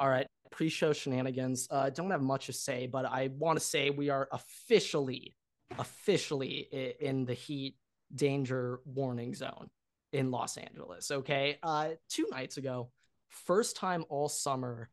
All 0.00 0.08
right, 0.08 0.26
pre-show 0.50 0.94
shenanigans. 0.94 1.68
Uh, 1.70 1.90
don't 1.90 2.10
have 2.10 2.22
much 2.22 2.46
to 2.46 2.54
say, 2.54 2.86
but 2.86 3.04
I 3.04 3.28
want 3.38 3.58
to 3.58 3.64
say 3.64 3.90
we 3.90 4.08
are 4.08 4.28
officially, 4.32 5.36
officially 5.78 6.96
in 7.00 7.26
the 7.26 7.34
heat 7.34 7.76
danger 8.14 8.80
warning 8.86 9.34
zone 9.34 9.68
in 10.14 10.30
Los 10.30 10.56
Angeles. 10.56 11.10
Okay, 11.10 11.58
uh, 11.62 11.90
two 12.08 12.26
nights 12.30 12.56
ago, 12.56 12.90
first 13.28 13.76
time 13.76 14.06
all 14.08 14.30
summer 14.30 14.88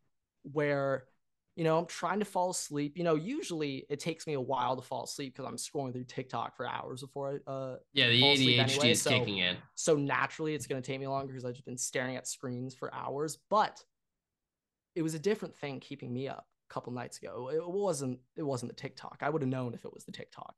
where 0.52 1.04
you 1.56 1.64
know 1.64 1.78
I'm 1.78 1.86
trying 1.86 2.18
to 2.18 2.26
fall 2.26 2.50
asleep. 2.50 2.98
You 2.98 3.02
know, 3.04 3.14
usually 3.14 3.86
it 3.88 4.00
takes 4.00 4.26
me 4.26 4.34
a 4.34 4.40
while 4.40 4.76
to 4.76 4.82
fall 4.82 5.04
asleep 5.04 5.34
because 5.34 5.48
I'm 5.48 5.56
scrolling 5.56 5.94
through 5.94 6.04
TikTok 6.04 6.54
for 6.54 6.68
hours 6.68 7.00
before 7.00 7.40
I 7.46 7.50
uh, 7.50 7.76
Yeah, 7.94 8.08
the 8.08 8.20
ADHD 8.22 8.58
anyway, 8.58 8.90
is 8.90 9.00
so- 9.00 9.08
kicking 9.10 9.38
in. 9.38 9.56
so 9.74 9.96
naturally 9.96 10.54
it's 10.54 10.66
going 10.66 10.82
to 10.82 10.86
take 10.86 11.00
me 11.00 11.06
longer 11.06 11.32
because 11.32 11.46
I've 11.46 11.54
just 11.54 11.64
been 11.64 11.78
staring 11.78 12.16
at 12.16 12.28
screens 12.28 12.74
for 12.74 12.94
hours. 12.94 13.38
But 13.48 13.82
it 14.98 15.02
was 15.02 15.14
a 15.14 15.18
different 15.18 15.54
thing 15.56 15.78
keeping 15.78 16.12
me 16.12 16.26
up 16.26 16.48
a 16.68 16.74
couple 16.74 16.92
nights 16.92 17.18
ago. 17.18 17.50
It 17.54 17.64
wasn't. 17.64 18.18
It 18.36 18.42
wasn't 18.42 18.72
the 18.72 18.76
TikTok. 18.76 19.18
I 19.22 19.30
would 19.30 19.42
have 19.42 19.48
known 19.48 19.72
if 19.72 19.84
it 19.84 19.94
was 19.94 20.04
the 20.04 20.10
TikTok. 20.10 20.56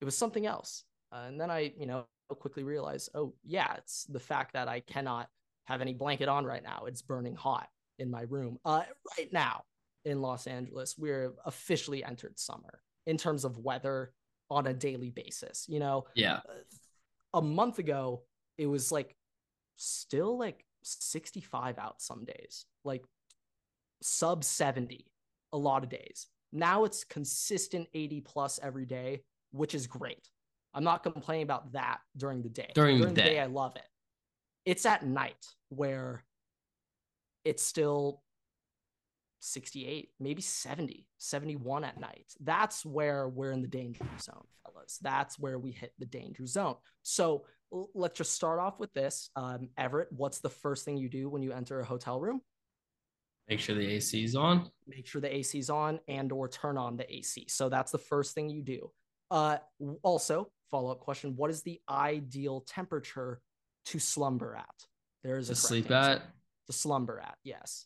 It 0.00 0.06
was 0.06 0.16
something 0.16 0.46
else. 0.46 0.84
Uh, 1.12 1.24
and 1.26 1.38
then 1.38 1.50
I, 1.50 1.74
you 1.78 1.84
know, 1.84 2.06
quickly 2.40 2.62
realized, 2.64 3.10
oh 3.14 3.34
yeah, 3.44 3.74
it's 3.76 4.04
the 4.04 4.18
fact 4.18 4.54
that 4.54 4.68
I 4.68 4.80
cannot 4.80 5.28
have 5.66 5.82
any 5.82 5.92
blanket 5.92 6.30
on 6.30 6.46
right 6.46 6.62
now. 6.62 6.84
It's 6.86 7.02
burning 7.02 7.34
hot 7.34 7.68
in 7.98 8.10
my 8.10 8.22
room. 8.22 8.58
Uh, 8.64 8.84
right 9.18 9.30
now 9.34 9.64
in 10.06 10.22
Los 10.22 10.46
Angeles, 10.46 10.96
we're 10.96 11.34
officially 11.44 12.02
entered 12.02 12.38
summer 12.38 12.80
in 13.06 13.18
terms 13.18 13.44
of 13.44 13.58
weather 13.58 14.14
on 14.50 14.66
a 14.66 14.72
daily 14.72 15.10
basis. 15.10 15.66
You 15.68 15.78
know, 15.78 16.06
Yeah. 16.14 16.40
a 17.34 17.42
month 17.42 17.78
ago 17.78 18.22
it 18.56 18.66
was 18.66 18.90
like 18.90 19.14
still 19.76 20.38
like 20.38 20.64
65 20.82 21.78
out 21.78 22.00
some 22.00 22.24
days 22.24 22.66
like 22.84 23.04
sub 24.02 24.44
70 24.44 25.06
a 25.52 25.58
lot 25.58 25.82
of 25.82 25.90
days. 25.90 26.26
Now 26.52 26.84
it's 26.84 27.04
consistent 27.04 27.88
80 27.94 28.20
plus 28.22 28.60
every 28.62 28.86
day 28.86 29.22
which 29.52 29.74
is 29.74 29.86
great. 29.86 30.28
I'm 30.74 30.84
not 30.84 31.02
complaining 31.02 31.44
about 31.44 31.72
that 31.72 31.98
during 32.16 32.42
the 32.42 32.48
day. 32.48 32.70
During 32.74 33.00
the 33.00 33.10
day. 33.10 33.38
i 33.38 33.46
love 33.46 33.76
it. 33.76 33.86
It's 34.64 34.86
at 34.86 35.04
night 35.04 35.46
where 35.68 36.24
it's 37.44 37.62
still 37.62 38.22
68 39.40 40.10
maybe 40.20 40.40
70 40.40 41.06
71 41.18 41.84
at 41.84 42.00
night. 42.00 42.32
That's 42.40 42.86
where 42.86 43.28
we're 43.28 43.52
in 43.52 43.60
the 43.60 43.68
danger 43.68 44.04
zone 44.20 44.44
fellas. 44.64 44.98
That's 45.02 45.38
where 45.38 45.58
we 45.58 45.72
hit 45.72 45.92
the 45.98 46.06
danger 46.06 46.46
zone. 46.46 46.76
So 47.02 47.44
let's 47.94 48.16
just 48.16 48.34
start 48.34 48.60
off 48.60 48.78
with 48.78 48.92
this. 48.92 49.30
Um, 49.36 49.68
everett 49.76 50.08
what's 50.12 50.38
the 50.38 50.50
first 50.50 50.84
thing 50.84 50.96
you 50.96 51.08
do 51.08 51.28
when 51.28 51.42
you 51.42 51.52
enter 51.52 51.80
a 51.80 51.84
hotel 51.84 52.20
room 52.20 52.40
Make 53.52 53.60
sure 53.60 53.74
the 53.74 53.86
AC 53.86 54.24
is 54.24 54.34
on. 54.34 54.70
make 54.86 55.06
sure 55.06 55.20
the 55.20 55.34
AC 55.36 55.58
is 55.58 55.68
on 55.68 56.00
and 56.08 56.32
or 56.32 56.48
turn 56.48 56.78
on 56.78 56.96
the 56.96 57.06
ac 57.14 57.44
so 57.48 57.68
that's 57.68 57.92
the 57.92 57.98
first 57.98 58.34
thing 58.34 58.48
you 58.48 58.62
do 58.62 58.90
uh, 59.30 59.58
also 60.02 60.50
follow-up 60.70 61.00
question 61.00 61.36
what 61.36 61.50
is 61.50 61.62
the 61.62 61.78
ideal 61.88 62.62
temperature 62.62 63.40
to 63.84 63.98
slumber 63.98 64.56
at 64.56 64.78
there 65.22 65.36
is 65.36 65.48
To 65.48 65.52
a 65.52 65.56
sleep 65.56 65.90
answer. 65.90 66.12
at. 66.12 66.22
to 66.66 66.72
slumber 66.72 67.20
at 67.20 67.36
yes 67.44 67.84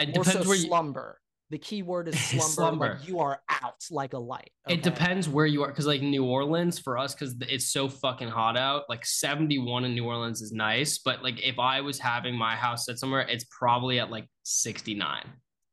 It 0.00 0.16
or 0.18 0.24
so 0.24 0.30
depends 0.32 0.48
where 0.48 0.56
you. 0.56 0.66
slumber. 0.66 1.20
The 1.50 1.58
key 1.58 1.82
word 1.82 2.08
is 2.08 2.18
slumber. 2.24 2.42
Slumber. 2.42 2.94
Like 2.98 3.08
you 3.08 3.20
are 3.20 3.40
out 3.48 3.84
like 3.90 4.12
a 4.14 4.18
light. 4.18 4.50
It 4.68 4.82
depends 4.82 5.28
where 5.28 5.46
you 5.46 5.62
are, 5.62 5.68
because 5.68 5.86
like 5.86 6.02
New 6.02 6.24
Orleans 6.24 6.78
for 6.78 6.98
us, 6.98 7.14
because 7.14 7.36
it's 7.40 7.72
so 7.72 7.88
fucking 7.88 8.28
hot 8.28 8.56
out. 8.56 8.84
Like 8.88 9.04
seventy 9.04 9.58
one 9.58 9.84
in 9.84 9.94
New 9.94 10.04
Orleans 10.04 10.40
is 10.42 10.52
nice, 10.52 10.98
but 10.98 11.22
like 11.22 11.40
if 11.42 11.58
I 11.58 11.80
was 11.80 11.98
having 11.98 12.34
my 12.34 12.56
house 12.56 12.86
set 12.86 12.98
somewhere, 12.98 13.20
it's 13.28 13.44
probably 13.50 14.00
at 14.00 14.10
like 14.10 14.26
sixty 14.42 14.94
nine. 14.94 15.24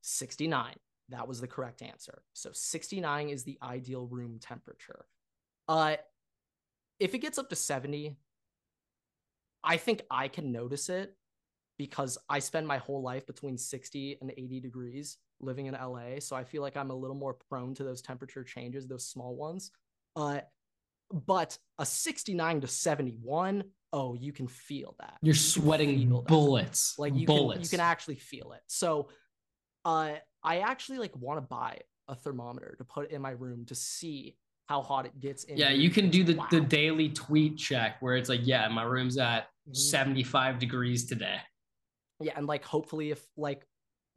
69. 0.04 0.74
That 1.10 1.28
was 1.28 1.42
the 1.42 1.48
correct 1.48 1.82
answer. 1.84 2.24
So 2.34 2.50
69 2.54 3.30
is 3.30 3.44
the 3.44 3.58
ideal 3.62 4.08
room 4.08 4.40
temperature. 4.42 5.06
Uh 5.68 5.98
if 7.00 7.14
it 7.14 7.20
gets 7.20 7.38
up 7.38 7.50
to 7.50 7.56
70, 7.56 8.16
I 9.64 9.78
think 9.78 10.04
I 10.10 10.28
can 10.28 10.52
notice 10.52 10.90
it 10.90 11.16
because 11.78 12.18
I 12.30 12.40
spend 12.40 12.68
my 12.68 12.78
whole 12.78 13.02
life 13.02 13.26
between 13.26 13.58
60 13.58 14.18
and 14.22 14.32
80 14.36 14.60
degrees 14.60 15.18
living 15.42 15.66
in 15.68 15.74
LA. 15.74 16.20
So 16.20 16.36
I 16.36 16.44
feel 16.44 16.62
like 16.62 16.78
I'm 16.78 16.92
a 16.92 16.96
little 16.96 17.16
more 17.16 17.36
prone 17.50 17.74
to 17.76 17.84
those 17.84 18.02
temperature 18.02 18.44
changes, 18.44 18.88
those 18.88 19.06
small 19.08 19.36
ones. 19.36 19.72
Uh, 20.16 20.40
but 21.26 21.58
a 21.78 21.86
69 21.86 22.62
to 22.62 22.68
71, 22.68 23.64
oh, 23.94 24.14
you 24.14 24.32
can 24.32 24.48
feel 24.48 24.96
that. 25.00 25.18
You're 25.22 25.34
You 25.34 25.40
sweating 25.40 26.10
that. 26.10 26.26
bullets. 26.28 26.96
Like 26.98 27.14
you 27.16 27.26
bullets. 27.26 27.58
can 27.58 27.64
you 27.64 27.70
can 27.70 27.80
actually 27.80 28.16
feel 28.16 28.54
it. 28.54 28.62
So 28.68 29.10
uh 29.84 30.14
I 30.44 30.60
actually 30.60 31.00
like 31.00 31.16
want 31.18 31.38
to 31.38 31.42
buy 31.42 31.80
a 32.08 32.16
thermometer 32.16 32.76
to 32.78 32.84
put 32.84 33.12
in 33.12 33.22
my 33.22 33.32
room 33.32 33.66
to 33.66 33.76
see 33.76 34.38
how 34.68 34.82
hot 34.82 35.06
it 35.06 35.20
gets 35.20 35.44
in 35.46 35.58
yeah, 35.58 35.70
you 35.72 35.90
can 35.90 36.10
do 36.10 36.24
the, 36.24 36.34
because, 36.34 36.50
the 36.52 36.62
daily 36.62 37.10
tweet 37.10 37.58
check 37.58 37.98
where 38.02 38.16
it's 38.16 38.30
like, 38.30 38.40
yeah, 38.44 38.68
my 38.70 38.84
room's 38.84 39.18
at 39.18 39.48
Mhm. 39.70 39.76
75 39.76 40.60
degrees 40.60 41.06
today. 41.06 41.38
yeah 42.22 42.34
and 42.38 42.48
like 42.48 42.64
hopefully 42.64 43.12
if 43.12 43.22
like 43.38 43.66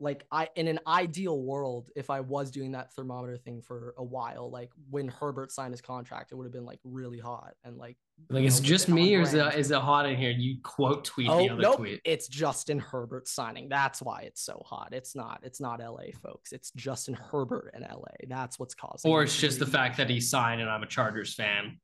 like 0.01 0.25
i 0.33 0.49
in 0.57 0.67
an 0.67 0.81
ideal 0.89 1.41
world 1.41 1.89
if 1.95 2.11
i 2.11 2.19
was 2.21 2.51
doing 2.51 2.73
that 2.73 2.93
thermometer 2.95 3.37
thing 3.37 3.63
for 3.63 3.95
a 3.97 4.03
while 4.03 4.51
like 4.51 4.71
when 4.91 5.07
herbert 5.07 5.53
signed 5.53 5.73
his 5.73 5.81
contract 5.81 6.33
it 6.33 6.35
would 6.35 6.45
have 6.45 6.53
been 6.53 6.65
like 6.65 6.81
really 6.83 7.19
hot 7.21 7.55
and 7.63 7.77
like 7.79 7.97
Like, 8.29 8.45
it's 8.45 8.61
know, 8.61 8.67
just 8.67 8.89
me 8.89 9.15
or 9.15 9.21
is 9.21 9.35
it, 9.35 9.55
is 9.55 9.71
it 9.71 9.79
hot 9.81 10.07
in 10.07 10.17
here? 10.17 10.31
You 10.33 10.57
quote 10.65 11.05
tweet 11.05 11.29
oh 11.31 11.39
the 11.39 11.49
other 11.51 11.63
nope 11.63 11.77
tweet. 11.77 12.01
it's 12.05 12.27
justin 12.27 12.81
herbert 12.81 13.29
signing 13.29 13.69
that's 13.69 14.03
why 14.03 14.23
it's 14.23 14.43
so 14.43 14.63
hot 14.67 14.89
it's 14.93 15.15
not 15.15 15.41
it's 15.45 15.61
not 15.61 15.79
la 15.81 16.03
folks 16.23 16.51
it's 16.53 16.73
justin 16.73 17.15
herbert 17.15 17.71
in 17.75 17.83
la 17.83 18.03
that's 18.29 18.59
what's 18.59 18.75
causing 18.75 19.11
Or 19.11 19.23
it's 19.23 19.39
just 19.39 19.61
the 19.61 19.67
fact 19.67 19.97
that 19.99 20.11
he 20.11 20.21
signed 20.21 20.61
and 20.61 20.69
I'm 20.69 20.83
a 20.83 20.87
Chargers 20.87 21.35
fan. 21.35 21.79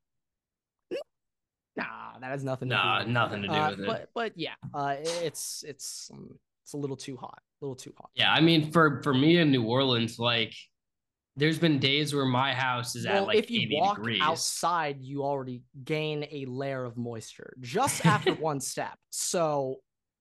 Nah, 1.76 2.18
that 2.20 2.30
has 2.30 2.42
nothing. 2.44 2.68
To 2.70 2.74
Nah, 2.74 2.98
do 3.00 3.04
with 3.06 3.12
nothing 3.14 3.42
to 3.42 3.48
do 3.48 3.54
Uh, 3.54 3.70
with 3.70 3.80
it. 3.80 3.86
But 3.86 4.08
but 4.14 4.32
yeah, 4.36 4.54
uh, 4.74 4.96
it's 4.98 5.64
it's 5.66 6.10
um, 6.12 6.38
it's 6.64 6.72
a 6.72 6.76
little 6.76 6.96
too 6.96 7.16
hot, 7.16 7.40
little 7.60 7.76
too 7.76 7.92
hot. 7.98 8.10
Yeah, 8.14 8.32
I 8.32 8.40
mean, 8.40 8.70
for 8.72 9.02
for 9.02 9.12
me 9.14 9.38
in 9.38 9.50
New 9.50 9.64
Orleans, 9.64 10.18
like, 10.18 10.54
there's 11.36 11.58
been 11.58 11.78
days 11.78 12.14
where 12.14 12.24
my 12.26 12.52
house 12.54 12.96
is 12.96 13.06
at 13.06 13.24
like 13.26 13.38
if 13.38 13.50
you 13.50 13.62
80 13.62 13.76
walk 13.80 13.96
degrees. 13.96 14.20
outside, 14.22 15.00
you 15.00 15.22
already 15.22 15.62
gain 15.84 16.26
a 16.30 16.44
layer 16.46 16.84
of 16.84 16.96
moisture 16.96 17.54
just 17.60 18.04
after 18.04 18.34
one 18.50 18.60
step. 18.60 18.98
So 19.10 19.76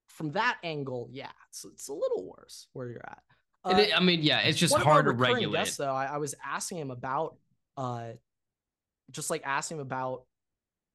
from 0.08 0.32
that 0.32 0.58
angle, 0.62 1.08
yeah, 1.12 1.30
it's 1.48 1.64
it's 1.64 1.88
a 1.88 1.92
little 1.94 2.24
worse 2.26 2.68
where 2.72 2.88
you're 2.88 3.04
at. 3.06 3.22
Uh, 3.64 3.70
i- 3.76 3.96
I 3.96 4.00
mean, 4.00 4.22
yeah, 4.22 4.40
it's 4.40 4.58
just 4.58 4.72
one 4.72 4.80
of 4.82 4.86
our 4.86 4.92
hard 4.94 5.06
to 5.06 5.12
regulate. 5.12 5.58
guests, 5.64 5.76
though, 5.76 5.94
I, 5.94 6.06
I 6.06 6.16
was 6.18 6.34
asking 6.44 6.78
him 6.78 6.90
about, 6.90 7.36
uh, 7.76 8.10
just 9.10 9.28
like 9.30 9.42
asking 9.44 9.78
him 9.78 9.82
about 9.82 10.22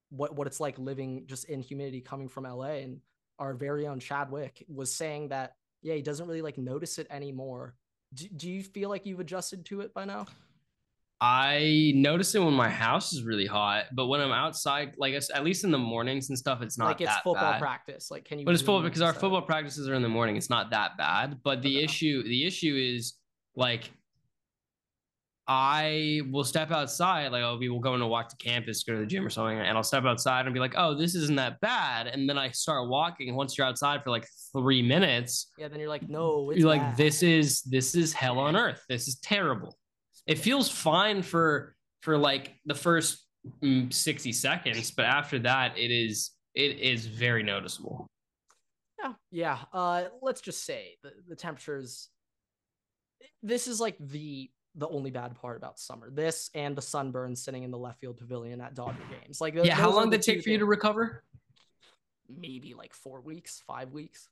what 0.10 0.36
what 0.36 0.48
it's 0.48 0.60
like 0.60 0.78
living 0.80 1.26
just 1.28 1.46
in 1.46 1.60
humidity 1.62 2.02
coming 2.02 2.28
from 2.30 2.46
LA, 2.46 2.78
and 2.84 3.00
our 3.40 3.54
very 3.54 3.86
own 3.88 4.00
Chadwick 4.00 4.64
was 4.70 4.94
saying 4.96 5.30
that 5.30 5.54
yeah, 5.86 5.94
he 5.94 6.02
doesn't 6.02 6.28
really 6.28 6.42
like 6.42 6.58
notice 6.58 6.98
it 6.98 7.06
anymore. 7.12 7.76
Do, 8.16 8.28
do 8.36 8.50
you 8.50 8.64
feel 8.64 8.90
like 8.90 9.06
you've 9.06 9.20
adjusted 9.20 9.66
to 9.68 9.82
it 9.82 9.94
by 9.94 10.04
now? 10.04 10.26
I 11.22 11.94
notice 11.96 12.34
it 12.34 12.40
when 12.40 12.56
my 12.56 12.70
house 12.70 13.14
is 13.14 13.24
really 13.24 13.46
hot, 13.46 13.86
but 13.94 14.08
when 14.08 14.20
I'm 14.20 14.32
outside, 14.32 14.96
like 14.98 15.14
at 15.14 15.44
least 15.44 15.64
in 15.64 15.70
the 15.70 15.78
mornings 15.78 16.30
and 16.30 16.38
stuff, 16.38 16.64
it's 16.64 16.78
not 16.78 16.88
like 16.88 17.02
it's 17.02 17.16
football 17.18 17.52
bad. 17.52 17.60
practice. 17.60 18.10
Like, 18.10 18.26
can 18.26 18.40
you? 18.40 18.46
But 18.46 18.56
it's 18.56 18.64
football 18.64 18.82
because 18.82 19.04
our 19.04 19.14
football 19.14 19.44
practices 19.44 19.88
are 19.88 19.94
in 19.94 20.02
the 20.02 20.10
morning. 20.10 20.38
It's 20.38 20.50
not 20.50 20.72
that 20.72 20.98
bad. 20.98 21.40
But 21.44 21.62
the 21.62 21.78
Okay. 21.78 21.86
issue, 21.86 22.24
the 22.24 22.46
issue 22.46 22.76
is 22.76 23.14
like 23.56 23.92
I 25.48 26.22
will 26.32 26.44
step 26.44 26.72
outside, 26.72 27.32
like 27.32 27.44
I'll 27.44 27.60
be 27.60 27.70
we'll 27.70 27.80
going 27.80 28.00
to 28.00 28.08
walk 28.08 28.30
to 28.30 28.36
campus, 28.38 28.84
go 28.84 28.94
to 28.94 29.00
the 29.00 29.06
gym 29.06 29.26
or 29.26 29.30
something, 29.30 29.60
and 29.60 29.78
I'll 29.78 29.84
step 29.84 30.04
outside 30.04 30.46
and 30.46 30.54
be 30.54 30.60
like, 30.60 30.74
oh, 30.76 30.96
this 30.96 31.14
isn't 31.14 31.36
that 31.36 31.60
bad. 31.62 32.08
And 32.08 32.28
then 32.28 32.38
I 32.38 32.50
start 32.50 32.90
walking. 32.90 33.36
Once 33.36 33.58
you're 33.58 33.68
outside 33.68 34.04
for 34.04 34.10
like 34.10 34.28
three 34.54 34.82
minutes, 34.82 35.52
Yeah, 35.58 35.68
then 35.68 35.80
you're 35.80 35.90
like, 35.90 36.10
no, 36.10 36.50
it's 36.50 36.60
you're 36.60 36.70
like, 36.70 36.98
this 36.98 37.22
is 37.22 37.62
this 37.62 37.94
is 37.94 38.12
hell 38.12 38.40
on 38.40 38.56
earth. 38.56 38.84
This 38.90 39.08
is 39.08 39.18
terrible. 39.18 39.78
It 40.26 40.40
feels 40.40 40.68
fine 40.68 41.22
for 41.22 41.76
for 42.02 42.18
like 42.18 42.56
the 42.66 42.76
first 42.76 43.28
mm, 43.64 43.94
60 43.94 44.32
seconds, 44.32 44.90
but 44.92 45.06
after 45.06 45.38
that, 45.40 45.78
it 45.78 45.92
is 45.92 46.32
it 46.56 46.80
is 46.80 47.06
very 47.06 47.44
noticeable. 47.44 48.08
Yeah, 49.00 49.14
yeah. 49.30 49.58
Uh, 49.72 50.06
let's 50.24 50.42
just 50.42 50.66
say 50.66 50.96
the, 51.04 51.12
the 51.28 51.36
temperatures. 51.36 52.10
This 53.44 53.68
is 53.68 53.80
like 53.80 53.98
the 54.00 54.50
the 54.78 54.88
only 54.90 55.12
bad 55.12 55.36
part 55.36 55.58
about 55.58 55.80
summer. 55.80 56.10
This 56.10 56.50
and 56.54 56.76
the 56.76 56.82
sunburn 56.82 57.36
sitting 57.36 57.64
in 57.64 57.72
the 57.72 57.78
left 57.78 58.00
field 58.00 58.18
pavilion 58.18 58.60
at 58.62 58.76
Dodger 58.76 59.04
games. 59.10 59.40
Like, 59.40 59.56
Yeah, 59.56 59.74
how 59.76 59.92
long 59.92 60.10
did 60.10 60.20
it 60.20 60.24
take 60.24 60.44
for 60.44 60.50
you 60.50 60.58
to 60.60 60.66
recover? 60.66 61.24
Maybe 62.30 62.74
like 62.74 62.94
four 62.94 63.22
weeks, 63.22 63.62
five 63.68 63.92
weeks. 63.92 64.30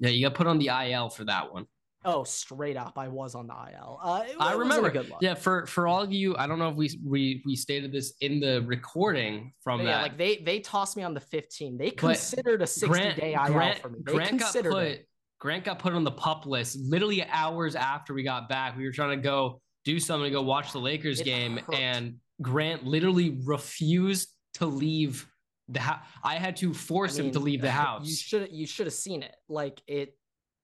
Yeah, 0.00 0.08
you 0.10 0.26
got 0.26 0.34
put 0.34 0.46
on 0.46 0.58
the 0.58 0.68
IL 0.68 1.10
for 1.10 1.24
that 1.24 1.52
one. 1.52 1.66
Oh, 2.06 2.22
straight 2.24 2.76
up, 2.76 2.98
I 2.98 3.08
was 3.08 3.34
on 3.34 3.46
the 3.46 3.54
IL. 3.54 3.98
Uh, 4.02 4.24
it, 4.28 4.36
I 4.38 4.52
it 4.52 4.58
remember. 4.58 4.90
good 4.90 5.08
look. 5.08 5.18
Yeah, 5.22 5.34
for 5.34 5.64
for 5.66 5.86
all 5.86 6.02
of 6.02 6.12
you, 6.12 6.36
I 6.36 6.46
don't 6.46 6.58
know 6.58 6.68
if 6.68 6.76
we 6.76 6.90
we 7.02 7.42
we 7.46 7.56
stated 7.56 7.92
this 7.92 8.12
in 8.20 8.40
the 8.40 8.62
recording 8.66 9.52
from 9.62 9.78
But 9.80 9.84
that. 9.84 9.90
yeah, 9.90 10.02
like 10.02 10.18
they 10.18 10.36
they 10.36 10.60
tossed 10.60 10.96
me 10.98 11.02
on 11.02 11.14
the 11.14 11.20
15. 11.20 11.78
They 11.78 11.90
But 11.90 11.96
considered 11.98 12.60
a 12.60 12.66
60 12.66 12.88
Grant 12.88 13.16
day 13.20 13.32
IL 13.34 13.46
Grant 13.46 13.78
for 13.78 13.88
me. 13.88 14.00
They 14.04 14.12
Grant 14.12 14.38
got 14.40 14.52
put 14.52 14.84
it. 14.84 15.08
Grant 15.38 15.64
got 15.64 15.78
put 15.78 15.94
on 15.94 16.04
the 16.04 16.10
pup 16.10 16.44
list 16.46 16.78
literally 16.78 17.22
hours 17.24 17.74
after 17.74 18.12
we 18.12 18.22
got 18.22 18.48
back. 18.50 18.76
We 18.76 18.84
were 18.84 18.92
trying 18.92 19.16
to 19.18 19.22
go 19.22 19.62
do 19.84 20.00
something 20.00 20.24
to 20.24 20.30
go 20.30 20.42
watch 20.42 20.72
the 20.72 20.78
Lakers 20.80 21.20
It 21.20 21.24
game, 21.24 21.58
hurt. 21.58 21.74
and 21.74 22.16
Grant 22.42 22.84
literally 22.84 23.40
refused 23.44 24.28
to 24.54 24.66
leave 24.66 25.26
the 25.68 25.80
house. 25.80 26.04
I 26.22 26.34
had 26.36 26.56
to 26.58 26.74
force 26.74 27.18
I 27.18 27.22
him 27.22 27.32
to 27.32 27.38
leave 27.38 27.60
the 27.62 27.70
house. 27.84 28.06
You 28.06 28.14
should 28.16 28.48
you 28.52 28.66
should 28.66 28.86
have 28.86 28.94
seen 28.94 29.22
it. 29.22 29.34
Like 29.48 29.80
it. 29.86 30.16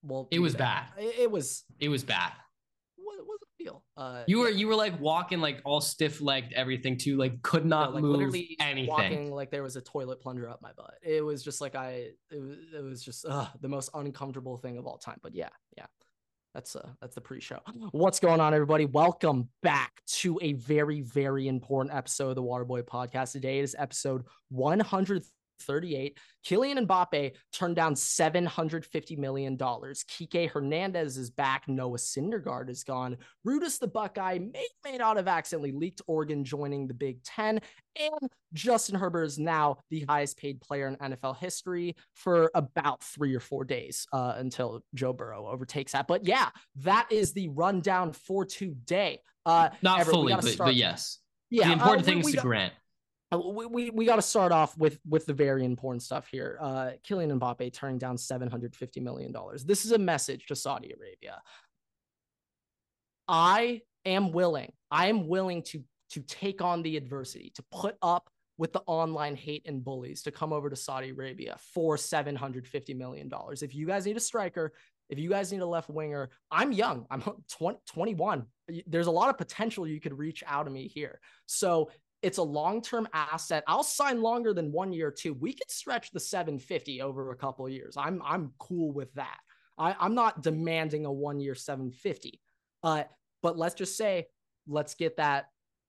Well, 0.03 0.29
It 0.31 0.39
was 0.39 0.55
yeah, 0.55 0.59
bad. 0.59 0.85
It, 0.99 1.19
it 1.21 1.31
was. 1.31 1.65
It 1.79 1.89
was 1.91 2.03
bad. 2.05 2.33
What 2.97 3.19
was 3.27 3.39
the 3.59 3.65
deal? 3.65 3.85
Uh, 3.97 4.23
You 4.27 4.39
were 4.41 4.49
yeah, 4.49 4.57
you 4.57 4.67
were 4.69 4.75
like 4.75 4.99
walking 4.99 5.41
like 5.41 5.61
all 5.65 5.81
stiff 5.83 6.21
legged, 6.23 6.53
everything 6.55 6.97
too, 6.97 7.17
like 7.19 7.43
could 7.43 7.65
no, 7.67 7.81
not 7.81 7.95
like 7.95 8.03
move 8.03 8.17
literally 8.17 8.57
anything. 8.61 8.89
walking 8.89 9.31
like 9.31 9.51
there 9.51 9.63
was 9.63 9.77
a 9.77 9.83
toilet 9.83 10.21
plunger 10.23 10.49
up 10.49 10.63
my 10.63 10.73
butt. 10.73 10.95
It 11.03 11.23
was 11.23 11.43
just 11.45 11.61
like 11.61 11.75
I. 11.75 12.09
It 12.31 12.41
was. 12.41 12.57
It 12.75 12.83
was 12.83 13.05
just 13.05 13.27
uh, 13.27 13.49
the 13.61 13.69
most 13.69 13.91
uncomfortable 13.95 14.57
thing 14.57 14.79
of 14.79 14.87
all 14.87 14.97
time. 14.97 15.19
But 15.23 15.35
yeah, 15.35 15.51
yeah. 15.77 15.87
That's 16.55 16.75
uh 16.75 16.89
that's 17.01 17.15
the 17.15 17.21
pre-show. 17.21 17.61
What's 17.93 18.21
going 18.21 18.41
on, 18.41 18.55
everybody? 18.55 18.85
Welcome 18.85 19.49
back 19.63 20.03
to 20.07 20.39
a 20.43 20.55
very, 20.55 21.01
very 21.01 21.47
important 21.49 21.95
episode 21.95 22.31
of 22.31 22.35
the 22.37 22.43
Waterboy 22.43 22.83
Podcast. 22.83 23.33
Today 23.33 23.61
is 23.61 23.77
episode 23.79 24.25
138. 25.67 26.19
Kylian 26.45 26.87
Mbappe 26.87 27.33
turned 27.53 27.77
down 27.77 27.95
$750 27.95 29.19
million. 29.19 29.57
Kike 29.59 30.51
Hernandez 30.51 31.17
is 31.19 31.31
back. 31.31 31.69
Noah 31.69 31.99
Syndergaard 31.99 32.71
is 32.71 32.83
gone. 32.85 33.17
Brutus 33.45 33.79
the 33.79 33.87
Buckeye 33.87 34.39
may 34.39 34.67
may 34.85 34.97
not 34.97 35.17
have 35.17 35.29
accidentally 35.29 35.73
leaked 35.73 36.01
Oregon 36.07 36.45
joining 36.45 36.87
the 36.87 36.95
Big 36.95 37.23
Ten. 37.23 37.61
And 38.01 38.31
Justin 38.55 38.95
Herbert 38.99 39.25
is 39.25 39.39
now 39.39 39.79
the 39.91 40.01
highest 40.09 40.39
paid 40.39 40.61
player 40.61 40.87
in 40.89 40.97
NFL 40.97 41.37
history 41.37 41.97
for 42.15 42.51
about 42.55 43.03
three 43.03 43.35
or 43.35 43.41
four 43.41 43.65
days 43.65 44.07
uh, 44.13 44.35
until 44.37 44.83
Joe 44.95 45.13
Burrow 45.13 45.47
overtakes 45.49 45.93
that. 45.93 46.07
But 46.07 46.27
yeah, 46.27 46.49
that 46.77 47.09
is 47.11 47.33
the 47.33 47.49
rundown 47.49 48.13
for 48.13 48.45
today. 48.45 49.21
Uh, 49.45 49.71
Not 49.83 50.01
Everett, 50.01 50.15
fully, 50.15 50.33
but, 50.35 50.55
but 50.59 50.75
yes. 50.75 51.19
yeah, 51.51 51.67
the 51.69 51.73
important 51.75 52.07
uh, 52.07 52.07
we- 52.09 52.13
things 52.15 52.25
we 52.27 52.33
to 52.33 52.37
got- 52.37 52.45
Grant. 52.45 52.73
Uh, 53.33 53.39
we 53.39 53.67
we, 53.67 53.91
we 53.91 54.05
got 54.05 54.17
to 54.17 54.23
start 54.23 54.53
off 54.53 54.77
with 54.77 54.99
with 55.09 55.27
the 55.27 55.33
very 55.33 55.65
important 55.65 56.03
stuff 56.03 56.29
here. 56.29 56.59
Uh, 56.61 56.91
Kylian 57.09 57.39
Mbappe 57.39 57.73
turning 57.73 57.99
down 57.99 58.19
seven 58.19 58.51
hundred 58.51 58.75
fifty 58.75 59.01
million 59.01 59.33
dollars. 59.33 59.65
This 59.65 59.85
is 59.85 59.93
a 59.93 59.99
message 59.99 60.47
to 60.47 60.57
Saudi 60.57 60.93
Arabia. 60.93 61.41
I 63.29 63.83
am 64.05 64.33
willing. 64.33 64.73
I 64.91 65.07
am 65.09 65.29
willing 65.29 65.63
to 65.65 65.83
to 66.11 66.21
take 66.23 66.61
on 66.61 66.83
the 66.83 66.97
adversity, 66.97 67.53
to 67.55 67.63
put 67.71 67.97
up 68.03 68.29
with 68.59 68.73
the 68.73 68.83
online 68.87 69.37
hate 69.37 69.63
and 69.65 69.83
bullies, 69.83 70.23
to 70.23 70.33
come 70.33 70.53
over 70.53 70.69
to 70.69 70.77
Saudi 70.77 71.11
Arabia 71.11 71.57
for 71.73 71.97
seven 71.97 72.35
hundred 72.35 72.67
fifty 72.67 72.95
million 72.95 73.29
dollars. 73.29 73.63
If 73.63 73.75
you 73.75 73.87
guys 73.87 74.07
need 74.07 74.17
a 74.17 74.21
striker, 74.21 74.73
if 75.09 75.19
you 75.19 75.29
guys 75.29 75.53
need 75.53 75.61
a 75.61 75.67
left 75.67 75.91
winger, 75.91 76.31
I'm 76.51 76.73
young. 76.73 77.07
I'm 77.11 77.21
20, 77.51 77.79
21. 77.87 78.47
There's 78.87 79.09
a 79.09 79.11
lot 79.13 79.29
of 79.29 79.39
potential 79.39 79.87
you 79.87 80.01
could 80.01 80.17
reach 80.17 80.43
out 80.47 80.65
to 80.65 80.71
me 80.71 80.89
here. 80.89 81.21
So 81.47 81.91
it's 82.23 82.39
a 82.39 82.43
long-term 82.43 83.09
asset. 83.13 83.65
I'll 83.67 83.83
sign 83.83 84.21
longer 84.21 84.53
than 84.53 84.71
one 84.73 84.93
year 84.93 85.11
too. 85.11 85.35
We 85.35 85.53
could 85.53 85.71
stretch 85.71 86.11
the 86.11 86.21
750 86.21 87.01
over 87.03 87.31
a 87.33 87.37
couple 87.37 87.67
of 87.67 87.73
years. 87.73 87.97
I'm 87.97 88.21
I'm 88.25 88.53
cool 88.59 88.93
with 88.93 89.13
that. 89.15 89.39
I, 89.79 89.97
I'm 89.99 90.15
not 90.15 90.43
demanding 90.43 91.07
a 91.07 91.13
one-year 91.13 91.55
750. 91.55 92.41
Uh, 92.83 93.05
but 93.43 93.57
let's 93.57 93.75
just 93.75 93.97
say, 93.97 94.27
let's 94.69 94.95
get 94.95 95.17
that, 95.17 95.47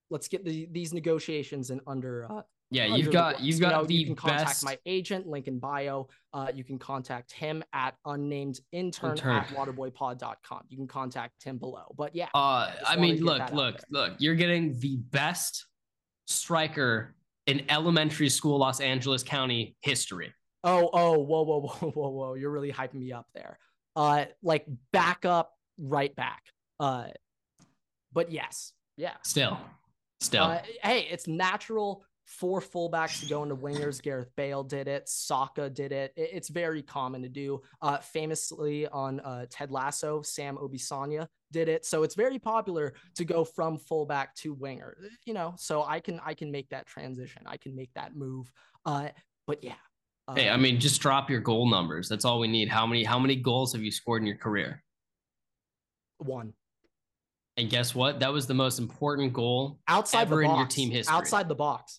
let's 0.08 0.28
get 0.28 0.44
the, 0.44 0.66
these 0.72 0.94
negotiations 0.94 1.70
in 1.70 1.80
under. 1.86 2.26
Uh, 2.30 2.42
Yeah, 2.70 2.84
under 2.84 2.96
you've 2.96 3.12
got 3.12 3.40
you've 3.42 3.56
You 3.56 3.60
got 3.60 3.72
know, 3.72 3.84
the 3.84 3.94
you 3.94 4.06
can 4.06 4.16
contact 4.16 4.46
best. 4.46 4.64
my 4.64 4.78
agent, 4.86 5.26
link 5.26 5.46
in 5.48 5.58
bio. 5.58 6.08
Uh, 6.32 6.50
you 6.54 6.64
can 6.64 6.78
contact 6.78 7.32
him 7.32 7.62
at 7.74 7.94
unnamed 8.06 8.60
intern, 8.72 9.10
Intern. 9.10 9.30
at 9.36 9.48
waterboypod.com. 9.48 10.62
You 10.70 10.76
can 10.78 10.86
contact 10.88 11.44
him 11.44 11.58
below. 11.58 11.94
But 11.96 12.14
yeah, 12.16 12.28
Uh, 12.34 12.70
just 12.72 12.90
I 12.90 12.96
mean, 12.96 13.22
look, 13.22 13.52
look, 13.52 13.76
look. 13.90 14.14
You're 14.18 14.34
getting 14.36 14.78
the 14.80 14.96
best 14.96 15.66
striker 16.26 17.14
in 17.46 17.64
elementary 17.68 18.28
school 18.28 18.58
Los 18.58 18.80
Angeles 18.80 19.22
County 19.22 19.76
history. 19.80 20.32
Oh, 20.64 20.90
oh, 20.92 21.18
whoa, 21.18 21.42
whoa, 21.42 21.60
whoa, 21.80 21.90
whoa, 21.90 22.08
whoa. 22.08 22.34
You're 22.34 22.50
really 22.50 22.72
hyping 22.72 22.94
me 22.94 23.12
up 23.12 23.26
there. 23.34 23.58
Uh 23.94 24.24
like 24.42 24.64
back 24.92 25.24
up, 25.24 25.52
right 25.78 26.14
back. 26.16 26.42
Uh 26.80 27.08
but 28.12 28.30
yes, 28.30 28.72
yeah. 28.96 29.14
Still, 29.22 29.58
still. 30.20 30.44
Uh, 30.44 30.60
hey, 30.82 31.08
it's 31.10 31.26
natural 31.26 32.04
for 32.24 32.60
fullbacks 32.60 33.20
to 33.20 33.26
go 33.26 33.42
into 33.42 33.56
wingers. 33.56 34.00
Gareth 34.00 34.30
Bale 34.36 34.62
did 34.62 34.88
it. 34.88 35.08
Saka 35.08 35.68
did 35.68 35.92
it. 35.92 36.12
It- 36.16 36.30
It's 36.32 36.48
very 36.48 36.82
common 36.82 37.22
to 37.22 37.28
do. 37.28 37.60
Uh, 37.80 37.98
famously 37.98 38.86
on 38.88 39.20
uh, 39.20 39.46
Ted 39.50 39.70
Lasso, 39.70 40.22
Sam 40.22 40.56
Obisanya 40.56 41.26
did 41.50 41.68
it. 41.68 41.84
So 41.84 42.02
it's 42.04 42.14
very 42.14 42.38
popular 42.38 42.94
to 43.16 43.24
go 43.24 43.44
from 43.44 43.78
fullback 43.78 44.34
to 44.36 44.54
winger. 44.54 44.96
You 45.26 45.34
know, 45.34 45.54
so 45.58 45.82
I 45.84 46.00
can 46.00 46.20
I 46.24 46.34
can 46.34 46.50
make 46.50 46.68
that 46.70 46.86
transition. 46.86 47.42
I 47.46 47.56
can 47.56 47.74
make 47.74 47.92
that 47.94 48.14
move. 48.16 48.50
Uh, 48.86 49.08
but 49.46 49.62
yeah. 49.62 49.74
Uh, 50.28 50.34
hey, 50.34 50.48
I 50.50 50.56
mean, 50.56 50.78
just 50.78 51.00
drop 51.00 51.28
your 51.28 51.40
goal 51.40 51.68
numbers. 51.68 52.08
That's 52.08 52.24
all 52.24 52.38
we 52.38 52.46
need. 52.48 52.68
How 52.68 52.86
many 52.86 53.02
how 53.04 53.18
many 53.18 53.36
goals 53.36 53.72
have 53.72 53.82
you 53.82 53.90
scored 53.90 54.22
in 54.22 54.26
your 54.26 54.36
career? 54.38 54.82
one 56.18 56.54
And 57.56 57.68
guess 57.68 57.94
what? 57.96 58.20
That 58.20 58.32
was 58.32 58.46
the 58.46 58.54
most 58.54 58.78
important 58.78 59.32
goal. 59.32 59.80
outside 59.88 60.20
Ever 60.22 60.36
the 60.36 60.50
in 60.50 60.56
your 60.56 60.66
team 60.66 60.90
history. 60.90 61.12
Outside 61.14 61.48
the 61.48 61.56
box. 61.56 61.98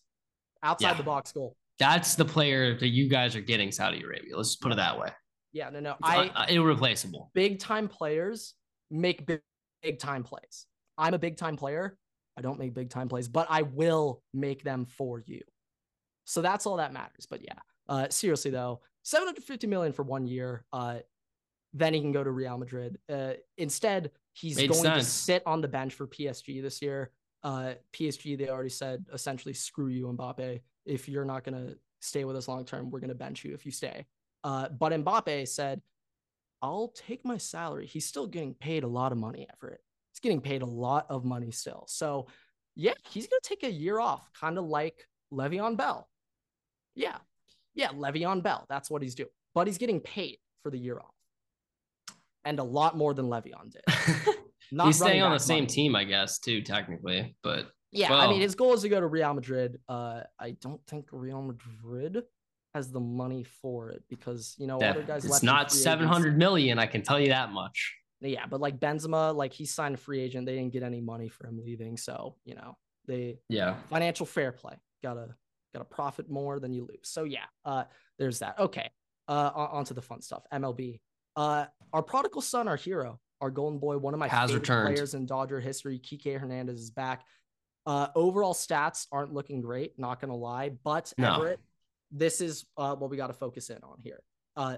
Outside 0.64 0.92
Yeah. 0.92 0.98
the 0.98 1.04
box 1.04 1.32
goal. 1.32 1.56
That's 1.80 2.16
the 2.16 2.26
player 2.26 2.78
that 2.78 2.88
you 2.90 3.08
guys 3.10 3.36
are 3.36 3.42
getting 3.42 3.72
Saudi 3.72 4.02
Arabia. 4.02 4.36
Let's 4.38 4.50
just 4.50 4.62
put 4.62 4.72
it 4.72 4.76
that 4.76 4.98
way. 4.98 5.10
Yeah, 5.52 5.70
no, 5.70 5.80
no. 5.80 5.92
It's 5.92 6.00
I 6.04 6.18
un- 6.22 6.30
uh, 6.36 6.46
irreplaceable. 6.50 7.30
big 7.34 7.60
time 7.60 7.88
players 7.88 8.54
make 8.90 9.26
big, 9.26 9.42
big 9.82 10.00
time 10.00 10.24
plays. 10.24 10.66
I'm 10.98 11.14
a 11.14 11.20
big 11.20 11.38
time 11.38 11.58
player. 11.58 11.98
I 12.38 12.42
don't 12.42 12.58
make 12.58 12.74
big 12.74 12.90
time 12.90 13.10
plays, 13.10 13.28
but 13.28 13.48
I 13.50 13.64
will 13.64 14.24
make 14.34 14.64
them 14.64 14.86
for 14.86 15.22
you. 15.26 15.42
So 16.26 16.42
that's 16.42 16.66
all 16.66 16.78
that 16.78 16.94
matters. 16.94 17.28
But 17.30 17.42
yeah, 17.44 17.60
uh, 17.90 18.08
seriously 18.10 18.50
though, 18.52 18.82
750 19.04 19.68
million 19.68 19.94
for 19.94 20.04
one 20.04 20.26
year. 20.26 20.66
Uh, 20.72 21.00
then 21.74 21.94
he 21.94 22.00
can 22.02 22.12
go 22.12 22.24
to 22.24 22.32
Real 22.32 22.58
Madrid. 22.58 22.98
Uh, 23.10 23.34
instead, 23.58 24.12
he's 24.34 24.58
Made 24.58 24.70
going 24.70 24.84
to 24.84 25.04
sit 25.04 25.42
on 25.46 25.60
the 25.62 25.68
bench 25.68 25.94
for 25.96 26.08
PSG 26.08 26.62
this 26.62 26.82
year. 26.82 27.12
Uh, 27.44 27.74
PSG, 27.92 28.38
they 28.38 28.50
already 28.50 28.70
said 28.70 29.06
essentially, 29.14 29.54
screw 29.54 29.88
you, 29.88 30.08
Mbappe. 30.08 30.62
If 30.86 31.10
you're 31.10 31.26
not 31.26 31.44
going 31.44 31.56
to 31.56 31.78
stay 32.00 32.24
with 32.26 32.36
us 32.36 32.48
long 32.48 32.66
term, 32.66 32.90
we're 32.90 33.00
going 33.00 33.10
to 33.10 33.16
bench 33.16 33.44
you 33.44 33.54
if 33.54 33.66
you 33.66 33.72
stay. 33.72 34.06
Uh, 34.44 34.70
but 34.70 34.92
Mbappe 34.92 35.48
said, 35.48 35.82
I'll 36.62 36.94
take 36.96 37.26
my 37.26 37.38
salary. 37.38 37.86
He's 37.86 38.06
still 38.06 38.28
getting 38.28 38.54
paid 38.54 38.84
a 38.84 38.88
lot 38.88 39.12
of 39.12 39.18
money, 39.18 39.48
Everett. 39.54 39.82
He's 40.12 40.20
getting 40.20 40.42
paid 40.42 40.62
a 40.62 40.66
lot 40.66 41.06
of 41.10 41.26
money 41.26 41.52
still. 41.52 41.86
So, 41.88 42.28
yeah, 42.76 42.94
he's 43.10 43.28
going 43.28 43.40
to 43.42 43.50
take 43.50 43.64
a 43.64 43.72
year 43.72 44.00
off, 44.00 44.30
kind 44.40 44.58
of 44.58 44.66
like 44.66 45.08
Le'Veon 45.32 45.76
Bell. 45.76 46.08
Yeah. 46.96 47.18
Yeah, 47.76 47.90
Le'Veon 47.90 48.44
Bell. 48.44 48.66
That's 48.70 48.90
what 48.90 49.02
he's 49.02 49.16
doing. 49.16 49.30
But 49.54 49.68
he's 49.68 49.78
getting 49.78 50.00
paid 50.00 50.38
for 50.62 50.70
the 50.70 50.78
year 50.78 51.00
off. 51.00 51.14
And 52.46 52.60
a 52.60 52.64
lot 52.64 52.96
more 52.96 53.14
than 53.14 53.28
Le'Veon 53.28 53.72
did. 53.72 54.36
Not 54.74 54.88
He's 54.88 54.98
staying 54.98 55.22
on 55.22 55.32
the 55.32 55.40
same 55.40 55.64
money. 55.64 55.68
team, 55.68 55.96
I 55.96 56.04
guess, 56.04 56.40
too, 56.40 56.62
technically. 56.62 57.36
But 57.44 57.70
Yeah, 57.92 58.12
I 58.14 58.28
mean, 58.28 58.42
his 58.42 58.56
goal 58.56 58.74
is 58.74 58.82
to 58.82 58.90
go 58.90 59.00
to 59.00 59.06
Real 59.08 59.34
Madrid. 59.36 59.80
Uh, 59.88 60.22
I 60.40 60.52
don't 60.62 60.82
think 60.88 61.06
Real 61.12 61.42
Madrid 61.44 62.24
has 62.74 62.92
the 62.92 63.00
money 63.00 63.44
for 63.44 63.92
it 63.92 64.04
because 64.10 64.56
you 64.58 64.66
know 64.66 64.80
that- 64.80 64.96
other 64.96 65.04
guys. 65.06 65.26
it's 65.26 65.44
not 65.44 65.72
seven 65.72 66.08
agency. 66.08 66.80
I 66.80 66.88
can 66.88 67.04
tell 67.04 67.20
you 67.20 67.28
that 67.28 67.52
much. 67.52 67.96
Yeah, 68.20 68.48
but 68.48 68.62
like 68.62 68.80
Benzema, 68.80 69.36
like 69.36 69.54
he 69.54 69.66
signed 69.66 69.94
a 69.96 69.98
free 69.98 70.22
agent. 70.22 70.46
They 70.48 70.56
didn't 70.56 70.74
get 70.74 70.82
any 70.82 71.02
money 71.02 71.30
for 71.30 71.46
him 71.46 71.60
leaving, 71.64 71.98
so 71.98 72.36
you 72.46 72.56
know 72.56 72.76
they 73.06 73.38
Yeah. 73.50 73.76
financial 73.90 74.26
fair 74.26 74.52
play. 74.52 74.76
Gotta 75.04 75.36
gotta 75.74 75.86
profit 75.86 76.30
more 76.32 76.60
than 76.60 76.74
you 76.74 76.84
lose. 76.90 77.10
So 77.10 77.26
yeah, 77.26 77.46
uh, 77.66 77.84
there's 78.18 78.40
that. 78.40 78.58
Okay, 78.58 78.90
uh, 79.28 79.52
on, 79.54 79.68
on 79.70 79.86
to 79.86 79.94
the 79.94 80.02
fun 80.02 80.22
stuff. 80.22 80.44
MLB. 80.52 81.00
Uh, 81.36 81.66
our 81.92 82.02
prodigal 82.02 82.42
son, 82.42 82.68
our 82.68 82.76
hero, 82.78 83.20
our 83.44 83.52
golden 83.52 83.78
boy, 83.78 83.98
one 83.98 84.14
of 84.14 84.20
my 84.22 84.30
Has 84.30 84.50
favorite 84.50 84.62
returned. 84.62 84.96
players 84.96 85.14
in 85.14 85.26
Dodger 85.26 85.60
history. 85.60 86.00
Kike 86.00 86.40
Hernandez 86.40 86.80
is 86.80 86.90
back. 86.92 87.26
Uh, 87.86 88.08
overall 88.16 88.54
stats 88.54 89.06
aren't 89.12 89.34
looking 89.34 89.60
great, 89.62 90.00
not 90.00 90.22
gonna 90.22 90.36
lie, 90.36 90.70
but 90.70 91.14
No. 91.18 91.36
Everett, 91.36 91.60
this 92.10 92.40
is 92.40 92.66
uh, 92.78 92.96
what 92.96 93.10
we 93.12 93.18
got 93.18 93.28
to 93.28 93.34
focus 93.34 93.70
in 93.70 93.84
on 93.84 93.98
here. 94.02 94.24
Uh, 94.56 94.78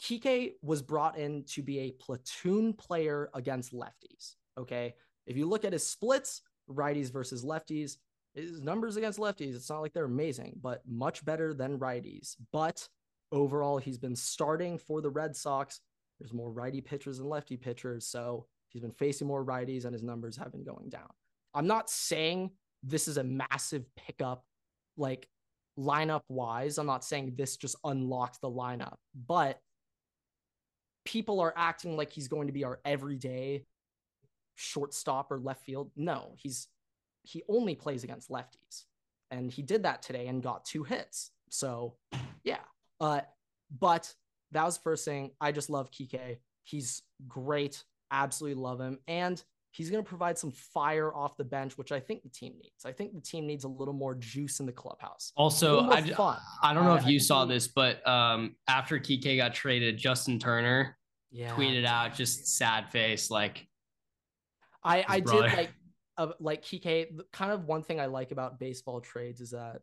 Kike 0.00 0.52
was 0.62 0.82
brought 0.82 1.18
in 1.18 1.44
to 1.48 1.62
be 1.62 1.80
a 1.80 1.90
platoon 1.90 2.74
player 2.74 3.28
against 3.34 3.72
lefties. 3.72 4.36
Okay. 4.56 4.94
If 5.26 5.36
you 5.36 5.46
look 5.48 5.64
at 5.64 5.72
his 5.72 5.86
splits, 5.86 6.42
righties 6.70 7.12
versus 7.12 7.44
lefties, 7.44 7.96
his 8.34 8.60
numbers 8.60 8.96
against 8.96 9.18
lefties, 9.18 9.56
it's 9.56 9.70
not 9.70 9.80
like 9.80 9.92
they're 9.92 10.04
amazing, 10.04 10.60
but 10.62 10.82
much 10.86 11.24
better 11.24 11.54
than 11.54 11.78
righties. 11.78 12.36
But 12.52 12.86
overall, 13.32 13.78
he's 13.78 13.98
been 13.98 14.14
starting 14.16 14.78
for 14.78 15.00
the 15.00 15.10
Red 15.10 15.34
Sox. 15.34 15.80
There's 16.18 16.32
more 16.32 16.50
righty 16.50 16.80
pitchers 16.80 17.18
than 17.18 17.28
lefty 17.28 17.56
pitchers. 17.56 18.06
So 18.06 18.46
he's 18.68 18.82
been 18.82 18.92
facing 18.92 19.26
more 19.26 19.44
righties 19.44 19.84
and 19.84 19.92
his 19.92 20.02
numbers 20.02 20.36
have 20.36 20.52
been 20.52 20.64
going 20.64 20.88
down. 20.88 21.08
I'm 21.54 21.66
not 21.66 21.90
saying 21.90 22.50
this 22.82 23.08
is 23.08 23.16
a 23.16 23.24
massive 23.24 23.84
pickup, 23.96 24.44
like 24.96 25.28
lineup 25.78 26.22
wise. 26.28 26.78
I'm 26.78 26.86
not 26.86 27.04
saying 27.04 27.34
this 27.36 27.56
just 27.56 27.76
unlocks 27.84 28.38
the 28.38 28.50
lineup, 28.50 28.96
but 29.26 29.60
people 31.04 31.40
are 31.40 31.52
acting 31.56 31.96
like 31.96 32.10
he's 32.10 32.28
going 32.28 32.46
to 32.46 32.52
be 32.52 32.64
our 32.64 32.80
everyday 32.84 33.64
shortstop 34.56 35.30
or 35.30 35.38
left 35.38 35.64
field. 35.64 35.90
No, 35.96 36.34
he's 36.36 36.68
he 37.22 37.42
only 37.48 37.74
plays 37.74 38.04
against 38.04 38.30
lefties. 38.30 38.84
And 39.30 39.50
he 39.50 39.62
did 39.62 39.84
that 39.84 40.02
today 40.02 40.28
and 40.28 40.42
got 40.42 40.64
two 40.64 40.84
hits. 40.84 41.30
So 41.50 41.94
yeah. 42.44 42.58
Uh 43.00 43.20
but 43.80 44.14
that 44.54 44.64
was 44.64 44.76
the 44.76 44.82
first 44.82 45.04
thing. 45.04 45.30
I 45.40 45.52
just 45.52 45.68
love 45.68 45.90
Kike. 45.90 46.38
He's 46.62 47.02
great. 47.28 47.84
Absolutely 48.10 48.60
love 48.60 48.80
him. 48.80 48.98
And 49.06 49.42
he's 49.72 49.90
going 49.90 50.02
to 50.02 50.08
provide 50.08 50.38
some 50.38 50.52
fire 50.52 51.12
off 51.14 51.36
the 51.36 51.44
bench, 51.44 51.76
which 51.76 51.92
I 51.92 51.98
think 51.98 52.22
the 52.22 52.28
team 52.28 52.54
needs. 52.62 52.86
I 52.86 52.92
think 52.92 53.12
the 53.12 53.20
team 53.20 53.46
needs 53.46 53.64
a 53.64 53.68
little 53.68 53.92
more 53.92 54.14
juice 54.14 54.60
in 54.60 54.66
the 54.66 54.72
clubhouse. 54.72 55.32
Also, 55.36 55.80
I, 55.80 55.98
I 56.62 56.72
don't 56.72 56.84
know 56.84 56.94
if 56.94 57.06
you 57.06 57.18
saw 57.18 57.44
this, 57.44 57.66
but 57.68 58.06
um, 58.06 58.54
after 58.68 58.98
Kike 58.98 59.36
got 59.36 59.52
traded, 59.52 59.98
Justin 59.98 60.38
Turner 60.38 60.96
yeah. 61.32 61.50
tweeted 61.54 61.84
out 61.84 62.14
just 62.14 62.46
sad 62.56 62.90
face, 62.90 63.30
like 63.30 63.66
I 64.84 65.04
I 65.08 65.20
brother. 65.20 65.48
did 65.48 65.56
like 65.56 65.74
uh, 66.16 66.28
like 66.38 66.62
Kike. 66.62 67.08
Kind 67.32 67.50
of 67.50 67.64
one 67.64 67.82
thing 67.82 68.00
I 68.00 68.06
like 68.06 68.30
about 68.30 68.60
baseball 68.60 69.00
trades 69.00 69.40
is 69.40 69.50
that 69.50 69.80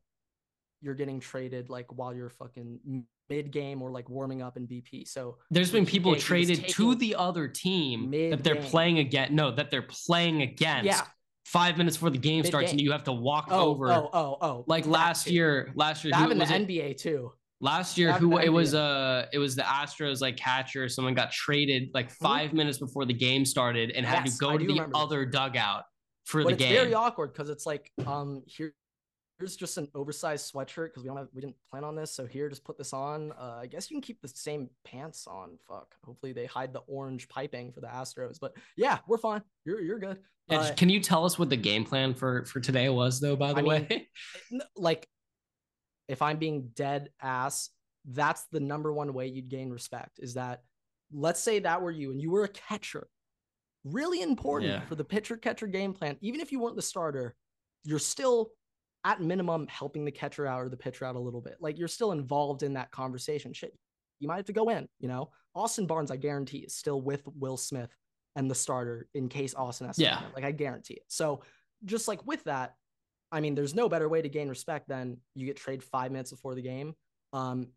you're 0.82 0.96
getting 0.96 1.20
traded 1.20 1.70
like 1.70 1.88
while 1.96 2.14
you're 2.14 2.30
fucking 2.30 3.04
mid 3.32 3.52
game 3.52 3.82
or 3.82 3.90
like 3.92 4.10
warming 4.10 4.42
up 4.42 4.58
in 4.58 4.68
BP. 4.68 5.08
So 5.08 5.38
there's 5.50 5.72
been 5.72 5.86
people 5.86 6.16
traded 6.18 6.68
to 6.68 6.96
the 6.96 7.16
other 7.16 7.48
team 7.48 8.12
that 8.12 8.44
they're 8.44 8.56
playing 8.56 9.00
again. 9.00 9.34
No, 9.34 9.52
that 9.52 9.72
they're 9.72 9.82
playing 9.82 10.42
against. 10.42 10.86
Yeah. 10.86 11.02
Five 11.46 11.78
minutes 11.78 11.98
before 11.98 12.12
the 12.12 12.18
game 12.18 12.38
Mid-game. 12.38 12.50
starts, 12.50 12.72
and 12.72 12.80
you 12.80 12.92
have 12.94 13.04
to 13.06 13.12
walk 13.12 13.48
oh, 13.50 13.72
over. 13.72 13.92
Oh, 13.92 14.10
oh, 14.14 14.38
oh! 14.42 14.64
Like 14.68 14.86
last 14.86 15.26
too. 15.26 15.34
year, 15.34 15.74
last 15.76 16.04
year, 16.06 16.12
that 16.14 16.26
who, 16.26 16.32
in 16.32 16.38
the 16.38 16.46
NBA 16.46 16.98
too. 16.98 17.34
Last 17.60 17.98
year, 17.98 18.14
who 18.14 18.38
it 18.38 18.48
was 18.48 18.74
uh 18.74 19.26
it 19.34 19.38
was 19.38 19.56
the 19.56 19.64
Astros 19.64 20.22
like 20.22 20.38
catcher. 20.38 20.88
Someone 20.88 21.14
got 21.14 21.32
traded 21.32 21.90
like 21.94 22.08
mm-hmm. 22.08 22.26
5 22.26 22.48
mm-hmm. 22.48 22.58
minutes 22.58 22.78
before 22.78 23.06
the 23.06 23.14
game 23.14 23.44
started 23.44 23.92
and 23.92 24.06
yes, 24.06 24.16
had 24.16 24.26
to 24.26 24.32
go 24.40 24.58
to 24.58 24.66
the 24.66 24.88
other 24.96 25.26
dugout 25.26 25.84
for 26.26 26.44
but 26.44 26.50
the 26.50 26.54
it's 26.54 26.64
game. 26.64 26.74
Very 26.74 26.94
awkward 26.94 27.34
because 27.34 27.50
it's 27.50 27.66
like 27.66 27.92
um 28.06 28.44
here 28.46 28.74
here's 29.42 29.56
just 29.56 29.78
an 29.78 29.88
oversized 29.96 30.54
sweatshirt 30.54 30.88
because 30.88 31.04
we 31.04 31.08
don't 31.08 31.18
have 31.18 31.28
we 31.34 31.42
didn't 31.42 31.56
plan 31.70 31.84
on 31.84 31.96
this. 31.96 32.14
So 32.14 32.26
here, 32.26 32.48
just 32.48 32.64
put 32.64 32.78
this 32.78 32.94
on. 32.94 33.32
Uh, 33.34 33.60
I 33.62 33.68
guess 33.68 33.90
you 33.90 33.96
can 33.96 34.02
keep 34.02 34.22
the 34.22 34.28
same 34.28 34.70
pants 34.86 35.28
on. 35.28 35.58
Fuck. 35.68 35.96
Hopefully 36.06 36.32
they 36.32 36.46
hide 36.46 36.74
the 36.74 36.82
orange 36.88 37.28
piping 37.28 37.72
for 37.72 37.82
the 37.82 37.88
Astros. 37.88 38.38
But 38.40 38.56
yeah, 38.78 39.00
we're 39.08 39.18
fine. 39.18 39.42
You're 39.66 39.82
you're 39.82 40.00
good. 40.00 40.20
Uh, 40.50 40.72
can 40.76 40.90
you 40.90 41.00
tell 41.00 41.26
us 41.26 41.40
what 41.40 41.50
the 41.50 41.58
game 41.58 41.84
plan 41.84 42.14
for 42.14 42.46
for 42.46 42.60
today 42.60 42.90
was 42.90 43.20
though? 43.20 43.36
By 43.36 43.54
the 43.54 43.62
I 43.62 43.64
way, 43.64 44.08
mean, 44.52 44.62
like 44.76 45.08
if 46.08 46.22
I'm 46.22 46.38
being 46.38 46.70
dead 46.76 47.10
ass, 47.22 47.70
that's 48.06 48.46
the 48.52 48.60
number 48.60 48.94
one 48.94 49.14
way 49.14 49.28
you'd 49.28 49.50
gain 49.50 49.72
respect. 49.72 50.20
Is 50.20 50.36
that 50.36 50.62
let's 51.12 51.40
say 51.40 51.60
that 51.60 51.82
were 51.82 51.92
you 51.92 52.12
and 52.12 52.22
you 52.22 52.32
were 52.32 52.44
a 52.44 52.50
catcher. 52.50 53.08
Really 53.84 54.22
important 54.22 54.72
yeah. 54.72 54.86
for 54.86 54.94
the 54.94 55.04
pitcher 55.04 55.38
catcher 55.38 55.66
game 55.66 55.94
plan. 55.94 56.16
Even 56.22 56.40
if 56.40 56.52
you 56.52 56.60
weren't 56.60 56.76
the 56.76 56.84
starter, 56.84 57.36
you're 57.84 57.98
still 57.98 58.52
at 59.04 59.22
minimum 59.22 59.68
helping 59.68 60.06
the 60.06 60.12
catcher 60.12 60.46
out 60.46 60.62
or 60.62 60.70
the 60.70 60.78
pitcher 60.78 61.06
out 61.06 61.16
a 61.16 61.20
little 61.20 61.42
bit. 61.42 61.58
Like 61.60 61.78
you're 61.78 61.88
still 61.88 62.12
involved 62.12 62.64
in 62.64 62.74
that 62.74 62.92
conversation. 62.92 63.54
Shit, 63.54 63.76
you 64.20 64.28
might 64.28 64.38
have 64.38 64.46
to 64.46 64.54
go 64.54 64.70
in, 64.70 64.88
you 65.00 65.08
know? 65.08 65.32
Austin 65.56 65.88
Barnes, 65.88 66.12
I 66.12 66.18
guarantee, 66.18 66.60
is 66.60 66.76
still 66.76 67.02
with 67.02 67.24
Will 67.26 67.58
Smith 67.58 67.90
and 68.36 68.50
the 68.50 68.56
starter 68.56 69.08
in 69.14 69.28
case 69.28 69.54
Austin 69.56 69.88
has 69.88 69.98
to 69.98 70.04
yeah. 70.04 70.22
like 70.36 70.46
I 70.46 70.52
guarantee 70.52 70.96
it. 70.96 71.04
So 71.08 71.42
just 71.86 72.08
like 72.08 72.26
with 72.26 72.44
that, 72.46 72.76
I 73.32 73.42
mean, 73.42 73.56
there's 73.56 73.76
no 73.76 73.90
better 73.90 74.10
way 74.10 74.22
to 74.22 74.30
gain 74.30 74.50
respect 74.50 74.88
than 74.88 75.18
you 75.36 75.46
get 75.46 75.58
traded 75.58 75.84
five 75.84 76.12
minutes 76.12 76.32
before 76.32 76.56
the 76.56 76.62
game. 76.62 76.94
Um, 77.34 77.70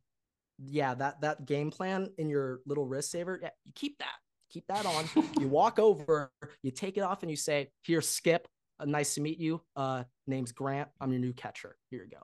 yeah, 0.58 0.94
that 0.94 1.20
that 1.22 1.46
game 1.46 1.70
plan 1.70 2.10
in 2.18 2.28
your 2.28 2.60
little 2.66 2.86
wrist 2.86 3.10
saver, 3.10 3.38
yeah, 3.42 3.50
you 3.64 3.72
keep 3.74 3.98
that. 3.98 4.14
Keep 4.50 4.66
that 4.68 4.86
on. 4.86 5.06
you 5.40 5.48
walk 5.48 5.78
over, 5.78 6.30
you 6.62 6.70
take 6.70 6.96
it 6.96 7.00
off, 7.00 7.22
and 7.22 7.30
you 7.30 7.36
say, 7.36 7.70
"Here, 7.82 8.00
Skip. 8.00 8.46
Uh, 8.78 8.84
nice 8.86 9.14
to 9.14 9.20
meet 9.20 9.38
you. 9.38 9.60
Uh, 9.76 10.04
name's 10.26 10.52
Grant. 10.52 10.88
I'm 11.00 11.10
your 11.12 11.20
new 11.20 11.32
catcher. 11.32 11.76
Here 11.90 12.02
you 12.02 12.10
go. 12.10 12.22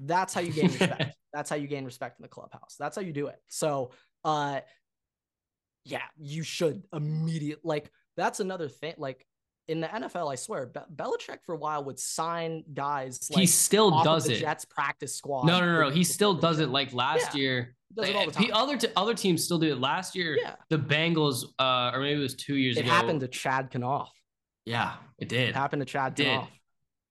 That's 0.00 0.34
how 0.34 0.40
you 0.40 0.52
gain 0.52 0.66
respect. 0.66 1.16
That's 1.32 1.50
how 1.50 1.56
you 1.56 1.66
gain 1.66 1.84
respect 1.84 2.18
in 2.18 2.22
the 2.22 2.28
clubhouse. 2.28 2.76
That's 2.78 2.96
how 2.96 3.02
you 3.02 3.12
do 3.12 3.26
it. 3.26 3.40
So, 3.48 3.90
uh, 4.24 4.60
yeah, 5.84 6.02
you 6.16 6.44
should 6.44 6.84
immediate 6.92 7.58
like 7.64 7.90
that's 8.16 8.40
another 8.40 8.68
thing. 8.68 8.94
Like 8.96 9.26
in 9.68 9.80
the 9.80 9.88
NFL, 9.88 10.30
I 10.30 10.36
swear, 10.36 10.66
Be- 10.66 10.80
Belichick 10.94 11.38
for 11.44 11.54
a 11.54 11.58
while 11.58 11.84
would 11.84 11.98
sign 11.98 12.62
guys. 12.72 13.28
Like, 13.30 13.40
he 13.40 13.46
still 13.46 14.02
does 14.02 14.28
it. 14.28 14.38
Jets 14.38 14.64
practice 14.64 15.14
squad. 15.14 15.46
No, 15.46 15.60
no, 15.60 15.66
no, 15.66 15.80
no. 15.82 15.90
He 15.90 16.04
still 16.04 16.34
does 16.34 16.60
it. 16.60 16.68
Like 16.68 16.92
last 16.92 17.34
yeah. 17.34 17.40
year, 17.40 17.76
does 17.96 18.08
it 18.08 18.16
all 18.16 18.26
the 18.26 18.32
time. 18.32 18.50
other 18.52 18.76
t- 18.76 18.88
other 18.96 19.14
teams 19.14 19.44
still 19.44 19.58
do 19.58 19.72
it. 19.72 19.80
Last 19.80 20.14
year, 20.14 20.38
yeah. 20.40 20.54
the 20.70 20.78
Bengals, 20.78 21.44
uh, 21.58 21.90
or 21.92 22.00
maybe 22.00 22.20
it 22.20 22.22
was 22.22 22.34
two 22.34 22.56
years 22.56 22.76
it 22.76 22.80
ago. 22.80 22.90
It 22.90 22.92
happened 22.92 23.20
to 23.20 23.28
Chad 23.28 23.70
Kanoff. 23.70 24.08
Yeah, 24.66 24.94
it 25.18 25.28
did. 25.28 25.50
It 25.50 25.54
happened 25.54 25.80
to 25.80 25.86
Chad 25.86 26.14
did. 26.14 26.40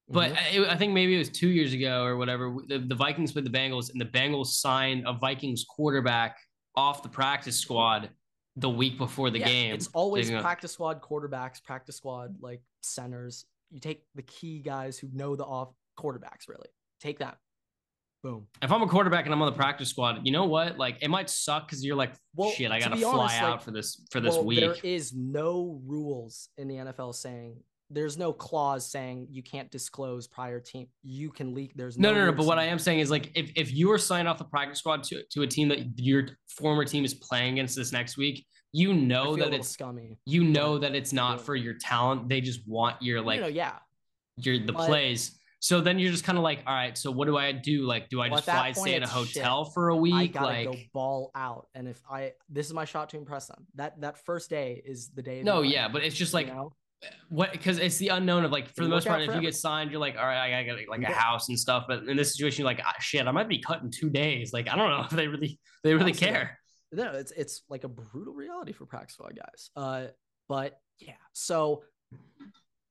But 0.10 0.33
mm-hmm. 0.33 0.69
I 0.69 0.75
think 0.75 0.93
maybe 0.93 1.15
it 1.15 1.19
was 1.19 1.29
two 1.29 1.48
years 1.50 1.74
ago 1.74 2.03
or 2.03 2.17
whatever. 2.17 2.55
The, 2.67 2.79
the 2.79 2.95
Vikings 2.95 3.31
played 3.31 3.45
the 3.45 3.50
Bengals, 3.50 3.91
and 3.91 4.01
the 4.01 4.05
Bengals 4.05 4.48
signed 4.48 5.05
a 5.07 5.13
Vikings 5.13 5.65
quarterback 5.67 6.38
off 6.75 7.03
the 7.03 7.10
practice 7.10 7.57
squad 7.57 8.10
the 8.55 8.69
week 8.69 8.98
before 8.98 9.29
the 9.29 9.39
yeah, 9.39 9.48
game. 9.48 9.74
It's 9.74 9.88
always 9.93 10.29
practice 10.29 10.74
squad 10.74 11.01
quarterbacks, 11.01 11.63
practice 11.63 11.98
squad 11.98 12.36
like 12.41 12.62
centers. 12.81 13.45
You 13.72 13.79
take 13.79 14.03
the 14.13 14.22
key 14.24 14.60
guys 14.60 15.00
who 15.00 15.10
know 15.13 15.36
the 15.36 15.45
off 15.45 15.69
quarterbacks 15.98 16.48
really. 16.48 16.69
Take 17.00 17.19
that. 17.19 17.38
Boom. 18.24 18.48
If 18.62 18.72
I'm 18.72 18.82
a 18.82 18.88
quarterback 18.88 19.25
and 19.25 19.34
I'm 19.34 19.42
on 19.42 19.51
the 19.51 19.58
practice 19.58 19.89
squad, 19.89 20.22
you 20.24 20.32
know 20.32 20.46
what? 20.46 20.77
Like 20.77 20.98
it 21.01 21.10
might 21.10 21.30
suck 21.30 21.68
because 21.68 21.84
you're 21.84 21.98
like, 21.98 22.13
well, 22.34 22.51
shit, 22.51 22.72
I 22.72 22.80
gotta 22.80 22.96
fly 22.96 23.12
honest, 23.12 23.42
out 23.42 23.51
like, 23.51 23.62
for 23.62 23.72
this 23.72 24.01
for 24.12 24.22
this 24.22 24.36
well, 24.36 24.46
week. 24.46 24.62
There 24.62 24.75
is 24.82 25.13
no 25.13 25.82
rules 25.86 26.48
in 26.58 26.70
the 26.70 26.75
NFL 26.75 27.15
saying 27.15 27.58
there's 27.89 28.18
no 28.18 28.32
clause 28.32 28.89
saying 28.89 29.27
you 29.30 29.44
can't 29.44 29.70
disclose 29.70 30.27
prior 30.27 30.62
team. 30.62 30.88
You 31.03 31.32
can 31.32 31.53
leak. 31.53 31.74
There's 31.75 31.98
no, 31.98 32.13
no, 32.13 32.20
no. 32.20 32.25
no 32.27 32.32
but 32.32 32.46
what 32.46 32.58
I 32.58 32.63
am 32.63 32.80
saying 32.80 33.00
is 33.00 33.12
like 33.12 33.30
if, 33.36 33.51
if 33.58 33.74
you 33.74 33.92
are 33.92 33.98
signed 33.98 34.30
off 34.30 34.38
the 34.38 34.46
practice 34.46 34.80
squad 34.80 35.03
to, 35.03 35.22
to 35.32 35.42
a 35.42 35.48
team 35.48 35.68
that 35.68 36.00
your 36.00 36.27
former 36.48 36.86
team 36.86 37.03
is 37.03 37.13
playing 37.13 37.53
against 37.53 37.75
this 37.75 37.92
next 37.92 38.18
week, 38.18 38.46
you 38.72 38.94
know 38.94 39.36
that 39.36 39.53
it's 39.53 39.70
scummy. 39.70 40.18
You 40.25 40.46
know 40.46 40.77
that 40.77 40.96
it's 40.96 41.12
not 41.12 41.39
yeah. 41.39 41.44
for 41.44 41.56
your 41.56 41.74
talent. 41.74 42.30
They 42.30 42.39
just 42.39 42.68
want 42.68 43.01
your 43.01 43.22
like, 43.22 43.36
you 43.36 43.42
know, 43.42 43.48
yeah, 43.48 43.74
your 44.38 44.60
the 44.60 44.72
but, 44.72 44.88
plays. 44.88 45.38
So 45.63 45.79
then 45.79 45.98
you're 45.98 46.12
just 46.12 46.25
kind 46.25 46.38
of 46.38 46.43
like, 46.43 46.60
all 46.67 46.74
right, 46.74 46.98
so 46.98 47.10
what 47.10 47.25
do 47.25 47.38
I 47.38 47.53
do? 47.53 47.84
Like, 47.84 48.10
do 48.10 48.20
I 48.20 48.27
well, 48.27 48.39
just 48.39 48.50
fly, 48.50 48.74
point, 48.74 48.77
stay 48.86 48.96
in 48.96 49.03
a 49.03 49.08
hotel 49.08 49.63
shit. 49.63 49.74
for 49.74 49.88
a 49.88 49.96
week? 49.96 50.13
I 50.13 50.27
gotta 50.27 50.46
like, 50.46 50.65
go 50.65 50.75
ball 50.93 51.32
out. 51.36 51.67
And 51.74 51.88
if 51.88 52.01
I, 52.12 52.34
this 52.50 52.67
is 52.67 52.74
my 52.74 52.84
shot 52.84 53.08
to 53.12 53.17
impress 53.17 53.48
them. 53.48 53.65
That 53.75 54.01
that 54.01 54.17
first 54.25 54.50
day 54.50 54.84
is 54.86 55.12
the 55.15 55.22
day. 55.22 55.41
No, 55.41 55.62
yeah, 55.62 55.88
but 55.88 56.03
it's 56.03 56.17
just 56.17 56.34
like, 56.34 56.48
you 56.48 56.53
know? 56.53 56.74
what 57.29 57.53
because 57.53 57.79
it's 57.79 57.98
the 57.98 58.10
unknown 58.10 58.43
of 58.43 58.51
like 58.51 58.67
for 58.75 58.84
you 58.84 58.89
the 58.89 58.93
most 58.93 59.08
part 59.08 59.22
if 59.22 59.34
you 59.36 59.41
get 59.41 59.53
signed 59.53 59.91
you're 59.91 60.00
like 60.00 60.15
all 60.15 60.25
right 60.25 60.41
i 60.41 60.63
gotta 60.63 60.79
get 60.79 60.88
like 60.88 61.01
a 61.01 61.12
house 61.12 61.50
and 61.50 61.60
stuff 61.60 61.84
but 61.86 62.03
in 62.05 62.15
this 62.15 62.32
situation 62.32 62.62
you're 62.62 62.65
like 62.65 62.79
ah, 62.86 62.93
shit 63.01 63.27
i 63.27 63.32
might 63.32 63.50
be 63.50 63.60
cut 63.60 63.82
in 63.82 63.91
two 63.91 64.10
days 64.10 64.53
like 64.53 64.70
i 64.70 64.75
don't 64.77 64.89
know 64.89 65.01
if 65.03 65.10
they 65.10 65.27
really 65.27 65.60
they 65.84 65.93
really 65.93 66.12
Honestly, 66.12 66.27
care 66.27 66.58
no 66.93 67.12
it's 67.12 67.32
it's 67.32 67.63
like 67.67 67.84
a 67.84 67.89
brutal 67.89 68.34
reality 68.34 68.72
for 68.72 68.88
squad 69.10 69.36
guys 69.36 69.70
uh 69.75 70.05
but 70.48 70.79
yeah 71.00 71.12
so 71.34 71.84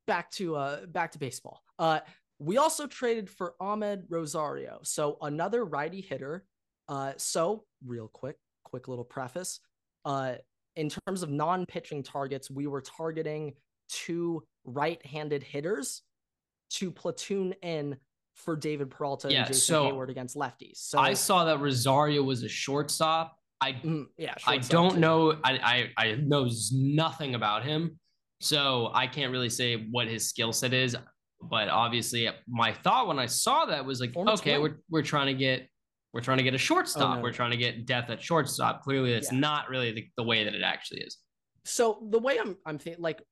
back 0.07 0.31
to 0.31 0.57
uh 0.57 0.85
back 0.85 1.13
to 1.13 1.19
baseball 1.19 1.63
uh 1.79 2.01
we 2.43 2.57
also 2.57 2.87
traded 2.87 3.31
for 3.31 3.55
Amed 3.61 4.05
Rosario 4.09 4.81
so 4.83 5.17
another 5.23 5.65
righty 5.65 6.01
hitter 6.01 6.45
uh 6.89 7.13
so 7.17 7.65
real 7.87 8.09
quick 8.09 8.37
quick 8.65 8.89
little 8.89 9.05
preface 9.05 9.61
uh 10.05 10.35
in 10.77 10.89
terms 10.89 11.23
of 11.23 11.31
non-pitching 11.31 12.03
targets 12.03 12.51
we 12.51 12.67
were 12.67 12.81
targeting 12.81 13.53
two 13.89 14.43
right-handed 14.65 15.43
hitters 15.43 16.03
to 16.71 16.91
platoon 16.91 17.55
in 17.63 17.97
for 18.35 18.57
David 18.57 18.91
Peralta 18.91 19.31
yeah, 19.31 19.41
and 19.41 19.49
Jason 19.49 19.61
so 19.61 19.93
Heyward 19.93 20.09
against 20.09 20.37
lefties. 20.37 20.77
So 20.77 20.99
I 20.99 21.13
saw 21.13 21.45
that 21.45 21.61
Rosario 21.61 22.23
was 22.23 22.43
a 22.43 22.49
shortstop. 22.49 23.37
I 23.61 23.73
mm, 23.73 24.07
yeah, 24.17 24.35
I 24.47 24.59
don't 24.59 24.95
too. 24.95 25.01
know. 25.01 25.37
I, 25.45 25.91
I 25.99 26.05
I 26.05 26.15
know 26.17 26.49
nothing 26.73 27.35
about 27.35 27.65
him, 27.65 27.99
so 28.41 28.91
I 28.95 29.07
can't 29.07 29.31
really 29.31 29.51
say 29.51 29.87
what 29.91 30.09
his 30.09 30.29
skill 30.29 30.53
set 30.53 30.73
is. 30.73 30.97
But 31.43 31.69
obviously, 31.69 32.29
my 32.49 32.73
thought 32.73 33.09
when 33.09 33.19
I 33.19 33.27
saw 33.27 33.67
that 33.67 33.85
was 33.85 34.01
like, 34.01 34.13
Former 34.13 34.33
okay, 34.33 34.59
we're 34.59 34.79
we're 34.91 35.03
trying 35.03 35.27
to 35.27 35.35
get 35.35 35.69
we're 36.13 36.21
trying 36.21 36.39
to 36.39 36.45
get 36.45 36.55
a 36.55 36.59
shortstop. 36.59 37.11
Oh, 37.11 37.15
no. 37.17 37.23
We're 37.23 37.33
trying 37.33 37.53
to 37.53 37.57
get 37.57 37.87
depth 37.87 38.11
at 38.11 38.23
shortstop. 38.23 38.83
Clearly, 38.83 39.15
that's 39.15 39.33
yeah. 39.33 39.39
not 39.39 39.69
really 39.69 39.93
the, 39.93 40.07
the 40.17 40.23
way 40.23 40.45
that 40.45 40.55
it 40.55 40.63
actually 40.63 41.01
is. 41.01 41.19
So 41.65 41.99
the 42.11 42.19
way 42.19 42.39
I'm 42.39 42.57
I'm 42.67 42.79
thinking 42.79 43.03
like 43.03 43.23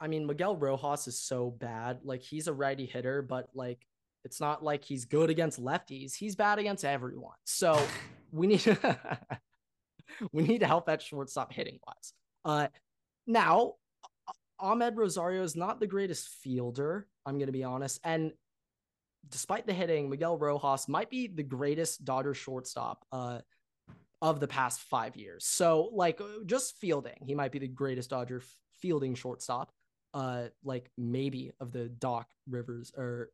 I 0.00 0.06
mean 0.06 0.26
Miguel 0.26 0.56
Rojas 0.56 1.08
is 1.08 1.20
so 1.20 1.50
bad. 1.50 2.00
Like 2.04 2.22
he's 2.22 2.46
a 2.46 2.52
righty 2.52 2.86
hitter, 2.86 3.20
but 3.20 3.48
like 3.54 3.84
it's 4.24 4.40
not 4.40 4.62
like 4.62 4.84
he's 4.84 5.04
good 5.04 5.28
against 5.28 5.60
lefties. 5.60 6.14
He's 6.14 6.36
bad 6.36 6.58
against 6.58 6.84
everyone. 6.84 7.36
So 7.44 7.80
we 8.32 8.46
need 8.46 8.60
to, 8.60 9.08
we 10.32 10.44
need 10.44 10.60
to 10.60 10.66
help 10.66 10.86
that 10.86 11.02
shortstop 11.02 11.52
hitting 11.52 11.78
wise. 11.86 12.12
Uh 12.44 12.68
now 13.26 13.74
Amed 14.60 14.96
Rosario 14.96 15.42
is 15.42 15.56
not 15.56 15.80
the 15.80 15.86
greatest 15.86 16.28
fielder, 16.28 17.06
I'm 17.26 17.38
gonna 17.38 17.52
be 17.52 17.64
honest. 17.64 18.00
And 18.04 18.32
despite 19.28 19.66
the 19.66 19.72
hitting, 19.74 20.08
Miguel 20.10 20.36
Rojas 20.38 20.88
might 20.88 21.10
be 21.10 21.26
the 21.26 21.42
greatest 21.42 22.04
Dodger 22.04 22.34
shortstop. 22.34 23.04
Uh 23.12 23.40
of 24.20 24.40
the 24.40 24.48
past 24.48 24.80
five 24.80 25.14
years. 25.16 25.44
So 25.46 25.90
like 25.92 26.20
uh, 26.20 26.42
just 26.44 26.76
fielding, 26.78 27.18
he 27.24 27.36
might 27.36 27.52
be 27.52 27.60
the 27.60 27.68
greatest 27.68 28.10
Dodger 28.10 28.38
f- 28.38 28.52
fielding 28.80 29.14
shortstop. 29.14 29.70
Uh, 30.12 30.48
like 30.64 30.90
maybe 30.98 31.52
of 31.60 31.70
the 31.70 31.88
Doc 31.88 32.26
Rivers 32.50 32.90
or 32.96 33.30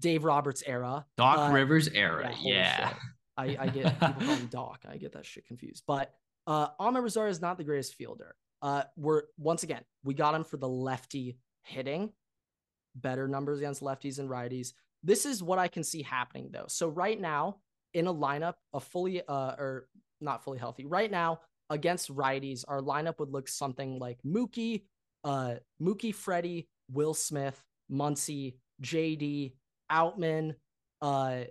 Dave 0.00 0.24
Roberts 0.24 0.62
era. 0.64 1.04
Doc 1.18 1.50
Uh, 1.50 1.52
Rivers 1.52 1.88
era. 1.88 2.32
Yeah. 2.40 2.94
I, 3.36 3.56
I 3.60 3.66
get 3.68 3.84
people 4.00 4.14
call 4.14 4.34
him 4.36 4.46
Doc. 4.46 4.80
I 4.88 4.96
get 4.96 5.12
that 5.12 5.26
shit 5.26 5.44
confused. 5.46 5.82
But 5.86 6.14
uh 6.46 6.68
Amed 6.80 7.02
Rosario 7.02 7.30
is 7.30 7.42
not 7.42 7.58
the 7.58 7.64
greatest 7.64 7.94
fielder. 7.94 8.34
Uh 8.62 8.84
we're 8.96 9.24
once 9.36 9.62
again, 9.64 9.82
we 10.04 10.14
got 10.14 10.34
him 10.34 10.44
for 10.44 10.56
the 10.56 10.68
lefty 10.68 11.36
hitting, 11.64 12.12
better 12.94 13.26
numbers 13.28 13.58
against 13.58 13.82
lefties 13.82 14.18
and 14.18 14.30
righties. 14.30 14.72
This 15.02 15.26
is 15.26 15.42
what 15.42 15.58
I 15.58 15.66
can 15.68 15.82
see 15.82 16.02
happening 16.02 16.50
though. 16.52 16.66
So 16.68 16.88
right 16.88 17.20
now, 17.20 17.56
in 17.92 18.06
a 18.06 18.14
lineup, 18.14 18.54
a 18.72 18.80
fully 18.80 19.20
uh 19.26 19.54
or 19.58 19.88
not 20.20 20.44
fully 20.44 20.58
healthy, 20.58 20.86
right 20.86 21.10
now 21.10 21.40
against 21.70 22.14
righties, 22.14 22.64
our 22.68 22.80
lineup 22.80 23.18
would 23.18 23.30
look 23.30 23.48
something 23.48 23.98
like 23.98 24.18
Mookie, 24.24 24.84
uh 25.24 25.56
Mookie, 25.80 26.14
Freddie, 26.14 26.68
Will 26.90 27.14
Smith, 27.14 27.60
Muncy, 27.90 28.54
JD, 28.82 29.54
Outman, 29.90 30.54
uh 31.00 31.44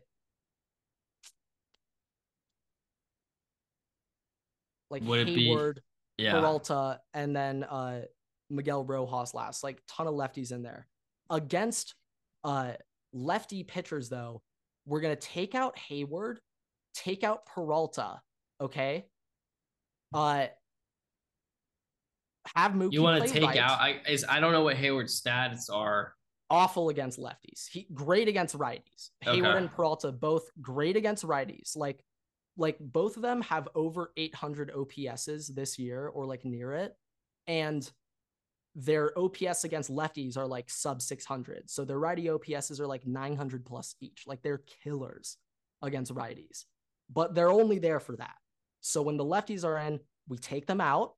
like 4.89 5.03
Would 5.03 5.19
it 5.21 5.25
be- 5.27 5.47
Heyward, 5.49 5.77
Yeah. 6.21 6.33
Peralta, 6.39 6.99
and 7.13 7.35
then 7.35 7.63
uh 7.63 8.01
Miguel 8.49 8.83
Rojas 8.83 9.33
last. 9.33 9.63
Like 9.63 9.81
ton 9.87 10.07
of 10.07 10.13
lefties 10.13 10.51
in 10.51 10.61
there. 10.61 10.87
Against 11.29 11.95
uh 12.43 12.73
lefty 13.13 13.63
pitchers, 13.63 14.09
though, 14.09 14.41
we're 14.85 15.01
gonna 15.01 15.15
take 15.15 15.55
out 15.55 15.77
Heyward, 15.89 16.37
take 16.93 17.23
out 17.23 17.45
Peralta, 17.45 18.21
okay? 18.59 19.05
Uh 20.13 20.47
have 22.55 22.71
Mookie 22.71 22.93
You 22.93 23.03
want 23.03 23.23
to 23.23 23.29
take 23.31 23.43
right. 23.43 23.57
out? 23.57 23.79
I 23.79 24.01
is 24.07 24.25
I 24.27 24.39
don't 24.39 24.51
know 24.51 24.63
what 24.63 24.75
Heyward's 24.75 25.19
stats 25.21 25.71
are. 25.71 26.13
awful 26.49 26.89
against 26.89 27.17
lefties. 27.19 27.67
He 27.71 27.87
great 27.93 28.27
against 28.27 28.57
righties. 28.57 29.11
Heyward 29.23 29.45
Okay. 29.45 29.57
and 29.57 29.71
Peralta 29.71 30.11
both 30.11 30.49
great 30.61 30.97
against 30.97 31.23
righties. 31.23 31.77
Like 31.77 32.03
like 32.57 32.77
both 32.79 33.15
of 33.15 33.21
them 33.21 33.41
have 33.41 33.67
over 33.75 34.11
800 34.17 34.71
OPSs 34.71 35.53
this 35.53 35.79
year 35.79 36.07
or 36.07 36.25
like 36.25 36.45
near 36.45 36.73
it 36.73 36.95
and 37.47 37.89
their 38.75 39.17
OPS 39.17 39.63
against 39.63 39.91
lefties 39.91 40.37
are 40.37 40.47
like 40.47 40.69
sub 40.69 41.01
600. 41.01 41.69
So 41.69 41.83
their 41.83 41.99
righty 41.99 42.25
OPSs 42.25 42.79
are 42.79 42.87
like 42.87 43.05
900 43.05 43.65
plus 43.65 43.95
each. 43.99 44.23
Like 44.25 44.41
they're 44.41 44.63
killers 44.83 45.37
against 45.81 46.13
righties. 46.13 46.65
But 47.11 47.35
they're 47.35 47.51
only 47.51 47.79
there 47.79 47.99
for 47.99 48.15
that. 48.15 48.35
So 48.79 49.01
when 49.01 49.17
the 49.17 49.25
lefties 49.25 49.65
are 49.65 49.77
in, 49.77 49.99
we 50.27 50.37
take 50.37 50.67
them 50.67 50.79
out, 50.79 51.15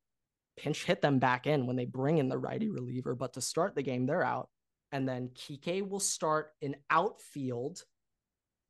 pinch 0.58 0.86
hit 0.86 1.02
them 1.02 1.20
back 1.20 1.46
in 1.46 1.68
when 1.68 1.76
they 1.76 1.86
bring 1.86 2.18
in 2.18 2.30
the 2.30 2.38
righty 2.38 2.70
reliever, 2.70 3.14
but 3.14 3.34
to 3.34 3.42
start 3.42 3.76
the 3.76 3.84
game 3.84 4.06
they're 4.06 4.24
out 4.24 4.50
and 4.92 5.08
then 5.08 5.30
Kike 5.30 5.88
will 5.88 6.00
start 6.00 6.52
in 6.62 6.76
outfield. 6.90 7.84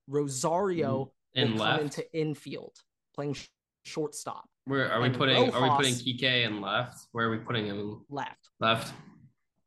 Rosario 0.07 1.05
mm-hmm. 1.05 1.09
In 1.35 1.53
will 1.53 1.61
left. 1.61 1.81
into 1.81 2.17
infield, 2.17 2.75
playing 3.15 3.33
sh- 3.33 3.47
shortstop 3.85 4.45
Where 4.65 4.91
are 4.91 5.01
we 5.01 5.07
and 5.07 5.17
putting? 5.17 5.51
Are 5.51 5.63
we 5.63 5.69
putting 5.69 5.93
Kike 5.95 6.45
in 6.45 6.61
left? 6.61 7.07
Where 7.11 7.27
are 7.27 7.31
we 7.31 7.37
putting 7.37 7.65
him 7.65 8.05
left. 8.09 8.49
left? 8.59 8.93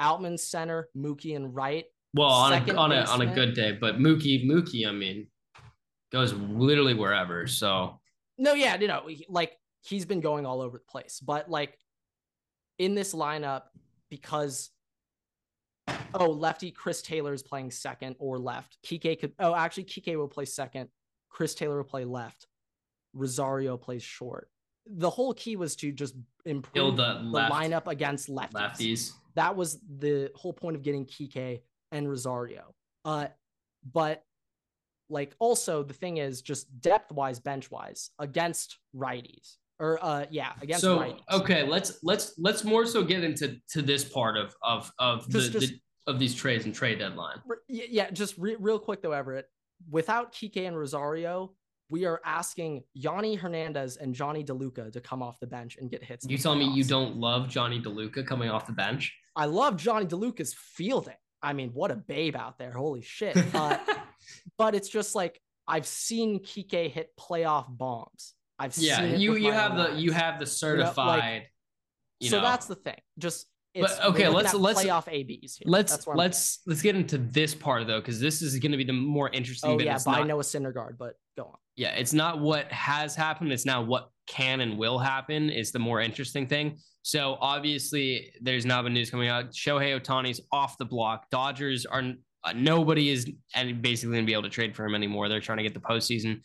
Outman 0.01 0.39
center, 0.39 0.89
Mookie 0.97 1.35
in 1.35 1.53
right. 1.53 1.85
Well, 2.15 2.29
on 2.29 2.53
a 2.53 2.75
on 2.75 2.93
a 2.93 3.01
on 3.03 3.21
a 3.23 3.35
good 3.35 3.55
day, 3.55 3.73
but 3.73 3.99
Mookie 3.99 4.47
Mookie, 4.47 4.87
I 4.87 4.93
mean, 4.93 5.27
goes 6.13 6.33
literally 6.33 6.95
wherever. 6.95 7.47
So 7.47 8.01
No, 8.39 8.55
yeah, 8.55 8.79
you 8.79 8.89
know, 8.89 9.09
like 9.29 9.57
he's 9.83 10.05
been 10.05 10.21
going 10.21 10.47
all 10.47 10.61
over 10.61 10.79
the 10.79 10.85
place, 10.85 11.21
but 11.21 11.51
like 11.51 11.77
in 12.79 12.95
this 12.95 13.15
lineup, 13.15 13.63
because 14.11 14.71
oh, 16.15 16.31
lefty 16.31 16.71
Chris 16.71 17.03
Taylor 17.03 17.33
is 17.33 17.43
playing 17.43 17.71
second 17.71 18.17
or 18.19 18.39
left. 18.39 18.79
Kike 18.85 19.21
could 19.21 19.33
oh, 19.39 19.55
actually 19.55 19.85
Kike 19.85 20.17
will 20.17 20.29
play 20.29 20.45
second. 20.45 20.89
Chris 21.37 21.55
Taylor 21.55 21.77
will 21.77 21.85
play 21.85 22.07
left. 22.07 22.47
Rosario 23.13 23.77
plays 23.77 24.03
short. 24.03 24.49
The 24.87 25.11
whole 25.11 25.35
key 25.35 25.57
was 25.57 25.77
to 25.77 25.93
just 25.93 26.15
improve 26.47 26.97
the, 26.97 27.19
the 27.31 27.39
lineup 27.51 27.89
against 27.89 28.31
lefties. 28.31 28.53
lefties. 28.55 29.13
That 29.35 29.55
was 29.55 29.79
the 29.99 30.31
whole 30.35 30.55
point 30.55 30.77
of 30.77 30.83
getting 30.83 31.05
Kike 31.05 31.61
and 31.93 32.09
Rosario. 32.09 32.75
Uh, 33.05 33.27
but 33.93 34.25
like 35.11 35.35
also 35.39 35.83
the 35.83 35.93
thing 35.93 36.17
is 36.17 36.41
just 36.41 36.69
depth 36.81 37.13
wise, 37.13 37.39
bench 37.39 37.71
wise 37.71 38.11
against 38.19 38.79
righties 38.97 39.57
or 39.79 40.03
uh 40.03 40.25
yeah 40.31 40.53
against 40.63 40.81
so 40.81 40.99
righties. 41.01 41.21
okay, 41.31 41.65
let's 41.65 41.99
let's 42.03 42.33
let's 42.39 42.65
more 42.65 42.87
so 42.87 43.05
get 43.05 43.23
into 43.23 43.57
to 43.73 43.83
this 43.83 44.05
part 44.05 44.39
of 44.39 44.55
of 44.63 44.91
of 44.99 45.29
Just- 45.29 45.53
the, 45.53 45.61
just- 45.61 45.73
the 45.75 45.81
of 46.09 46.19
these 46.21 46.35
trades 46.35 46.65
and 46.65 46.75
trade 46.75 47.01
deadline. 47.01 47.39
Yeah, 47.69 48.11
just 48.11 48.39
re- 48.39 48.57
real 48.59 48.79
quick 48.79 49.03
though, 49.03 49.11
Everett. 49.13 49.47
Without 49.91 50.33
Kike 50.33 50.67
and 50.67 50.77
Rosario, 50.77 51.53
we 51.89 52.05
are 52.05 52.21
asking 52.25 52.83
Yonny 52.99 53.39
Hernandez 53.39 53.97
and 53.97 54.15
Jonny 54.15 54.43
DeLuca 54.43 54.93
to 54.93 55.01
come 55.01 55.23
off 55.23 55.39
the 55.39 55.47
bench 55.47 55.77
and 55.81 55.91
get 55.91 56.03
hits. 56.03 56.27
You 56.29 56.39
tell 56.39 56.55
me 56.55 56.67
you 56.67 56.85
don't 56.85 57.17
love 57.17 57.49
Jonny 57.49 57.81
DeLuca 57.81 58.27
coming 58.27 58.51
off 58.51 58.67
the 58.67 58.73
bench? 58.73 59.15
I 59.37 59.45
love 59.45 59.77
Jonny 59.77 60.07
DeLuca's 60.07 60.55
fielding. 60.55 61.15
I 61.43 61.53
mean, 61.53 61.71
what 61.75 61.91
a 61.91 61.97
babe 61.97 62.35
out 62.35 62.59
there! 62.59 62.73
Holy 62.73 63.03
shit! 63.03 63.37
Uh, 63.55 63.79
but 64.59 64.75
it's 64.75 64.89
just 64.89 65.15
like 65.15 65.41
I've 65.69 65.87
seen 65.87 66.41
Kike 66.41 66.91
hit 66.91 67.11
playoff 67.19 67.67
bombs. 67.69 68.35
I've 68.59 68.77
yeah, 68.79 68.99
seen 68.99 69.21
you 69.21 69.37
you 69.37 69.53
have 69.53 69.77
the 69.77 69.93
eyes. 69.93 70.03
you 70.03 70.13
have 70.13 70.41
the 70.41 70.47
certified. 70.47 71.47
you 72.19 72.31
so 72.31 72.39
know, 72.39 72.43
that's 72.43 72.67
the 72.67 72.75
thing. 72.75 72.99
Just 73.19 73.47
it's, 73.77 73.97
But, 73.99 74.05
okay, 74.07 74.29
let's- 74.29 74.55
let's- 74.55 74.83
playoff 74.83 75.07
ABs. 75.09 75.57
Here. 75.57 75.65
let's 75.67 76.07
let's 76.07 76.61
let's 76.67 76.83
get 76.83 76.97
into 76.97 77.19
this 77.19 77.55
part 77.55 77.87
though, 77.87 78.01
because 78.01 78.19
this 78.19 78.41
is 78.41 78.59
going 78.59 78.73
to 78.73 78.79
be 78.79 78.85
the 78.85 78.93
more 78.93 79.29
interesting. 79.31 79.71
Oh 79.71 79.77
bit. 79.77 79.87
yeah, 79.87 79.99
by 80.05 80.19
not- 80.19 80.27
Noah 80.29 80.43
Syndergaard, 80.43 80.97
but 80.99 81.15
go 81.37 81.45
on. 81.45 81.59
yeah, 81.77 81.91
it's 81.91 82.13
not 82.13 82.41
what 82.41 82.73
has 82.73 83.15
happened. 83.15 83.53
It's 83.53 83.67
now 83.67 83.83
what 83.83 84.09
can 84.27 84.61
and 84.61 84.79
will 84.79 84.99
happen 84.99 85.51
is 85.51 85.73
the 85.73 85.79
more 85.79 86.01
interesting 86.01 86.47
thing. 86.47 86.79
So 87.03 87.37
obviously, 87.41 88.33
there's 88.41 88.65
now 88.67 88.83
been 88.83 88.95
news 88.95 89.11
coming 89.11 89.29
out. 89.29 89.51
Shohei 89.53 90.01
Ohtani's 90.01 90.41
off 90.51 90.77
the 90.79 90.85
block. 90.85 91.31
Dodgers 91.31 91.87
are 91.87 92.03
uh, 92.45 92.53
nobody 92.55 93.11
is 93.11 93.31
and 93.55 93.83
basically 93.83 94.15
going 94.15 94.25
to 94.25 94.27
be 94.27 94.33
able 94.33 94.43
to 94.45 94.49
trade 94.49 94.75
for 94.75 94.85
him 94.85 94.95
anymore. 94.95 95.29
They're 95.29 95.41
trying 95.41 95.59
to 95.59 95.63
get 95.65 95.75
the 95.75 95.81
postseason. 95.81 96.41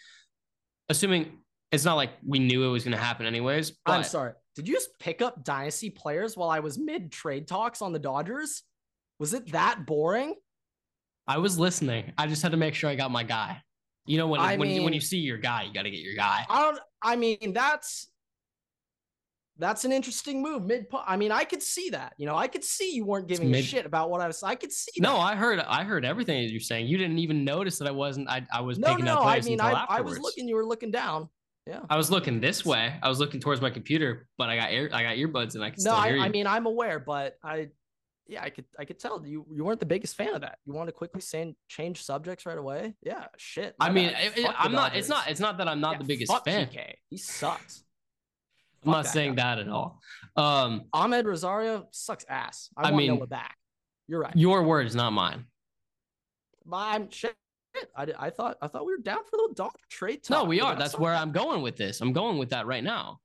Assuming 0.89 1.37
it's 1.71 1.85
not 1.85 1.95
like 1.95 2.11
we 2.25 2.39
knew 2.39 2.63
it 2.63 2.69
was 2.69 2.83
going 2.83 2.95
to 2.95 3.01
happen 3.01 3.25
anyways. 3.25 3.71
But 3.85 3.93
I'm 3.93 4.03
sorry. 4.03 4.33
Did 4.55 4.67
you 4.67 4.73
just 4.73 4.89
pick 4.99 5.21
up 5.21 5.43
dynasty 5.43 5.89
players 5.89 6.35
while 6.35 6.49
I 6.49 6.59
was 6.59 6.77
mid 6.77 7.11
trade 7.11 7.47
talks 7.47 7.81
on 7.81 7.93
the 7.93 7.99
Dodgers? 7.99 8.63
Was 9.19 9.33
it 9.33 9.51
that 9.51 9.85
boring? 9.85 10.35
I 11.27 11.37
was 11.37 11.57
listening. 11.57 12.11
I 12.17 12.27
just 12.27 12.41
had 12.41 12.51
to 12.51 12.57
make 12.57 12.73
sure 12.73 12.89
I 12.89 12.95
got 12.95 13.11
my 13.11 13.23
guy. 13.23 13.61
You 14.05 14.17
know 14.17 14.27
when 14.27 14.41
I 14.41 14.57
when, 14.57 14.69
you, 14.69 14.83
when 14.83 14.93
you 14.93 14.99
see 14.99 15.19
your 15.19 15.37
guy, 15.37 15.63
you 15.63 15.73
got 15.73 15.83
to 15.83 15.91
get 15.91 15.99
your 15.99 16.15
guy. 16.15 16.43
I 16.49 16.63
don't. 16.63 16.79
I 17.01 17.15
mean, 17.15 17.53
that's 17.53 18.09
that's 19.57 19.85
an 19.85 19.91
interesting 19.91 20.41
move. 20.41 20.65
Mid. 20.65 20.87
I 21.05 21.15
mean, 21.17 21.31
I 21.31 21.43
could 21.43 21.61
see 21.61 21.91
that. 21.91 22.13
You 22.17 22.25
know, 22.25 22.35
I 22.35 22.47
could 22.47 22.63
see 22.63 22.95
you 22.95 23.05
weren't 23.05 23.27
giving 23.27 23.53
a 23.53 23.61
shit 23.61 23.85
about 23.85 24.09
what 24.09 24.19
I 24.19 24.27
was. 24.27 24.41
I 24.41 24.55
could 24.55 24.71
see. 24.71 24.91
No, 24.99 25.13
that. 25.13 25.19
I 25.19 25.35
heard 25.35 25.59
I 25.59 25.83
heard 25.83 26.03
everything 26.03 26.43
that 26.43 26.51
you're 26.51 26.59
saying. 26.59 26.87
You 26.87 26.97
didn't 26.97 27.19
even 27.19 27.45
notice 27.45 27.77
that 27.77 27.87
I 27.87 27.91
wasn't. 27.91 28.27
I, 28.27 28.45
I 28.51 28.61
was 28.61 28.79
no, 28.79 28.89
picking 28.89 29.05
no. 29.05 29.19
up 29.19 29.25
I 29.27 29.39
mean, 29.41 29.61
I, 29.61 29.85
I 29.87 30.01
was 30.01 30.17
looking. 30.17 30.47
You 30.47 30.55
were 30.55 30.65
looking 30.65 30.89
down. 30.89 31.29
Yeah. 31.71 31.79
I 31.89 31.95
was 31.95 32.11
looking 32.11 32.41
this 32.41 32.65
way. 32.65 32.93
I 33.01 33.07
was 33.07 33.19
looking 33.19 33.39
towards 33.39 33.61
my 33.61 33.69
computer, 33.69 34.27
but 34.37 34.49
I 34.49 34.57
got 34.57 34.71
ear 34.73 34.89
I 34.91 35.03
got 35.03 35.15
earbuds 35.15 35.55
and 35.55 35.63
I 35.63 35.69
can 35.69 35.77
No, 35.83 35.91
still 35.91 35.93
I, 35.95 36.07
hear 36.09 36.17
you. 36.17 36.23
I 36.23 36.29
mean, 36.29 36.45
I'm 36.45 36.65
aware, 36.65 36.99
but 36.99 37.37
I, 37.43 37.69
yeah, 38.27 38.43
I 38.43 38.49
could, 38.49 38.65
I 38.77 38.83
could 38.83 38.99
tell 38.99 39.25
you, 39.25 39.45
you 39.49 39.63
weren't 39.63 39.79
the 39.79 39.85
biggest 39.85 40.15
fan 40.17 40.33
of 40.35 40.41
that. 40.41 40.57
You 40.65 40.73
want 40.73 40.89
to 40.89 40.91
quickly 40.91 41.21
say, 41.21 41.55
change 41.69 42.03
subjects 42.03 42.45
right 42.45 42.57
away. 42.57 42.95
Yeah, 43.01 43.25
shit. 43.37 43.73
I 43.79 43.89
mean, 43.89 44.09
it- 44.09 44.37
it- 44.37 44.55
I'm 44.57 44.73
not. 44.73 44.95
It's 44.97 45.07
not. 45.07 45.29
It's 45.29 45.39
not 45.39 45.57
that 45.59 45.67
I'm 45.69 45.79
not 45.79 45.93
Yeah, 45.93 45.97
the 45.99 46.03
biggest 46.03 46.43
fan. 46.43 46.67
PK. 46.67 46.93
He 47.09 47.15
sucks. 47.17 47.83
I'm 48.83 48.87
Fuck 48.87 48.91
not 48.97 49.03
that 49.05 49.13
saying 49.13 49.35
guy. 49.35 49.55
that 49.55 49.59
at 49.59 49.69
all. 49.69 50.01
Um, 50.35 50.85
Amed 50.93 51.25
Rosario 51.25 51.87
sucks 51.91 52.25
ass. 52.27 52.69
I, 52.75 52.81
I 52.81 52.91
want 52.91 52.95
mean- 52.97 53.15
Noah 53.15 53.27
back. 53.27 53.55
You're 54.09 54.19
right. 54.21 54.35
your 54.35 54.63
words, 54.63 54.93
not 54.95 55.11
mine. 55.13 55.45
I'm 56.71 57.09
shit. 57.11 57.33
I, 57.95 58.07
I 58.19 58.29
thought 58.29 58.57
I 58.61 58.67
thought 58.67 58.85
we 58.85 58.91
were 58.93 59.01
down 59.01 59.19
for 59.23 59.31
the 59.37 59.53
dog 59.55 59.71
trade 59.89 60.23
talk. 60.23 60.37
No, 60.37 60.43
we 60.43 60.61
are. 60.61 60.75
That's 60.75 60.97
where 60.97 61.13
I'm 61.13 61.31
going 61.31 61.61
with 61.61 61.77
this. 61.77 62.01
I'm 62.01 62.13
going 62.13 62.37
with 62.37 62.49
that 62.49 62.65
right 62.65 62.83
now. 62.83 63.19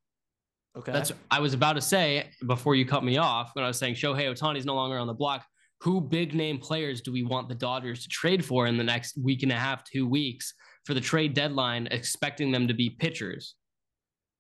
okay. 0.76 0.92
That's 0.92 1.12
I 1.30 1.40
was 1.40 1.54
about 1.54 1.74
to 1.74 1.80
say 1.80 2.30
before 2.46 2.74
you 2.74 2.85
cut 2.87 3.04
me 3.04 3.16
off 3.18 3.50
when 3.54 3.64
I 3.64 3.68
was 3.68 3.78
saying 3.78 3.94
Shohei 3.94 4.24
Ohtani's 4.32 4.64
no 4.66 4.74
longer 4.74 4.98
on 4.98 5.06
the 5.06 5.14
block. 5.14 5.44
Who 5.82 6.00
big 6.00 6.35
name 6.35 6.59
players 6.59 7.00
do 7.02 7.12
we 7.12 7.22
want 7.22 7.48
the 7.48 7.54
Dodgers 7.54 8.02
to 8.04 8.09
trade 8.09 8.44
for 8.44 8.66
in 8.66 8.76
the 8.78 8.85
next 8.85 9.18
week 9.22 9.42
and 9.42 9.52
a 9.52 9.56
half, 9.56 9.85
two 9.85 10.06
weeks 10.09 10.54
for 10.85 10.94
the 10.94 11.00
trade 11.00 11.35
deadline, 11.35 11.87
expecting 11.90 12.50
them 12.50 12.66
to 12.68 12.74
be 12.74 12.90
pitchers? 12.90 13.54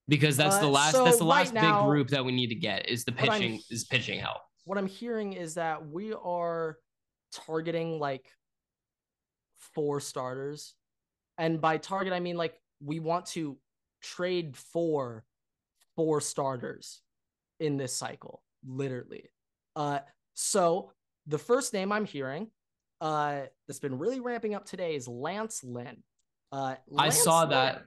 Because 0.08 0.36
that's 0.36 0.56
the 0.58 0.66
Uh, 0.66 0.70
last 0.70 0.92
so 0.92 1.04
that's 1.04 1.18
the 1.18 1.24
right 1.24 1.40
last 1.40 1.52
now- 1.54 1.80
big 1.80 1.86
group 1.88 2.08
that 2.08 2.24
we 2.24 2.32
need 2.32 2.46
to 2.48 2.54
get 2.54 2.88
is 2.88 3.04
the 3.04 3.12
pitching 3.12 3.60
is 3.70 3.84
pitching 3.84 4.18
help. 4.20 4.38
what 4.64 4.78
I'm 4.78 4.86
hearing 4.86 5.32
is 5.34 5.54
that 5.54 5.86
we 5.86 6.12
are 6.14 6.78
targeting 7.32 7.98
like 8.00 8.24
four 9.76 10.00
starters. 10.00 10.74
And 11.38 11.60
by 11.60 11.76
target, 11.76 12.12
I 12.12 12.18
mean 12.18 12.36
like 12.36 12.58
we 12.82 12.98
want 12.98 13.26
to 13.26 13.58
trade 14.02 14.56
for 14.56 15.24
four 15.94 16.20
starters 16.20 17.02
in 17.60 17.76
this 17.76 17.94
cycle, 17.94 18.42
literally. 18.66 19.30
Uh, 19.76 20.00
so 20.34 20.92
the 21.26 21.38
first 21.38 21.74
name 21.74 21.92
I'm 21.92 22.06
hearing 22.06 22.48
uh, 23.00 23.42
that's 23.68 23.78
been 23.78 23.98
really 23.98 24.20
ramping 24.20 24.54
up 24.54 24.64
today 24.64 24.94
is 24.94 25.06
Lance 25.06 25.62
Lynn. 25.62 26.02
Uh, 26.50 26.76
I 26.96 27.10
saw 27.10 27.40
Lynn- 27.40 27.50
that. 27.50 27.82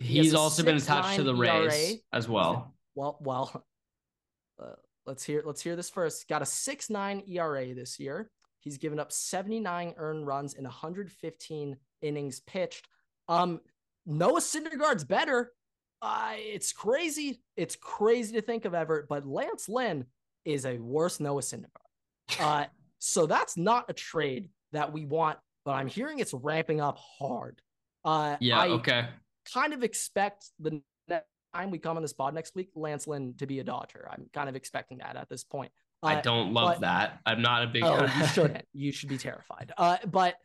He's 0.00 0.34
a 0.34 0.38
also 0.38 0.62
been 0.62 0.76
attached 0.76 1.16
to 1.16 1.24
the 1.24 1.32
6.9 1.32 1.68
Rays 1.68 1.98
as 2.12 2.28
well. 2.28 2.74
Well, 2.94 3.18
well, 3.20 3.64
uh, 4.62 4.74
let's 5.06 5.24
hear 5.24 5.42
let's 5.44 5.60
hear 5.60 5.76
this 5.76 5.90
first. 5.90 6.28
Got 6.28 6.42
a 6.42 6.46
six 6.46 6.88
nine 6.90 7.22
ERA 7.28 7.74
this 7.74 7.98
year. 7.98 8.30
He's 8.60 8.78
given 8.78 8.98
up 8.98 9.12
79 9.12 9.94
earned 9.96 10.26
runs 10.26 10.54
in 10.54 10.64
115 10.64 11.76
innings 12.02 12.40
pitched. 12.40 12.88
Um, 13.28 13.60
Noah 14.06 14.40
Syndergaard's 14.40 15.04
better. 15.04 15.52
Uh, 16.00 16.32
it's 16.36 16.72
crazy. 16.72 17.40
It's 17.56 17.76
crazy 17.76 18.34
to 18.34 18.42
think 18.42 18.64
of 18.64 18.74
Everett, 18.74 19.08
but 19.08 19.26
Lance 19.26 19.68
Lynn 19.68 20.06
is 20.44 20.64
a 20.64 20.78
worse 20.78 21.20
Noah 21.20 21.42
Syndergaard. 21.42 21.66
Uh, 22.38 22.66
so 22.98 23.24
that's 23.24 23.56
not 23.56 23.86
a 23.88 23.94
trade 23.94 24.50
that 24.72 24.92
we 24.92 25.06
want, 25.06 25.38
but 25.64 25.72
I'm 25.72 25.86
hearing 25.86 26.18
it's 26.18 26.34
ramping 26.34 26.78
up 26.78 26.98
hard. 26.98 27.62
Uh, 28.04 28.36
Yeah. 28.40 28.58
I, 28.58 28.68
okay. 28.68 29.06
kind 29.52 29.72
of 29.72 29.82
expect 29.82 30.44
the 30.58 30.82
next 31.08 31.24
time 31.54 31.70
we 31.70 31.78
come 31.78 31.96
on 31.96 32.02
this 32.02 32.12
pod 32.12 32.34
next 32.34 32.54
week, 32.54 32.68
Lance 32.74 33.06
Lynn 33.06 33.34
to 33.38 33.46
be 33.46 33.60
a 33.60 33.64
Dodger. 33.64 34.08
I'm 34.10 34.28
kind 34.34 34.48
of 34.48 34.56
expecting 34.56 34.98
that 34.98 35.16
at 35.16 35.28
this 35.28 35.42
point. 35.42 35.72
I 36.02 36.16
Uh, 36.16 36.20
don't 36.22 36.52
love 36.52 36.74
but- 36.74 36.80
that. 36.82 37.20
I'm 37.26 37.42
not 37.42 37.64
a 37.64 37.66
big. 37.66 37.82
Oh, 37.84 38.04
you 38.04 38.26
shouldn't. 38.26 38.64
You 38.72 38.92
should 38.92 39.08
be 39.08 39.18
terrified. 39.18 39.72
Uh, 39.76 39.98
but 40.06 40.36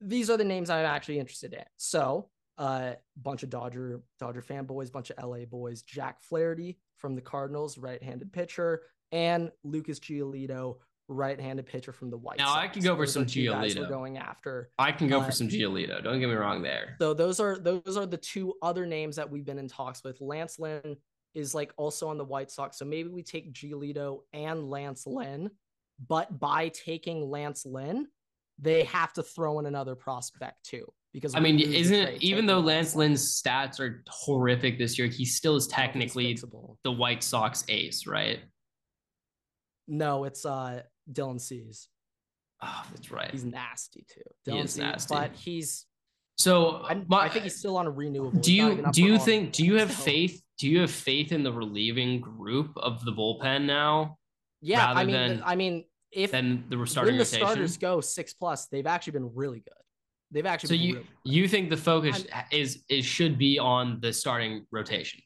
these 0.00 0.28
are 0.30 0.36
the 0.36 0.44
names 0.44 0.68
I'm 0.70 0.84
actually 0.84 1.18
interested 1.18 1.52
in. 1.54 1.64
So, 1.76 2.28
uh, 2.58 2.94
bunch 3.16 3.42
of 3.42 3.50
Dodger 3.50 4.00
Dodger 4.18 4.42
fanboys, 4.42 4.90
bunch 4.90 5.10
of 5.10 5.22
LA 5.22 5.44
boys. 5.44 5.82
Jack 5.82 6.20
Flaherty 6.22 6.78
from 6.96 7.14
the 7.14 7.20
Cardinals, 7.20 7.78
right-handed 7.78 8.32
pitcher, 8.32 8.82
and 9.12 9.50
Lucas 9.62 10.00
Giolito, 10.00 10.78
right-handed 11.08 11.66
pitcher 11.66 11.92
from 11.92 12.10
the 12.10 12.16
White 12.16 12.38
Now, 12.38 12.46
Sox. 12.46 12.58
I 12.64 12.68
can 12.68 12.82
go 12.82 12.94
for 12.96 13.02
Those 13.02 13.12
some 13.12 13.26
Giolito. 13.26 13.78
We're 13.80 13.88
going 13.88 14.18
after. 14.18 14.70
I 14.78 14.90
can 14.92 15.08
go 15.08 15.20
uh, 15.20 15.24
for 15.24 15.32
some 15.32 15.48
Giolito. 15.48 16.02
Don't 16.02 16.18
get 16.18 16.28
me 16.28 16.34
wrong 16.34 16.62
there. 16.62 16.96
So 16.98 17.14
those 17.14 17.38
are 17.38 17.58
those 17.58 17.96
are 17.96 18.06
the 18.06 18.16
two 18.16 18.54
other 18.62 18.86
names 18.86 19.16
that 19.16 19.30
we've 19.30 19.44
been 19.44 19.58
in 19.58 19.68
talks 19.68 20.02
with. 20.02 20.20
Lance 20.20 20.58
Lynn 20.58 20.96
is 21.36 21.54
like 21.54 21.72
also 21.76 22.08
on 22.08 22.18
the 22.18 22.24
White 22.24 22.50
Sox, 22.50 22.78
so 22.78 22.84
maybe 22.84 23.08
we 23.08 23.22
take 23.22 23.52
Giolito 23.52 24.20
and 24.32 24.68
Lance 24.68 25.06
Lynn. 25.06 25.50
But 26.08 26.38
by 26.40 26.68
taking 26.68 27.30
Lance 27.30 27.64
Lynn, 27.64 28.08
they 28.58 28.84
have 28.84 29.12
to 29.14 29.22
throw 29.22 29.58
in 29.60 29.66
another 29.66 29.94
prospect 29.94 30.64
too. 30.64 30.86
Because 31.12 31.34
I 31.34 31.40
mean, 31.40 31.58
isn't 31.60 32.22
even 32.22 32.44
though 32.46 32.58
Lance 32.60 32.94
Lynn. 32.94 33.10
Lynn's 33.12 33.40
stats 33.40 33.80
are 33.80 34.02
horrific 34.08 34.78
this 34.78 34.98
year, 34.98 35.08
he 35.08 35.24
still 35.24 35.56
is 35.56 35.66
technically 35.66 36.36
the 36.84 36.92
White 36.92 37.22
Sox 37.22 37.64
ace, 37.68 38.06
right? 38.06 38.40
no, 39.88 40.24
it's 40.24 40.44
uh 40.44 40.82
Dylan 41.12 41.40
Cease. 41.40 41.88
Oh, 42.62 42.82
that's 42.92 43.10
right. 43.12 43.30
He's 43.30 43.44
nasty 43.44 44.04
too. 44.12 44.52
He 44.52 44.58
is 44.58 44.72
Cease, 44.72 44.78
nasty. 44.82 45.14
but 45.14 45.32
he's 45.34 45.86
so 46.36 46.82
I, 46.84 46.94
my- 47.06 47.20
I 47.20 47.28
think 47.28 47.44
he's 47.44 47.56
still 47.56 47.76
on 47.76 47.86
a 47.86 47.90
renewable. 47.90 48.40
do 48.40 48.52
you 48.52 48.84
do 48.92 49.02
you 49.02 49.18
think 49.18 49.52
do 49.52 49.64
you 49.64 49.76
have 49.78 49.90
faith? 49.92 50.42
Do 50.58 50.68
you 50.68 50.80
have 50.80 50.90
faith 50.90 51.32
in 51.32 51.42
the 51.42 51.52
relieving 51.52 52.20
group 52.20 52.72
of 52.76 53.04
the 53.04 53.12
bullpen 53.12 53.64
now 53.66 54.16
Yeah, 54.62 54.90
I 54.90 55.04
mean, 55.04 55.12
than- 55.14 55.42
I 55.44 55.54
mean, 55.56 55.84
if 56.10 56.30
than 56.30 56.64
the 56.70 56.86
starting 56.86 57.12
when 57.14 57.18
the 57.18 57.24
rotation? 57.24 57.46
starters 57.46 57.76
go 57.76 58.00
six 58.00 58.32
plus, 58.32 58.66
they've 58.68 58.86
actually 58.86 59.12
been 59.12 59.34
really 59.34 59.60
good. 59.60 59.72
They've 60.30 60.46
actually 60.46 60.68
so 60.68 60.72
been 60.74 60.80
you 60.82 60.94
really 60.94 61.06
you 61.24 61.48
think 61.48 61.70
the 61.70 61.76
focus 61.76 62.24
is 62.50 62.82
is 62.88 63.04
should 63.04 63.38
be 63.38 63.58
on 63.58 64.00
the 64.00 64.12
starting 64.12 64.66
rotation, 64.72 65.20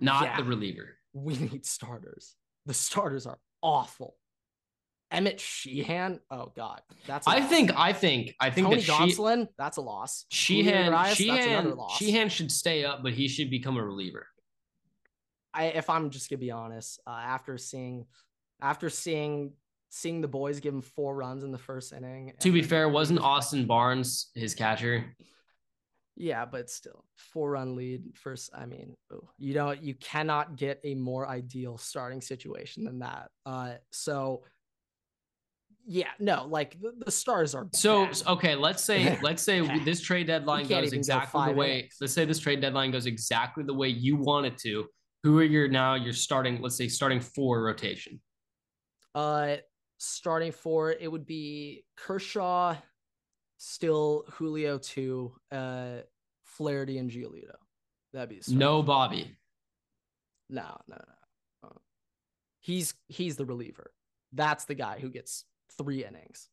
not 0.00 0.22
Yeah. 0.24 0.36
the 0.36 0.44
reliever. 0.44 0.94
we 1.12 1.36
need 1.36 1.66
starters. 1.66 2.36
The 2.66 2.74
starters 2.74 3.26
are 3.26 3.38
awful. 3.62 4.14
Emmet 5.10 5.40
Sheehan, 5.40 6.20
oh 6.30 6.52
god, 6.54 6.82
that's. 7.06 7.26
I 7.26 7.38
loss. 7.38 7.48
think 7.48 7.72
I 7.74 7.92
think 7.94 8.34
I 8.40 8.50
think 8.50 8.66
Tony 8.68 8.76
that 8.76 8.84
she, 8.84 8.92
Gonsolin, 8.92 9.48
that's 9.58 9.78
a 9.78 9.80
loss. 9.80 10.26
Sheehan 10.30 10.84
Urias, 10.92 10.92
that's 11.18 11.20
another 11.20 11.42
Sheehan 11.42 11.76
loss. 11.76 11.96
Sheehan 11.98 12.28
should 12.28 12.52
stay 12.52 12.84
up, 12.84 13.02
but 13.02 13.14
he 13.14 13.26
should 13.26 13.50
become 13.50 13.76
a 13.78 13.84
reliever. 13.84 14.26
I, 15.58 15.64
if 15.64 15.90
I'm 15.90 16.10
just 16.10 16.30
gonna 16.30 16.38
be 16.38 16.52
honest, 16.52 17.00
uh, 17.04 17.10
after 17.10 17.58
seeing, 17.58 18.06
after 18.62 18.88
seeing, 18.88 19.52
seeing 19.90 20.20
the 20.20 20.28
boys 20.28 20.60
give 20.60 20.72
him 20.72 20.82
four 20.82 21.16
runs 21.16 21.42
in 21.42 21.50
the 21.50 21.58
first 21.58 21.92
inning. 21.92 22.32
To 22.38 22.52
be 22.52 22.62
fair, 22.62 22.88
wasn't 22.88 23.18
Austin 23.18 23.66
Barnes 23.66 24.30
his 24.36 24.54
catcher? 24.54 25.16
Yeah, 26.14 26.44
but 26.44 26.70
still, 26.70 27.04
four 27.16 27.52
run 27.52 27.74
lead 27.74 28.02
first. 28.14 28.50
I 28.54 28.66
mean, 28.66 28.96
ooh, 29.12 29.26
you 29.38 29.52
don't, 29.52 29.82
you 29.82 29.94
cannot 29.94 30.56
get 30.56 30.80
a 30.84 30.94
more 30.94 31.28
ideal 31.28 31.76
starting 31.76 32.20
situation 32.20 32.84
than 32.84 33.00
that. 33.00 33.30
Uh, 33.44 33.74
so 33.90 34.44
yeah, 35.90 36.10
no, 36.20 36.46
like 36.46 36.78
the, 36.80 36.92
the 37.04 37.10
stars 37.10 37.54
are 37.54 37.66
So 37.72 38.06
bad. 38.06 38.22
okay, 38.26 38.54
let's 38.54 38.84
say 38.84 39.18
let's 39.22 39.42
say 39.42 39.60
this 39.84 40.00
trade 40.00 40.26
deadline 40.26 40.68
goes 40.68 40.88
even 40.88 40.98
go 40.98 40.98
exactly 40.98 41.46
the 41.46 41.52
way. 41.52 41.88
Let's 42.00 42.12
say 42.12 42.24
this 42.24 42.38
trade 42.38 42.60
deadline 42.60 42.90
goes 42.90 43.06
exactly 43.06 43.64
the 43.64 43.74
way 43.74 43.88
you 43.88 44.16
want 44.16 44.46
it 44.46 44.58
to. 44.58 44.86
Who 45.24 45.38
are 45.38 45.44
your 45.44 45.68
now? 45.68 45.94
You're 45.94 46.12
starting. 46.12 46.60
Let's 46.60 46.76
say 46.76 46.88
starting 46.88 47.20
four 47.20 47.62
rotation. 47.62 48.20
Uh, 49.14 49.56
starting 49.98 50.52
for 50.52 50.92
it 50.92 51.10
would 51.10 51.26
be 51.26 51.84
Kershaw, 51.96 52.76
still 53.56 54.24
Julio 54.32 54.78
two, 54.78 55.32
uh, 55.50 55.98
Flaherty 56.44 56.98
and 56.98 57.10
Giolito. 57.10 57.56
That'd 58.12 58.28
be 58.28 58.40
No. 58.48 58.82
Bobby. 58.82 59.36
No, 60.48 60.78
no, 60.88 60.96
no. 61.62 61.72
He's 62.60 62.94
he's 63.08 63.36
the 63.36 63.44
reliever. 63.44 63.92
That's 64.32 64.64
the 64.64 64.74
guy 64.74 64.98
who 64.98 65.10
gets 65.10 65.44
three 65.76 66.04
innings. 66.04 66.48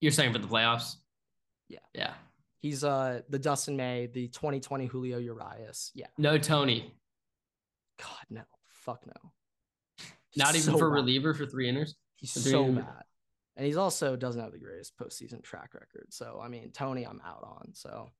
You're 0.00 0.12
saying 0.12 0.32
for 0.32 0.38
the 0.38 0.48
playoffs? 0.48 0.96
Yeah. 1.68 1.78
Yeah. 1.94 2.14
He's 2.60 2.82
uh 2.82 3.20
the 3.28 3.38
Dustin 3.38 3.76
May, 3.76 4.06
the 4.06 4.28
2020 4.28 4.86
Julio 4.86 5.18
Urias. 5.18 5.90
Yeah. 5.94 6.06
No 6.18 6.38
Tony. 6.38 6.92
God 7.98 8.26
no. 8.30 8.42
Fuck 8.68 9.06
no. 9.06 9.32
Not 10.36 10.50
even 10.54 10.72
so 10.74 10.78
for 10.78 10.90
bad. 10.90 10.96
reliever 10.96 11.34
for 11.34 11.46
three 11.46 11.68
innings. 11.68 11.94
He's 12.16 12.32
three 12.32 12.52
so 12.52 12.64
innings. 12.64 12.84
bad. 12.84 13.02
And 13.56 13.64
he's 13.64 13.76
also 13.78 14.16
doesn't 14.16 14.40
have 14.40 14.52
the 14.52 14.58
greatest 14.58 14.92
postseason 14.98 15.42
track 15.42 15.72
record. 15.74 16.06
So 16.10 16.40
I 16.42 16.48
mean, 16.48 16.72
Tony, 16.72 17.04
I'm 17.04 17.20
out 17.24 17.42
on. 17.42 17.70
So 17.72 18.10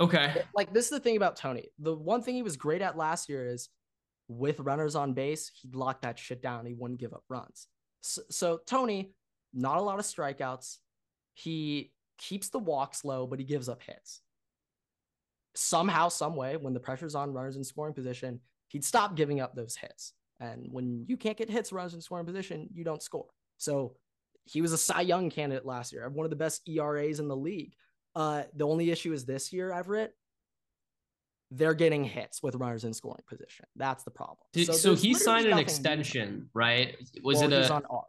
Okay. 0.00 0.42
like 0.54 0.72
this 0.74 0.84
is 0.86 0.90
the 0.90 1.00
thing 1.00 1.16
about 1.16 1.36
Tony. 1.36 1.68
The 1.78 1.94
one 1.94 2.22
thing 2.22 2.34
he 2.34 2.42
was 2.42 2.56
great 2.56 2.82
at 2.82 2.96
last 2.96 3.28
year 3.28 3.46
is 3.46 3.68
with 4.28 4.60
runners 4.60 4.96
on 4.96 5.14
base, 5.14 5.50
he'd 5.62 5.74
lock 5.76 6.02
that 6.02 6.18
shit 6.18 6.42
down. 6.42 6.66
He 6.66 6.74
wouldn't 6.74 7.00
give 7.00 7.14
up 7.14 7.22
runs. 7.28 7.68
So, 8.00 8.22
so 8.28 8.60
Tony, 8.66 9.14
not 9.54 9.78
a 9.78 9.82
lot 9.82 9.98
of 10.00 10.04
strikeouts. 10.04 10.78
He 11.34 11.92
keeps 12.18 12.48
the 12.48 12.58
walks 12.58 13.04
low, 13.04 13.26
but 13.26 13.38
he 13.38 13.44
gives 13.44 13.68
up 13.68 13.82
hits. 13.82 14.20
Somehow, 15.56 16.08
some 16.08 16.36
way, 16.36 16.56
when 16.56 16.74
the 16.74 16.80
pressure's 16.80 17.14
on 17.14 17.32
runners 17.32 17.56
in 17.56 17.64
scoring 17.64 17.94
position, 17.94 18.40
he'd 18.68 18.84
stop 18.84 19.16
giving 19.16 19.40
up 19.40 19.54
those 19.54 19.74
hits. 19.74 20.12
And 20.38 20.68
when 20.70 21.04
you 21.08 21.16
can't 21.16 21.36
get 21.36 21.48
hits 21.48 21.72
runners 21.72 21.94
in 21.94 22.00
scoring 22.00 22.26
position, 22.26 22.68
you 22.74 22.84
don't 22.84 23.02
score. 23.02 23.26
So 23.56 23.96
he 24.44 24.60
was 24.60 24.72
a 24.72 24.78
Cy 24.78 25.00
Young 25.00 25.30
candidate 25.30 25.64
last 25.64 25.92
year, 25.92 26.08
one 26.10 26.24
of 26.24 26.30
the 26.30 26.36
best 26.36 26.68
ERAs 26.68 27.20
in 27.20 27.28
the 27.28 27.36
league. 27.36 27.72
Uh, 28.14 28.44
the 28.54 28.66
only 28.66 28.90
issue 28.90 29.12
is 29.12 29.24
this 29.24 29.52
year, 29.52 29.72
Everett. 29.72 30.14
They're 31.52 31.74
getting 31.74 32.02
hits 32.04 32.42
with 32.42 32.56
runners 32.56 32.84
in 32.84 32.92
scoring 32.92 33.22
position. 33.28 33.66
That's 33.76 34.02
the 34.04 34.10
problem. 34.10 34.38
Did- 34.52 34.74
so 34.74 34.88
there's 34.90 35.02
he 35.02 35.14
signed 35.14 35.46
an 35.46 35.58
extension, 35.58 36.50
right? 36.54 36.96
Was 37.22 37.36
Well, 37.38 37.52
it 37.52 37.70
a? 37.70 37.72
on 37.72 37.84
R. 37.88 38.04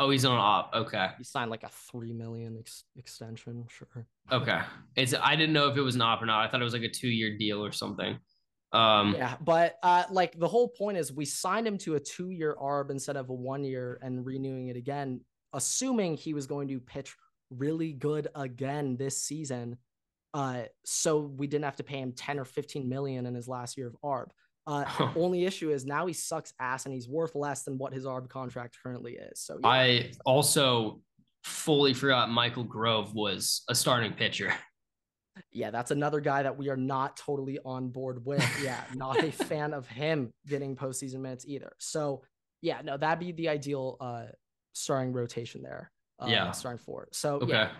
oh, 0.00 0.10
he's 0.10 0.24
on 0.24 0.38
op. 0.38 0.74
Okay. 0.74 1.08
He 1.18 1.24
signed 1.24 1.50
like 1.50 1.62
a 1.62 1.68
three 1.68 2.12
million 2.12 2.56
ex- 2.58 2.84
extension. 2.96 3.66
Sure. 3.68 4.06
Okay. 4.32 4.60
It's. 4.96 5.14
I 5.14 5.36
didn't 5.36 5.52
know 5.52 5.68
if 5.68 5.76
it 5.76 5.82
was 5.82 5.94
an 5.94 6.02
op 6.02 6.22
or 6.22 6.26
not. 6.26 6.44
I 6.44 6.50
thought 6.50 6.60
it 6.60 6.64
was 6.64 6.72
like 6.72 6.82
a 6.82 6.88
two-year 6.88 7.36
deal 7.38 7.64
or 7.64 7.70
something. 7.70 8.18
Um. 8.72 9.14
Yeah, 9.16 9.36
but 9.40 9.76
uh, 9.82 10.04
like 10.10 10.38
the 10.38 10.48
whole 10.48 10.68
point 10.68 10.96
is 10.96 11.12
we 11.12 11.24
signed 11.24 11.66
him 11.66 11.78
to 11.78 11.94
a 11.94 12.00
two-year 12.00 12.56
ARB 12.60 12.90
instead 12.90 13.16
of 13.16 13.28
a 13.28 13.34
one-year 13.34 13.98
and 14.02 14.24
renewing 14.24 14.68
it 14.68 14.76
again, 14.76 15.20
assuming 15.52 16.16
he 16.16 16.34
was 16.34 16.46
going 16.46 16.68
to 16.68 16.80
pitch 16.80 17.14
really 17.50 17.92
good 17.92 18.28
again 18.34 18.96
this 18.96 19.22
season. 19.22 19.76
Uh, 20.32 20.62
so 20.84 21.18
we 21.18 21.46
didn't 21.46 21.64
have 21.64 21.76
to 21.76 21.82
pay 21.82 21.98
him 21.98 22.12
10 22.12 22.38
or 22.38 22.44
15 22.44 22.88
million 22.88 23.26
in 23.26 23.34
his 23.34 23.48
last 23.48 23.76
year 23.76 23.88
of 23.88 23.96
ARB. 24.04 24.28
Uh, 24.66 24.84
only 25.16 25.44
issue 25.44 25.70
is 25.70 25.84
now 25.84 26.06
he 26.06 26.12
sucks 26.12 26.52
ass 26.60 26.84
and 26.84 26.94
he's 26.94 27.08
worth 27.08 27.34
less 27.34 27.62
than 27.62 27.78
what 27.78 27.92
his 27.92 28.04
ARB 28.04 28.28
contract 28.28 28.76
currently 28.82 29.14
is. 29.14 29.40
So 29.40 29.58
yeah. 29.60 29.68
I 29.68 30.10
also 30.24 31.00
fully 31.44 31.94
forgot 31.94 32.30
Michael 32.30 32.64
Grove 32.64 33.14
was 33.14 33.62
a 33.68 33.74
starting 33.74 34.12
pitcher. 34.12 34.52
yeah, 35.52 35.70
that's 35.70 35.90
another 35.90 36.20
guy 36.20 36.42
that 36.42 36.56
we 36.56 36.68
are 36.68 36.76
not 36.76 37.16
totally 37.16 37.58
on 37.64 37.88
board 37.88 38.24
with. 38.24 38.44
Yeah, 38.62 38.82
not 38.94 39.22
a 39.24 39.32
fan 39.32 39.72
of 39.72 39.86
him 39.88 40.32
getting 40.46 40.76
postseason 40.76 41.20
minutes 41.20 41.44
either. 41.48 41.72
So 41.78 42.22
yeah, 42.60 42.80
no, 42.84 42.96
that'd 42.96 43.18
be 43.18 43.32
the 43.32 43.48
ideal 43.48 43.96
uh 44.00 44.26
starting 44.74 45.12
rotation 45.12 45.62
there. 45.62 45.90
Uh, 46.20 46.26
Yeah. 46.28 46.50
starting 46.52 46.78
four. 46.78 47.08
So 47.12 47.36
Okay. 47.36 47.52
yeah, 47.52 47.70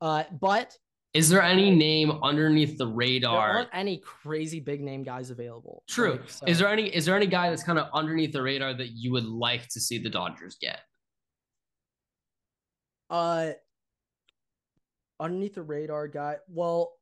uh, 0.00 0.24
but 0.38 0.76
Is 1.16 1.28
there 1.30 1.40
any 1.42 1.70
name 1.70 2.10
underneath 2.22 2.76
the 2.76 2.84
There 2.86 2.94
radar? 2.94 3.48
aren't 3.50 3.68
any 3.72 3.96
crazy 3.98 4.60
big 4.60 4.82
name 4.82 5.02
guys 5.02 5.30
available. 5.30 5.82
True. 5.88 6.12
Like, 6.20 6.28
so- 6.30 6.46
Is 6.46 6.58
there 6.58 6.68
any 6.68 6.94
is 6.94 7.06
there 7.06 7.16
any 7.16 7.26
guy 7.26 7.48
that's 7.48 7.62
kind 7.62 7.78
of 7.78 7.88
underneath 7.94 8.32
the 8.32 8.42
radar 8.42 8.74
that 8.74 8.90
you 8.90 9.12
would 9.12 9.24
like 9.24 9.66
to 9.68 9.80
see 9.80 9.98
the 9.98 10.10
Dodgers 10.10 10.56
get? 10.60 10.80
uh 13.08 13.52
underneath 15.20 15.54
the 15.54 15.62
radar 15.62 16.08
guy? 16.08 16.36
Well, 16.48 16.92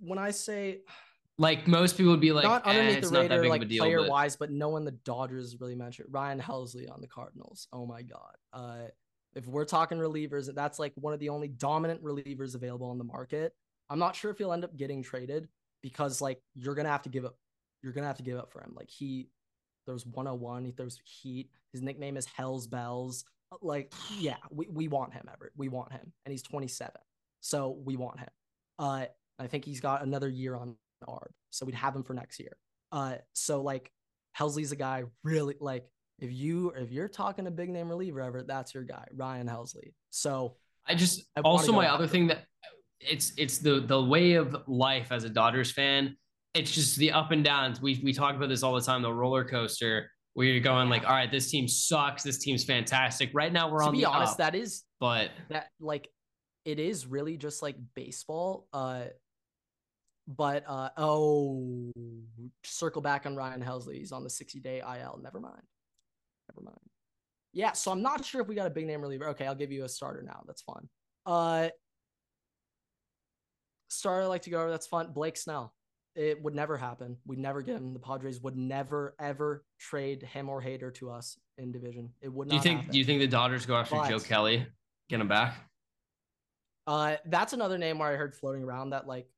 when 0.00 0.18
I 0.18 0.30
say 0.30 0.80
Like 1.38 1.66
most 1.66 1.96
people 1.96 2.12
would 2.12 2.20
be 2.20 2.32
like, 2.32 2.44
not 2.44 2.66
eh, 2.66 2.70
underneath 2.70 2.96
it's 2.98 3.10
the 3.10 3.14
not 3.14 3.22
that 3.28 3.30
radar, 3.30 3.42
big 3.42 3.50
like 3.50 3.62
of 3.62 3.66
a 3.66 3.70
deal. 3.70 3.82
player 3.84 4.00
but- 4.00 4.10
wise, 4.10 4.36
but 4.36 4.50
no 4.50 4.68
one 4.68 4.84
the 4.84 4.92
Dodgers 4.92 5.60
really 5.60 5.74
mentioned. 5.74 6.08
Ryan 6.12 6.38
Helsley 6.40 6.90
on 6.90 7.00
the 7.00 7.08
Cardinals. 7.08 7.66
Oh 7.72 7.84
my 7.86 8.02
god. 8.02 8.34
Uh, 8.52 8.88
if 9.36 9.46
we're 9.46 9.66
talking 9.66 9.98
relievers, 9.98 10.52
that's 10.52 10.78
like 10.78 10.92
one 10.96 11.12
of 11.12 11.20
the 11.20 11.28
only 11.28 11.48
dominant 11.48 12.02
relievers 12.02 12.54
available 12.54 12.88
on 12.88 12.96
the 12.96 13.04
market. 13.04 13.52
I'm 13.90 13.98
not 13.98 14.16
sure 14.16 14.30
if 14.30 14.38
he'll 14.38 14.54
end 14.54 14.64
up 14.64 14.76
getting 14.76 15.02
traded 15.02 15.46
because 15.82 16.20
like 16.20 16.40
you're 16.54 16.74
gonna 16.74 16.88
have 16.88 17.02
to 17.02 17.10
give 17.10 17.26
up. 17.26 17.36
You're 17.82 17.92
gonna 17.92 18.06
have 18.06 18.16
to 18.16 18.22
give 18.22 18.38
up 18.38 18.50
for 18.50 18.60
him. 18.60 18.72
Like 18.74 18.88
he, 18.90 19.28
there's 19.86 20.06
101. 20.06 20.64
He 20.64 20.72
throws 20.72 20.98
heat. 21.04 21.50
His 21.72 21.82
nickname 21.82 22.16
is 22.16 22.26
Hell's 22.26 22.66
Bells. 22.66 23.24
Like 23.60 23.92
yeah, 24.18 24.36
we, 24.50 24.66
we 24.68 24.88
want 24.88 25.12
him, 25.12 25.28
Everett. 25.32 25.52
We 25.56 25.68
want 25.68 25.92
him, 25.92 26.12
and 26.24 26.32
he's 26.32 26.42
27, 26.42 26.90
so 27.42 27.78
we 27.84 27.96
want 27.96 28.18
him. 28.18 28.28
Uh, 28.78 29.04
I 29.38 29.46
think 29.46 29.64
he's 29.64 29.80
got 29.80 30.02
another 30.02 30.30
year 30.30 30.56
on 30.56 30.76
ARB, 31.06 31.28
so 31.50 31.66
we'd 31.66 31.74
have 31.74 31.94
him 31.94 32.02
for 32.02 32.14
next 32.14 32.40
year. 32.40 32.56
Uh, 32.90 33.16
so 33.34 33.62
like 33.62 33.92
Helsley's 34.36 34.72
a 34.72 34.76
guy 34.76 35.04
really 35.22 35.56
like 35.60 35.84
if 36.18 36.32
you 36.32 36.70
if 36.70 36.90
you're 36.90 37.08
talking 37.08 37.46
a 37.46 37.50
big 37.50 37.70
name 37.70 37.88
reliever 37.88 38.20
ever, 38.20 38.42
that's 38.42 38.74
your 38.74 38.84
guy, 38.84 39.06
Ryan 39.14 39.46
Helsley. 39.46 39.92
So 40.10 40.56
I 40.86 40.94
just 40.94 41.24
I 41.36 41.40
also 41.40 41.72
my 41.72 41.88
other 41.88 42.06
thing 42.06 42.28
that 42.28 42.44
it's 43.00 43.32
it's 43.36 43.58
the 43.58 43.80
the 43.80 44.02
way 44.02 44.34
of 44.34 44.56
life 44.66 45.12
as 45.12 45.24
a 45.24 45.28
Dodgers 45.28 45.72
fan. 45.72 46.16
It's 46.54 46.70
just 46.70 46.96
the 46.96 47.12
up 47.12 47.32
and 47.32 47.44
downs. 47.44 47.80
We 47.82 48.00
we 48.02 48.12
talk 48.12 48.34
about 48.34 48.48
this 48.48 48.62
all 48.62 48.74
the 48.74 48.80
time. 48.80 49.02
The 49.02 49.12
roller 49.12 49.44
coaster 49.44 50.10
where 50.34 50.46
you're 50.46 50.60
going 50.60 50.90
like, 50.90 51.04
all 51.04 51.14
right, 51.14 51.30
this 51.30 51.50
team 51.50 51.66
sucks. 51.68 52.22
This 52.22 52.38
team's 52.38 52.64
fantastic. 52.64 53.30
Right 53.32 53.52
now 53.52 53.70
we're 53.70 53.80
to 53.80 53.86
on 53.86 53.92
be 53.92 54.00
the 54.00 54.06
honest, 54.06 54.32
up, 54.32 54.38
that 54.38 54.54
is 54.54 54.84
but 55.00 55.30
that 55.50 55.68
like 55.80 56.08
it 56.64 56.78
is 56.78 57.06
really 57.06 57.36
just 57.36 57.62
like 57.62 57.76
baseball. 57.94 58.68
Uh 58.72 59.04
but 60.28 60.64
uh 60.66 60.88
oh 60.96 61.92
circle 62.64 63.02
back 63.02 63.26
on 63.26 63.36
Ryan 63.36 63.62
Helsley. 63.62 63.96
He's 63.96 64.12
on 64.12 64.24
the 64.24 64.30
60 64.30 64.60
day 64.60 64.80
IL. 64.80 65.20
Never 65.22 65.40
mind. 65.40 65.62
Never 66.56 66.64
mind. 66.64 66.78
Yeah, 67.52 67.72
so 67.72 67.90
I'm 67.90 68.02
not 68.02 68.24
sure 68.24 68.40
if 68.40 68.48
we 68.48 68.54
got 68.54 68.66
a 68.66 68.70
big 68.70 68.86
name 68.86 69.00
reliever. 69.00 69.28
Okay, 69.30 69.46
I'll 69.46 69.54
give 69.54 69.72
you 69.72 69.84
a 69.84 69.88
starter 69.88 70.22
now. 70.22 70.42
That's 70.46 70.62
fun. 70.62 70.88
Uh 71.24 71.68
starter 73.88 74.22
I 74.22 74.26
like 74.26 74.42
to 74.42 74.50
go 74.50 74.60
over, 74.60 74.70
that's 74.70 74.86
fun. 74.86 75.12
Blake 75.12 75.36
Snell. 75.36 75.72
It 76.14 76.42
would 76.42 76.54
never 76.54 76.76
happen. 76.76 77.18
We'd 77.26 77.38
never 77.38 77.60
get 77.60 77.76
him. 77.76 77.92
The 77.92 77.98
Padres 77.98 78.40
would 78.40 78.56
never 78.56 79.14
ever 79.18 79.64
trade 79.78 80.22
him 80.22 80.48
or 80.48 80.62
Hader 80.62 80.92
to 80.94 81.10
us 81.10 81.38
in 81.58 81.72
division. 81.72 82.10
It 82.22 82.32
would 82.32 82.48
not 82.48 82.50
do 82.50 82.56
you 82.56 82.62
think 82.62 82.80
happen. 82.80 82.92
do 82.92 82.98
you 82.98 83.04
think 83.04 83.20
the 83.20 83.26
Dodgers 83.26 83.66
go 83.66 83.76
after 83.76 83.96
But- 83.96 84.08
Joe 84.08 84.20
Kelly, 84.20 84.66
get 85.08 85.20
him 85.20 85.28
back? 85.28 85.56
Uh, 86.86 87.16
that's 87.26 87.52
another 87.52 87.78
name 87.78 87.98
where 87.98 88.12
I 88.12 88.16
heard 88.16 88.34
floating 88.34 88.62
around 88.62 88.90
that 88.90 89.08
like, 89.08 89.28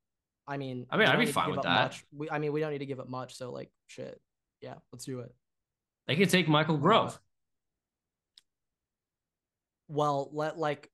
I 0.47 0.57
mean, 0.57 0.85
I 0.91 0.97
mean, 0.97 1.07
I'd 1.07 1.17
be 1.17 1.25
fine 1.25 1.49
with 1.49 1.63
that. 1.63 1.83
Much. 1.83 2.05
We, 2.11 2.29
I 2.29 2.37
mean, 2.37 2.53
we 2.53 2.59
don't 2.59 2.71
need 2.71 2.79
to 2.79 2.85
give 2.85 2.99
up 2.99 3.09
much. 3.09 3.35
So 3.35 3.51
like, 3.51 3.71
shit, 3.87 4.19
yeah, 4.61 4.75
let's 4.93 5.05
do 5.05 5.19
it. 5.21 5.33
They 6.09 6.15
could 6.15 6.31
take 6.31 6.47
Michael 6.47 6.77
Grove. 6.77 7.19
Well, 9.87 10.31
let 10.33 10.57
like, 10.57 10.89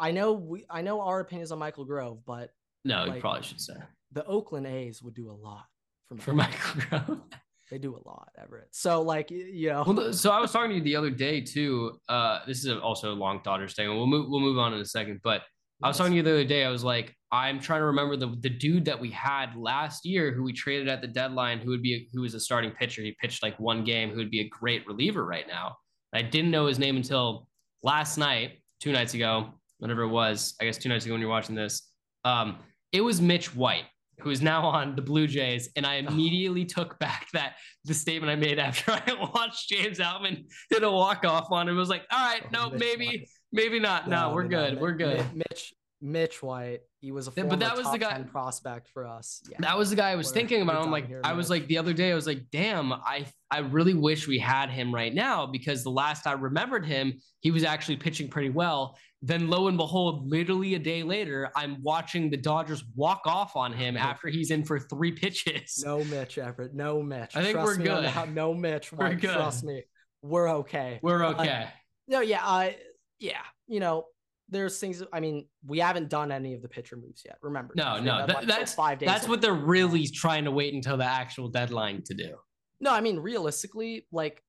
I 0.00 0.10
know 0.10 0.32
we, 0.32 0.64
I 0.68 0.82
know 0.82 1.00
our 1.00 1.20
opinions 1.20 1.52
on 1.52 1.60
Michael 1.60 1.84
Grove, 1.84 2.24
but 2.26 2.50
No, 2.84 3.04
you 3.04 3.20
probably 3.20 3.44
should 3.44 3.60
say 3.60 3.74
the 4.10 4.26
Oakland 4.26 4.66
A's 4.66 5.00
would 5.00 5.14
do 5.14 5.30
a 5.30 5.32
lot 5.32 5.66
for, 6.08 6.16
for 6.16 6.32
Michael. 6.32 6.58
Michael 6.74 7.06
Grove. 7.06 7.20
They 7.70 7.78
do 7.78 7.96
a 7.96 8.02
lot, 8.06 8.28
Everett. 8.36 8.68
So 8.72 9.00
like, 9.00 9.30
you 9.30 9.70
know, 9.70 9.84
Well, 9.86 10.12
so 10.12 10.30
I 10.30 10.40
was 10.40 10.52
talking 10.52 10.70
to 10.70 10.76
you 10.76 10.82
the 10.82 10.94
other 10.94 11.08
day 11.08 11.40
too. 11.40 11.98
Uh, 12.06 12.40
this 12.46 12.66
is 12.66 12.76
also 12.76 13.12
a 13.12 13.14
long 13.14 13.40
Dodgers 13.42 13.72
thing. 13.74 13.88
We'll 13.88 14.06
move. 14.06 14.26
We'll 14.28 14.40
move 14.40 14.58
on 14.58 14.74
in 14.74 14.80
a 14.80 14.84
second. 14.84 15.20
But 15.24 15.40
I 15.82 15.88
was 15.88 15.96
talking 15.96 16.12
to 16.12 16.16
you 16.16 16.22
the 16.22 16.30
other 16.30 16.44
day. 16.44 16.64
I 16.64 16.70
was 16.70 16.84
like, 16.84 17.14
I'm 17.30 17.60
trying 17.60 17.80
to 17.80 17.86
remember 17.86 18.16
the 18.16 18.36
the 18.40 18.50
dude 18.50 18.84
that 18.84 19.00
we 19.00 19.10
had 19.10 19.56
last 19.56 20.04
year, 20.04 20.32
who 20.32 20.42
we 20.42 20.52
traded 20.52 20.88
at 20.88 21.00
the 21.00 21.08
deadline, 21.08 21.58
who 21.58 21.70
would 21.70 21.82
be 21.82 21.94
a, 21.94 22.08
who 22.12 22.22
was 22.22 22.34
a 22.34 22.40
starting 22.40 22.70
pitcher. 22.70 23.02
He 23.02 23.16
pitched 23.20 23.42
like 23.42 23.58
one 23.58 23.84
game. 23.84 24.10
Who 24.10 24.16
would 24.16 24.30
be 24.30 24.40
a 24.40 24.48
great 24.48 24.86
reliever 24.86 25.24
right 25.24 25.46
now. 25.48 25.76
I 26.12 26.22
didn't 26.22 26.50
know 26.50 26.66
his 26.66 26.78
name 26.78 26.96
until 26.96 27.48
last 27.82 28.18
night, 28.18 28.60
two 28.80 28.92
nights 28.92 29.14
ago, 29.14 29.54
whatever 29.78 30.02
it 30.02 30.08
was. 30.08 30.54
I 30.60 30.64
guess 30.64 30.76
two 30.78 30.88
nights 30.88 31.04
ago 31.04 31.14
when 31.14 31.20
you're 31.20 31.30
watching 31.30 31.54
this. 31.54 31.90
Um, 32.24 32.58
it 32.92 33.00
was 33.00 33.22
Mitch 33.22 33.54
White, 33.54 33.84
who 34.20 34.30
is 34.30 34.42
now 34.42 34.66
on 34.66 34.94
the 34.94 35.02
Blue 35.02 35.26
Jays, 35.26 35.70
and 35.74 35.86
I 35.86 35.94
immediately 35.94 36.66
took 36.66 36.98
back 36.98 37.28
that 37.32 37.54
the 37.84 37.94
statement 37.94 38.30
I 38.30 38.36
made 38.36 38.58
after 38.58 38.92
I 39.06 39.30
watched 39.34 39.68
James 39.70 39.98
Outman 39.98 40.44
did 40.70 40.82
a 40.82 40.90
walk 40.90 41.24
off 41.24 41.50
on 41.50 41.68
him. 41.68 41.76
I 41.76 41.78
was 41.78 41.88
like, 41.88 42.04
all 42.12 42.18
right, 42.24 42.42
Oh, 42.44 42.48
no, 42.52 42.70
Mitch 42.70 42.80
maybe, 42.80 43.06
White. 43.06 43.28
Maybe 43.52 43.78
not. 43.78 44.08
No, 44.08 44.32
we're 44.34 44.48
good. 44.48 44.80
We're 44.80 44.92
good. 44.92 45.24
Mitch, 45.34 45.74
Mitch 46.00 46.42
White. 46.42 46.80
He 47.00 47.10
was 47.10 47.26
a 47.26 47.32
former 47.32 47.50
but 47.50 47.58
that 47.60 47.76
was 47.76 47.90
the 47.90 47.98
guy- 47.98 48.22
prospect 48.22 48.88
for 48.88 49.06
us. 49.06 49.42
Yeah. 49.50 49.56
That 49.60 49.76
was 49.76 49.90
the 49.90 49.96
guy 49.96 50.10
I 50.10 50.14
was 50.16 50.28
We're- 50.28 50.34
thinking 50.40 50.62
about. 50.62 50.82
I'm 50.84 50.90
like, 50.92 51.08
here, 51.08 51.20
I 51.24 51.32
was 51.32 51.50
like 51.50 51.66
the 51.66 51.78
other 51.78 51.92
day, 51.92 52.12
I 52.12 52.14
was 52.14 52.26
like, 52.28 52.44
damn, 52.52 52.92
I 52.92 53.26
I 53.50 53.58
really 53.58 53.94
wish 53.94 54.28
we 54.28 54.38
had 54.38 54.70
him 54.70 54.94
right 54.94 55.12
now 55.12 55.46
because 55.46 55.82
the 55.82 55.90
last 55.90 56.26
I 56.26 56.32
remembered 56.32 56.86
him, 56.86 57.20
he 57.40 57.50
was 57.50 57.64
actually 57.64 57.96
pitching 57.96 58.28
pretty 58.28 58.50
well. 58.50 58.96
Then 59.24 59.48
lo 59.48 59.68
and 59.68 59.76
behold, 59.76 60.28
literally 60.28 60.74
a 60.74 60.78
day 60.80 61.02
later, 61.04 61.50
I'm 61.56 61.80
watching 61.82 62.30
the 62.30 62.36
Dodgers 62.36 62.82
walk 62.96 63.22
off 63.26 63.54
on 63.56 63.72
him 63.72 63.96
after 64.10 64.28
he's 64.28 64.50
in 64.52 64.64
for 64.64 64.78
three 64.78 65.12
pitches. 65.12 65.82
No 65.84 66.02
Mitch, 66.04 66.38
Everett. 66.38 66.72
No 66.74 67.02
Mitch. 67.02 67.36
I 67.36 67.42
think 67.42 67.54
Trust 67.56 67.78
we're 67.78 67.84
good. 67.84 68.34
No 68.34 68.54
Mitch. 68.54 68.92
We're 68.92 69.08
White. 69.08 69.20
good. 69.20 69.30
Trust 69.34 69.64
me. 69.64 69.82
We're 70.22 70.48
okay. 70.50 70.98
We're 71.02 71.24
Uh, 71.24 71.32
okay. 71.32 71.66
No, 72.08 72.20
yeah, 72.20 72.40
I 72.44 72.76
yeah, 73.22 73.42
you 73.68 73.80
know, 73.80 74.06
there's 74.48 74.78
things. 74.78 75.02
I 75.12 75.20
mean, 75.20 75.46
we 75.64 75.78
haven't 75.78 76.08
done 76.10 76.30
any 76.32 76.54
of 76.54 76.60
the 76.62 76.68
pitcher 76.68 76.96
moves 76.96 77.22
yet. 77.24 77.38
Remember? 77.40 77.72
No, 77.76 77.98
no, 78.00 78.26
that- 78.26 78.46
that's- 78.46 78.74
five 78.74 78.98
days. 78.98 79.06
That's 79.06 79.24
away. 79.24 79.30
what 79.30 79.40
they're 79.40 79.54
really 79.54 80.06
trying 80.08 80.44
to 80.44 80.50
wait 80.50 80.74
until 80.74 80.96
the 80.96 81.04
actual 81.04 81.48
deadline 81.48 82.02
to 82.04 82.14
do. 82.14 82.36
No, 82.80 82.90
I 82.92 83.00
mean, 83.00 83.18
realistically, 83.20 84.06
like, 84.12 84.42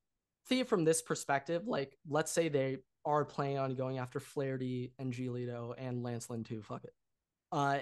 see 0.50 0.60
it 0.60 0.68
from 0.68 0.84
this 0.84 1.02
perspective. 1.02 1.68
Like, 1.68 1.98
let's 2.10 2.32
say 2.32 2.50
they 2.50 2.80
are 3.06 3.24
planning 3.24 3.60
on 3.60 3.76
going 3.76 4.00
after 4.00 4.20
Flaherty 4.20 4.94
and 4.98 5.14
Giolito 5.14 5.74
and 5.78 6.04
Lance 6.04 6.30
Lynn 6.30 6.44
too. 6.44 6.62
Fuck 6.64 6.84
it. 6.86 6.94
Uh, 7.52 7.80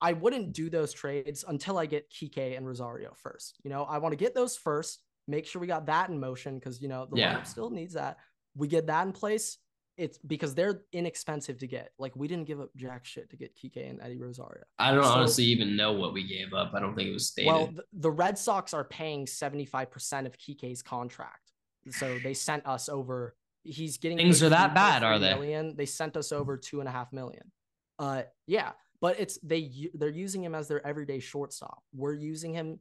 I 0.00 0.12
wouldn't 0.14 0.52
do 0.52 0.68
those 0.70 0.92
trades 0.92 1.44
until 1.46 1.78
I 1.78 1.86
get 1.86 2.10
Kike 2.10 2.56
and 2.56 2.66
Rosario 2.66 3.12
first. 3.16 3.58
You 3.62 3.70
know, 3.70 3.84
I 3.84 3.98
want 3.98 4.12
to 4.12 4.16
get 4.16 4.34
those 4.34 4.56
first. 4.56 5.00
Make 5.28 5.46
sure 5.46 5.60
we 5.60 5.66
got 5.66 5.86
that 5.86 6.08
in 6.10 6.18
motion 6.18 6.58
because 6.58 6.80
you 6.82 6.88
know 6.88 7.06
the 7.10 7.18
Yeah. 7.18 7.34
lineup 7.38 7.46
still 7.46 7.70
needs 7.70 7.94
that. 7.94 8.18
We 8.56 8.68
get 8.68 8.86
that 8.86 9.06
in 9.06 9.12
place. 9.12 9.58
It's 9.98 10.16
because 10.18 10.54
they're 10.54 10.82
inexpensive 10.92 11.58
to 11.58 11.66
get. 11.66 11.90
Like 11.98 12.14
we 12.16 12.28
didn't 12.28 12.46
give 12.46 12.60
up 12.60 12.70
jack 12.76 13.04
shit 13.04 13.28
to 13.30 13.36
get 13.36 13.54
Kike 13.56 13.90
and 13.90 14.00
Eddie 14.00 14.16
Rosario. 14.16 14.62
I 14.78 14.92
don't 14.94 15.02
So- 15.04 15.10
honestly 15.10 15.44
even 15.44 15.76
know 15.76 15.92
what 15.92 16.12
we 16.14 16.26
gave 16.26 16.54
up. 16.54 16.72
I 16.74 16.80
don't 16.80 16.94
think 16.94 17.08
it 17.10 17.12
was 17.12 17.26
stated. 17.26 17.48
Well, 17.48 17.66
the, 17.74 17.82
the 17.92 18.10
Red 18.10 18.38
Sox 18.38 18.72
are 18.72 18.84
paying 18.84 19.26
75% 19.26 20.24
of 20.26 20.38
Kike's 20.38 20.82
contract. 20.82 21.50
So 21.90 22.18
they 22.22 22.32
sent 22.34 22.64
us 22.66 22.88
over. 22.88 23.34
He's 23.64 23.98
getting 23.98 24.18
Things 24.18 24.42
are 24.42 24.48
that 24.50 24.72
bad, 24.74 25.02
are 25.02 25.18
they? 25.18 25.34
million. 25.34 25.74
They 25.76 25.86
sent 25.86 26.16
us 26.16 26.32
over 26.32 26.56
two 26.56 26.80
and 26.80 26.88
a 26.88 26.92
half 26.92 27.12
million. 27.12 27.50
Uh, 27.98 28.22
yeah, 28.46 28.72
but 29.00 29.18
it's 29.18 29.38
they 29.42 29.90
they're 29.94 30.08
using 30.10 30.44
him 30.44 30.54
as 30.54 30.68
their 30.68 30.86
everyday 30.86 31.18
shortstop. 31.18 31.82
We're 31.92 32.14
using 32.14 32.52
him 32.54 32.78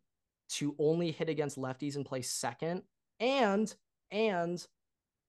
to 0.49 0.75
only 0.77 1.11
hit 1.11 1.29
against 1.29 1.57
lefties 1.57 1.95
and 1.95 2.05
play 2.05 2.21
second, 2.21 2.83
and 3.19 3.73
and 4.11 4.65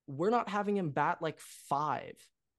we're 0.08 0.30
not 0.30 0.48
having 0.48 0.76
him 0.76 0.90
bat 0.90 1.18
like 1.20 1.38
five. 1.38 2.14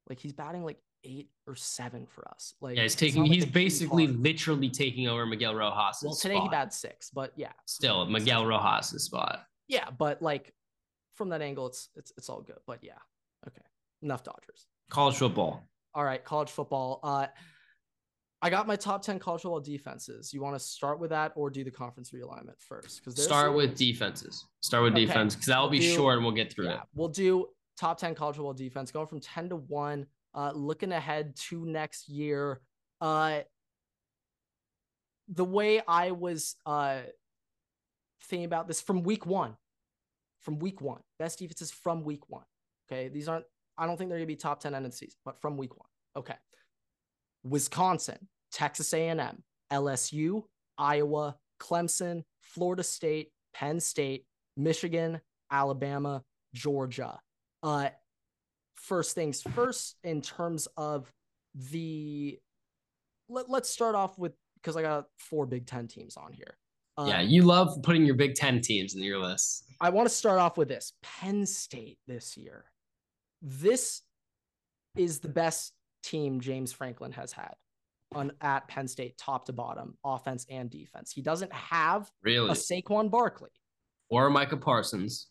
Like 0.07 0.19
he's 0.19 0.31
batting 0.33 0.63
like 0.63 0.77
eight 1.03 1.29
or 1.47 1.55
seven 1.55 2.05
for 2.05 2.27
us. 2.29 2.53
Like 2.61 2.77
yeah, 2.77 2.83
he's 2.83 2.95
taking. 2.95 3.23
like 3.23 3.31
He's 3.31 3.45
basically 3.45 4.07
literally 4.07 4.69
taking 4.69 5.07
over 5.07 5.25
Miguel 5.25 5.55
Rojas. 5.55 6.01
Well, 6.03 6.15
today 6.15 6.39
he 6.39 6.47
batted 6.47 6.73
six, 6.73 7.09
but 7.09 7.33
yeah, 7.35 7.51
Still, 7.65 8.05
Miguel 8.05 8.45
Rojas' 8.45 9.03
spot. 9.03 9.43
yeah, 9.67 9.89
but 9.97 10.21
like 10.21 10.53
from 11.15 11.29
that 11.29 11.41
angle, 11.41 11.67
it's 11.67 11.89
it's 11.95 12.13
it's 12.17 12.29
all 12.29 12.41
good. 12.41 12.59
But 12.65 12.79
yeah, 12.81 12.93
okay, 13.47 13.61
enough 14.01 14.23
Dodgers. 14.23 14.67
College 14.89 15.15
football. 15.15 15.67
All 15.93 16.03
right, 16.03 16.23
college 16.23 16.49
football. 16.49 16.99
Uh, 17.03 17.27
I 18.41 18.49
got 18.49 18.67
my 18.67 18.75
top 18.75 19.01
ten 19.01 19.19
college 19.19 19.41
football 19.41 19.59
defenses. 19.59 20.33
You 20.33 20.41
want 20.41 20.55
to 20.55 20.59
start 20.59 20.99
with 20.99 21.09
that 21.09 21.33
or 21.35 21.49
do 21.49 21.63
the 21.63 21.71
conference 21.71 22.11
realignment 22.11 22.59
first? 22.59 22.99
Because 23.03 23.21
Start 23.21 23.53
with 23.53 23.75
defenses. 23.75 24.45
Start 24.61 24.83
with 24.83 24.93
Okay, 24.93 25.05
defense 25.05 25.35
because 25.35 25.47
that'll 25.47 25.63
we'll 25.65 25.71
be 25.71 25.79
do- 25.79 25.93
short 25.93 26.15
and 26.15 26.23
we'll 26.25 26.33
get 26.35 26.51
through 26.53 26.65
yeah, 26.67 26.75
it. 26.75 26.81
we'll 26.95 27.09
do 27.09 27.47
top 27.77 27.97
ten 27.97 28.15
college 28.15 28.37
football 28.37 28.53
defense 28.53 28.91
going 28.91 29.07
from 29.07 29.19
ten 29.19 29.49
to 29.49 29.57
one. 29.57 30.05
Uh, 30.33 30.51
looking 30.53 30.91
ahead 30.91 31.35
to 31.35 31.65
next 31.65 32.07
year. 32.07 32.61
Uh, 33.01 33.39
the 35.27 35.45
way 35.45 35.81
I 35.87 36.11
was 36.11 36.55
uh 36.65 36.99
thinking 38.23 38.45
about 38.45 38.67
this 38.67 38.79
from 38.79 39.03
week 39.03 39.25
one, 39.25 39.57
from 40.39 40.59
week 40.59 40.81
one, 40.81 41.01
best 41.17 41.39
defenses 41.39 41.71
from 41.71 42.03
week 42.03 42.29
one. 42.29 42.43
Okay, 42.89 43.09
these 43.09 43.27
aren't. 43.27 43.45
I 43.77 43.85
don't 43.85 43.97
think 43.97 44.09
they're 44.09 44.19
gonna 44.19 44.27
be 44.27 44.35
top 44.37 44.59
ten 44.61 44.73
end 44.75 44.85
of 44.85 44.91
the 44.91 44.97
season, 44.97 45.17
but 45.25 45.41
from 45.41 45.57
week 45.57 45.75
one. 45.77 45.87
Okay, 46.15 46.35
Wisconsin, 47.43 48.27
Texas 48.51 48.93
A&M, 48.93 49.43
LSU, 49.71 50.43
Iowa, 50.77 51.35
Clemson, 51.59 52.23
Florida 52.41 52.83
State, 52.83 53.31
Penn 53.53 53.79
State, 53.79 54.25
Michigan, 54.57 55.21
Alabama, 55.51 56.23
Georgia. 56.53 57.19
Uh, 57.61 57.89
first 58.75 59.15
things 59.15 59.41
first, 59.41 59.95
in 60.03 60.21
terms 60.21 60.67
of 60.77 61.11
the, 61.53 62.39
let, 63.27 63.49
let's 63.49 63.69
start 63.69 63.95
off 63.95 64.17
with 64.17 64.33
because 64.55 64.75
I 64.75 64.81
got 64.81 65.05
four 65.17 65.45
Big 65.45 65.65
Ten 65.65 65.87
teams 65.87 66.17
on 66.17 66.33
here. 66.33 66.57
Um, 66.97 67.07
yeah, 67.07 67.21
you 67.21 67.43
love 67.43 67.81
putting 67.81 68.05
your 68.05 68.15
Big 68.15 68.35
Ten 68.35 68.61
teams 68.61 68.95
in 68.95 69.01
your 69.01 69.19
list. 69.19 69.63
I 69.79 69.89
want 69.89 70.09
to 70.09 70.13
start 70.13 70.39
off 70.39 70.57
with 70.57 70.67
this 70.67 70.93
Penn 71.01 71.45
State 71.45 71.97
this 72.07 72.35
year. 72.35 72.65
This 73.41 74.01
is 74.97 75.19
the 75.19 75.29
best 75.29 75.73
team 76.03 76.39
James 76.39 76.71
Franklin 76.71 77.11
has 77.11 77.31
had 77.31 77.53
on 78.13 78.31
at 78.41 78.67
Penn 78.67 78.87
State, 78.87 79.17
top 79.17 79.45
to 79.45 79.53
bottom, 79.53 79.97
offense 80.03 80.45
and 80.49 80.69
defense. 80.69 81.11
He 81.11 81.21
doesn't 81.21 81.53
have 81.53 82.09
really 82.23 82.49
a 82.49 82.53
Saquon 82.53 83.11
Barkley 83.11 83.51
or 84.09 84.29
Micah 84.29 84.57
Parsons. 84.57 85.27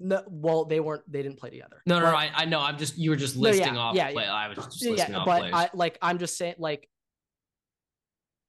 No, 0.00 0.22
well, 0.28 0.64
they 0.64 0.80
weren't. 0.80 1.02
They 1.10 1.22
didn't 1.22 1.38
play 1.38 1.50
together. 1.50 1.80
No, 1.86 1.98
no, 1.98 2.06
but, 2.06 2.10
no 2.10 2.16
I, 2.16 2.30
I 2.34 2.44
know. 2.46 2.60
I'm 2.60 2.76
just 2.76 2.98
you 2.98 3.10
were 3.10 3.16
just 3.16 3.36
listing 3.36 3.74
no, 3.74 3.74
yeah, 3.74 3.80
off. 3.80 3.94
Yeah, 3.94 4.12
play. 4.12 4.24
yeah, 4.24 4.34
I 4.34 4.48
was 4.48 4.56
just 4.58 4.84
listing 4.84 5.12
yeah, 5.12 5.18
off 5.18 5.26
but 5.26 5.38
players. 5.38 5.54
I 5.54 5.70
like. 5.72 5.98
I'm 6.02 6.18
just 6.18 6.36
saying, 6.36 6.56
like, 6.58 6.88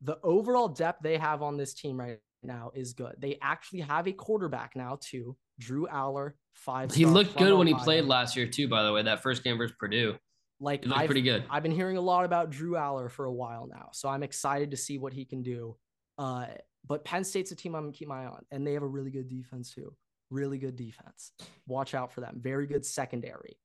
the 0.02 0.18
overall 0.24 0.68
depth 0.68 1.04
they 1.04 1.18
have 1.18 1.44
on 1.44 1.56
this 1.56 1.74
team 1.74 2.00
right 2.00 2.18
now 2.42 2.72
is 2.74 2.94
good. 2.94 3.16
They 3.20 3.38
actually 3.42 3.82
have 3.82 4.08
a 4.08 4.12
quarterback 4.12 4.76
now 4.76 4.98
too, 5.00 5.38
Drew 5.60 5.88
Allar, 5.88 6.34
Five. 6.56 6.94
He 6.94 7.06
looked 7.06 7.38
good 7.38 7.54
when 7.54 7.68
he 7.68 7.76
played 7.76 8.06
last 8.06 8.36
year 8.36 8.48
too. 8.48 8.68
By 8.68 8.84
the 8.84 8.92
way, 8.92 9.04
that 9.04 9.22
first 9.22 9.44
game 9.44 9.58
versus 9.58 9.76
Purdue. 9.80 10.16
Like, 10.60 10.86
looked 10.86 11.06
pretty 11.06 11.22
good. 11.22 11.44
I've 11.50 11.64
been 11.64 11.72
hearing 11.72 11.98
a 11.98 12.02
lot 12.02 12.26
about 12.26 12.50
Drew 12.50 12.72
Allar 12.72 13.12
for 13.12 13.26
a 13.26 13.34
while 13.34 13.68
now, 13.68 13.90
so 13.94 14.08
I'm 14.08 14.24
excited 14.24 14.72
to 14.72 14.78
see 14.78 14.98
what 14.98 15.14
he 15.14 15.26
can 15.26 15.44
do. 15.44 15.76
Uh, 16.18 16.46
but 16.88 17.04
Penn 17.04 17.24
State's 17.24 17.52
a 17.52 17.56
team 17.56 17.76
I'm 17.76 17.84
gonna 17.84 17.94
keep 17.94 18.08
my 18.08 18.24
eye 18.24 18.28
on, 18.28 18.46
and 18.52 18.66
they 18.66 18.74
have 18.74 18.84
a 18.84 18.88
really 18.88 19.12
good 19.12 19.28
defense 19.28 19.74
too. 19.74 19.94
Really 20.30 20.58
good 20.58 20.76
defense. 20.76 21.32
Watch 21.68 21.94
out 21.94 22.12
for 22.12 22.22
them. 22.22 22.40
Very 22.42 22.68
good 22.68 22.86
secondary. 22.86 23.58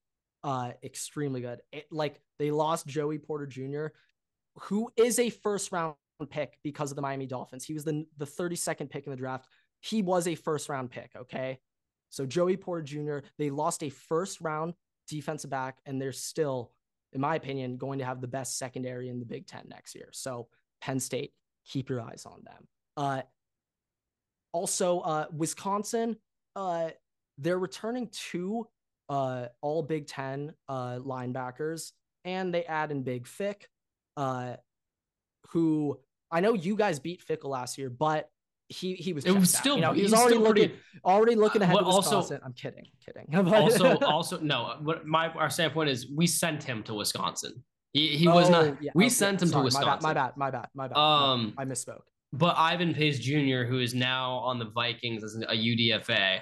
Uh, 0.43 0.73
extremely 0.83 1.41
good. 1.41 1.61
It, 1.73 1.87
like 1.91 2.21
they 2.39 2.51
lost 2.51 2.87
Joey 2.87 3.19
Porter 3.19 3.47
Jr., 3.47 3.87
who 4.63 4.91
is 4.97 5.19
a 5.19 5.31
first 5.31 5.71
round 5.71 5.95
pick 6.31 6.59
because 6.65 6.91
of 6.91 6.97
the 6.97 7.03
Miami 7.03 7.27
Dolphins. 7.27 7.65
He 7.65 7.75
was 7.75 7.85
the 7.85 8.07
the 8.19 8.27
32nd 8.27 8.91
pick 8.91 9.07
in 9.07 9.11
the 9.11 9.17
draft. 9.17 9.47
He 9.81 10.03
was 10.03 10.27
a 10.27 10.35
first 10.35 10.69
round 10.69 10.91
pick. 10.91 11.11
Okay, 11.17 11.61
so 12.11 12.27
Joey 12.27 12.57
Porter 12.57 12.83
Jr. 12.83 13.19
They 13.39 13.51
lost 13.51 13.83
a 13.83 13.91
first 13.91 14.41
round 14.41 14.75
defensive 15.09 15.51
back, 15.51 15.79
and 15.87 16.01
they're 16.01 16.13
still, 16.13 16.73
in 17.13 17.21
my 17.21 17.37
opinion, 17.37 17.77
going 17.77 17.99
to 17.99 18.05
have 18.05 18.21
the 18.21 18.29
best 18.29 18.59
secondary 18.59 19.09
in 19.09 19.19
the 19.19 19.27
Big 19.27 19.47
Ten 19.47 19.65
next 19.69 19.95
year. 19.95 20.09
So 20.13 20.49
Penn 20.81 21.01
State, 21.01 21.33
keep 21.67 21.89
your 21.89 22.01
eyes 22.01 22.25
on 22.27 22.43
them. 22.45 22.69
Uh, 22.97 23.23
also, 24.53 25.01
uh, 25.01 25.27
Wisconsin, 25.33 26.17
uh, 26.57 26.91
they're 27.39 27.59
returning 27.59 28.09
two 28.13 28.67
uh, 29.09 29.47
all 29.61 29.83
Big 29.83 30.07
Ten 30.07 30.53
uh, 30.69 30.99
linebackers, 30.99 31.93
and 32.25 32.55
they 32.55 32.65
add 32.65 32.91
in 32.91 33.03
Big 33.03 33.27
Fick, 33.27 33.69
uh, 34.17 34.55
who 35.49 35.99
I 36.31 36.41
know 36.41 36.55
you 36.55 36.77
guys 36.77 37.01
beat 37.01 37.25
Fickell 37.27 37.51
last 37.51 37.77
year, 37.77 37.91
but 37.91 38.31
he 38.71 38.95
he 38.95 39.13
was 39.13 39.25
it 39.25 39.33
was 39.33 39.53
still 39.53 39.75
you 39.75 39.83
know, 39.83 39.93
he 39.93 40.03
was 40.03 40.15
already 40.15 40.39
looking 40.39 40.69
pretty, 40.69 40.81
already 41.05 41.35
looking 41.35 41.61
ahead. 41.61 41.77
Uh, 41.77 41.81
also, 41.81 42.39
I'm 42.45 42.53
kidding, 42.53 42.87
kidding. 43.05 43.27
also, 43.53 43.99
also 43.99 44.39
no. 44.39 44.77
What 44.81 45.07
my 45.07 45.29
our 45.29 45.51
standpoint 45.51 45.91
is, 45.91 46.09
we 46.09 46.27
sent 46.27 46.63
him 46.63 46.83
to 46.85 46.95
Wisconsin. 46.95 47.63
He 47.93 48.17
he 48.17 48.29
oh, 48.29 48.35
was 48.35 48.49
not. 48.49 48.81
Yeah, 48.81 48.93
we 48.95 49.07
okay. 49.07 49.11
sent 49.11 49.43
him 49.43 49.49
Sorry, 49.49 49.63
to 49.63 49.65
Wisconsin. 49.65 50.03
My 50.03 50.15
bad, 50.15 50.37
my 50.37 50.51
bad, 50.51 50.69
my 50.75 50.87
bad, 50.87 50.95
my 50.95 50.95
bad. 50.95 50.97
Um, 50.97 51.55
I 51.59 51.65
misspoke. 51.65 52.03
But 52.33 52.57
Ivan 52.57 52.95
Pace 52.95 53.19
Jr., 53.19 53.65
who 53.65 53.81
is 53.81 53.93
now 53.93 54.35
on 54.35 54.61
the 54.61 54.67
Vikings 54.67 55.25
as 55.25 55.35
a 55.35 55.57
UDFA, 55.57 56.39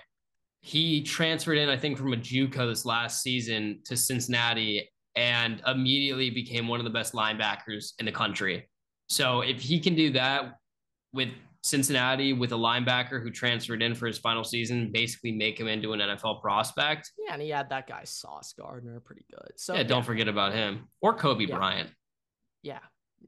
he 0.60 1.02
transferred 1.02 1.56
in, 1.56 1.70
I 1.70 1.78
think, 1.78 1.96
from 1.96 2.12
a 2.12 2.16
JUCO 2.16 2.68
this 2.68 2.84
last 2.84 3.22
season 3.22 3.80
to 3.86 3.96
Cincinnati 3.96 4.90
and 5.16 5.62
immediately 5.66 6.28
became 6.28 6.68
one 6.68 6.78
of 6.78 6.84
the 6.84 6.90
best 6.90 7.14
linebackers 7.14 7.94
in 7.98 8.04
the 8.04 8.12
country. 8.12 8.68
So 9.08 9.40
if 9.40 9.62
he 9.62 9.80
can 9.80 9.94
do 9.94 10.10
that 10.10 10.56
with 11.14 11.30
Cincinnati 11.62 12.32
with 12.32 12.52
a 12.52 12.56
linebacker 12.56 13.22
who 13.22 13.30
transferred 13.30 13.82
in 13.82 13.94
for 13.94 14.06
his 14.06 14.18
final 14.18 14.44
season, 14.44 14.90
basically 14.92 15.32
make 15.32 15.58
him 15.58 15.66
into 15.66 15.92
an 15.92 16.00
NFL 16.00 16.40
prospect. 16.40 17.12
Yeah, 17.18 17.34
and 17.34 17.42
he 17.42 17.50
had 17.50 17.68
that 17.70 17.86
guy 17.86 18.04
Sauce 18.04 18.54
Gardner, 18.58 19.00
pretty 19.00 19.24
good. 19.30 19.52
So 19.56 19.74
yeah, 19.74 19.82
don't 19.82 20.04
forget 20.04 20.28
about 20.28 20.52
him 20.52 20.88
or 21.00 21.16
Coby 21.16 21.48
yeah. 21.48 21.56
Bryant. 21.56 21.90
Yeah, 22.62 22.78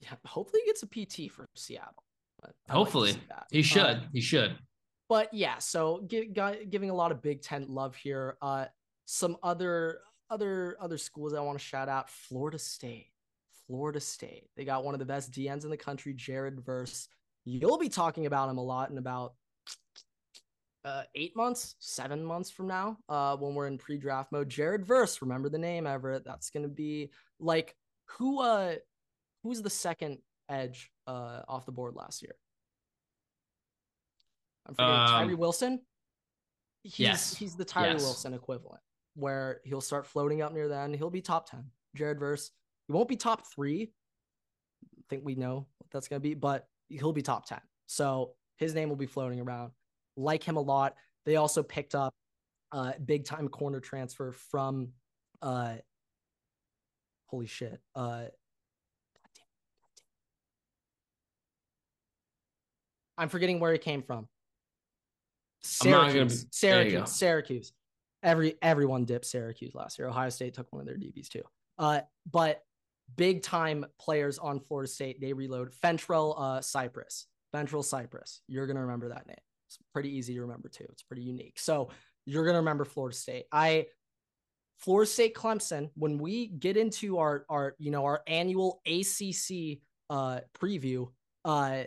yeah. 0.00 0.14
Hopefully, 0.24 0.62
he 0.64 0.70
gets 0.70 0.82
a 0.82 0.86
PT 0.86 1.32
for 1.32 1.48
Seattle. 1.54 2.04
Hopefully, 2.68 3.12
like 3.12 3.42
he 3.50 3.62
should. 3.62 3.82
Uh, 3.82 4.00
he 4.12 4.20
should. 4.20 4.56
But 5.08 5.34
yeah, 5.34 5.58
so 5.58 6.04
give, 6.06 6.28
giving 6.70 6.90
a 6.90 6.94
lot 6.94 7.10
of 7.10 7.20
Big 7.20 7.42
Ten 7.42 7.66
love 7.68 7.96
here. 7.96 8.36
Uh, 8.40 8.66
some 9.06 9.36
other 9.42 9.98
other 10.30 10.76
other 10.80 10.98
schools 10.98 11.34
I 11.34 11.40
want 11.40 11.58
to 11.58 11.64
shout 11.64 11.88
out: 11.88 12.08
Florida 12.08 12.58
State. 12.58 13.08
Florida 13.66 14.00
State. 14.00 14.48
They 14.56 14.64
got 14.64 14.84
one 14.84 14.94
of 14.94 14.98
the 14.98 15.06
best 15.06 15.32
DNs 15.32 15.64
in 15.64 15.70
the 15.70 15.76
country, 15.76 16.12
Jared 16.12 16.60
Verse. 16.64 17.08
You'll 17.44 17.78
be 17.78 17.88
talking 17.88 18.26
about 18.26 18.48
him 18.48 18.58
a 18.58 18.62
lot 18.62 18.90
in 18.90 18.98
about 18.98 19.34
uh, 20.84 21.02
eight 21.14 21.36
months, 21.36 21.74
seven 21.78 22.24
months 22.24 22.50
from 22.50 22.66
now, 22.66 22.98
uh, 23.08 23.36
when 23.36 23.54
we're 23.54 23.66
in 23.66 23.78
pre-draft 23.78 24.32
mode. 24.32 24.48
Jared 24.48 24.84
Verse, 24.84 25.20
remember 25.20 25.48
the 25.48 25.58
name, 25.58 25.86
Everett. 25.86 26.24
That's 26.24 26.50
gonna 26.50 26.68
be 26.68 27.10
like 27.38 27.74
who 28.06 28.40
uh 28.40 28.74
who's 29.42 29.62
the 29.62 29.70
second 29.70 30.18
edge 30.48 30.90
uh 31.06 31.42
off 31.48 31.66
the 31.66 31.72
board 31.72 31.94
last 31.94 32.22
year? 32.22 32.34
I'm 34.66 34.74
forgetting 34.74 34.94
um, 34.94 35.08
Tyree 35.08 35.34
Wilson. 35.34 35.80
He's 36.82 36.98
yes. 36.98 37.34
he's 37.34 37.56
the 37.56 37.64
Tyree 37.64 37.92
yes. 37.92 38.02
Wilson 38.02 38.34
equivalent, 38.34 38.82
where 39.14 39.60
he'll 39.64 39.80
start 39.80 40.06
floating 40.06 40.42
up 40.42 40.52
near 40.52 40.68
the 40.68 40.76
end. 40.76 40.96
He'll 40.96 41.10
be 41.10 41.20
top 41.20 41.50
10. 41.50 41.64
Jared 41.94 42.18
Verse 42.18 42.50
he 42.90 42.92
won't 42.92 43.08
be 43.08 43.14
top 43.14 43.46
three. 43.46 43.92
I 44.82 45.02
think 45.08 45.24
we 45.24 45.36
know 45.36 45.68
what 45.78 45.90
that's 45.92 46.08
going 46.08 46.20
to 46.20 46.28
be, 46.28 46.34
but 46.34 46.66
he'll 46.90 47.12
be 47.12 47.22
top 47.22 47.46
10. 47.46 47.58
So 47.86 48.32
his 48.56 48.74
name 48.74 48.88
will 48.88 48.96
be 48.96 49.06
floating 49.06 49.40
around. 49.40 49.72
Like 50.16 50.42
him 50.42 50.56
a 50.56 50.60
lot. 50.60 50.96
They 51.24 51.36
also 51.36 51.62
picked 51.62 51.94
up 51.94 52.14
uh 52.72 52.92
big 53.04 53.24
time 53.24 53.48
corner 53.48 53.80
transfer 53.80 54.32
from 54.32 54.88
uh 55.42 55.74
holy 57.26 57.46
shit. 57.46 57.80
Uh 57.94 58.24
I'm 63.18 63.28
forgetting 63.28 63.60
where 63.60 63.72
he 63.72 63.78
came 63.78 64.02
from. 64.02 64.28
Syracuse. 65.62 66.44
Be, 66.44 66.48
Syracuse. 66.52 67.12
Syracuse. 67.12 67.72
Every 68.22 68.54
everyone 68.62 69.04
dipped 69.04 69.26
Syracuse 69.26 69.74
last 69.74 69.98
year. 69.98 70.08
Ohio 70.08 70.30
State 70.30 70.54
took 70.54 70.72
one 70.72 70.80
of 70.80 70.86
their 70.86 70.96
DBs 70.96 71.28
too. 71.28 71.42
Uh, 71.78 72.00
but 72.30 72.62
big 73.16 73.42
time 73.42 73.86
players 73.98 74.38
on 74.38 74.60
Florida 74.60 74.90
State. 74.90 75.20
They 75.20 75.32
reload 75.32 75.72
Fentrell 75.72 76.34
uh, 76.38 76.60
Cypress. 76.60 77.26
Fentrell 77.54 77.84
Cypress. 77.84 78.42
You're 78.46 78.66
gonna 78.66 78.82
remember 78.82 79.08
that 79.08 79.26
name. 79.26 79.36
It's 79.68 79.78
pretty 79.92 80.16
easy 80.16 80.34
to 80.34 80.42
remember 80.42 80.68
too. 80.68 80.86
It's 80.90 81.02
pretty 81.02 81.22
unique. 81.22 81.58
So 81.58 81.90
you're 82.26 82.44
gonna 82.44 82.58
remember 82.58 82.84
Florida 82.84 83.16
State. 83.16 83.44
I 83.52 83.86
Florida 84.78 85.10
State 85.10 85.34
Clemson. 85.34 85.90
When 85.94 86.18
we 86.18 86.48
get 86.48 86.76
into 86.76 87.18
our 87.18 87.44
our 87.48 87.74
you 87.78 87.90
know 87.90 88.04
our 88.04 88.22
annual 88.26 88.80
ACC 88.86 89.78
uh, 90.08 90.40
preview, 90.58 91.08
uh, 91.44 91.84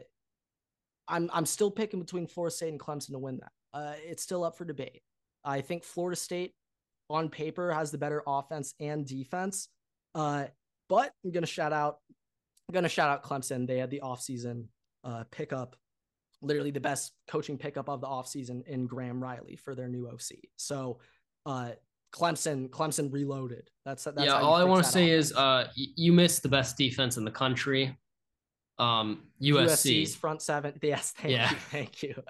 I'm 1.07 1.29
I'm 1.33 1.45
still 1.45 1.71
picking 1.71 1.99
between 1.99 2.27
Florida 2.27 2.55
State 2.55 2.69
and 2.69 2.79
Clemson 2.79 3.11
to 3.11 3.19
win 3.19 3.39
that. 3.39 3.51
Uh, 3.73 3.93
it's 4.05 4.23
still 4.23 4.43
up 4.43 4.57
for 4.57 4.65
debate. 4.65 5.01
I 5.43 5.61
think 5.61 5.83
Florida 5.83 6.15
State 6.15 6.53
on 7.09 7.29
paper 7.29 7.71
has 7.71 7.91
the 7.91 7.97
better 7.97 8.23
offense 8.25 8.73
and 8.79 9.05
defense. 9.05 9.67
Uh, 10.15 10.45
but 10.93 11.11
I'm 11.25 11.31
gonna 11.31 11.47
shout 11.47 11.73
out, 11.73 11.97
I'm 12.69 12.73
gonna 12.73 12.87
shout 12.87 13.09
out 13.09 13.23
Clemson. 13.23 13.65
They 13.65 13.79
had 13.79 13.89
the 13.89 14.01
offseason 14.03 14.65
uh, 15.03 15.23
pickup, 15.31 15.75
literally 16.43 16.69
the 16.69 16.79
best 16.79 17.13
coaching 17.27 17.57
pickup 17.57 17.89
of 17.89 17.99
the 17.99 18.05
offseason 18.05 18.63
in 18.67 18.85
Graham 18.85 19.19
Riley 19.19 19.55
for 19.55 19.73
their 19.73 19.87
new 19.87 20.07
OC. 20.07 20.37
So 20.55 20.99
uh, 21.47 21.71
Clemson, 22.13 22.69
Clemson 22.69 23.11
reloaded. 23.11 23.71
That's, 23.85 24.03
that's 24.03 24.21
yeah. 24.23 24.33
All 24.33 24.53
I 24.53 24.63
want 24.65 24.85
to 24.85 24.91
say 24.91 25.09
offense. 25.09 25.31
is 25.31 25.35
uh, 25.35 25.67
you 25.75 26.13
missed 26.13 26.43
the 26.43 26.49
best 26.49 26.77
defense 26.77 27.17
in 27.17 27.25
the 27.25 27.31
country. 27.31 27.97
Um, 28.77 29.23
USC 29.41 30.03
USC's 30.03 30.15
front 30.15 30.43
seven. 30.43 30.77
Yes, 30.83 31.11
thank 31.17 31.33
yeah. 31.33 31.49
you, 31.49 31.57
thank 31.71 32.03
you. 32.03 32.23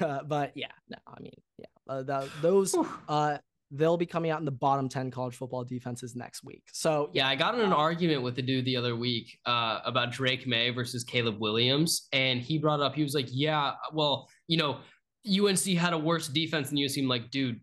uh, 0.00 0.22
but 0.22 0.52
yeah, 0.54 0.70
no, 0.88 0.98
I 1.08 1.20
mean, 1.20 1.34
yeah, 1.58 1.66
uh, 1.88 2.26
those 2.40 2.76
uh, 3.08 3.38
they'll 3.74 3.96
be 3.96 4.06
coming 4.06 4.30
out 4.30 4.38
in 4.38 4.44
the 4.44 4.50
bottom 4.50 4.88
10 4.88 5.10
college 5.10 5.34
football 5.34 5.64
defenses 5.64 6.14
next 6.14 6.44
week. 6.44 6.62
So, 6.72 7.08
yeah, 7.14 7.26
I 7.26 7.34
got 7.34 7.54
in 7.54 7.62
an 7.62 7.72
argument 7.72 8.22
with 8.22 8.36
the 8.36 8.42
dude 8.42 8.66
the 8.66 8.76
other 8.76 8.96
week 8.96 9.38
uh, 9.46 9.80
about 9.84 10.12
Drake 10.12 10.46
Maye 10.46 10.70
versus 10.70 11.02
Caleb 11.02 11.40
Williams. 11.40 12.08
And 12.12 12.40
he 12.40 12.58
brought 12.58 12.80
up, 12.80 12.94
he 12.94 13.02
was 13.02 13.14
like, 13.14 13.28
yeah, 13.30 13.72
well, 13.92 14.28
you 14.46 14.58
know, 14.58 14.80
UNC 15.26 15.64
had 15.78 15.94
a 15.94 15.98
worse 15.98 16.28
defense 16.28 16.68
than 16.68 16.76
you 16.76 16.88
seem 16.88 17.08
like, 17.08 17.30
dude, 17.30 17.60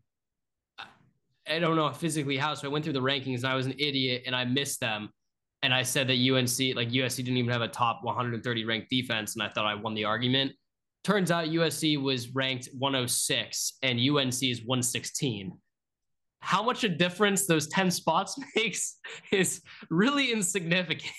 I 1.48 1.60
don't 1.60 1.76
know 1.76 1.92
physically 1.92 2.38
how. 2.38 2.56
So 2.56 2.68
I 2.68 2.72
went 2.72 2.84
through 2.84 2.94
the 2.94 3.02
rankings 3.02 3.38
and 3.38 3.46
I 3.46 3.56
was 3.56 3.68
an 3.68 3.76
idiot 3.78 4.24
and 4.26 4.36
I 4.36 4.46
missed 4.46 4.80
them. 4.80 5.10
and 5.62 5.74
I 5.74 5.84
said 5.84 6.08
that 6.08 6.14
UNC, 6.14 6.76
like 6.76 6.90
USC, 6.90 7.18
didn't 7.18 7.38
even 7.38 7.52
have 7.52 7.62
a 7.62 7.68
top 7.68 8.04
130 8.04 8.66
ranked 8.66 8.90
defense, 8.90 9.36
and 9.36 9.44
I 9.44 9.44
thought 9.44 9.44
USC 9.44 9.44
didn't 9.44 9.44
even 9.44 9.44
have 9.44 9.44
a 9.44 9.44
top 9.44 9.44
130 9.44 9.44
ranked 9.44 9.44
defense, 9.44 9.44
and 9.44 9.44
I 9.44 9.50
thought 9.50 9.66
I 9.66 9.76
won 9.76 9.94
the 9.94 10.06
argument. 10.06 10.54
Turns 11.04 11.32
out 11.32 11.48
USC 11.48 12.02
was 12.02 12.30
ranked 12.36 12.70
106 12.78 13.74
and 13.84 14.00
UNC 14.00 14.44
is 14.44 14.66
116. 14.66 15.58
How 16.42 16.64
much 16.64 16.84
a 16.84 16.90
difference 16.90 17.46
those 17.46 17.68
10 17.68 17.92
spots 17.92 18.40
makes 18.56 18.98
is 19.32 19.62
really 19.90 20.32
insignificant. 20.32 21.12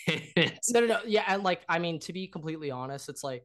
No, 0.71 0.81
no, 0.81 0.87
no. 0.87 1.01
Yeah, 1.07 1.25
and 1.29 1.43
like 1.43 1.63
I 1.69 1.79
mean, 1.79 1.99
to 2.01 2.13
be 2.13 2.27
completely 2.27 2.71
honest, 2.71 3.09
it's 3.09 3.23
like 3.23 3.45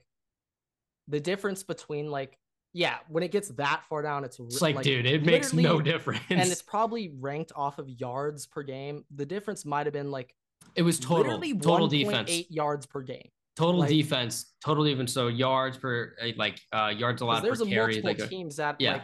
the 1.08 1.20
difference 1.20 1.64
between 1.64 2.10
like 2.10 2.38
yeah, 2.76 2.98
when 3.08 3.24
it 3.24 3.32
gets 3.32 3.48
that 3.52 3.84
far 3.88 4.02
down, 4.02 4.26
it's, 4.26 4.38
it's 4.38 4.62
like, 4.62 4.76
like, 4.76 4.84
dude, 4.84 5.06
it 5.06 5.26
makes 5.26 5.54
no 5.54 5.80
difference. 5.80 6.20
And 6.30 6.42
it's 6.42 6.62
probably 6.62 7.14
ranked 7.22 7.54
off 7.56 7.80
of 7.80 7.88
yards 7.88 8.48
per 8.48 8.64
game. 8.64 9.06
The 9.16 9.26
difference 9.26 9.64
might 9.64 9.86
have 9.86 9.94
been 9.94 10.12
like 10.12 10.36
it 10.76 10.82
was 10.82 11.00
total 11.00 11.40
total 11.62 11.88
defense, 11.88 12.30
eight 12.30 12.52
yards 12.52 12.86
per 12.86 13.02
game. 13.02 13.30
Total 13.56 13.80
like, 13.80 13.90
defense, 13.90 14.54
total 14.64 14.88
even 14.88 15.08
So 15.08 15.28
yards 15.28 15.78
per 15.78 16.16
eh, 16.20 16.34
like 16.36 16.60
uh 16.74 16.92
yards 16.96 17.22
allowed 17.22 17.44
there's 17.44 17.60
per 17.60 17.66
a 17.66 17.70
carry. 17.70 18.02
Multiple 18.02 18.26
like 18.26 18.30
teams 18.30 18.58
that 18.58 18.76
yeah. 18.80 18.94
Like, 18.94 19.02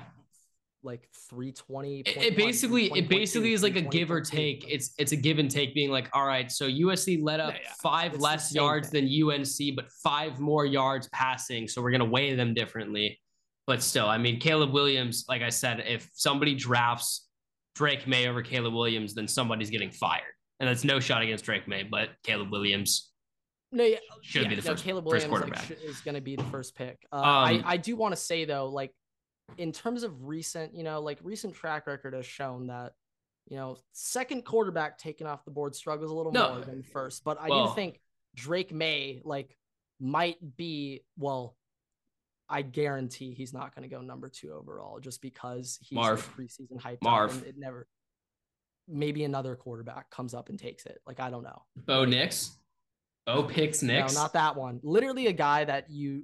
like 0.84 1.08
320 1.30 2.00
it, 2.06 2.36
basically 2.36 2.92
it 2.96 3.08
basically 3.08 3.54
is 3.54 3.62
like 3.62 3.76
a 3.76 3.82
give 3.82 4.10
or 4.10 4.20
take 4.20 4.66
it's 4.68 4.94
it's 4.98 5.12
a 5.12 5.16
give 5.16 5.38
and 5.38 5.52
take 5.52 5.76
being 5.76 5.92
like 5.92 6.10
all 6.14 6.26
right 6.26 6.52
so 6.52 6.68
usc 6.68 7.24
let 7.24 7.40
up 7.40 7.54
yeah, 7.54 7.60
yeah. 7.64 7.72
five 7.82 8.14
it's 8.14 8.24
less 8.24 8.54
yards 8.54 8.90
thing. 8.90 9.06
than 9.06 9.30
unc 9.30 9.76
but 9.76 9.90
five 10.04 10.40
more 10.40 10.66
yards 10.66 11.08
passing 11.10 11.68
so 11.68 11.82
we're 11.82 11.92
going 11.92 12.00
to 12.00 12.06
weigh 12.06 12.36
them 12.36 12.54
differently 12.54 13.20
but 13.68 13.82
still 13.82 14.08
i 14.08 14.18
mean 14.18 14.40
caleb 14.40 14.72
williams 14.72 15.26
like 15.30 15.42
i 15.42 15.50
said 15.50 15.84
if 15.88 16.10
somebody 16.14 16.56
drafts 16.56 17.28
drake 17.76 18.08
maye 18.08 18.28
over 18.28 18.42
caleb 18.42 18.74
williams 18.74 19.14
then 19.14 19.28
somebody's 19.28 19.70
getting 19.70 19.92
fired 19.92 20.34
and 20.60 20.68
that's 20.68 20.84
no 20.84 21.00
shot 21.00 21.22
against 21.22 21.46
drake 21.46 21.68
maye 21.68 21.84
but 21.84 22.10
caleb 22.24 22.52
williams 22.52 23.12
no, 23.74 23.86
yeah, 23.86 23.98
should 24.22 24.44
yeah, 24.44 24.50
be 24.50 24.56
the 24.56 24.62
no, 24.64 24.72
first. 24.72 24.84
Caleb 24.84 25.06
Williams 25.06 25.32
first 25.32 25.70
like, 25.70 25.82
is 25.82 26.02
going 26.02 26.16
to 26.16 26.22
be 26.22 26.36
the 26.36 26.44
first 26.44 26.76
pick. 26.76 26.98
Uh, 27.10 27.16
um, 27.16 27.24
I 27.24 27.64
I 27.66 27.78
do 27.78 27.96
want 27.96 28.14
to 28.14 28.20
say 28.20 28.44
though, 28.44 28.68
like 28.68 28.92
in 29.58 29.72
terms 29.72 30.04
of 30.04 30.28
recent, 30.28 30.76
you 30.76 30.84
know, 30.84 31.02
like 31.02 31.20
recent 31.24 31.54
track 31.54 31.88
record 31.88 32.14
has 32.14 32.26
shown 32.26 32.68
that, 32.68 32.94
you 33.48 33.58
know, 33.58 33.78
second 33.92 34.46
quarterback 34.46 34.98
taken 34.98 35.28
off 35.28 35.46
the 35.46 35.52
board 35.52 35.76
struggles 35.76 36.12
a 36.12 36.14
little 36.14 36.32
no, 36.32 36.56
more 36.56 36.66
than 36.66 36.84
first. 36.84 37.24
But 37.24 37.40
I 37.40 37.50
well, 37.50 37.68
do 37.68 37.76
think 37.76 38.00
Drake 38.36 38.74
Maye 38.74 39.22
like 39.24 39.58
might 40.00 40.38
be 40.58 41.04
well. 41.18 41.56
I 42.54 42.64
guarantee 42.64 43.34
he's 43.34 43.54
not 43.54 43.74
going 43.74 43.90
to 43.90 43.96
go 43.96 44.02
number 44.02 44.28
two 44.28 44.52
overall 44.52 45.00
just 45.00 45.22
because 45.22 45.80
he's 45.82 45.96
Marv, 45.96 46.30
preseason 46.36 46.82
hype. 46.82 47.02
Marv, 47.02 47.38
and 47.38 47.46
it 47.46 47.56
never. 47.58 47.88
Maybe 48.90 49.24
another 49.24 49.56
quarterback 49.56 50.10
comes 50.10 50.34
up 50.34 50.50
and 50.50 50.60
takes 50.60 50.86
it. 50.86 51.00
Like 51.08 51.22
I 51.22 51.30
don't 51.30 51.44
know. 51.44 51.62
Bo 51.78 52.04
Nix. 52.04 52.52
Bo 53.26 53.44
picks 53.44 53.82
Nix. 53.82 54.16
No, 54.16 54.22
not 54.24 54.34
that 54.34 54.58
one. 54.58 54.82
Literally 54.84 55.28
a 55.28 55.32
guy 55.32 55.64
that 55.64 55.90
you 55.90 56.24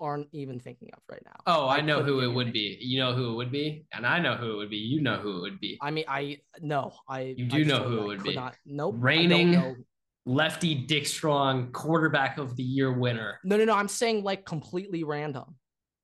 aren't 0.00 0.28
even 0.32 0.58
thinking 0.58 0.90
of 0.92 1.00
right 1.10 1.22
now. 1.24 1.36
Oh, 1.46 1.66
I, 1.66 1.78
I 1.78 1.80
know 1.80 2.02
who 2.02 2.20
it 2.20 2.32
would 2.32 2.52
be. 2.52 2.78
You 2.80 2.98
know 2.98 3.14
who 3.14 3.32
it 3.32 3.36
would 3.36 3.52
be, 3.52 3.86
and 3.92 4.06
I 4.06 4.18
know 4.18 4.34
who 4.34 4.52
it 4.52 4.56
would 4.56 4.70
be. 4.70 4.76
You 4.76 5.00
know 5.00 5.16
who 5.16 5.38
it 5.38 5.40
would 5.42 5.60
be. 5.60 5.78
I 5.80 5.90
mean, 5.90 6.04
I 6.08 6.38
no, 6.60 6.92
I. 7.08 7.34
You 7.36 7.46
do 7.46 7.60
I 7.60 7.62
know 7.64 7.84
who 7.84 8.00
it 8.00 8.06
would 8.06 8.22
be. 8.22 8.34
Not, 8.34 8.56
nope. 8.66 8.96
Reigning 8.98 9.84
lefty 10.26 10.74
Dick 10.74 11.06
Strong, 11.06 11.72
quarterback 11.72 12.38
of 12.38 12.54
the 12.56 12.62
year 12.62 12.92
winner. 12.92 13.40
No, 13.44 13.56
no, 13.56 13.64
no. 13.64 13.74
I'm 13.74 13.88
saying 13.88 14.24
like 14.24 14.44
completely 14.44 15.04
random. 15.04 15.56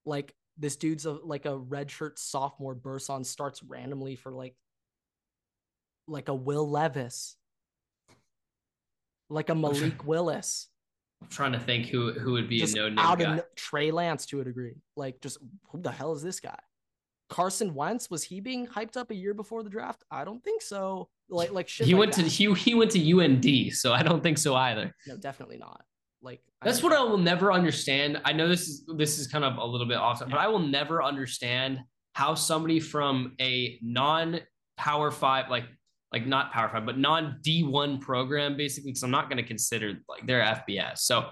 Like 0.06 0.34
this 0.58 0.76
dude's 0.76 1.06
a 1.06 1.12
like 1.12 1.46
a 1.46 1.58
redshirt 1.58 2.18
sophomore 2.18 2.74
bursts 2.74 3.10
on 3.10 3.24
starts 3.24 3.62
randomly 3.62 4.16
for 4.16 4.32
like 4.32 4.54
like 6.06 6.28
a 6.28 6.34
Will 6.34 6.68
Levis, 6.68 7.36
like 9.28 9.50
a 9.50 9.54
Malik 9.54 10.06
Willis. 10.06 10.68
I'm 11.24 11.30
trying 11.30 11.52
to 11.52 11.58
think 11.58 11.86
who 11.86 12.12
who 12.12 12.32
would 12.32 12.48
be 12.48 12.60
just 12.60 12.74
a 12.74 12.80
no 12.80 12.88
name 12.88 12.98
out 12.98 13.18
guy. 13.18 13.36
of 13.36 13.44
Trey 13.56 13.90
Lance 13.90 14.26
to 14.26 14.40
a 14.40 14.44
degree. 14.44 14.74
Like, 14.96 15.20
just 15.20 15.38
who 15.70 15.80
the 15.80 15.90
hell 15.90 16.12
is 16.12 16.22
this 16.22 16.40
guy? 16.40 16.58
Carson 17.30 17.74
Wentz 17.74 18.10
was 18.10 18.22
he 18.22 18.40
being 18.40 18.66
hyped 18.66 18.96
up 18.96 19.10
a 19.10 19.14
year 19.14 19.32
before 19.32 19.62
the 19.62 19.70
draft? 19.70 20.04
I 20.10 20.24
don't 20.24 20.44
think 20.44 20.60
so. 20.60 21.08
Like 21.30 21.52
like 21.52 21.68
shit. 21.68 21.86
He 21.86 21.94
like 21.94 22.00
went 22.00 22.12
that. 22.16 22.22
to 22.24 22.28
he 22.28 22.52
he 22.54 22.74
went 22.74 22.90
to 22.92 23.20
UND, 23.20 23.72
so 23.72 23.92
I 23.92 24.02
don't 24.02 24.22
think 24.22 24.38
so 24.38 24.54
either. 24.54 24.94
No, 25.06 25.16
definitely 25.16 25.56
not. 25.56 25.82
Like 26.20 26.42
that's 26.62 26.80
I 26.80 26.82
what 26.82 26.92
I 26.92 27.02
will 27.02 27.18
never 27.18 27.52
understand. 27.52 28.20
I 28.24 28.32
know 28.32 28.48
this 28.48 28.68
is 28.68 28.84
this 28.96 29.18
is 29.18 29.26
kind 29.26 29.44
of 29.44 29.56
a 29.56 29.64
little 29.64 29.86
bit 29.86 29.96
off, 29.96 30.20
but 30.20 30.38
I 30.38 30.48
will 30.48 30.58
never 30.58 31.02
understand 31.02 31.80
how 32.12 32.34
somebody 32.34 32.80
from 32.80 33.34
a 33.40 33.78
non 33.82 34.40
power 34.76 35.10
five 35.10 35.48
like 35.48 35.64
like 36.14 36.28
not 36.28 36.52
Power 36.52 36.68
Five, 36.68 36.86
but 36.86 36.96
non 36.96 37.40
D1 37.44 38.00
program, 38.00 38.56
basically, 38.56 38.92
because 38.92 39.02
I'm 39.02 39.10
not 39.10 39.28
going 39.28 39.36
to 39.36 39.42
consider 39.42 39.94
like 40.08 40.24
their 40.28 40.40
FBS. 40.42 40.98
So 40.98 41.30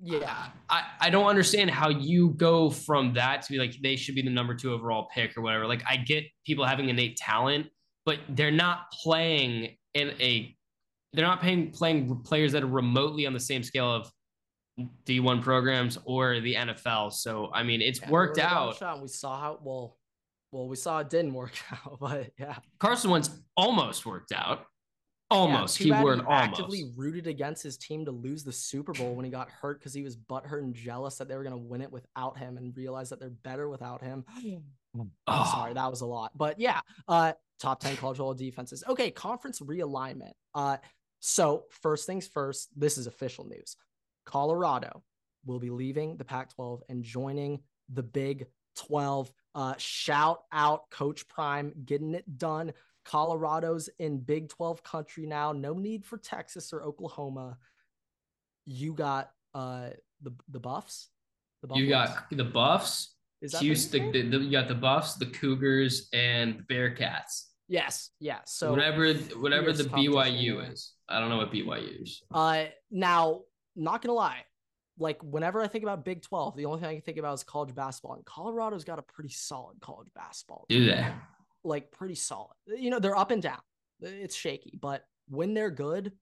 yeah, 0.00 0.46
I, 0.70 0.84
I 1.00 1.10
don't 1.10 1.26
understand 1.26 1.70
how 1.70 1.88
you 1.88 2.30
go 2.30 2.70
from 2.70 3.14
that 3.14 3.42
to 3.42 3.52
be 3.52 3.58
like 3.58 3.74
they 3.82 3.96
should 3.96 4.14
be 4.14 4.22
the 4.22 4.30
number 4.30 4.54
two 4.54 4.72
overall 4.72 5.08
pick 5.12 5.36
or 5.36 5.42
whatever. 5.42 5.66
Like 5.66 5.82
I 5.88 5.96
get 5.96 6.24
people 6.46 6.64
having 6.64 6.88
innate 6.88 7.16
talent, 7.16 7.66
but 8.06 8.20
they're 8.28 8.52
not 8.52 8.92
playing 8.92 9.76
in 9.94 10.10
a 10.20 10.56
they're 11.12 11.26
not 11.26 11.40
paying 11.40 11.72
playing 11.72 12.22
players 12.22 12.52
that 12.52 12.62
are 12.62 12.68
remotely 12.68 13.26
on 13.26 13.32
the 13.32 13.40
same 13.40 13.64
scale 13.64 13.92
of 13.92 14.08
D1 15.04 15.42
programs 15.42 15.98
or 16.04 16.38
the 16.38 16.54
NFL. 16.54 17.12
So 17.12 17.50
I 17.52 17.64
mean, 17.64 17.82
it's 17.82 18.00
yeah, 18.00 18.08
worked 18.10 18.38
out. 18.38 18.80
We 19.02 19.08
saw 19.08 19.40
how 19.40 19.58
well 19.64 19.96
well, 20.52 20.68
we 20.68 20.76
saw 20.76 21.00
it 21.00 21.10
didn't 21.10 21.34
work 21.34 21.54
out, 21.72 21.98
but 21.98 22.30
yeah. 22.38 22.56
Carson 22.78 23.10
Wentz 23.10 23.30
almost 23.56 24.06
worked 24.06 24.32
out. 24.32 24.66
Almost. 25.30 25.80
Yeah, 25.80 25.96
Keyword 25.96 26.18
he 26.18 26.24
almost. 26.26 26.50
actively 26.50 26.92
rooted 26.94 27.26
against 27.26 27.62
his 27.62 27.78
team 27.78 28.04
to 28.04 28.10
lose 28.10 28.44
the 28.44 28.52
Super 28.52 28.92
Bowl 28.92 29.14
when 29.14 29.24
he 29.24 29.30
got 29.30 29.48
hurt 29.48 29.78
because 29.78 29.94
he 29.94 30.02
was 30.02 30.14
butthurt 30.14 30.58
and 30.58 30.74
jealous 30.74 31.16
that 31.16 31.26
they 31.26 31.34
were 31.36 31.42
going 31.42 31.58
to 31.58 31.68
win 31.68 31.80
it 31.80 31.90
without 31.90 32.36
him 32.36 32.58
and 32.58 32.76
realized 32.76 33.12
that 33.12 33.18
they're 33.18 33.30
better 33.30 33.68
without 33.68 34.02
him. 34.02 34.24
Oh. 35.26 35.50
Sorry, 35.50 35.72
that 35.72 35.90
was 35.90 36.02
a 36.02 36.06
lot. 36.06 36.32
But 36.36 36.60
yeah, 36.60 36.80
uh, 37.08 37.32
top 37.58 37.80
10 37.80 37.96
college 37.96 38.18
football 38.18 38.34
defenses. 38.34 38.84
Okay, 38.86 39.10
conference 39.10 39.60
realignment. 39.60 40.32
Uh, 40.54 40.76
so, 41.20 41.64
first 41.70 42.06
things 42.06 42.28
first, 42.28 42.68
this 42.78 42.98
is 42.98 43.06
official 43.06 43.46
news. 43.46 43.74
Colorado 44.26 45.02
will 45.46 45.58
be 45.58 45.70
leaving 45.70 46.18
the 46.18 46.24
Pac 46.24 46.54
12 46.54 46.82
and 46.90 47.02
joining 47.02 47.60
the 47.90 48.02
Big 48.02 48.48
12. 48.76 49.32
Uh, 49.54 49.74
shout 49.76 50.42
out 50.52 50.90
Coach 50.90 51.28
Prime 51.28 51.72
getting 51.84 52.14
it 52.14 52.38
done. 52.38 52.72
Colorado's 53.04 53.88
in 53.98 54.18
Big 54.18 54.48
12 54.48 54.82
country 54.82 55.26
now. 55.26 55.52
No 55.52 55.74
need 55.74 56.04
for 56.04 56.18
Texas 56.18 56.72
or 56.72 56.82
Oklahoma. 56.82 57.58
You 58.64 58.92
got 58.94 59.30
uh 59.54 59.90
the 60.22 60.32
the 60.48 60.60
Buffs. 60.60 61.08
The 61.62 61.74
you 61.74 61.88
got 61.88 62.30
the 62.30 62.44
Buffs. 62.44 63.14
Is 63.40 63.52
that 63.52 63.60
Houston? 63.60 64.12
The, 64.12 64.22
the, 64.22 64.38
you 64.38 64.52
got 64.52 64.68
the 64.68 64.74
Buffs, 64.74 65.14
the 65.14 65.26
Cougars, 65.26 66.08
and 66.12 66.58
the 66.58 66.74
Bearcats. 66.74 67.46
Yes, 67.68 68.10
yeah. 68.20 68.38
So 68.44 68.70
whatever 68.70 69.12
whatever 69.14 69.72
the 69.72 69.84
BYU 69.84 70.70
is, 70.70 70.92
I 71.08 71.18
don't 71.18 71.28
know 71.28 71.38
what 71.38 71.52
BYU 71.52 72.02
is. 72.02 72.22
Uh, 72.32 72.64
now 72.90 73.40
not 73.74 74.02
gonna 74.02 74.14
lie, 74.14 74.44
like 74.98 75.22
whenever 75.22 75.62
I 75.62 75.68
think 75.68 75.84
about 75.84 76.04
Big 76.04 76.22
12, 76.22 76.56
the 76.56 76.66
only 76.66 76.80
thing 76.80 76.88
I 76.88 76.92
can 76.94 77.02
think 77.02 77.18
about 77.18 77.34
is 77.34 77.44
college 77.44 77.74
basketball. 77.74 78.14
And 78.14 78.24
Colorado's 78.24 78.84
got 78.84 78.98
a 78.98 79.02
pretty 79.02 79.30
solid 79.30 79.80
college 79.80 80.08
basketball. 80.14 80.66
Do 80.68 80.86
they? 80.86 81.06
Like 81.64 81.90
pretty 81.90 82.14
solid. 82.14 82.54
You 82.66 82.90
know, 82.90 82.98
they're 82.98 83.16
up 83.16 83.30
and 83.30 83.42
down. 83.42 83.60
It's 84.00 84.34
shaky, 84.34 84.78
but 84.80 85.04
when 85.28 85.54
they're 85.54 85.70
good, 85.70 86.12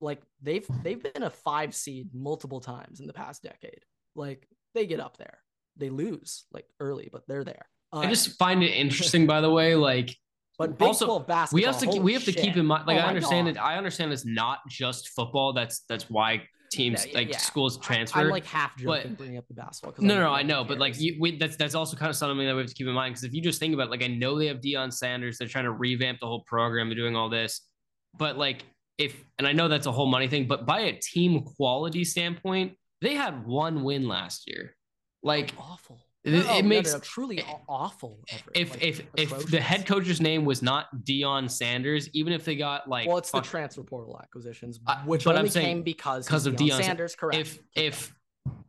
like 0.00 0.20
they've 0.42 0.66
they've 0.82 1.02
been 1.02 1.22
a 1.22 1.30
five 1.30 1.74
seed 1.74 2.10
multiple 2.12 2.60
times 2.60 3.00
in 3.00 3.06
the 3.06 3.12
past 3.12 3.42
decade. 3.42 3.80
Like 4.14 4.46
they 4.74 4.86
get 4.86 5.00
up 5.00 5.16
there. 5.16 5.38
They 5.76 5.88
lose 5.88 6.44
like 6.52 6.66
early, 6.80 7.08
but 7.10 7.22
they're 7.26 7.44
there. 7.44 7.66
Uh, 7.92 8.00
I 8.00 8.06
just 8.06 8.38
find 8.38 8.62
it 8.62 8.72
interesting, 8.72 9.26
by 9.26 9.40
the 9.40 9.50
way, 9.50 9.74
like 9.74 10.14
but 10.58 10.78
Big 10.78 10.86
also, 10.86 11.06
12 11.06 11.26
basketball, 11.26 11.56
we 11.56 11.62
have 11.64 11.78
to 11.78 12.00
we 12.00 12.12
have 12.12 12.22
shit. 12.22 12.36
to 12.36 12.42
keep 12.42 12.56
in 12.56 12.66
mind. 12.66 12.86
Like 12.86 12.98
oh 12.98 13.06
I 13.06 13.08
understand 13.08 13.46
God. 13.46 13.56
it. 13.56 13.58
I 13.58 13.76
understand 13.76 14.12
it's 14.12 14.24
not 14.24 14.60
just 14.68 15.08
football. 15.08 15.52
That's 15.52 15.80
that's 15.88 16.08
why 16.08 16.42
teams 16.74 17.06
yeah, 17.06 17.14
like 17.14 17.30
yeah. 17.30 17.38
schools 17.38 17.78
transfer. 17.78 18.20
I'm 18.20 18.28
like 18.28 18.46
half 18.46 18.76
joking 18.76 19.10
but, 19.10 19.18
bringing 19.18 19.38
up 19.38 19.46
the 19.48 19.54
basketball. 19.54 19.94
No, 19.98 20.14
no, 20.16 20.24
no, 20.24 20.32
I 20.32 20.42
know, 20.42 20.64
but 20.64 20.78
like 20.78 20.98
you, 21.00 21.16
we, 21.20 21.36
that's 21.36 21.56
that's 21.56 21.74
also 21.74 21.96
kind 21.96 22.10
of 22.10 22.16
something 22.16 22.46
that 22.46 22.54
we 22.54 22.60
have 22.60 22.68
to 22.68 22.74
keep 22.74 22.86
in 22.86 22.92
mind 22.92 23.14
because 23.14 23.24
if 23.24 23.32
you 23.32 23.40
just 23.40 23.60
think 23.60 23.74
about, 23.74 23.88
it, 23.88 23.90
like, 23.90 24.02
I 24.02 24.08
know 24.08 24.38
they 24.38 24.46
have 24.46 24.60
Deion 24.60 24.92
Sanders, 24.92 25.38
they're 25.38 25.48
trying 25.48 25.64
to 25.64 25.72
revamp 25.72 26.20
the 26.20 26.26
whole 26.26 26.40
program, 26.40 26.88
they're 26.88 26.96
doing 26.96 27.16
all 27.16 27.28
this, 27.28 27.62
but 28.18 28.36
like 28.36 28.64
if 28.98 29.24
and 29.38 29.46
I 29.46 29.52
know 29.52 29.68
that's 29.68 29.86
a 29.86 29.92
whole 29.92 30.06
money 30.06 30.28
thing, 30.28 30.46
but 30.46 30.66
by 30.66 30.80
a 30.80 30.98
team 31.00 31.42
quality 31.42 32.04
standpoint, 32.04 32.74
they 33.00 33.14
had 33.14 33.46
one 33.46 33.82
win 33.82 34.06
last 34.08 34.48
year. 34.48 34.76
Like 35.22 35.52
awful. 35.58 36.03
It, 36.24 36.32
no, 36.32 36.56
it 36.56 36.64
makes 36.64 36.92
no, 36.92 36.98
no, 36.98 37.00
truly 37.00 37.44
awful. 37.68 38.18
If 38.54 38.70
like, 38.70 38.82
if 38.82 39.00
atrocious. 39.00 39.44
if 39.44 39.50
the 39.50 39.60
head 39.60 39.86
coach's 39.86 40.20
name 40.20 40.44
was 40.44 40.62
not 40.62 40.86
Deion 41.04 41.50
Sanders, 41.50 42.08
even 42.14 42.32
if 42.32 42.44
they 42.44 42.56
got 42.56 42.88
like 42.88 43.06
well, 43.06 43.18
it's 43.18 43.30
fuck, 43.30 43.44
the 43.44 43.50
transfer 43.50 43.82
portal 43.82 44.18
acquisitions, 44.22 44.80
which 45.04 45.26
uh, 45.26 45.34
only 45.34 45.50
came 45.50 45.82
because 45.82 46.26
because 46.26 46.46
of 46.46 46.56
Deion 46.56 46.82
Sanders. 46.82 47.14
Correct. 47.14 47.38
If 47.38 47.58
if 47.74 48.14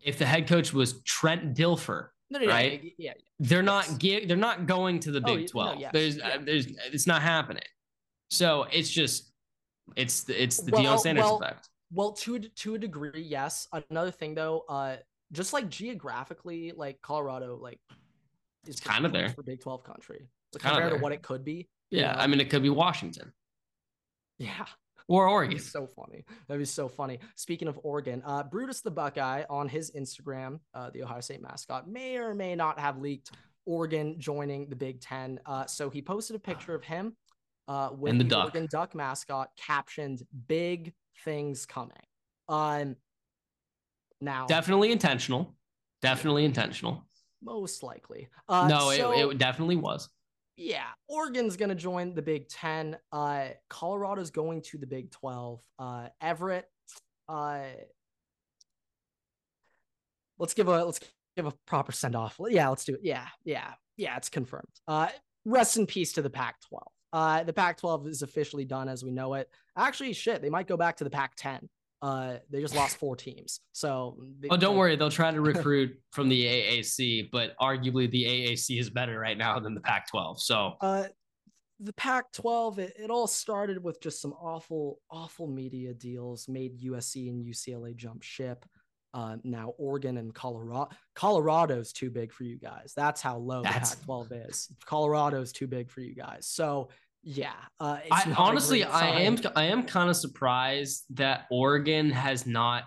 if 0.01 0.17
the 0.17 0.25
head 0.25 0.47
coach 0.47 0.73
was 0.73 1.01
Trent 1.03 1.55
Dilfer, 1.55 2.09
right? 2.33 2.81
Yeah, 2.83 2.89
yeah, 2.97 3.13
they're 3.39 3.63
yes. 3.63 3.65
not 3.65 3.99
ge- 3.99 4.27
they're 4.27 4.35
not 4.35 4.65
going 4.65 4.99
to 4.99 5.11
the 5.11 5.21
oh, 5.23 5.35
Big 5.35 5.45
oh, 5.45 5.47
Twelve. 5.47 5.79
Yes, 5.79 5.91
there's 5.93 6.17
yeah. 6.17 6.27
uh, 6.27 6.37
there's 6.43 6.67
it's 6.91 7.07
not 7.07 7.21
happening. 7.21 7.63
So 8.31 8.63
it's 8.71 8.89
just 8.89 9.31
It's 9.95 10.23
the 10.23 10.41
it's 10.41 10.57
the 10.57 10.71
Well, 10.71 10.83
Deion 10.83 10.99
Sanders 10.99 11.23
well, 11.23 11.37
effect. 11.37 11.69
Well, 11.91 12.11
to 12.13 12.35
a- 12.35 12.39
to 12.39 12.75
a 12.75 12.77
degree, 12.77 13.21
yes. 13.21 13.67
Another 13.89 14.11
thing 14.11 14.35
though, 14.35 14.65
uh, 14.67 14.97
just 15.31 15.53
like 15.53 15.69
geographically, 15.69 16.71
like 16.75 17.01
Colorado, 17.01 17.57
like 17.57 17.79
is 18.67 18.79
kinda 18.79 19.09
there. 19.09 19.29
for 19.29 19.43
Big 19.43 19.61
Twelve 19.61 19.83
country 19.83 20.27
It's 20.53 20.61
kinda 20.63 20.79
compared 20.79 20.93
to 20.97 21.03
what 21.03 21.11
it 21.11 21.21
could 21.21 21.43
be. 21.45 21.67
you 21.91 21.99
Yeah, 22.01 22.13
know? 22.13 22.19
I 22.19 22.27
mean 22.27 22.39
it 22.39 22.49
could 22.49 22.63
be 22.63 22.69
Washington 22.69 23.31
yeah, 24.37 24.65
or 25.07 25.27
Oregon. 25.29 25.59
so 25.59 25.87
funny. 25.87 26.25
That'd 26.47 26.59
be 26.59 26.65
so 26.65 26.87
funny. 26.89 27.19
Speaking 27.35 27.67
of 27.69 27.79
Oregon, 27.83 28.21
uh, 28.25 28.43
Brutus 28.43 28.81
the 28.81 28.91
Buckeye 28.91 29.43
on 29.49 29.69
his 29.69 29.91
Instagram, 29.91 30.59
uh, 30.73 30.89
the 30.89 31.03
Ohio 31.03 31.21
State 31.21 31.41
mascot, 31.41 31.87
may 31.87 32.17
or 32.17 32.33
may 32.35 32.53
not 32.55 32.77
have 32.79 32.97
leaked 32.99 33.31
Oregon 33.65 34.19
joining 34.19 34.67
the 34.69 34.75
Big 34.75 34.99
Ten. 34.99 35.39
Uh, 35.45 35.65
so 35.67 35.89
he 35.89 36.01
posted 36.01 36.35
a 36.35 36.39
picture 36.39 36.75
of 36.75 36.83
him 36.83 37.15
uh, 37.69 37.91
with 37.97 38.11
And 38.11 38.19
the 38.19 38.25
the, 38.25 38.29
duck. 38.29 38.43
Oregon 38.45 38.67
Duck 38.69 38.93
mascot, 38.93 39.49
captioned 39.57 40.21
"Big 40.47 40.93
things 41.23 41.65
coming." 41.65 41.95
Um, 42.49 42.95
now 44.21 44.45
Definitely 44.47 44.91
intentional. 44.91 45.55
Definitely 46.01 46.45
intentional. 46.45 47.05
most 47.41 47.83
likely. 47.83 48.27
Uh, 48.47 48.67
no, 48.67 48.91
so, 48.91 49.11
it, 49.11 49.33
it 49.33 49.37
definitely 49.37 49.75
was. 49.75 50.09
yeah, 50.57 50.85
Oregon's 51.07 51.57
going 51.57 51.69
to 51.69 51.75
join 51.75 52.13
the 52.13 52.21
Big 52.21 52.47
Ten. 52.47 52.97
Uh, 53.11 53.47
Colorado's 53.69 54.29
going 54.31 54.61
to 54.63 54.77
the 54.77 54.87
Big 54.87 55.11
Twelve. 55.11 55.61
Uh, 55.79 56.09
Everett. 56.21 56.65
Uh, 57.27 57.63
let's 60.37 60.53
give 60.53 60.67
a 60.67 60.85
let's 60.85 60.99
give 61.35 61.45
a 61.45 61.53
proper 61.65 61.91
send 61.91 62.15
off. 62.15 62.39
Yeah, 62.49 62.69
let's 62.69 62.85
do 62.85 62.93
it. 62.93 63.01
Yeah, 63.03 63.27
yeah, 63.43 63.71
yeah. 63.97 64.15
It's 64.17 64.29
confirmed. 64.29 64.67
Uh, 64.87 65.07
rest 65.45 65.77
in 65.77 65.85
peace 65.87 66.13
to 66.13 66.21
the 66.21 66.29
Pac-12. 66.29 66.81
Uh, 67.13 67.43
the 67.43 67.53
Pac-12 67.53 68.07
is 68.07 68.21
officially 68.21 68.65
done 68.65 68.89
as 68.89 69.03
we 69.03 69.11
know 69.11 69.35
it. 69.35 69.49
Actually, 69.77 70.13
shit, 70.13 70.41
they 70.41 70.49
might 70.49 70.67
go 70.67 70.77
back 70.77 70.97
to 70.97 71.03
the 71.03 71.09
Pac-10. 71.09 71.67
Uh, 72.01 72.37
they 72.51 72.61
just 72.61 72.75
lost 72.75 72.97
four 72.97 73.15
teams, 73.15 73.61
so. 73.71 74.17
they- 74.39 74.49
Oh, 74.51 74.57
don't 74.57 74.77
worry. 74.77 74.95
They'll 74.95 75.09
try 75.09 75.31
to 75.31 75.41
recruit 75.53 75.97
from 76.11 76.29
the 76.29 76.45
AAC, 76.45 77.29
but 77.31 77.55
arguably 77.59 78.09
the 78.11 78.23
AAC 78.25 78.79
is 78.79 78.89
better 78.89 79.17
right 79.19 79.37
now 79.37 79.59
than 79.59 79.73
the 79.73 79.81
Pac 79.81 80.09
12. 80.09 80.39
So 80.41 80.73
Uh, 80.81 81.05
the 81.79 81.93
Pac-12, 81.93 82.77
it, 82.79 82.93
it 82.97 83.09
all 83.09 83.27
started 83.27 83.83
with 83.83 83.99
just 84.01 84.21
some 84.21 84.33
awful, 84.33 84.99
awful 85.11 85.47
media 85.47 85.93
deals, 85.93 86.47
made 86.47 86.79
USC 86.79 87.29
and 87.29 87.43
UCLA 87.43 87.95
jump 87.95 88.23
ship. 88.23 88.65
Uh, 89.13 89.37
now 89.43 89.73
Oregon 89.77 90.17
and 90.17 90.33
Colorado. 90.33 90.89
Colorado's 91.15 91.91
too 91.93 92.09
big 92.09 92.31
for 92.33 92.43
you 92.43 92.57
guys. 92.57 92.93
That's 92.95 93.21
how 93.21 93.37
low 93.37 93.61
That's- 93.63 93.95
the 93.95 93.97
Pac-12 94.05 94.49
is. 94.49 94.69
Colorado's 94.85 95.51
too 95.51 95.67
big 95.67 95.89
for 95.89 96.01
you 96.01 96.13
guys. 96.15 96.47
So 96.47 96.89
yeah, 97.25 97.53
uh, 97.79 97.97
I 98.11 98.33
honestly, 98.37 98.83
I 98.83 99.21
am. 99.21 99.37
I 99.55 99.65
am 99.65 99.83
kind 99.83 100.11
of 100.11 100.15
surprised 100.15 101.05
that 101.15 101.47
Oregon 101.49 102.11
has 102.11 102.45
not 102.45 102.83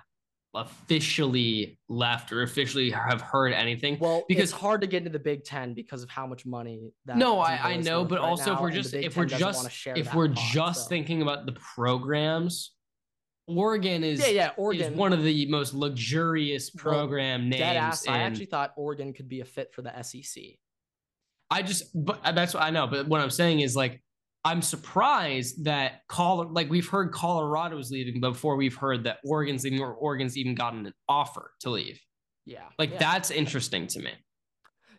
officially 0.54 1.78
left 1.88 2.32
or 2.32 2.42
officially 2.42 2.90
have 2.90 3.20
heard 3.20 3.52
anything. 3.52 3.98
Well, 3.98 4.24
because- 4.28 4.44
it's 4.44 4.52
hard 4.52 4.80
to 4.82 4.86
get 4.86 4.98
into 4.98 5.10
the 5.10 5.18
Big 5.18 5.42
Ten 5.44 5.74
because 5.74 6.04
of 6.04 6.08
how 6.08 6.26
much 6.26 6.46
money 6.46 6.92
that. 7.06 7.16
no, 7.16 7.40
I, 7.40 7.72
I 7.72 7.76
know, 7.78 8.04
but 8.04 8.20
right 8.20 8.28
also 8.28 8.54
if 8.54 8.60
we're 8.60 8.70
just 8.70 8.94
if 8.94 9.16
we're 9.16 9.24
just 9.26 9.86
if 9.86 10.14
we're 10.14 10.28
pot, 10.28 10.38
just 10.52 10.84
so. 10.84 10.88
thinking 10.88 11.20
about 11.20 11.44
the 11.44 11.52
programs, 11.52 12.72
Oregon 13.48 14.04
is 14.04 14.20
yeah, 14.20 14.26
yeah, 14.28 14.50
Oregon 14.56 14.92
is 14.92 14.98
one 14.98 15.12
of 15.12 15.24
the 15.24 15.46
most 15.46 15.74
luxurious 15.74 16.70
Well, 16.74 16.94
program 16.94 17.48
names. 17.48 17.60
dead 17.60 17.76
ass. 17.76 18.06
I 18.06 18.18
actually 18.18 18.46
thought 18.46 18.72
Oregon 18.76 19.12
could 19.12 19.28
be 19.28 19.40
a 19.40 19.44
fit 19.44 19.74
for 19.74 19.82
the 19.82 20.02
SEC. 20.02 20.44
I 21.50 21.62
just, 21.62 21.84
but 21.94 22.20
uh, 22.24 22.32
that's 22.32 22.54
what 22.54 22.62
I 22.62 22.70
know. 22.70 22.86
But 22.86 23.08
what 23.08 23.20
I'm 23.20 23.30
saying 23.30 23.60
is 23.60 23.74
like, 23.74 24.02
I'm 24.44 24.62
surprised 24.62 25.64
that 25.64 26.02
Col 26.08 26.48
like 26.52 26.70
we've 26.70 26.88
heard 26.88 27.12
Colorado's 27.12 27.90
leaving 27.90 28.20
before 28.20 28.56
we've 28.56 28.76
heard 28.76 29.04
that 29.04 29.18
Oregon's 29.24 29.64
leaving 29.64 29.80
or 29.80 29.92
Oregon's 29.94 30.36
even 30.36 30.54
gotten 30.54 30.86
an 30.86 30.94
offer 31.08 31.52
to 31.60 31.70
leave. 31.70 32.00
Yeah, 32.46 32.64
Like 32.78 32.92
yeah. 32.92 32.98
that's 32.98 33.30
interesting 33.30 33.86
to 33.88 34.00
me. 34.00 34.12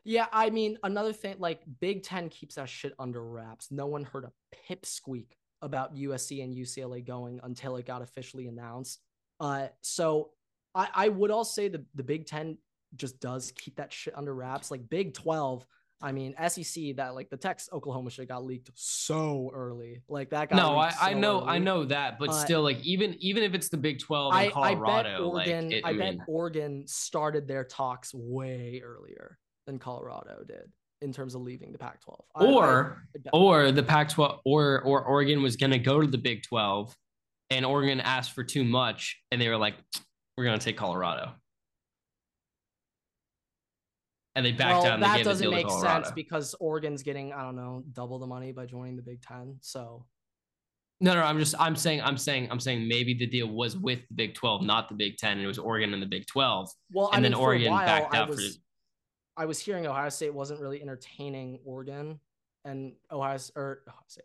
Yeah, 0.03 0.27
I 0.31 0.49
mean, 0.49 0.77
another 0.83 1.13
thing, 1.13 1.35
like 1.39 1.61
Big 1.79 2.03
Ten 2.03 2.29
keeps 2.29 2.55
that 2.55 2.69
shit 2.69 2.93
under 2.99 3.23
wraps. 3.23 3.71
No 3.71 3.87
one 3.87 4.03
heard 4.03 4.25
a 4.25 4.31
pipsqueak 4.69 5.27
about 5.61 5.95
USC 5.95 6.43
and 6.43 6.55
UCLA 6.55 7.05
going 7.05 7.39
until 7.43 7.75
it 7.77 7.85
got 7.85 8.01
officially 8.01 8.47
announced. 8.47 9.01
Uh, 9.39 9.67
so 9.81 10.31
I, 10.75 10.89
I 10.93 11.09
would 11.09 11.31
all 11.31 11.43
say 11.43 11.67
the, 11.67 11.83
the 11.95 12.03
Big 12.03 12.25
Ten 12.27 12.57
just 12.95 13.19
does 13.19 13.51
keep 13.51 13.75
that 13.75 13.91
shit 13.91 14.17
under 14.17 14.33
wraps. 14.33 14.71
Like 14.71 14.89
Big 14.89 15.13
12, 15.13 15.65
I 16.01 16.11
mean, 16.13 16.33
SEC, 16.47 16.95
that 16.95 17.13
like 17.13 17.29
the 17.29 17.37
Texas 17.37 17.69
Oklahoma 17.73 18.09
shit 18.09 18.29
got 18.29 18.45
leaked 18.45 18.69
so 18.75 19.51
early. 19.53 20.01
Like 20.07 20.29
that 20.29 20.49
got 20.49 20.55
No, 20.55 20.77
I, 20.77 20.87
leaked 20.87 21.03
I 21.03 21.11
so 21.11 21.19
know, 21.19 21.41
I 21.41 21.57
know 21.57 21.83
that, 21.85 22.17
but 22.17 22.29
Uh, 22.29 22.33
still, 22.33 22.61
like 22.61 22.79
even 22.85 23.15
even 23.19 23.43
if 23.43 23.53
it's 23.53 23.69
the 23.69 23.77
Big 23.77 23.99
Twelve 23.99 24.33
and 24.33 24.51
I, 24.55 24.59
I 24.61 24.75
bet 24.75 25.19
Oregon. 25.19 25.33
like 25.33 25.47
it, 25.47 25.81
I, 25.83 25.89
I, 25.89 25.97
bet 25.97 26.17
Oregon 26.27 26.87
started 26.87 27.47
their 27.47 27.65
talks 27.65 28.13
way 28.13 28.81
earlier 28.83 29.37
than 29.67 29.77
Colorado 29.77 30.43
did 30.47 30.71
in 31.01 31.11
terms 31.13 31.35
of 31.35 31.41
leaving 31.41 31.71
the 31.71 31.77
Pac-12. 31.77 32.19
I- 32.35 32.45
I- 32.45 32.51
or 32.51 33.03
or 33.33 33.71
the 33.71 33.83
Pac-12 33.83 34.39
or 34.45 34.81
or 34.81 35.03
Oregon 35.03 35.41
was 35.43 35.57
going 35.57 35.71
to 35.71 35.79
go 35.79 35.99
to 35.99 36.07
the 36.07 36.17
Big 36.17 36.43
12 36.43 36.95
and 37.49 37.65
Oregon 37.65 37.99
asked 37.99 38.31
for 38.33 38.43
too 38.43 38.63
much 38.63 39.21
and 39.31 39.41
they 39.41 39.49
were 39.49 39.57
like 39.57 39.75
we're 40.37 40.45
going 40.45 40.57
to 40.57 40.63
take 40.63 40.77
Colorado. 40.77 41.33
And 44.39 44.45
they 44.45 44.53
backed 44.53 44.71
well, 44.71 44.83
down 44.83 44.99
that 45.01 45.21
doesn't 45.25 45.49
make 45.51 45.69
sense 45.69 46.11
because 46.11 46.55
Oregon's 46.61 47.03
getting 47.03 47.33
I 47.33 47.41
don't 47.43 47.57
know 47.57 47.83
double 47.91 48.19
the 48.19 48.25
money 48.25 48.53
by 48.53 48.65
joining 48.65 48.95
the 48.95 49.01
Big 49.01 49.21
Ten. 49.21 49.57
So 49.59 50.05
No, 51.01 51.13
no, 51.13 51.21
I'm 51.23 51.37
just 51.39 51.55
I'm 51.59 51.75
saying 51.75 52.01
I'm 52.01 52.17
saying 52.17 52.47
I'm 52.49 52.59
saying 52.61 52.87
maybe 52.87 53.13
the 53.13 53.27
deal 53.27 53.47
was 53.47 53.75
with 53.75 53.99
the 54.07 54.13
Big 54.15 54.35
12, 54.35 54.61
not 54.63 54.87
the 54.87 54.95
Big 54.95 55.17
10 55.17 55.33
and 55.33 55.41
it 55.41 55.47
was 55.47 55.59
Oregon 55.59 55.93
and 55.93 56.01
the 56.01 56.07
Big 56.07 56.25
12. 56.27 56.69
well, 56.93 57.09
I 57.11 57.17
And 57.17 57.23
mean, 57.23 57.33
then 57.33 57.41
Oregon 57.41 57.71
while, 57.71 57.85
backed 57.85 58.13
I 58.15 58.19
out 58.19 58.29
for- 58.29 58.35
was, 58.35 58.59
I 59.35 59.45
was 59.45 59.59
hearing 59.59 59.85
Ohio 59.85 60.07
State 60.07 60.33
wasn't 60.33 60.61
really 60.61 60.81
entertaining 60.81 61.59
Oregon, 61.65 62.21
and 62.63 62.93
Ohio 63.11 63.37
or 63.57 63.83
Ohio 63.89 63.99
State, 64.07 64.23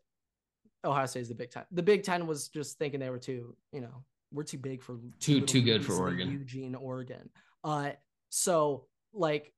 Ohio 0.85 1.07
State 1.07 1.21
is 1.23 1.29
the 1.29 1.35
Big 1.35 1.51
Ten. 1.51 1.65
The 1.73 1.83
Big 1.83 2.05
Ten 2.05 2.29
was 2.29 2.49
just 2.49 2.79
thinking 2.79 3.01
they 3.01 3.11
were 3.11 3.19
too, 3.19 3.57
you 3.73 3.81
know, 3.81 4.05
we're 4.33 4.45
too 4.45 4.59
big 4.59 4.81
for 4.81 4.99
Too- 5.19 5.41
too 5.41 5.61
good 5.63 5.85
for 5.85 5.95
Oregon. 5.95 6.31
Eugene, 6.31 6.77
Oregon. 6.77 7.31
Uh, 7.65 7.91
so 8.31 8.87
like 9.13 9.53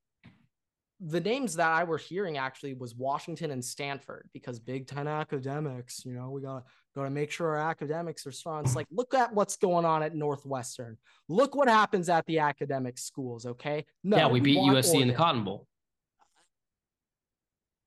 the 1.01 1.21
names 1.21 1.57
that 1.57 1.69
I 1.69 1.85
were 1.85 1.99
hearing 1.99 2.39
actually 2.39 2.75
was 2.75 2.95
Washington 2.95 3.51
and 3.51 3.63
Stanford 3.63 4.29
because 4.33 4.59
Big 4.59 4.87
Ten 4.87 5.07
academics, 5.07 6.05
you 6.07 6.13
know, 6.13 6.31
we 6.31 6.41
gotta 6.41 6.65
gotta 6.95 7.11
make 7.11 7.31
sure 7.31 7.49
our 7.49 7.71
academics 7.71 8.27
are 8.27 8.33
strong. 8.33 8.65
It's 8.65 8.75
like 8.75 8.87
look 8.91 9.13
at 9.13 9.35
what's 9.35 9.57
going 9.57 9.85
on 9.85 10.03
at 10.03 10.15
Northwestern. 10.15 10.97
Look 11.29 11.55
what 11.55 11.69
happens 11.69 12.09
at 12.09 12.25
the 12.27 12.39
academic 12.39 12.97
schools. 12.97 13.45
Okay, 13.45 13.85
no, 14.03 14.17
yeah, 14.17 14.29
we 14.29 14.41
beat 14.41 14.59
USC 14.59 15.03
in 15.03 15.09
the 15.09 15.15
Cotton 15.15 15.45
Bowl. 15.45 15.67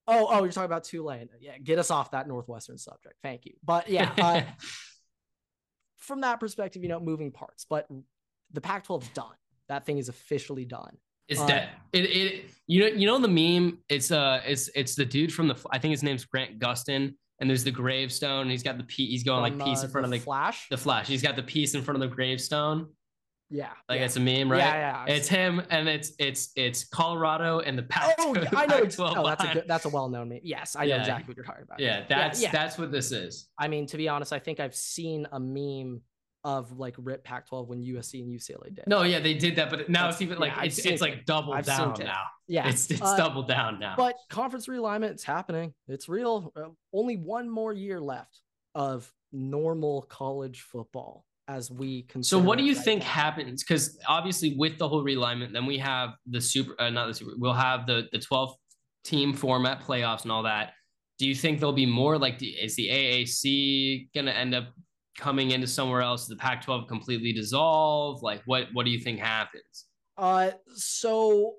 Oh, 0.07 0.27
oh, 0.29 0.43
you're 0.43 0.51
talking 0.51 0.65
about 0.65 0.83
Tulane. 0.83 1.29
Yeah, 1.39 1.57
get 1.57 1.79
us 1.79 1.91
off 1.91 2.11
that 2.11 2.27
Northwestern 2.27 2.77
subject. 2.77 3.15
Thank 3.23 3.45
you. 3.45 3.53
But 3.63 3.89
yeah, 3.89 4.11
uh, 4.17 4.41
from 5.97 6.21
that 6.21 6.39
perspective, 6.39 6.83
you 6.83 6.89
know, 6.89 6.99
moving 6.99 7.31
parts. 7.31 7.65
But 7.67 7.87
the 8.51 8.61
Pac-12 8.61 9.03
is 9.03 9.09
done. 9.09 9.35
That 9.67 9.85
thing 9.85 9.99
is 9.99 10.09
officially 10.09 10.65
done. 10.65 10.97
It's 11.29 11.39
Uh, 11.39 11.47
that 11.47 11.69
it, 11.93 11.99
it 12.05 12.51
you 12.67 12.81
know 12.81 12.87
you 12.87 13.07
know 13.07 13.19
the 13.19 13.27
meme 13.27 13.79
it's 13.87 14.11
uh 14.11 14.41
it's 14.45 14.69
it's 14.75 14.95
the 14.95 15.05
dude 15.05 15.33
from 15.33 15.47
the 15.47 15.55
I 15.71 15.79
think 15.79 15.91
his 15.91 16.03
name's 16.03 16.25
Grant 16.25 16.59
Gustin 16.59 17.13
and 17.39 17.49
there's 17.49 17.63
the 17.63 17.71
gravestone 17.71 18.41
and 18.41 18.51
he's 18.51 18.63
got 18.63 18.77
the 18.77 18.83
p 18.83 19.07
he's 19.07 19.23
going 19.23 19.41
like 19.41 19.65
piece 19.65 19.81
uh, 19.81 19.85
in 19.85 19.91
front 19.91 20.05
of 20.05 20.11
the 20.11 20.19
Flash. 20.19 20.67
the 20.69 20.77
flash 20.77 21.07
he's 21.07 21.21
got 21.21 21.35
the 21.35 21.43
piece 21.43 21.73
in 21.73 21.81
front 21.81 22.01
of 22.01 22.09
the 22.09 22.13
gravestone 22.13 22.87
yeah, 23.51 23.69
like 23.87 23.99
yeah. 23.99 24.05
it's 24.05 24.15
a 24.15 24.19
meme 24.19 24.51
right 24.51 24.59
Yeah, 24.59 25.05
yeah. 25.07 25.13
It's 25.15 25.27
him 25.27 25.63
and 25.71 25.89
it's 25.89 26.11
it's 26.19 26.51
it's 26.55 26.83
Colorado 26.83 27.61
and 27.61 27.75
the 27.75 27.81
Pac 27.81 28.13
Oh, 28.19 28.35
yeah, 28.35 28.47
I 28.55 28.67
know. 28.67 28.81
Pac-12 28.81 29.13
Oh, 29.17 29.25
that's 29.25 29.43
a 29.43 29.53
good. 29.53 29.63
That's 29.67 29.85
a 29.85 29.89
well-known 29.89 30.29
meme. 30.29 30.41
Yes, 30.43 30.75
I 30.75 30.85
know 30.85 30.97
exactly 30.97 31.31
what 31.31 31.35
you're 31.35 31.45
talking 31.45 31.63
about. 31.63 31.79
yeah 31.79 32.03
that's 32.07 32.39
yeah. 32.39 32.51
that's 32.51 32.77
what 32.77 32.91
this 32.91 33.11
is 33.11 33.47
I 33.57 33.67
mean, 33.67 33.87
to 33.87 33.97
be 33.97 34.07
honest, 34.07 34.33
I 34.33 34.39
think 34.39 34.59
I've 34.59 34.75
seen 34.75 35.25
a 35.31 35.39
meme 35.39 36.01
of 36.43 36.77
like 36.77 36.95
Rip 36.97 37.23
Pac-12 37.23 37.67
when 37.67 37.81
USC 37.81 38.21
and 38.21 38.31
UCLA 38.31 38.73
did. 38.73 38.85
no 38.87 39.03
yeah 39.03 39.19
they 39.19 39.33
did 39.33 39.55
that 39.57 39.69
but 39.69 39.89
now 39.89 40.01
That's- 40.03 40.15
it's 40.15 40.21
even 40.21 40.37
like 40.39 40.53
I've 40.57 40.65
it's 40.67 40.79
it's 40.85 41.01
like 41.01 41.25
doubled 41.25 41.55
I've 41.57 41.65
down 41.65 41.95
now 41.99 42.23
yeah, 42.47 42.67
it's 42.69 42.89
it's 42.89 43.01
Uh, 43.01 43.17
doubled 43.17 43.47
down 43.47 43.79
now 43.79 43.95
But 43.97 44.15
conference 44.29 44.67
realignment, 44.67 45.11
it's 45.11 45.23
happening. 45.23 45.73
It's 45.87 46.09
real. 46.09 46.51
Uh, 46.55 46.69
only 46.93 47.17
one 47.17 47.47
more 47.49 47.73
year 47.73 47.99
left 47.99 48.39
of 48.73 49.11
normal 49.31 50.01
college 50.03 50.61
football 50.61 51.25
as 51.47 51.69
we 51.69 52.07
So 52.21 52.39
what 52.39 52.57
do 52.57 52.63
you 52.63 52.73
right 52.73 52.83
think 52.83 53.01
now. 53.01 53.07
happens? 53.09 53.63
Because 53.63 53.99
obviously 54.07 54.55
with 54.57 54.77
the 54.79 54.87
whole 54.87 55.03
realignment, 55.03 55.51
then 55.53 55.65
we 55.67 55.77
have 55.79 56.11
the 56.27 56.41
super, 56.41 56.73
uh, 56.81 56.89
not 56.89 57.07
the 57.07 57.13
super. 57.13 57.31
We'll 57.37 57.53
have 57.53 57.85
the 57.85 58.07
the 58.11 58.19
twelve 58.19 58.55
team 59.03 59.33
format 59.33 59.81
playoffs 59.83 60.23
and 60.23 60.31
all 60.31 60.43
that. 60.43 60.71
Do 61.19 61.27
you 61.27 61.35
think 61.35 61.59
there'll 61.59 61.73
be 61.73 61.85
more 61.85 62.17
like 62.17 62.39
the, 62.39 62.47
is 62.47 62.75
the 62.75 62.87
AAC 62.89 64.07
gonna 64.15 64.31
end 64.31 64.55
up 64.55 64.69
coming 65.19 65.51
into 65.51 65.67
somewhere 65.67 66.01
else? 66.01 66.25
The 66.27 66.35
Pac-12 66.35 66.87
completely 66.87 67.33
dissolve? 67.33 68.23
Like 68.23 68.41
what 68.45 68.67
what 68.73 68.85
do 68.85 68.91
you 68.91 68.99
think 68.99 69.19
happens? 69.19 69.85
Uh, 70.17 70.51
so 70.75 71.55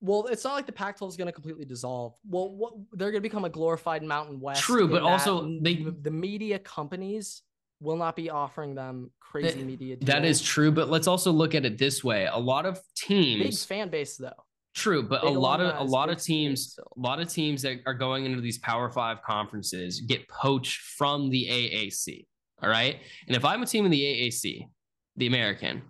Well, 0.00 0.26
it's 0.26 0.44
not 0.44 0.54
like 0.54 0.66
the 0.66 0.72
Pac-12 0.72 1.08
is 1.10 1.16
going 1.16 1.26
to 1.26 1.32
completely 1.32 1.64
dissolve. 1.64 2.14
Well, 2.28 2.54
what 2.54 2.74
they're 2.92 3.10
going 3.10 3.22
to 3.22 3.28
become 3.28 3.44
a 3.44 3.50
glorified 3.50 4.02
Mountain 4.02 4.40
West. 4.40 4.62
True, 4.62 4.86
but 4.88 5.02
also 5.02 5.58
they- 5.60 5.84
the 6.02 6.10
media 6.10 6.58
companies 6.58 7.42
will 7.80 7.96
not 7.96 8.14
be 8.16 8.30
offering 8.30 8.74
them 8.74 9.10
crazy 9.20 9.58
That- 9.58 9.64
media. 9.66 9.96
That 10.02 10.24
is 10.24 10.40
true, 10.40 10.70
but 10.72 10.88
let's 10.90 11.06
also 11.06 11.32
look 11.32 11.54
at 11.54 11.64
it 11.64 11.78
this 11.78 12.04
way. 12.04 12.26
A 12.26 12.38
lot 12.38 12.66
of 12.66 12.80
teams, 12.94 13.42
big 13.42 13.68
fan 13.68 13.88
base 13.88 14.16
though. 14.16 14.43
True, 14.74 15.04
but 15.04 15.22
a 15.22 15.30
lot 15.30 15.60
of 15.60 15.80
a 15.80 15.84
lot 15.84 16.10
of 16.10 16.20
teams, 16.20 16.76
a 16.78 17.00
lot 17.00 17.20
of 17.20 17.28
teams 17.28 17.62
that 17.62 17.78
are 17.86 17.94
going 17.94 18.24
into 18.24 18.40
these 18.40 18.58
Power 18.58 18.90
Five 18.90 19.22
conferences 19.22 20.00
get 20.00 20.28
poached 20.28 20.80
from 20.80 21.30
the 21.30 21.46
AAC. 21.46 22.26
All 22.62 22.68
right, 22.68 22.98
and 23.28 23.36
if 23.36 23.44
I'm 23.44 23.62
a 23.62 23.66
team 23.66 23.84
in 23.84 23.92
the 23.92 24.00
AAC, 24.00 24.66
the 25.16 25.26
American, 25.28 25.82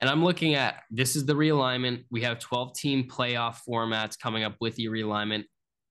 and 0.00 0.10
I'm 0.10 0.24
looking 0.24 0.54
at 0.54 0.82
this 0.90 1.14
is 1.14 1.24
the 1.24 1.34
realignment. 1.34 2.04
We 2.10 2.22
have 2.22 2.40
12 2.40 2.74
team 2.74 3.08
playoff 3.08 3.58
formats 3.68 4.18
coming 4.18 4.42
up 4.42 4.56
with 4.60 4.74
the 4.74 4.86
realignment. 4.86 5.44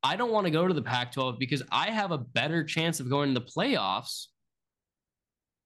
I 0.03 0.15
don't 0.15 0.31
want 0.31 0.45
to 0.45 0.51
go 0.51 0.67
to 0.67 0.73
the 0.73 0.81
Pac-12 0.81 1.39
because 1.39 1.63
I 1.71 1.89
have 1.89 2.11
a 2.11 2.17
better 2.17 2.63
chance 2.63 2.99
of 2.99 3.09
going 3.09 3.33
to 3.33 3.39
the 3.39 3.45
playoffs 3.45 4.27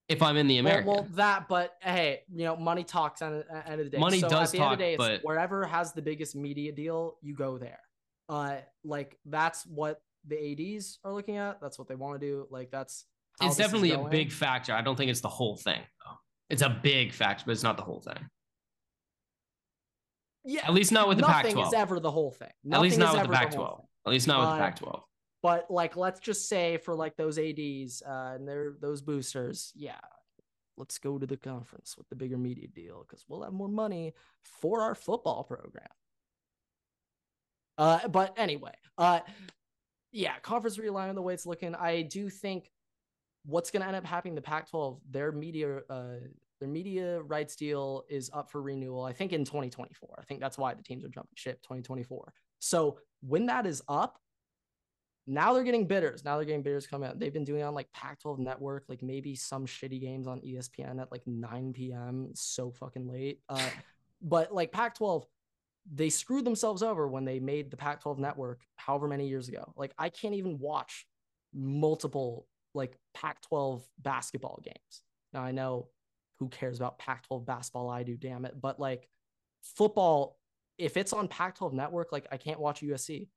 if 0.09 0.21
I'm 0.23 0.35
in 0.37 0.47
the 0.47 0.55
Well, 0.55 0.59
American. 0.61 0.91
well, 0.91 1.07
that, 1.11 1.47
but 1.47 1.75
hey, 1.81 2.21
you 2.33 2.43
know, 2.43 2.55
money 2.55 2.83
talks 2.83 3.21
at 3.21 3.29
the 3.47 3.67
end 3.69 3.79
of 3.79 3.85
the 3.85 3.91
day. 3.91 3.97
Money 3.99 4.19
so 4.19 4.27
does 4.27 4.49
at 4.49 4.57
the 4.57 4.57
end 4.57 4.63
of 4.65 4.69
talk, 4.71 4.77
the 4.79 4.83
day, 4.83 4.93
it's 4.95 4.97
but- 4.97 5.21
wherever 5.23 5.65
has 5.65 5.93
the 5.93 6.01
biggest 6.01 6.35
media 6.35 6.71
deal, 6.71 7.17
you 7.21 7.33
go 7.35 7.57
there. 7.57 7.79
Uh, 8.27 8.57
like 8.83 9.17
that's 9.25 9.65
what 9.65 10.01
the 10.27 10.35
ads 10.75 10.99
are 11.03 11.13
looking 11.13 11.37
at. 11.37 11.61
That's 11.61 11.79
what 11.79 11.87
they 11.87 11.95
want 11.95 12.19
to 12.19 12.27
do. 12.27 12.47
Like 12.51 12.69
that's 12.71 13.05
it's 13.41 13.55
definitely 13.55 13.91
a 13.91 14.03
big 14.03 14.31
factor. 14.31 14.73
I 14.73 14.81
don't 14.81 14.95
think 14.97 15.09
it's 15.09 15.21
the 15.21 15.29
whole 15.29 15.55
thing. 15.55 15.79
Though. 16.05 16.17
It's 16.49 16.61
a 16.61 16.69
big 16.83 17.13
factor, 17.13 17.43
but 17.45 17.53
it's 17.53 17.63
not 17.63 17.77
the 17.77 17.83
whole 17.83 18.01
thing. 18.01 18.27
Yeah, 20.43 20.61
At 20.65 20.73
least 20.73 20.91
not 20.91 21.07
with 21.07 21.17
the 21.17 21.21
nothing 21.21 21.53
Pac-12. 21.53 21.55
Nothing 21.55 21.67
is 21.67 21.73
ever 21.73 21.99
the 21.99 22.11
whole 22.11 22.31
thing. 22.31 22.49
At 22.71 22.81
least 22.81 22.97
not 22.97 23.13
with 23.13 23.21
the 23.23 23.29
ever 23.29 23.33
Pac-12. 23.33 23.77
thing. 23.77 23.85
At 24.07 24.11
least 24.11 24.27
not 24.27 24.39
with 24.39 24.49
Uh, 24.49 24.55
the 24.55 24.61
Pac-12. 24.61 25.01
But 25.41 25.71
like, 25.71 25.95
let's 25.95 26.19
just 26.19 26.49
say 26.49 26.77
for 26.77 26.93
like 26.95 27.15
those 27.15 27.37
ads 27.39 28.03
uh, 28.05 28.33
and 28.35 28.47
they're 28.47 28.73
those 28.79 29.01
boosters, 29.01 29.71
yeah, 29.75 29.99
let's 30.77 30.97
go 30.97 31.17
to 31.17 31.25
the 31.25 31.37
conference 31.37 31.95
with 31.97 32.09
the 32.09 32.15
bigger 32.15 32.37
media 32.37 32.67
deal 32.67 33.05
because 33.07 33.23
we'll 33.27 33.43
have 33.43 33.53
more 33.53 33.69
money 33.69 34.13
for 34.43 34.81
our 34.81 34.95
football 34.95 35.43
program. 35.43 35.87
Uh, 37.77 38.07
but 38.09 38.33
anyway, 38.37 38.73
uh, 38.97 39.21
yeah, 40.11 40.37
conference 40.39 40.77
realignment 40.77 41.15
the 41.15 41.21
way 41.21 41.33
it's 41.33 41.45
looking, 41.45 41.75
I 41.75 42.01
do 42.01 42.29
think 42.29 42.69
what's 43.45 43.71
going 43.71 43.81
to 43.81 43.87
end 43.87 43.95
up 43.95 44.05
happening 44.05 44.35
the 44.35 44.41
Pac-12, 44.41 44.99
their 45.09 45.31
media, 45.31 45.79
uh, 45.89 46.15
their 46.59 46.69
media 46.69 47.21
rights 47.21 47.55
deal 47.55 48.03
is 48.09 48.29
up 48.33 48.51
for 48.51 48.61
renewal. 48.61 49.03
I 49.05 49.13
think 49.13 49.31
in 49.31 49.45
2024. 49.45 50.17
I 50.19 50.23
think 50.23 50.41
that's 50.41 50.57
why 50.57 50.73
the 50.73 50.83
teams 50.83 51.05
are 51.05 51.09
jumping 51.09 51.31
ship 51.35 51.61
2024. 51.63 52.33
So 52.59 52.99
when 53.21 53.45
that 53.45 53.65
is 53.65 53.81
up, 53.87 54.19
now 55.29 55.53
they're 55.53 55.63
getting 55.63 55.85
bidders. 55.85 56.25
Now 56.25 56.37
they're 56.37 56.45
getting 56.45 56.63
bidders 56.63 56.87
coming 56.87 57.07
out. 57.07 57.19
They've 57.19 57.31
been 57.31 57.43
doing 57.43 57.61
on 57.61 57.75
like 57.75 57.91
Pac-12 57.93 58.39
Network, 58.39 58.85
like 58.89 59.03
maybe 59.03 59.35
some 59.35 59.67
shitty 59.67 60.01
games 60.01 60.25
on 60.25 60.41
ESPN 60.41 60.99
at 60.99 61.11
like 61.11 61.21
9 61.27 61.71
p.m. 61.71 62.31
So 62.33 62.71
fucking 62.71 63.07
late. 63.07 63.39
Uh, 63.47 63.69
but 64.23 64.51
like 64.51 64.71
Pac-12, 64.71 65.25
they 65.93 66.09
screwed 66.09 66.45
themselves 66.45 66.81
over 66.81 67.07
when 67.07 67.25
they 67.25 67.39
made 67.39 67.69
the 67.69 67.77
Pac-12 67.77 68.17
Network 68.17 68.61
however 68.75 69.07
many 69.07 69.27
years 69.27 69.47
ago. 69.47 69.71
Like 69.77 69.93
I 69.99 70.09
can't 70.09 70.33
even 70.33 70.57
watch 70.57 71.05
multiple 71.53 72.47
like 72.73 72.97
Pac-12 73.13 73.83
basketball 73.99 74.59
games. 74.63 75.03
Now 75.31 75.43
I 75.43 75.51
know 75.51 75.89
who 76.39 76.49
cares 76.49 76.77
about 76.77 76.97
Pac-12 76.97 77.45
basketball? 77.45 77.87
I 77.91 78.01
do, 78.01 78.17
damn 78.17 78.45
it. 78.45 78.59
But 78.59 78.79
like 78.79 79.07
football, 79.61 80.39
if 80.79 80.97
it's 80.97 81.13
on 81.13 81.27
Pac-12 81.27 81.73
Network, 81.73 82.11
like 82.11 82.25
I 82.31 82.37
can't 82.37 82.59
watch 82.59 82.81
USC 82.81 83.27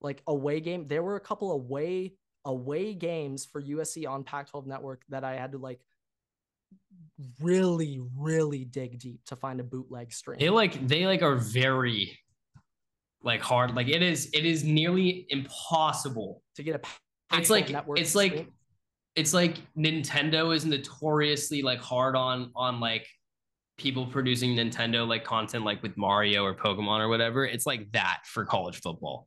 like 0.00 0.22
away 0.26 0.60
game. 0.60 0.86
There 0.86 1.02
were 1.02 1.16
a 1.16 1.20
couple 1.20 1.50
of 1.50 1.62
away 1.62 2.14
away 2.44 2.94
games 2.94 3.44
for 3.44 3.60
USC 3.60 4.08
on 4.08 4.22
Pac-12 4.22 4.66
network 4.66 5.02
that 5.08 5.24
I 5.24 5.34
had 5.34 5.52
to 5.52 5.58
like 5.58 5.80
really 7.40 8.00
really 8.16 8.64
dig 8.64 8.98
deep 8.98 9.24
to 9.26 9.36
find 9.36 9.60
a 9.60 9.64
bootleg 9.64 10.12
stream. 10.12 10.38
They 10.38 10.50
like 10.50 10.86
they 10.86 11.06
like 11.06 11.22
are 11.22 11.36
very 11.36 12.18
like 13.22 13.42
hard. 13.42 13.74
Like 13.74 13.88
it 13.88 14.02
is 14.02 14.30
it 14.32 14.44
is 14.44 14.64
nearly 14.64 15.26
impossible. 15.30 16.42
to 16.56 16.62
get 16.62 16.76
a 16.76 16.78
It's 16.78 17.48
Pac-12 17.48 17.50
like 17.50 17.70
network 17.70 17.98
it's 17.98 18.14
like 18.14 18.48
it's 19.16 19.32
like 19.32 19.56
Nintendo 19.76 20.54
is 20.54 20.64
notoriously 20.64 21.62
like 21.62 21.80
hard 21.80 22.14
on 22.14 22.52
on 22.54 22.80
like 22.80 23.06
people 23.78 24.06
producing 24.06 24.56
Nintendo 24.56 25.06
like 25.06 25.24
content 25.24 25.64
like 25.64 25.82
with 25.82 25.96
Mario 25.96 26.44
or 26.44 26.54
Pokemon 26.54 27.00
or 27.00 27.08
whatever. 27.08 27.44
It's 27.44 27.66
like 27.66 27.90
that 27.92 28.20
for 28.24 28.44
college 28.44 28.80
football. 28.80 29.26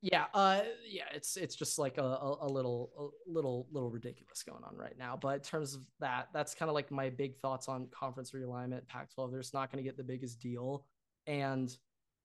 Yeah, 0.00 0.26
uh 0.32 0.60
yeah, 0.86 1.04
it's 1.12 1.36
it's 1.36 1.56
just 1.56 1.78
like 1.78 1.98
a, 1.98 2.02
a, 2.02 2.46
a 2.46 2.48
little 2.48 3.12
a 3.26 3.30
little 3.30 3.66
little 3.72 3.90
ridiculous 3.90 4.42
going 4.42 4.62
on 4.62 4.76
right 4.76 4.96
now. 4.96 5.18
But 5.20 5.34
in 5.36 5.40
terms 5.40 5.74
of 5.74 5.82
that, 6.00 6.28
that's 6.32 6.54
kind 6.54 6.68
of 6.68 6.74
like 6.74 6.90
my 6.90 7.10
big 7.10 7.36
thoughts 7.38 7.68
on 7.68 7.88
conference 7.90 8.30
realignment, 8.30 8.86
Pac-12. 8.86 9.30
They're 9.30 9.40
just 9.40 9.54
not 9.54 9.72
going 9.72 9.82
to 9.82 9.88
get 9.88 9.96
the 9.96 10.04
biggest 10.04 10.40
deal 10.40 10.84
and 11.26 11.76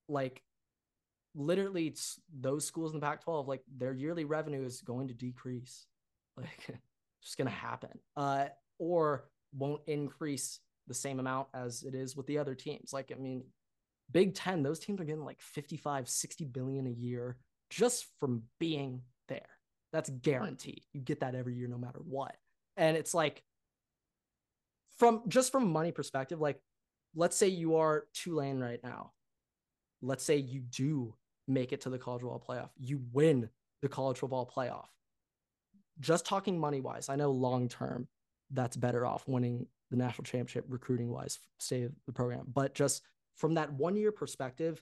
like 0.07 0.43
literally 1.35 1.87
it's 1.87 2.19
those 2.39 2.65
schools 2.65 2.93
in 2.93 2.99
the 2.99 3.05
Pac-12 3.05 3.47
like 3.47 3.63
their 3.75 3.93
yearly 3.93 4.23
revenue 4.25 4.63
is 4.63 4.81
going 4.81 5.07
to 5.07 5.13
decrease. 5.13 5.85
Like 6.35 6.65
it's 6.67 6.79
just 7.21 7.37
going 7.37 7.47
to 7.47 7.53
happen. 7.53 7.91
Uh 8.17 8.45
or 8.79 9.25
won't 9.55 9.81
increase 9.85 10.59
the 10.87 10.93
same 10.95 11.19
amount 11.19 11.47
as 11.53 11.83
it 11.83 11.93
is 11.93 12.15
with 12.15 12.25
the 12.25 12.39
other 12.39 12.55
teams. 12.55 12.91
Like 12.91 13.11
I 13.15 13.19
mean 13.19 13.43
Big 14.13 14.35
10, 14.35 14.63
those 14.63 14.79
teams 14.79 15.01
are 15.01 15.05
getting 15.05 15.25
like 15.25 15.41
55, 15.41 16.07
60 16.07 16.45
billion 16.45 16.87
a 16.87 16.91
year 16.91 17.37
just 17.69 18.05
from 18.19 18.43
being 18.59 19.01
there. 19.27 19.49
That's 19.91 20.09
guaranteed. 20.09 20.83
You 20.93 21.01
get 21.01 21.19
that 21.19 21.35
every 21.35 21.55
year 21.55 21.67
no 21.67 21.77
matter 21.77 21.99
what. 21.99 22.35
And 22.77 22.95
it's 22.95 23.13
like 23.13 23.43
from 24.97 25.23
just 25.27 25.51
from 25.51 25.71
money 25.71 25.91
perspective, 25.91 26.39
like 26.39 26.59
let's 27.15 27.35
say 27.35 27.47
you 27.47 27.77
are 27.77 28.05
Tulane 28.13 28.59
right 28.59 28.79
now. 28.83 29.11
Let's 30.01 30.23
say 30.23 30.37
you 30.37 30.61
do 30.61 31.15
make 31.47 31.73
it 31.73 31.81
to 31.81 31.89
the 31.89 31.97
college 31.97 32.21
football 32.21 32.43
playoff. 32.47 32.69
You 32.77 33.01
win 33.11 33.49
the 33.81 33.89
college 33.89 34.17
football 34.17 34.49
playoff. 34.55 34.87
Just 35.99 36.25
talking 36.25 36.59
money 36.59 36.81
wise, 36.81 37.09
I 37.09 37.15
know 37.15 37.31
long 37.31 37.69
term 37.69 38.07
that's 38.51 38.75
better 38.75 39.05
off 39.05 39.27
winning 39.27 39.67
the 39.91 39.97
national 39.97 40.23
championship 40.23 40.65
recruiting 40.67 41.09
wise, 41.09 41.39
of 41.71 41.91
the 42.07 42.13
program. 42.13 42.45
But 42.51 42.73
just 42.73 43.03
from 43.37 43.55
that 43.55 43.71
one 43.73 43.95
year 43.95 44.11
perspective, 44.11 44.81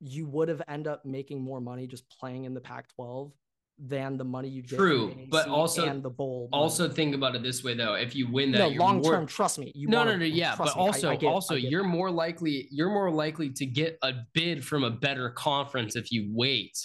you 0.00 0.26
would 0.26 0.48
have 0.48 0.62
end 0.68 0.86
up 0.86 1.04
making 1.04 1.40
more 1.40 1.60
money 1.60 1.86
just 1.86 2.08
playing 2.10 2.44
in 2.44 2.54
the 2.54 2.60
Pac-12 2.60 3.32
than 3.78 4.16
the 4.16 4.24
money 4.24 4.48
you 4.48 4.62
get. 4.62 4.76
True, 4.76 5.14
but 5.30 5.48
also- 5.48 5.84
and 5.86 6.02
the 6.02 6.10
bowl. 6.10 6.48
money. 6.50 6.62
Also 6.62 6.88
think 6.88 7.14
about 7.14 7.34
it 7.34 7.42
this 7.42 7.64
way 7.64 7.74
though. 7.74 7.94
If 7.94 8.14
you 8.14 8.30
win 8.30 8.52
that, 8.52 8.58
no 8.58 8.68
long 8.68 9.02
more- 9.02 9.12
term. 9.12 9.26
Trust 9.26 9.58
me. 9.58 9.72
you 9.74 9.88
no, 9.88 10.04
no, 10.04 10.16
no, 10.16 10.24
yeah, 10.24 10.54
but 10.56 10.66
me, 10.66 10.72
also, 10.76 11.08
I, 11.08 11.12
I 11.12 11.16
get, 11.16 11.26
also, 11.26 11.54
you're 11.54 11.82
that. 11.82 11.88
more 11.88 12.10
likely, 12.10 12.68
you're 12.70 12.90
more 12.90 13.10
likely 13.10 13.50
to 13.50 13.66
get 13.66 13.98
a 14.02 14.12
bid 14.32 14.64
from 14.64 14.84
a 14.84 14.90
better 14.90 15.30
conference 15.30 15.96
if 15.96 16.12
you 16.12 16.30
wait 16.32 16.78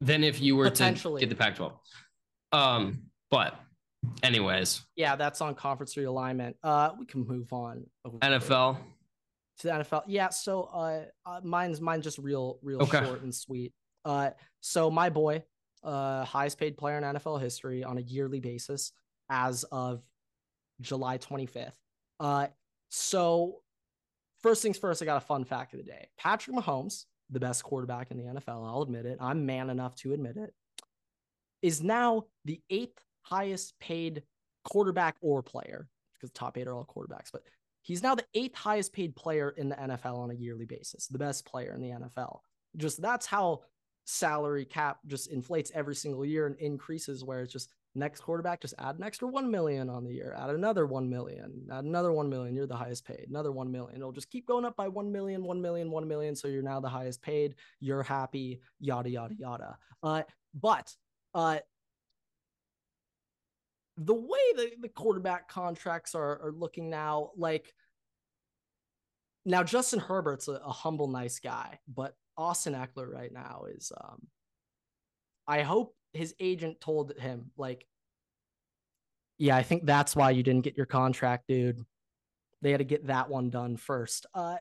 than 0.00 0.22
if 0.22 0.40
you 0.40 0.56
were 0.56 0.70
to 0.70 1.16
get 1.18 1.28
the 1.28 1.34
Pac-12. 1.34 1.72
Um, 2.52 3.02
but 3.30 3.58
anyways, 4.22 4.80
yeah, 4.96 5.16
that's 5.16 5.40
on 5.40 5.54
conference 5.54 5.94
realignment. 5.96 6.54
Uh, 6.62 6.90
we 6.98 7.04
can 7.04 7.26
move 7.26 7.52
on. 7.52 7.84
NFL. 8.06 8.78
To 9.60 9.66
the 9.68 9.72
NFL. 9.74 10.02
Yeah, 10.06 10.28
so 10.30 10.64
uh, 10.64 11.04
uh 11.26 11.40
mine's 11.42 11.80
mine 11.80 12.02
just 12.02 12.18
real 12.18 12.58
real 12.62 12.82
Okay. 12.82 13.04
short 13.04 13.22
and 13.22 13.34
sweet. 13.34 13.72
Uh 14.04 14.30
so 14.60 14.90
my 14.90 15.08
boy, 15.10 15.42
uh 15.82 16.24
highest 16.24 16.58
paid 16.58 16.76
player 16.76 16.98
in 16.98 17.04
NFL 17.04 17.40
history 17.40 17.84
on 17.84 17.98
a 17.98 18.02
yearly 18.02 18.40
basis 18.40 18.92
as 19.28 19.64
of 19.64 20.02
July 20.80 21.18
25th. 21.18 21.74
Uh 22.18 22.48
so 22.90 23.60
first 24.42 24.62
things 24.62 24.78
first, 24.78 25.02
I 25.02 25.04
got 25.04 25.18
a 25.18 25.26
fun 25.26 25.44
fact 25.44 25.74
of 25.74 25.78
the 25.78 25.84
day. 25.84 26.08
Patrick 26.18 26.56
Mahomes, 26.56 27.04
the 27.30 27.40
best 27.40 27.62
quarterback 27.62 28.10
in 28.10 28.16
the 28.16 28.24
NFL, 28.24 28.66
I'll 28.66 28.82
admit 28.82 29.06
it. 29.06 29.18
I'm 29.20 29.46
man 29.46 29.70
enough 29.70 29.94
to 29.96 30.12
admit 30.12 30.36
it. 30.36 30.52
Is 31.62 31.82
now 31.82 32.24
the 32.46 32.60
eighth 32.70 32.98
highest 33.22 33.78
paid 33.78 34.22
quarterback 34.64 35.16
or 35.20 35.42
player 35.42 35.88
because 36.14 36.30
top 36.32 36.56
eight 36.58 36.66
are 36.66 36.74
all 36.74 36.84
quarterbacks, 36.86 37.30
but 37.32 37.42
He's 37.82 38.02
now 38.02 38.14
the 38.14 38.26
eighth 38.34 38.56
highest 38.56 38.92
paid 38.92 39.16
player 39.16 39.50
in 39.56 39.68
the 39.68 39.76
NFL 39.76 40.18
on 40.18 40.30
a 40.30 40.34
yearly 40.34 40.66
basis, 40.66 41.06
the 41.06 41.18
best 41.18 41.46
player 41.46 41.72
in 41.72 41.80
the 41.80 41.90
NFL. 41.90 42.40
Just 42.76 43.00
that's 43.02 43.26
how 43.26 43.62
salary 44.04 44.64
cap 44.64 44.98
just 45.06 45.30
inflates 45.30 45.70
every 45.74 45.94
single 45.94 46.24
year 46.24 46.46
and 46.46 46.56
increases 46.56 47.24
where 47.24 47.42
it's 47.42 47.52
just 47.52 47.72
next 47.94 48.20
quarterback 48.20 48.60
just 48.60 48.74
add 48.78 48.96
an 48.96 49.02
extra 49.02 49.26
1 49.26 49.50
million 49.50 49.90
on 49.90 50.04
the 50.04 50.12
year 50.12 50.34
add 50.38 50.50
another 50.50 50.86
1 50.86 51.08
million 51.08 51.66
add 51.72 51.84
another 51.84 52.12
1 52.12 52.28
million 52.28 52.54
you're 52.54 52.66
the 52.66 52.74
highest 52.74 53.04
paid 53.04 53.26
another 53.28 53.50
1 53.50 53.70
million 53.70 53.96
it'll 53.96 54.12
just 54.12 54.30
keep 54.30 54.46
going 54.46 54.64
up 54.64 54.76
by 54.76 54.86
1 54.88 55.10
million 55.10 55.42
1 55.42 55.60
million 55.60 55.90
1 55.90 56.08
million 56.08 56.36
so 56.36 56.48
you're 56.48 56.62
now 56.62 56.80
the 56.80 56.88
highest 56.88 57.20
paid 57.20 57.56
you're 57.80 58.02
happy 58.02 58.60
yada 58.78 59.10
yada 59.10 59.34
yada 59.36 59.76
uh 60.02 60.22
but 60.54 60.94
uh 61.34 61.58
the 64.02 64.14
way 64.14 64.38
the, 64.56 64.72
the 64.80 64.88
quarterback 64.88 65.48
contracts 65.48 66.14
are, 66.14 66.40
are 66.42 66.52
looking 66.52 66.90
now, 66.90 67.30
like 67.36 67.72
now 69.44 69.62
Justin 69.62 70.00
Herbert's 70.00 70.48
a, 70.48 70.52
a 70.52 70.72
humble, 70.72 71.06
nice 71.06 71.38
guy, 71.38 71.78
but 71.86 72.14
Austin 72.36 72.74
Ekeler 72.74 73.08
right 73.12 73.32
now 73.32 73.64
is. 73.70 73.92
um 74.02 74.26
I 75.46 75.62
hope 75.62 75.96
his 76.12 76.32
agent 76.38 76.80
told 76.80 77.12
him 77.18 77.50
like, 77.56 77.84
yeah, 79.36 79.56
I 79.56 79.64
think 79.64 79.84
that's 79.84 80.14
why 80.14 80.30
you 80.30 80.44
didn't 80.44 80.62
get 80.62 80.76
your 80.76 80.86
contract, 80.86 81.48
dude. 81.48 81.84
They 82.62 82.70
had 82.70 82.78
to 82.78 82.84
get 82.84 83.08
that 83.08 83.28
one 83.28 83.50
done 83.50 83.76
first. 83.76 84.26
Uh, 84.32 84.58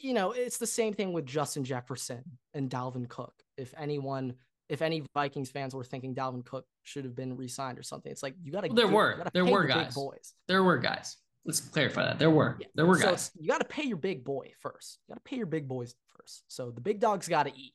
you 0.00 0.14
know, 0.14 0.32
it's 0.32 0.58
the 0.58 0.66
same 0.66 0.92
thing 0.94 1.12
with 1.12 1.26
Justin 1.26 1.64
Jefferson 1.64 2.22
and 2.54 2.70
Dalvin 2.70 3.08
Cook. 3.08 3.34
If 3.56 3.74
anyone, 3.76 4.34
if 4.68 4.82
any 4.82 5.02
Vikings 5.14 5.50
fans 5.50 5.74
were 5.74 5.84
thinking 5.84 6.14
Dalvin 6.14 6.44
Cook 6.44 6.64
should 6.82 7.04
have 7.04 7.14
been 7.14 7.36
re-signed 7.36 7.78
or 7.78 7.82
something, 7.82 8.10
it's 8.10 8.22
like 8.22 8.34
you 8.42 8.52
got 8.52 8.62
to. 8.62 8.68
Well, 8.68 8.76
there 8.76 8.88
were 8.88 9.24
there 9.34 9.44
were 9.44 9.64
guys. 9.66 9.94
boys. 9.94 10.34
There 10.48 10.62
were 10.64 10.78
guys. 10.78 11.16
Let's 11.44 11.60
clarify 11.60 12.04
that 12.04 12.18
there 12.18 12.30
were 12.30 12.56
Yeah. 12.60 12.68
there 12.76 12.86
were 12.86 12.98
So 12.98 13.10
guys. 13.10 13.30
you 13.38 13.48
got 13.48 13.58
to 13.58 13.66
pay 13.66 13.82
your 13.82 13.96
big 13.96 14.24
boy 14.24 14.52
first. 14.60 14.98
You 15.08 15.14
got 15.14 15.24
to 15.24 15.28
pay 15.28 15.36
your 15.36 15.46
big 15.46 15.66
boys 15.66 15.94
first. 16.16 16.44
So 16.48 16.70
the 16.70 16.80
big 16.80 17.00
dogs 17.00 17.26
got 17.26 17.44
to 17.48 17.52
eat, 17.58 17.74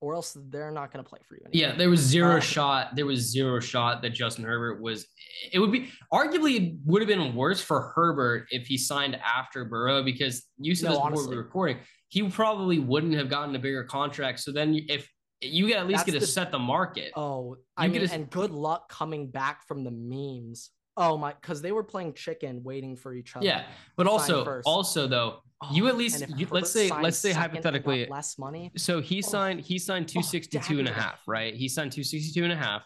or 0.00 0.14
else 0.14 0.36
they're 0.48 0.70
not 0.70 0.92
going 0.92 1.04
to 1.04 1.08
play 1.08 1.18
for 1.28 1.34
you. 1.34 1.40
Anymore. 1.46 1.70
Yeah, 1.72 1.76
there 1.76 1.90
was 1.90 1.98
zero 2.00 2.36
Uh, 2.36 2.40
shot. 2.40 2.94
There 2.94 3.06
was 3.06 3.18
zero 3.30 3.58
shot 3.58 4.00
that 4.02 4.10
Justin 4.10 4.44
Herbert 4.44 4.80
was. 4.80 5.08
It 5.52 5.58
would 5.58 5.72
be 5.72 5.90
arguably 6.12 6.54
it 6.74 6.74
would 6.86 7.02
have 7.02 7.08
been 7.08 7.34
worse 7.34 7.60
for 7.60 7.92
Herbert 7.96 8.46
if 8.50 8.68
he 8.68 8.78
signed 8.78 9.16
after 9.16 9.64
Burrow 9.64 10.04
because 10.04 10.46
you 10.58 10.76
said 10.76 10.84
No, 10.86 10.90
this 10.90 10.96
before 10.98 11.06
honestly. 11.08 11.28
we 11.30 11.36
were 11.36 11.42
recording. 11.42 11.78
He 12.10 12.28
probably 12.28 12.78
wouldn't 12.78 13.14
have 13.14 13.28
gotten 13.28 13.54
a 13.56 13.58
bigger 13.58 13.82
contract. 13.84 14.38
So 14.40 14.52
then, 14.52 14.78
if 14.88 15.08
you 15.40 15.66
get 15.66 15.78
at 15.78 15.86
least 15.86 15.98
That's 16.00 16.06
get 16.06 16.12
to 16.12 16.18
the- 16.20 16.26
set 16.26 16.50
the 16.52 16.58
market, 16.58 17.12
Oh, 17.16 17.56
I 17.76 17.86
You 17.86 17.92
mean, 17.92 18.00
could 18.02 18.10
and 18.12 18.30
good 18.30 18.50
luck 18.50 18.88
coming 18.90 19.28
back 19.30 19.66
from 19.66 19.84
the 19.84 19.90
memes. 19.90 20.70
Oh 20.96 21.16
my, 21.16 21.32
because 21.32 21.62
they 21.62 21.72
were 21.72 21.84
playing 21.84 22.12
chicken, 22.14 22.62
waiting 22.62 22.94
for 22.96 23.14
each 23.14 23.34
other. 23.36 23.46
yeah. 23.46 23.64
But 23.96 24.06
also, 24.06 24.44
first. 24.44 24.66
also 24.66 25.06
though, 25.06 25.42
Oh, 25.62 25.68
you 25.72 25.88
at 25.88 25.96
least 25.96 26.24
you, 26.36 26.46
let's 26.50 26.70
say 26.70 26.88
let's 26.90 27.18
say 27.18 27.32
second 27.32 27.42
and 27.56 27.62
got 27.62 27.74
hypothetically 27.74 28.06
less 28.06 28.38
money. 28.38 28.70
So 28.76 29.00
he 29.00 29.18
Oh. 29.18 29.20
signed 29.28 29.60
he 29.60 29.78
signed 29.78 30.08
262 30.08 30.78
and 30.78 30.88
a 30.88 30.92
half, 30.92 31.20
right? 31.26 31.54
He 31.54 31.68
signed 31.68 31.92
262 31.92 32.44
and 32.44 32.52
a 32.52 32.56
half. 32.56 32.82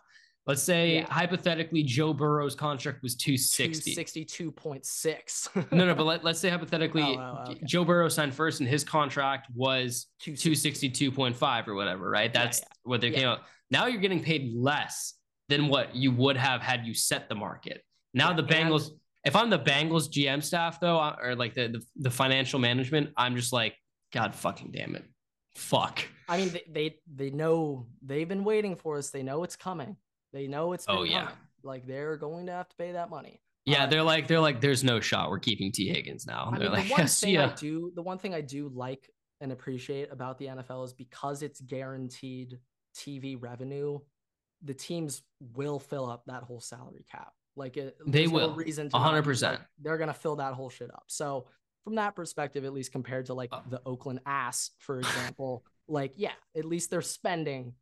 Let's 0.46 0.62
say 0.62 0.96
Yeah. 0.96 1.06
hypothetically 1.10 1.82
Joe 1.82 2.12
Burrow's 2.12 2.54
contract 2.54 3.02
was 3.02 3.14
260. 3.16 3.94
Sixty-two 3.94 4.52
point 4.52 4.84
six. 4.84 5.48
No, 5.72 5.86
no, 5.86 5.94
but 5.94 6.04
let, 6.06 6.24
let's 6.24 6.38
say 6.38 6.50
hypothetically 6.50 7.02
oh, 7.02 7.16
oh, 7.18 7.44
oh, 7.46 7.50
okay. 7.52 7.60
Joe 7.66 7.84
Burrow 7.84 8.08
signed 8.10 8.34
first 8.34 8.60
and 8.60 8.68
his 8.68 8.84
contract 8.84 9.48
was 9.54 10.06
260. 10.20 10.90
262.5 11.10 11.68
or 11.68 11.74
whatever, 11.74 12.10
right? 12.10 12.32
That's 12.32 12.60
yeah. 12.60 12.66
what 12.82 13.00
they 13.00 13.08
Yeah. 13.08 13.18
came 13.18 13.28
out. 13.28 13.40
Now 13.70 13.86
you're 13.86 14.00
getting 14.02 14.22
paid 14.22 14.52
less 14.54 15.14
than 15.48 15.68
what 15.68 15.94
you 15.96 16.10
would 16.12 16.36
have 16.36 16.60
had 16.60 16.84
you 16.86 16.92
set 16.94 17.28
the 17.28 17.34
market. 17.34 17.82
Now 18.12 18.30
Yeah, 18.30 18.36
the 18.36 18.42
and- 18.42 18.70
Bengals, 18.72 18.90
if 19.24 19.34
I'm 19.36 19.48
the 19.48 19.58
Bengals 19.58 20.10
GM 20.10 20.42
staff 20.42 20.78
though, 20.78 20.98
or 21.22 21.34
like 21.34 21.54
the, 21.54 21.68
the 21.68 21.82
the 21.96 22.10
financial 22.10 22.58
management, 22.58 23.10
I'm 23.16 23.34
just 23.36 23.52
like, 23.52 23.74
God 24.12 24.34
fucking 24.34 24.72
damn 24.72 24.94
it. 24.94 25.04
Fuck. 25.56 26.04
I 26.28 26.36
mean, 26.38 26.50
they, 26.50 26.62
they 26.70 26.96
they 27.14 27.30
know 27.30 27.86
they've 28.02 28.28
been 28.28 28.44
waiting 28.44 28.76
for 28.76 28.98
us. 28.98 29.08
They 29.10 29.22
know 29.22 29.42
it's 29.44 29.56
coming. 29.56 29.96
They 30.34 30.46
know 30.48 30.74
it's. 30.74 30.84
Oh, 30.88 31.04
yeah. 31.04 31.20
coming. 31.24 31.34
Like 31.62 31.86
they're 31.86 32.18
going 32.18 32.44
to 32.46 32.52
have 32.52 32.68
to 32.68 32.76
pay 32.76 32.92
that 32.92 33.08
money. 33.08 33.40
Yeah, 33.64 33.84
Uh, 33.84 33.86
they're 33.86 34.02
like 34.02 34.26
they're 34.28 34.40
like 34.40 34.60
there's 34.60 34.84
no 34.84 35.00
shot 35.00 35.30
we're 35.30 35.38
keeping 35.38 35.72
Tee 35.72 35.88
Higgins 35.88 36.26
now. 36.26 36.50
I 36.52 36.58
They're 36.58 36.68
mean, 36.68 36.78
like 36.78 36.88
the 36.88 36.92
one 36.92 37.06
thing 37.06 37.38
I 37.38 37.54
do, 37.54 37.90
the 37.94 38.02
one 38.02 38.18
thing 38.18 38.34
I 38.34 38.42
do 38.42 38.68
like 38.74 39.08
and 39.40 39.50
appreciate 39.50 40.12
about 40.12 40.36
the 40.38 40.46
NFL 40.46 40.84
is 40.84 40.92
because 40.92 41.42
it's 41.42 41.62
guaranteed 41.62 42.58
TV 42.94 43.40
revenue, 43.40 44.00
the 44.62 44.74
teams 44.74 45.22
will 45.54 45.78
fill 45.78 46.10
up 46.10 46.24
that 46.26 46.42
whole 46.42 46.60
salary 46.60 47.06
cap. 47.10 47.32
Like 47.56 47.78
it, 47.78 47.96
They 48.06 48.20
there's 48.26 48.32
no 48.32 48.34
will, 48.48 48.54
reason 48.54 48.88
one 48.90 49.00
hundred 49.00 49.22
percent. 49.24 49.60
They're 49.80 49.96
gonna 49.96 50.12
fill 50.12 50.36
that 50.36 50.52
whole 50.52 50.68
shit 50.68 50.90
up. 50.92 51.04
So 51.06 51.46
from 51.84 51.94
that 51.94 52.14
perspective, 52.14 52.64
at 52.66 52.74
least 52.74 52.92
compared 52.92 53.26
to 53.26 53.34
like 53.34 53.48
Uh. 53.52 53.62
the 53.70 53.80
Oakland 53.86 54.20
ass, 54.26 54.72
for 54.78 54.98
example, 54.98 55.64
like 55.88 56.12
yeah, 56.16 56.32
at 56.54 56.66
least 56.66 56.90
they're 56.90 57.00
spending 57.00 57.72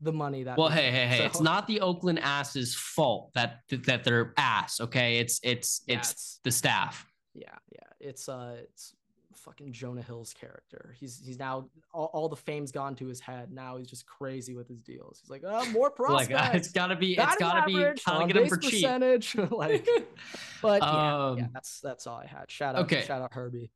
the 0.00 0.12
money 0.12 0.42
that. 0.44 0.58
Well, 0.58 0.68
hey, 0.68 0.90
hey, 0.90 1.06
hey! 1.06 1.24
It's 1.24 1.40
not 1.40 1.66
the 1.66 1.80
Oakland 1.80 2.18
ass's 2.20 2.74
fault 2.74 3.30
that 3.34 3.60
that 3.86 4.04
they're 4.04 4.32
ass. 4.36 4.80
Okay, 4.80 5.18
it's 5.18 5.40
it's 5.42 5.82
Yeah, 5.86 5.98
it's 5.98 6.10
it's- 6.10 6.40
the 6.44 6.50
staff. 6.50 7.06
Yeah, 7.34 7.54
yeah. 7.72 7.80
It's 8.00 8.28
uh 8.28 8.56
it's 8.62 8.94
fucking 9.34 9.72
Jonah 9.72 10.02
Hill's 10.02 10.32
character. 10.34 10.94
He's 10.98 11.20
he's 11.24 11.38
now 11.38 11.68
all, 11.94 12.06
all 12.12 12.28
the 12.28 12.36
fame's 12.36 12.72
gone 12.72 12.94
to 12.96 13.06
his 13.06 13.20
head. 13.20 13.52
Now 13.52 13.76
he's 13.76 13.86
just 13.86 14.06
crazy 14.06 14.54
with 14.54 14.66
his 14.68 14.80
deals. 14.80 15.20
He's 15.22 15.30
like, 15.30 15.42
oh, 15.46 15.70
more 15.70 15.86
Like 15.98 16.28
prospects. 16.30 16.32
uh, 16.32 16.50
it's 16.54 16.72
gotta 16.72 16.96
be 16.96 17.16
it's 17.16 17.36
gotta 17.36 17.64
be 17.66 17.76
average, 17.76 18.02
kind 18.04 18.22
of 18.22 18.28
get 18.28 18.42
him 18.42 18.48
for 18.48 18.56
cheap. 18.56 18.72
percentage. 18.72 19.34
like, 19.50 19.86
but 20.62 20.82
yeah, 20.82 20.92
yeah, 20.92 21.24
Um, 21.44 21.50
that's 21.54 21.80
that's 21.80 22.06
all 22.06 22.18
I 22.18 22.26
had. 22.26 22.50
Shout 22.50 22.74
out, 22.74 22.82
okay. 22.86 23.02
shout 23.06 23.22
out 23.22 23.32
Herbie. 23.32 23.70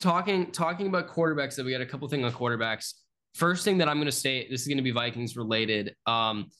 talking 0.00 0.50
talking 0.52 0.86
about 0.86 1.08
quarterbacks 1.08 1.56
that 1.56 1.64
we 1.64 1.72
got 1.72 1.80
a 1.80 1.86
couple 1.86 2.06
things 2.08 2.24
on 2.24 2.32
quarterbacks 2.32 2.94
first 3.34 3.64
thing 3.64 3.78
that 3.78 3.88
i'm 3.88 3.96
going 3.96 4.06
to 4.06 4.12
say 4.12 4.48
this 4.48 4.62
is 4.62 4.68
going 4.68 4.78
to 4.78 4.82
be 4.82 4.90
vikings 4.90 5.36
related. 5.36 5.94
Um 6.06 6.50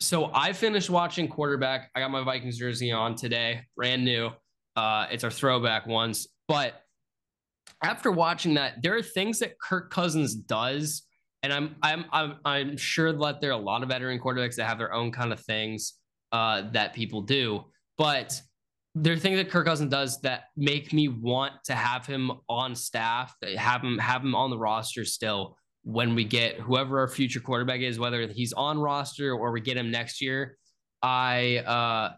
so 0.00 0.30
i 0.34 0.52
finished 0.52 0.90
watching 0.90 1.28
quarterback. 1.28 1.90
I 1.94 2.00
got 2.00 2.10
my 2.10 2.22
vikings 2.22 2.58
jersey 2.58 2.92
on 2.92 3.14
today 3.14 3.62
brand 3.76 4.04
new. 4.04 4.30
Uh 4.74 5.06
it's 5.10 5.24
our 5.24 5.30
throwback 5.30 5.86
ones 5.86 6.28
but 6.48 6.82
after 7.82 8.10
watching 8.10 8.54
that 8.54 8.82
there 8.82 8.96
are 8.96 9.02
things 9.02 9.38
that 9.40 9.58
kirk 9.58 9.90
cousins 9.90 10.34
does 10.34 11.02
and 11.42 11.52
i'm 11.52 11.76
i'm 11.82 12.04
i'm, 12.12 12.36
I'm 12.44 12.76
sure 12.76 13.12
that 13.12 13.40
there 13.40 13.50
are 13.50 13.60
a 13.60 13.62
lot 13.62 13.82
of 13.82 13.88
veteran 13.88 14.18
quarterbacks 14.18 14.56
that 14.56 14.66
have 14.66 14.78
their 14.78 14.92
own 14.92 15.12
kind 15.12 15.32
of 15.32 15.40
things 15.40 15.94
uh 16.32 16.62
that 16.72 16.94
people 16.94 17.22
do. 17.22 17.64
But 17.98 18.40
there 18.94 19.12
are 19.12 19.18
things 19.18 19.36
that 19.36 19.50
Kirk 19.50 19.66
Cousins 19.66 19.90
does 19.90 20.20
that 20.22 20.44
make 20.56 20.92
me 20.92 21.08
want 21.08 21.52
to 21.64 21.74
have 21.74 22.06
him 22.06 22.32
on 22.48 22.74
staff, 22.74 23.34
have 23.56 23.82
him 23.82 23.98
have 23.98 24.22
him 24.22 24.34
on 24.34 24.48
the 24.48 24.58
roster 24.58 25.04
still 25.04 25.56
when 25.86 26.16
we 26.16 26.24
get 26.24 26.58
whoever 26.58 26.98
our 26.98 27.06
future 27.06 27.38
quarterback 27.38 27.80
is, 27.80 27.96
whether 27.96 28.26
he's 28.26 28.52
on 28.52 28.76
roster 28.76 29.32
or 29.32 29.52
we 29.52 29.60
get 29.60 29.76
him 29.76 29.88
next 29.88 30.20
year. 30.20 30.58
I 31.00 31.58
uh 31.58 32.14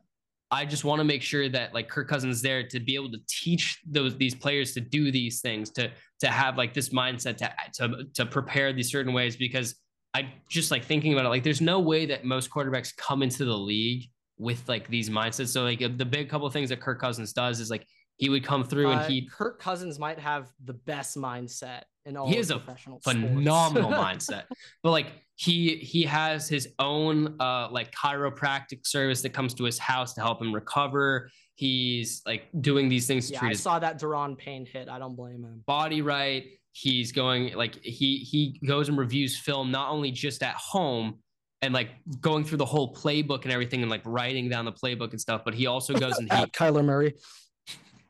I 0.50 0.64
just 0.64 0.82
want 0.82 1.00
to 1.00 1.04
make 1.04 1.20
sure 1.20 1.50
that 1.50 1.74
like 1.74 1.90
Kirk 1.90 2.08
Cousins 2.08 2.40
there 2.40 2.66
to 2.66 2.80
be 2.80 2.94
able 2.94 3.10
to 3.10 3.18
teach 3.28 3.82
those 3.86 4.16
these 4.16 4.34
players 4.34 4.72
to 4.72 4.80
do 4.80 5.12
these 5.12 5.42
things, 5.42 5.68
to 5.72 5.90
to 6.20 6.28
have 6.28 6.56
like 6.56 6.72
this 6.72 6.88
mindset 6.88 7.36
to 7.36 7.52
to 7.74 8.04
to 8.14 8.24
prepare 8.24 8.72
these 8.72 8.90
certain 8.90 9.12
ways 9.12 9.36
because 9.36 9.74
I 10.14 10.32
just 10.48 10.70
like 10.70 10.86
thinking 10.86 11.12
about 11.12 11.26
it, 11.26 11.28
like 11.28 11.42
there's 11.42 11.60
no 11.60 11.78
way 11.80 12.06
that 12.06 12.24
most 12.24 12.50
quarterbacks 12.50 12.96
come 12.96 13.22
into 13.22 13.44
the 13.44 13.56
league 13.56 14.08
with 14.38 14.66
like 14.66 14.88
these 14.88 15.10
mindsets. 15.10 15.48
So 15.48 15.64
like 15.64 15.80
the 15.80 16.06
big 16.06 16.30
couple 16.30 16.46
of 16.46 16.54
things 16.54 16.70
that 16.70 16.80
Kirk 16.80 16.98
Cousins 16.98 17.34
does 17.34 17.60
is 17.60 17.68
like 17.68 17.86
he 18.16 18.30
would 18.30 18.42
come 18.42 18.64
through 18.64 18.88
Uh, 18.88 18.92
and 18.92 19.12
he 19.12 19.28
Kirk 19.28 19.60
Cousins 19.60 19.98
might 19.98 20.18
have 20.18 20.48
the 20.64 20.72
best 20.72 21.18
mindset 21.18 21.82
in 22.08 22.16
all 22.16 22.28
He 22.28 22.36
has 22.36 22.50
a 22.50 22.60
phenomenal 23.02 23.90
mindset. 23.90 24.44
But 24.82 24.90
like 24.90 25.12
he 25.36 25.76
he 25.76 26.02
has 26.02 26.48
his 26.48 26.68
own 26.78 27.36
uh 27.40 27.68
like 27.70 27.92
chiropractic 27.92 28.86
service 28.86 29.22
that 29.22 29.30
comes 29.30 29.54
to 29.54 29.64
his 29.64 29.78
house 29.78 30.14
to 30.14 30.20
help 30.20 30.42
him 30.42 30.52
recover. 30.52 31.30
He's 31.54 32.22
like 32.26 32.48
doing 32.60 32.88
these 32.88 33.06
things 33.06 33.28
to 33.28 33.34
Yeah, 33.34 33.44
I 33.44 33.52
saw 33.52 33.78
that 33.78 33.98
Duran 33.98 34.36
Payne 34.36 34.66
hit. 34.66 34.88
I 34.88 34.98
don't 34.98 35.14
blame 35.14 35.44
him. 35.44 35.62
body 35.66 36.02
right. 36.02 36.44
He's 36.72 37.12
going 37.12 37.54
like 37.54 37.82
he 37.82 38.18
he 38.18 38.60
goes 38.66 38.88
and 38.88 38.98
reviews 38.98 39.38
film 39.38 39.70
not 39.70 39.90
only 39.90 40.10
just 40.10 40.42
at 40.42 40.54
home 40.54 41.18
and 41.62 41.74
like 41.74 41.90
going 42.20 42.44
through 42.44 42.58
the 42.58 42.64
whole 42.64 42.94
playbook 42.94 43.42
and 43.42 43.52
everything 43.52 43.82
and 43.82 43.90
like 43.90 44.02
writing 44.04 44.48
down 44.48 44.64
the 44.64 44.72
playbook 44.72 45.10
and 45.10 45.20
stuff, 45.20 45.42
but 45.44 45.54
he 45.54 45.66
also 45.66 45.94
goes 45.94 46.18
and 46.18 46.32
he 46.32 46.44
Kyler 46.46 46.84
Murray. 46.84 47.14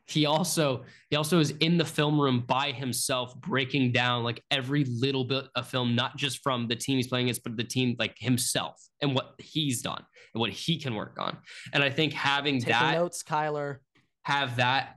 He 0.09 0.25
also 0.25 0.85
he 1.09 1.15
also 1.15 1.39
is 1.39 1.51
in 1.59 1.77
the 1.77 1.85
film 1.85 2.19
room 2.19 2.43
by 2.47 2.71
himself 2.71 3.39
breaking 3.39 3.91
down 3.91 4.23
like 4.23 4.43
every 4.49 4.83
little 4.85 5.23
bit 5.23 5.45
of 5.55 5.67
film 5.67 5.95
not 5.95 6.17
just 6.17 6.41
from 6.41 6.67
the 6.67 6.75
team 6.75 6.97
he's 6.97 7.07
playing 7.07 7.27
against 7.27 7.43
but 7.43 7.57
the 7.57 7.63
team 7.63 7.95
like 7.99 8.15
himself 8.17 8.75
and 9.01 9.13
what 9.13 9.35
he's 9.37 9.81
done 9.81 10.03
and 10.33 10.41
what 10.41 10.49
he 10.49 10.77
can 10.79 10.95
work 10.95 11.17
on 11.19 11.37
and 11.73 11.83
i 11.83 11.89
think 11.89 12.13
having 12.13 12.59
Taking 12.59 12.73
that 12.73 12.95
notes, 12.95 13.23
Kyler. 13.23 13.77
have 14.23 14.55
that 14.57 14.95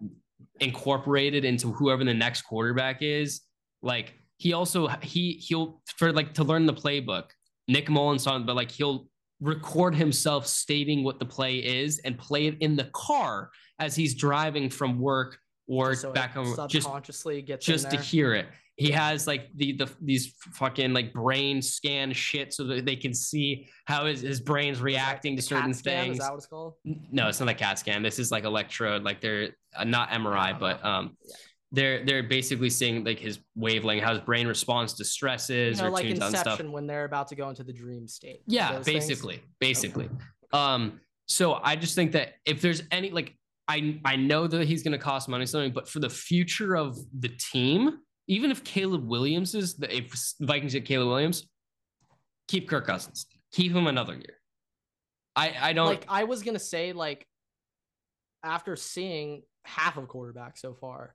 incorporated 0.60 1.44
into 1.44 1.72
whoever 1.72 2.04
the 2.04 2.14
next 2.14 2.42
quarterback 2.42 3.02
is 3.02 3.42
like 3.82 4.14
he 4.36 4.52
also 4.52 4.88
he 5.02 5.32
he'll 5.32 5.82
for 5.96 6.12
like 6.12 6.34
to 6.34 6.44
learn 6.44 6.66
the 6.66 6.74
playbook 6.74 7.24
nick 7.68 7.88
mullens 7.88 8.26
on 8.26 8.44
but 8.44 8.56
like 8.56 8.70
he'll 8.70 9.08
record 9.40 9.94
himself 9.94 10.46
stating 10.46 11.02
what 11.02 11.18
the 11.18 11.26
play 11.26 11.56
is 11.56 11.98
and 12.04 12.16
play 12.16 12.46
it 12.46 12.56
in 12.60 12.76
the 12.76 12.88
car 12.92 13.50
as 13.82 13.94
he's 13.94 14.14
driving 14.14 14.70
from 14.70 14.98
work 14.98 15.38
or 15.66 15.90
just 15.90 16.02
so 16.02 16.12
back 16.12 16.32
home 16.32 16.54
just 16.68 16.88
gets 17.46 17.66
just 17.66 17.90
to 17.90 17.96
hear 17.96 18.34
it 18.34 18.46
he 18.76 18.90
has 18.90 19.26
like 19.26 19.50
the 19.56 19.72
the 19.72 19.88
these 20.00 20.34
fucking 20.54 20.92
like 20.92 21.12
brain 21.12 21.60
scan 21.60 22.12
shit 22.12 22.54
so 22.54 22.64
that 22.64 22.86
they 22.86 22.96
can 22.96 23.12
see 23.12 23.68
how 23.84 24.06
his, 24.06 24.22
his 24.22 24.40
brain's 24.40 24.80
reacting 24.80 25.36
to 25.36 25.42
certain 25.42 25.74
scan, 25.74 26.04
things 26.04 26.16
Is 26.16 26.20
that 26.20 26.30
what 26.30 26.36
it's 26.38 26.46
called? 26.46 26.74
no, 26.84 27.28
it's 27.28 27.38
not 27.38 27.48
a 27.48 27.54
CAT 27.54 27.78
scan. 27.78 28.02
This 28.02 28.18
is 28.18 28.30
like 28.30 28.44
electrode, 28.44 29.02
like 29.02 29.20
they're 29.20 29.50
uh, 29.76 29.84
not 29.84 30.08
MRI, 30.10 30.58
but 30.58 30.82
um, 30.84 31.16
Yeah. 31.22 31.34
they're 31.70 32.04
they're 32.06 32.22
basically 32.22 32.70
seeing 32.70 33.04
like 33.04 33.18
his 33.18 33.40
wavelength, 33.54 34.02
how 34.02 34.12
his 34.12 34.22
brain 34.22 34.46
responds 34.46 34.94
to 34.94 35.04
stresses 35.04 35.76
You 35.76 35.82
know, 35.82 35.88
or 35.88 35.92
like 35.92 36.04
tunes 36.04 36.20
on 36.20 36.30
stuff. 36.30 36.46
Inception 36.46 36.72
when 36.72 36.86
they're 36.86 37.04
about 37.04 37.28
to 37.28 37.36
go 37.36 37.50
into 37.50 37.64
the 37.64 37.74
dream 37.74 38.08
state. 38.08 38.40
Yeah, 38.46 38.72
Those 38.72 38.86
things? 38.86 39.06
basically, 39.06 39.42
basically. 39.60 40.08
Um, 40.52 41.00
so 41.26 41.60
I 41.62 41.76
just 41.76 41.94
think 41.94 42.12
that 42.12 42.34
if 42.46 42.62
there's 42.62 42.82
any 42.90 43.10
like, 43.10 43.36
I 43.72 43.98
I 44.04 44.16
know 44.16 44.46
that 44.46 44.66
he's 44.66 44.82
going 44.82 44.92
to 44.92 44.98
cost 44.98 45.28
money 45.28 45.46
something, 45.46 45.72
but 45.72 45.88
for 45.88 45.98
the 45.98 46.10
future 46.10 46.76
of 46.76 46.98
the 47.18 47.30
team, 47.30 47.98
even 48.28 48.50
if 48.50 48.62
Caleb 48.64 49.08
Williams 49.08 49.54
is 49.54 49.76
the 49.76 49.94
if 49.94 50.12
Vikings 50.40 50.74
get 50.74 50.84
Caleb 50.84 51.08
Williams, 51.08 51.48
keep 52.48 52.68
Kirk 52.68 52.86
Cousins, 52.86 53.26
keep 53.50 53.72
him 53.72 53.86
another 53.86 54.14
year. 54.14 54.36
I 55.34 55.54
I 55.60 55.72
don't 55.72 55.86
like. 55.86 56.04
I 56.06 56.24
was 56.24 56.42
gonna 56.42 56.58
say 56.58 56.92
like 56.92 57.26
after 58.44 58.76
seeing 58.76 59.42
half 59.64 59.96
of 59.96 60.06
quarterback 60.06 60.58
so 60.58 60.74
far. 60.74 61.14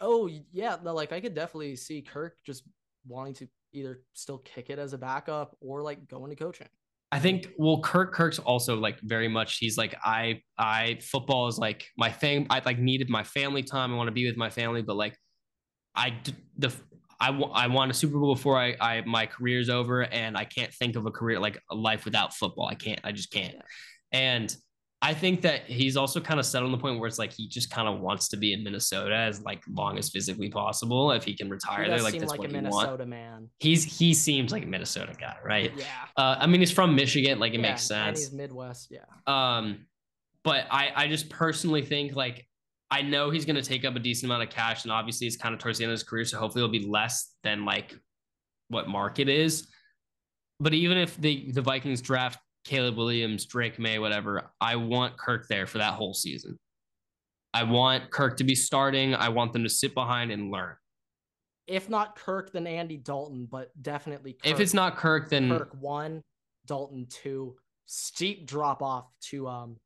Oh 0.00 0.30
yeah, 0.52 0.76
like 0.82 1.12
I 1.12 1.20
could 1.20 1.34
definitely 1.34 1.76
see 1.76 2.00
Kirk 2.00 2.36
just 2.46 2.62
wanting 3.06 3.34
to 3.34 3.48
either 3.74 4.00
still 4.14 4.38
kick 4.38 4.70
it 4.70 4.78
as 4.78 4.94
a 4.94 4.98
backup 4.98 5.56
or 5.60 5.82
like 5.82 6.08
go 6.08 6.24
into 6.24 6.36
coaching. 6.36 6.68
I 7.12 7.18
think 7.18 7.48
well, 7.58 7.80
Kirk 7.80 8.12
Kirk's 8.12 8.38
also 8.38 8.76
like 8.76 9.00
very 9.00 9.28
much. 9.28 9.58
He's 9.58 9.76
like 9.76 9.96
I 10.04 10.42
I 10.56 10.98
football 11.02 11.48
is 11.48 11.58
like 11.58 11.86
my 11.96 12.10
thing. 12.10 12.46
I 12.50 12.62
like 12.64 12.78
needed 12.78 13.10
my 13.10 13.24
family 13.24 13.62
time. 13.62 13.92
I 13.92 13.96
want 13.96 14.08
to 14.08 14.12
be 14.12 14.26
with 14.26 14.36
my 14.36 14.50
family, 14.50 14.82
but 14.82 14.96
like 14.96 15.16
I 15.96 16.14
the 16.56 16.72
I, 17.22 17.26
w- 17.26 17.52
I 17.52 17.66
want 17.66 17.90
a 17.90 17.94
Super 17.94 18.18
Bowl 18.18 18.34
before 18.34 18.58
I, 18.58 18.74
I 18.80 19.02
my 19.02 19.26
career's 19.26 19.68
over, 19.68 20.04
and 20.04 20.38
I 20.38 20.44
can't 20.44 20.72
think 20.72 20.96
of 20.96 21.04
a 21.04 21.10
career 21.10 21.38
like 21.38 21.60
a 21.70 21.74
life 21.74 22.04
without 22.06 22.32
football. 22.34 22.66
I 22.66 22.74
can't. 22.74 23.00
I 23.04 23.12
just 23.12 23.30
can't. 23.30 23.56
And 24.10 24.54
I 25.02 25.14
think 25.14 25.40
that 25.42 25.64
he's 25.64 25.96
also 25.96 26.20
kind 26.20 26.38
of 26.38 26.44
set 26.44 26.62
on 26.62 26.70
the 26.70 26.76
point 26.76 27.00
where 27.00 27.08
it's 27.08 27.18
like 27.18 27.32
he 27.32 27.48
just 27.48 27.70
kind 27.70 27.88
of 27.88 28.00
wants 28.00 28.28
to 28.28 28.36
be 28.36 28.52
in 28.52 28.62
Minnesota 28.62 29.14
as 29.16 29.40
like 29.42 29.62
long 29.72 29.96
as 29.98 30.10
physically 30.10 30.50
possible. 30.50 31.10
If 31.12 31.24
he 31.24 31.34
can 31.34 31.48
retire 31.48 31.84
He 31.84 31.88
there, 31.90 32.02
like 32.02 32.18
that's 32.18 32.30
like 32.30 32.38
what 32.40 32.48
a 32.48 32.50
he 32.50 32.60
Minnesota 32.60 33.06
man. 33.06 33.48
He's 33.60 33.82
he 33.98 34.12
seems 34.12 34.52
like 34.52 34.64
a 34.64 34.66
Minnesota 34.66 35.14
guy, 35.18 35.36
right? 35.42 35.72
Yeah, 35.74 35.86
Uh, 36.18 36.36
I 36.38 36.46
mean, 36.46 36.60
he's 36.60 36.70
from 36.70 36.94
Michigan, 36.94 37.38
like 37.38 37.52
it 37.54 37.60
Yeah, 37.60 37.70
makes 37.70 37.90
And 37.90 38.14
sense. 38.16 38.18
he's 38.26 38.32
Midwest. 38.32 38.90
Yeah. 38.90 39.04
Um, 39.26 39.86
but 40.44 40.66
I 40.70 40.90
I 40.94 41.08
just 41.08 41.30
personally 41.30 41.82
think 41.82 42.14
like 42.14 42.46
I 42.90 43.00
know 43.02 43.30
he's 43.30 43.46
going 43.46 43.56
to 43.56 43.62
take 43.62 43.84
up 43.86 43.96
a 43.96 44.00
decent 44.00 44.30
amount 44.30 44.42
of 44.42 44.50
cash, 44.50 44.82
and 44.84 44.92
obviously 44.92 45.26
it's 45.26 45.36
kind 45.36 45.54
of 45.54 45.60
towards 45.60 45.78
the 45.78 45.84
end 45.84 45.92
of 45.92 45.98
his 45.98 46.02
career, 46.02 46.24
so 46.26 46.38
hopefully 46.38 46.62
it'll 46.62 46.72
be 46.72 46.86
less 46.86 47.34
than 47.42 47.64
like 47.64 47.94
what 48.68 48.86
market 48.88 49.28
is. 49.30 49.66
But 50.58 50.74
even 50.74 50.98
if 50.98 51.16
the 51.16 51.52
the 51.52 51.62
Vikings 51.62 52.02
draft 52.02 52.38
Caleb 52.64 52.96
Williams, 52.96 53.46
Drake 53.46 53.78
Maye, 53.78 53.98
whatever, 53.98 54.50
I 54.60 54.76
want 54.76 55.16
Kirk 55.16 55.48
there 55.48 55.66
for 55.66 55.78
that 55.78 55.94
whole 55.94 56.14
season. 56.14 56.58
I 57.52 57.64
want 57.64 58.10
Kirk 58.10 58.36
to 58.36 58.44
be 58.44 58.54
starting. 58.54 59.14
I 59.14 59.28
want 59.28 59.52
them 59.52 59.64
to 59.64 59.68
sit 59.68 59.94
behind 59.94 60.30
and 60.30 60.50
learn. 60.50 60.76
If 61.66 61.88
not 61.88 62.16
Kirk, 62.16 62.52
then 62.52 62.66
Andy 62.66 62.96
Dalton, 62.96 63.48
but 63.50 63.70
definitely 63.80 64.34
Kirk. 64.34 64.52
If 64.52 64.60
it's 64.60 64.74
not 64.74 64.96
Kirk, 64.96 65.28
then 65.30 65.48
Kirk 65.48 65.76
one, 65.80 66.22
Dalton 66.66 67.06
two, 67.08 67.56
steep 67.86 68.46
drop 68.46 68.82
off 68.82 69.06
to 69.30 69.48
um 69.48 69.76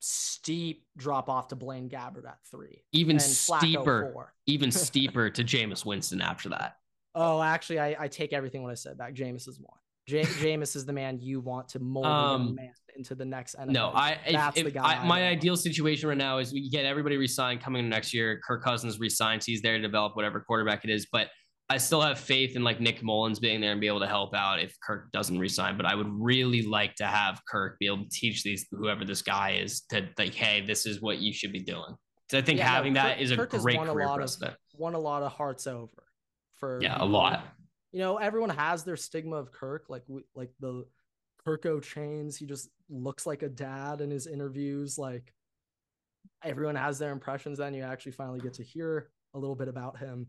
steep 0.00 0.84
drop 0.96 1.28
off 1.28 1.48
to 1.48 1.56
Blaine 1.56 1.88
Gabbert 1.88 2.26
at 2.26 2.38
three. 2.50 2.82
even 2.92 3.18
steeper, 3.18 4.32
even 4.46 4.70
steeper 4.72 5.30
to 5.30 5.44
Jameis 5.44 5.84
Winston 5.84 6.20
after 6.20 6.48
that. 6.50 6.76
Oh, 7.14 7.42
actually, 7.42 7.78
I, 7.78 7.96
I 7.98 8.08
take 8.08 8.32
everything 8.32 8.62
what 8.62 8.72
I 8.72 8.74
said 8.74 8.96
back. 8.96 9.14
Jameis 9.14 9.46
is 9.48 9.58
one. 9.60 9.78
J- 10.06 10.22
Jameis 10.24 10.74
is 10.76 10.84
the 10.84 10.92
man 10.92 11.18
you 11.20 11.40
want 11.40 11.68
to 11.70 11.78
mold 11.78 12.06
Um, 12.06 12.58
into 12.96 13.14
the 13.14 13.24
next 13.24 13.54
NFL. 13.56 13.70
No, 13.70 13.90
I 13.94 14.18
That's 14.30 14.58
if 14.58 14.64
the 14.64 14.70
guy. 14.70 14.82
I, 14.82 14.98
my 15.04 15.20
want. 15.20 15.22
ideal 15.22 15.56
situation 15.56 16.08
right 16.08 16.18
now 16.18 16.38
is 16.38 16.52
we 16.52 16.68
get 16.68 16.84
everybody 16.84 17.16
resigned 17.16 17.60
coming 17.60 17.88
next 17.88 18.12
year. 18.12 18.40
Kirk 18.46 18.62
Cousins 18.64 18.98
resigns. 18.98 19.46
He's 19.46 19.62
there 19.62 19.76
to 19.76 19.82
develop 19.82 20.16
whatever 20.16 20.40
quarterback 20.40 20.84
it 20.84 20.90
is. 20.90 21.06
But 21.10 21.28
I 21.70 21.78
still 21.78 22.00
have 22.02 22.18
faith 22.18 22.56
in 22.56 22.64
like 22.64 22.80
Nick 22.80 23.02
Mullens 23.02 23.38
being 23.40 23.60
there 23.60 23.72
and 23.72 23.80
be 23.80 23.86
able 23.86 24.00
to 24.00 24.06
help 24.08 24.34
out 24.34 24.60
if 24.60 24.74
Kirk 24.84 25.10
doesn't 25.12 25.38
resign. 25.38 25.76
But 25.76 25.86
I 25.86 25.94
would 25.94 26.08
really 26.10 26.62
like 26.62 26.96
to 26.96 27.06
have 27.06 27.40
Kirk 27.48 27.78
be 27.78 27.86
able 27.86 27.98
to 28.02 28.08
teach 28.10 28.42
these 28.42 28.66
whoever 28.72 29.04
this 29.04 29.22
guy 29.22 29.52
is 29.52 29.82
to 29.90 30.06
like, 30.18 30.34
hey, 30.34 30.60
this 30.66 30.84
is 30.84 31.00
what 31.00 31.18
you 31.18 31.32
should 31.32 31.52
be 31.52 31.60
doing. 31.60 31.94
Because 32.28 32.42
I 32.42 32.44
think 32.44 32.58
Yeah, 32.58 32.64
no, 32.66 32.70
having 32.72 32.92
that 32.94 33.14
Kirk- 33.16 33.22
is 33.22 33.30
a 33.30 33.36
Kirk 33.36 33.50
great 33.50 33.76
won 33.78 33.88
a 33.88 33.92
career 33.92 34.06
lot 34.06 34.20
of- 34.20 34.56
won 34.76 34.94
a 34.94 34.98
lot 34.98 35.22
of 35.22 35.32
hearts 35.32 35.66
over. 35.66 36.02
For 36.58 36.80
Yeah, 36.82 36.96
a 37.00 37.06
lot. 37.06 37.46
You 37.92 37.98
know, 38.00 38.16
everyone 38.16 38.50
has 38.50 38.84
their 38.84 38.96
stigma 38.96 39.36
of 39.36 39.52
Kirk, 39.52 39.86
like 39.88 40.02
we, 40.08 40.22
like 40.34 40.50
the 40.60 40.86
Kirko 41.46 41.80
Chainz. 41.80 42.36
He 42.36 42.46
just 42.46 42.70
looks 42.88 43.26
like 43.26 43.42
a 43.42 43.48
dad 43.48 44.00
in 44.00 44.10
his 44.10 44.26
interviews. 44.26 44.98
Like 44.98 45.32
everyone 46.42 46.76
has 46.76 46.98
their 46.98 47.12
impressions. 47.12 47.58
Then 47.58 47.74
you 47.74 47.82
actually 47.82 48.12
finally 48.12 48.40
get 48.40 48.54
to 48.54 48.62
hear 48.62 49.10
a 49.34 49.38
little 49.38 49.56
bit 49.56 49.68
about 49.68 49.98
him. 49.98 50.26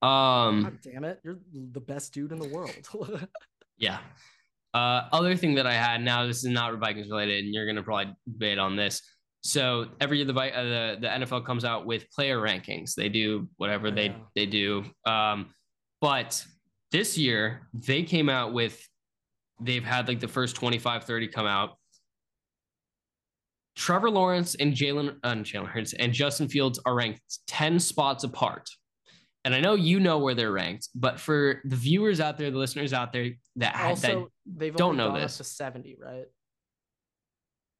Um, 0.00 0.62
God 0.62 0.78
damn 0.82 1.04
it, 1.04 1.20
you're 1.24 1.38
the 1.52 1.80
best 1.80 2.14
dude 2.14 2.32
in 2.32 2.38
the 2.38 2.48
world. 2.48 2.88
Yeah. 3.78 3.98
Uh, 4.74 5.02
other 5.12 5.36
thing 5.36 5.54
that 5.54 5.66
I 5.66 5.72
had 5.72 6.02
now, 6.02 6.26
this 6.26 6.38
is 6.38 6.50
not 6.50 6.76
Vikings 6.78 7.08
related, 7.08 7.44
and 7.44 7.54
you're 7.54 7.66
gonna 7.66 7.82
probably 7.82 8.14
debate 8.30 8.58
on 8.58 8.76
this. 8.76 9.02
So 9.42 9.86
every 10.00 10.18
year 10.18 10.26
the 10.26 10.34
uh, 10.34 10.64
the 10.64 10.98
the 11.00 11.06
NFL 11.06 11.46
comes 11.46 11.64
out 11.64 11.86
with 11.86 12.10
player 12.10 12.38
rankings. 12.38 12.94
They 12.94 13.08
do 13.08 13.48
whatever 13.56 13.90
they 13.90 14.14
they 14.34 14.46
do. 14.46 14.84
Um, 15.06 15.50
but 16.00 16.44
this 16.90 17.18
year 17.18 17.68
they 17.72 18.02
came 18.02 18.28
out 18.28 18.52
with 18.52 18.86
they've 19.60 19.84
had 19.84 20.08
like 20.08 20.20
the 20.20 20.28
first 20.28 20.56
25, 20.56 21.04
30 21.04 21.28
come 21.28 21.46
out. 21.46 21.76
Trevor 23.76 24.10
Lawrence 24.10 24.56
and 24.56 24.74
Jalen 24.74 25.16
uh, 25.22 25.34
Jalen 25.34 25.68
Hurts 25.68 25.92
and 25.92 26.12
Justin 26.12 26.48
Fields 26.48 26.80
are 26.84 26.94
ranked 26.94 27.20
10 27.46 27.78
spots 27.78 28.24
apart. 28.24 28.68
And 29.44 29.54
I 29.54 29.60
know 29.60 29.74
you 29.74 30.00
know 30.00 30.18
where 30.18 30.34
they're 30.34 30.52
ranked, 30.52 30.88
but 30.94 31.18
for 31.20 31.62
the 31.64 31.76
viewers 31.76 32.20
out 32.20 32.38
there, 32.38 32.50
the 32.50 32.58
listeners 32.58 32.92
out 32.92 33.12
there 33.12 33.30
that 33.56 33.74
that 33.74 33.84
also, 33.84 34.30
they've 34.44 34.74
don't 34.74 34.96
know 34.96 35.14
this. 35.14 35.38
to 35.38 35.44
seventy, 35.44 35.96
right? 35.98 36.26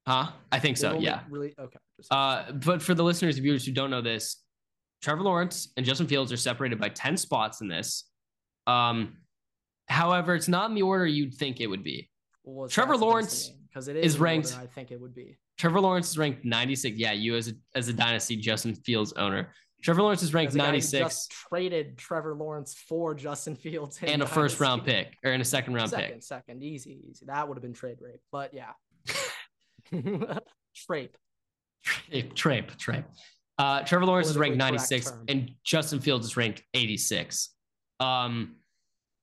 Huh? 0.07 0.31
I 0.51 0.59
think 0.59 0.77
They've 0.77 0.93
so. 0.93 0.99
Yeah. 0.99 1.19
Really? 1.29 1.53
Okay. 1.59 1.77
Uh, 2.09 2.51
but 2.53 2.81
for 2.81 2.95
the 2.95 3.03
listeners 3.03 3.35
and 3.35 3.43
viewers 3.43 3.65
who 3.65 3.71
don't 3.71 3.91
know 3.91 4.01
this, 4.01 4.37
Trevor 5.03 5.21
Lawrence 5.21 5.71
and 5.77 5.85
Justin 5.85 6.07
Fields 6.07 6.31
are 6.31 6.37
separated 6.37 6.79
by 6.79 6.89
10 6.89 7.17
spots 7.17 7.61
in 7.61 7.67
this. 7.67 8.08
Um, 8.69 9.17
however, 9.87 10.35
it's 10.35 10.47
not 10.47 10.69
in 10.69 10.75
the 10.75 10.81
order 10.83 11.05
you'd 11.05 11.33
think 11.33 11.59
it 11.61 11.67
would 11.67 11.83
be. 11.83 12.09
Well, 12.43 12.67
Trevor 12.67 12.97
Lawrence 12.97 13.51
because 13.67 13.87
it 13.87 13.95
is 13.95 14.15
order 14.15 14.23
ranked- 14.23 14.57
I 14.59 14.65
think 14.65 14.91
it 14.91 14.99
would 14.99 15.13
be. 15.13 15.37
Trevor 15.57 15.81
Lawrence 15.81 16.09
is 16.09 16.17
ranked 16.17 16.45
96. 16.45 16.97
Yeah, 16.97 17.11
you 17.11 17.35
as 17.35 17.49
a, 17.49 17.53
as 17.75 17.87
a 17.89 17.93
dynasty 17.93 18.35
Justin 18.37 18.75
Fields 18.75 19.11
owner. 19.13 19.53
Trevor 19.83 20.01
Lawrence 20.01 20.23
is 20.23 20.33
ranked 20.33 20.51
As 20.51 20.55
a 20.55 20.57
guy 20.57 20.65
who 20.65 20.71
96 20.71 21.05
Just 21.05 21.31
traded 21.31 21.97
Trevor 21.97 22.35
Lawrence 22.35 22.73
for 22.87 23.13
Justin 23.15 23.55
Fields 23.55 23.99
and 24.01 24.21
a 24.21 24.27
first 24.27 24.59
round 24.59 24.83
pick 24.85 25.17
or 25.23 25.31
in 25.31 25.39
a 25.41 25.45
second 25.45 25.73
round 25.73 25.89
second, 25.89 26.13
pick. 26.15 26.23
second, 26.23 26.63
easy, 26.63 27.01
easy. 27.09 27.25
That 27.25 27.47
would 27.47 27.55
have 27.55 27.61
been 27.61 27.73
trade 27.73 27.97
rape, 28.01 28.19
but 28.31 28.53
yeah. 28.53 28.71
Trape. 30.75 31.17
Trape, 31.83 32.35
Trape, 32.35 32.77
Trape. 32.77 33.05
Uh, 33.57 33.81
Trevor 33.83 34.05
Lawrence 34.05 34.29
is 34.29 34.37
ranked 34.37 34.57
96 34.57 35.09
term. 35.11 35.25
and 35.27 35.51
Justin 35.63 35.99
Fields 35.99 36.25
is 36.25 36.37
ranked 36.37 36.61
86. 36.73 37.49
Um, 37.99 38.55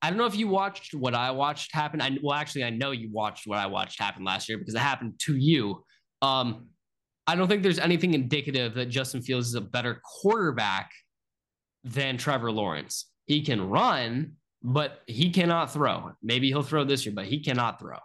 I 0.01 0.09
don't 0.09 0.17
know 0.17 0.25
if 0.25 0.35
you 0.35 0.47
watched 0.47 0.93
what 0.93 1.15
I 1.15 1.31
watched 1.31 1.73
happen. 1.73 2.01
I 2.01 2.17
well, 2.21 2.35
actually, 2.35 2.63
I 2.63 2.69
know 2.69 2.91
you 2.91 3.09
watched 3.11 3.47
what 3.47 3.57
I 3.57 3.65
watched 3.65 3.99
happen 3.99 4.23
last 4.23 4.47
year 4.47 4.57
because 4.57 4.75
it 4.75 4.79
happened 4.79 5.19
to 5.21 5.35
you. 5.35 5.83
Um, 6.21 6.67
I 7.25 7.35
don't 7.35 7.47
think 7.47 7.63
there's 7.63 7.79
anything 7.79 8.13
indicative 8.13 8.73
that 8.75 8.87
Justin 8.87 9.21
Fields 9.21 9.47
is 9.47 9.55
a 9.55 9.61
better 9.61 10.01
quarterback 10.03 10.91
than 11.83 12.17
Trevor 12.17 12.51
Lawrence. 12.51 13.09
He 13.25 13.41
can 13.41 13.69
run, 13.69 14.33
but 14.63 15.01
he 15.07 15.29
cannot 15.31 15.73
throw. 15.73 16.11
Maybe 16.21 16.47
he'll 16.47 16.63
throw 16.63 16.83
this 16.83 17.05
year, 17.05 17.13
but 17.13 17.25
he 17.25 17.39
cannot 17.39 17.79
throw. 17.79 17.97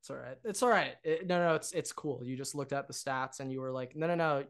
It's 0.00 0.10
all 0.10 0.16
right. 0.16 0.36
It's 0.44 0.62
all 0.62 0.68
right. 0.68 0.94
It- 1.04 1.26
no, 1.26 1.38
no, 1.38 1.54
it's 1.54 1.72
it's 1.72 1.92
cool. 1.92 2.22
You 2.24 2.36
just 2.36 2.54
looked 2.54 2.72
at 2.72 2.88
the 2.88 2.94
stats 2.94 3.40
and 3.40 3.52
you 3.52 3.60
were 3.60 3.70
like, 3.70 3.96
no, 3.96 4.06
no, 4.06 4.14
no. 4.14 4.44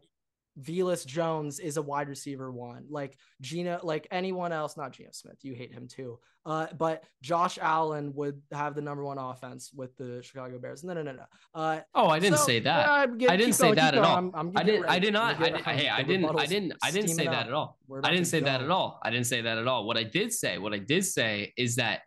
Velus 0.61 1.05
Jones 1.05 1.59
is 1.59 1.77
a 1.77 1.81
wide 1.81 2.09
receiver 2.09 2.51
one. 2.51 2.85
Like 2.89 3.17
Gina, 3.41 3.79
like 3.83 4.07
anyone 4.11 4.51
else, 4.51 4.77
not 4.77 4.91
Geno 4.91 5.09
Smith. 5.11 5.37
You 5.41 5.53
hate 5.55 5.71
him 5.73 5.87
too. 5.87 6.19
Uh, 6.45 6.67
but 6.77 7.03
Josh 7.21 7.57
Allen 7.61 8.13
would 8.15 8.41
have 8.51 8.75
the 8.75 8.81
number 8.81 9.03
one 9.03 9.17
offense 9.17 9.71
with 9.73 9.95
the 9.97 10.21
Chicago 10.21 10.59
Bears. 10.59 10.83
No, 10.83 10.93
no, 10.93 11.01
no, 11.01 11.13
no. 11.13 11.23
Uh, 11.55 11.79
Oh, 11.95 12.07
I 12.07 12.19
didn't 12.19 12.37
so- 12.37 12.45
say 12.45 12.59
that. 12.59 12.89
Uh, 12.89 13.05
get- 13.07 13.31
I 13.31 13.37
didn't 13.37 13.53
say 13.53 13.67
going, 13.67 13.75
that 13.75 13.95
at 13.95 14.03
all. 14.03 14.17
I'm, 14.17 14.31
I'm 14.35 14.51
I 14.55 14.63
didn't. 14.63 14.85
I 14.85 14.99
did 14.99 15.13
not. 15.13 15.39
I, 15.41 15.49
did, 15.49 15.61
hey, 15.61 15.89
I 15.89 16.03
didn't. 16.03 16.25
I 16.37 16.45
didn't. 16.45 16.73
I 16.83 16.91
didn't 16.91 17.09
say 17.09 17.25
that 17.25 17.47
at 17.47 17.53
all. 17.53 17.77
I 18.03 18.11
didn't 18.11 18.27
say 18.27 18.41
that 18.41 18.61
at 18.61 18.69
all. 18.69 18.99
I 19.03 19.09
didn't 19.09 19.27
say 19.27 19.41
that 19.41 19.57
at 19.57 19.67
all. 19.67 19.85
What 19.87 19.97
I 19.97 20.03
did 20.03 20.33
say, 20.33 20.57
what 20.57 20.73
I 20.73 20.79
did 20.79 21.05
say 21.05 21.53
is 21.57 21.77
that 21.77 22.01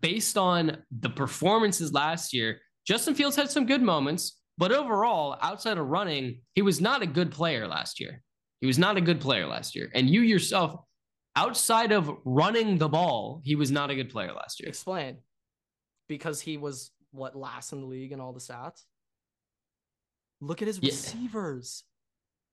based 0.00 0.36
on 0.36 0.78
the 1.00 1.08
performances 1.10 1.92
last 1.92 2.32
year, 2.34 2.60
Justin 2.86 3.14
Fields 3.14 3.34
had 3.36 3.50
some 3.50 3.64
good 3.66 3.80
moments, 3.82 4.38
but 4.58 4.72
overall, 4.72 5.36
outside 5.42 5.78
of 5.78 5.86
running, 5.86 6.40
he 6.54 6.62
was 6.62 6.80
not 6.80 7.02
a 7.02 7.06
good 7.06 7.30
player 7.30 7.66
last 7.66 8.00
year. 8.00 8.22
He 8.60 8.66
was 8.66 8.78
not 8.78 8.96
a 8.96 9.00
good 9.00 9.20
player 9.20 9.46
last 9.46 9.74
year. 9.74 9.90
And 9.94 10.08
you 10.08 10.20
yourself, 10.22 10.80
outside 11.36 11.92
of 11.92 12.10
running 12.24 12.78
the 12.78 12.88
ball, 12.88 13.40
he 13.44 13.56
was 13.56 13.70
not 13.70 13.90
a 13.90 13.94
good 13.94 14.10
player 14.10 14.32
last 14.32 14.60
year. 14.60 14.68
Explain. 14.68 15.18
Because 16.08 16.40
he 16.40 16.56
was 16.56 16.90
what 17.10 17.36
last 17.36 17.72
in 17.72 17.80
the 17.80 17.86
league 17.86 18.12
in 18.12 18.20
all 18.20 18.32
the 18.32 18.40
stats. 18.40 18.82
Look 20.40 20.62
at 20.62 20.68
his 20.68 20.78
Yeah. 20.78 20.90
receivers. 20.90 21.84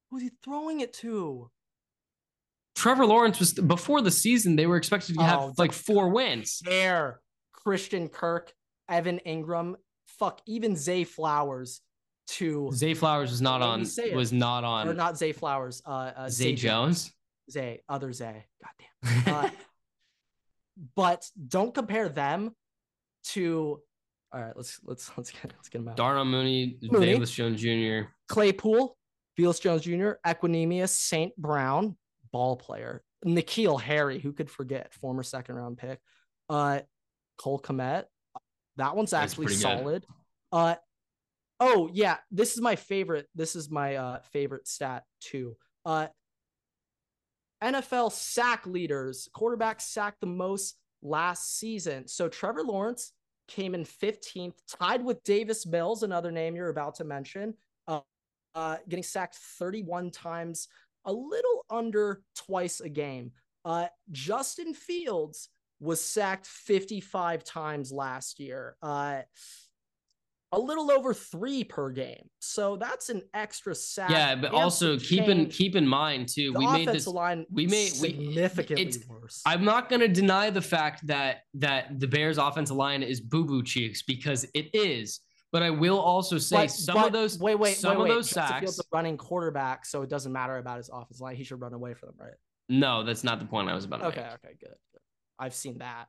Who's 0.09 0.21
he 0.23 0.31
throwing 0.43 0.79
it 0.81 0.93
to? 0.95 1.51
Trevor 2.75 3.05
Lawrence 3.05 3.39
was 3.39 3.53
before 3.53 4.01
the 4.01 4.11
season, 4.11 4.55
they 4.55 4.65
were 4.65 4.77
expected 4.77 5.15
to 5.17 5.23
have 5.23 5.39
Oh, 5.39 5.53
like 5.57 5.71
four 5.73 6.09
wins. 6.09 6.59
There, 6.63 7.21
Christian 7.53 8.09
Kirk, 8.09 8.53
Evan 8.89 9.19
Engram, 9.25 9.75
fuck, 10.07 10.41
even 10.45 10.75
Zay 10.75 11.03
Flowers 11.03 11.81
to 12.31 12.71
Zay 12.73 12.93
Flowers 12.93 13.31
was 13.31 13.41
not 13.41 13.61
on. 13.61 13.81
Was 14.13 14.31
not 14.31 14.63
on 14.63 14.87
or 14.87 14.93
not 14.93 15.17
Zay 15.17 15.31
Flowers, 15.31 15.81
uh, 15.85 16.11
uh 16.15 16.29
Zay 16.29 16.53
Jones. 16.53 17.11
Zay, 17.49 17.81
other 17.89 18.13
Zay. 18.13 18.45
Goddamn. 18.61 18.87
Uh, 19.33 19.49
but 20.95 21.27
don't 21.47 21.73
compare 21.73 22.07
them 22.09 22.55
to. 23.23 23.81
All 24.33 24.41
right, 24.41 24.53
let's 24.55 24.79
let's 24.83 25.11
let's 25.17 25.31
get 25.31 25.51
let's 25.55 25.69
get 25.69 25.79
them 25.79 25.89
out. 25.89 25.97
Darnell 25.97 26.25
Mooney, 26.25 26.77
Mooney. 26.83 27.07
Bayless 27.07 27.31
Jones 27.31 27.59
Jr. 27.59 28.09
Claypool, 28.29 28.95
Felix 29.35 29.59
Jones 29.59 29.81
Jr., 29.81 30.11
Equanimeous, 30.25 30.89
St. 30.89 31.35
Brown, 31.35 31.97
ball 32.31 32.55
player, 32.55 33.03
N'Keal 33.25 33.81
Harry, 33.81 34.19
who 34.19 34.31
could 34.31 34.49
forget, 34.49 34.93
former 34.93 35.23
second 35.23 35.55
round 35.55 35.77
pick, 35.77 35.99
uh, 36.49 36.79
Cole 37.37 37.59
Kmet. 37.59 38.05
That 38.77 38.95
one's 38.95 39.13
actually 39.13 39.47
pretty 39.47 39.61
good. 39.61 39.61
solid. 39.61 40.05
Uh, 40.51 40.75
oh 41.61 41.89
yeah, 41.93 42.17
this 42.31 42.55
is 42.55 42.61
my 42.61 42.75
favorite. 42.75 43.29
This 43.33 43.55
is 43.55 43.69
my 43.69 43.95
uh 43.95 44.19
favorite 44.33 44.67
stat 44.67 45.03
too. 45.21 45.55
Uh, 45.85 46.07
NFL 47.63 48.11
sack 48.11 48.65
leaders, 48.65 49.29
quarterbacks 49.35 49.81
sacked 49.81 50.19
the 50.19 50.27
most 50.27 50.75
last 51.03 51.59
season. 51.59 52.07
So 52.07 52.27
Trevor 52.27 52.63
Lawrence 52.63 53.13
came 53.47 53.75
in 53.75 53.83
15th, 53.83 54.55
tied 54.67 55.05
with 55.05 55.23
Davis 55.23 55.65
Mills, 55.67 56.01
another 56.03 56.31
name 56.31 56.55
you're 56.55 56.69
about 56.69 56.95
to 56.95 57.03
mention, 57.03 57.53
uh, 57.87 57.99
uh, 58.55 58.77
getting 58.89 59.03
sacked 59.03 59.35
31 59.35 60.09
times, 60.09 60.69
a 61.05 61.13
little 61.13 61.65
under 61.69 62.23
twice 62.35 62.79
a 62.79 62.89
game. 62.89 63.31
Uh, 63.63 63.87
Justin 64.11 64.73
Fields 64.73 65.49
was 65.79 66.01
sacked 66.01 66.47
55 66.47 67.43
times 67.43 67.91
last 67.91 68.39
year. 68.39 68.75
A 70.53 70.59
little 70.59 70.91
over 70.91 71.13
three 71.13 71.63
per 71.63 71.89
game. 71.91 72.29
So 72.39 72.75
that's 72.75 73.09
an 73.09 73.21
extra 73.33 73.73
sack. 73.73 74.09
Yeah, 74.09 74.35
but 74.35 74.51
also 74.51 74.97
keep 74.99 75.29
in 75.29 75.47
keep 75.47 75.75
in 75.77 75.87
mind 75.87 76.27
too. 76.27 76.51
the 76.51 76.59
we 76.59 76.67
made 76.67 76.87
this. 76.89 77.07
line 77.07 77.45
we 77.49 77.67
made- 77.67 77.93
we- 78.01 78.09
significantly 78.09 78.85
it's- 78.85 79.07
worse. 79.07 79.41
I'm 79.45 79.63
not 79.63 79.89
going 79.89 80.01
to 80.01 80.09
deny 80.09 80.49
the 80.49 80.61
fact 80.61 81.07
that 81.07 81.43
that 81.55 81.99
the 81.99 82.07
Bears' 82.07 82.37
offensive 82.37 82.75
line 82.75 83.01
is 83.01 83.21
boo 83.21 83.45
boo 83.45 83.63
cheeks 83.63 84.01
because 84.03 84.45
it 84.53 84.69
is. 84.73 85.21
But 85.53 85.63
I 85.63 85.69
will 85.69 85.99
also 85.99 86.37
say 86.37 86.55
But- 86.63 86.71
some 86.71 86.95
but 86.95 87.07
of 87.07 87.13
those 87.13 87.39
wait, 87.39 87.55
wait, 87.55 87.69
wait. 87.71 87.77
some 87.77 87.97
wait, 87.99 88.09
of 88.09 88.15
those 88.15 88.29
sacks. 88.29 88.59
Fields 88.61 88.79
a 88.79 88.83
running 88.93 89.17
quarterback, 89.17 89.85
so 89.85 90.01
it 90.01 90.09
doesn't 90.09 90.31
matter 90.33 90.57
about 90.57 90.77
his 90.77 90.89
offensive 90.89 91.21
line. 91.21 91.35
He 91.35 91.43
should 91.43 91.61
run 91.61 91.73
away 91.73 91.93
from 91.93 92.07
them, 92.09 92.15
right? 92.19 92.35
No, 92.69 93.03
that's 93.03 93.23
not 93.23 93.39
the 93.39 93.45
point 93.45 93.69
I 93.69 93.75
was 93.75 93.85
about 93.85 93.97
to 94.01 94.05
Okay, 94.07 94.21
make. 94.21 94.31
okay, 94.33 94.55
good, 94.59 94.75
good. 94.93 95.01
I've 95.39 95.53
seen 95.53 95.77
that. 95.79 96.07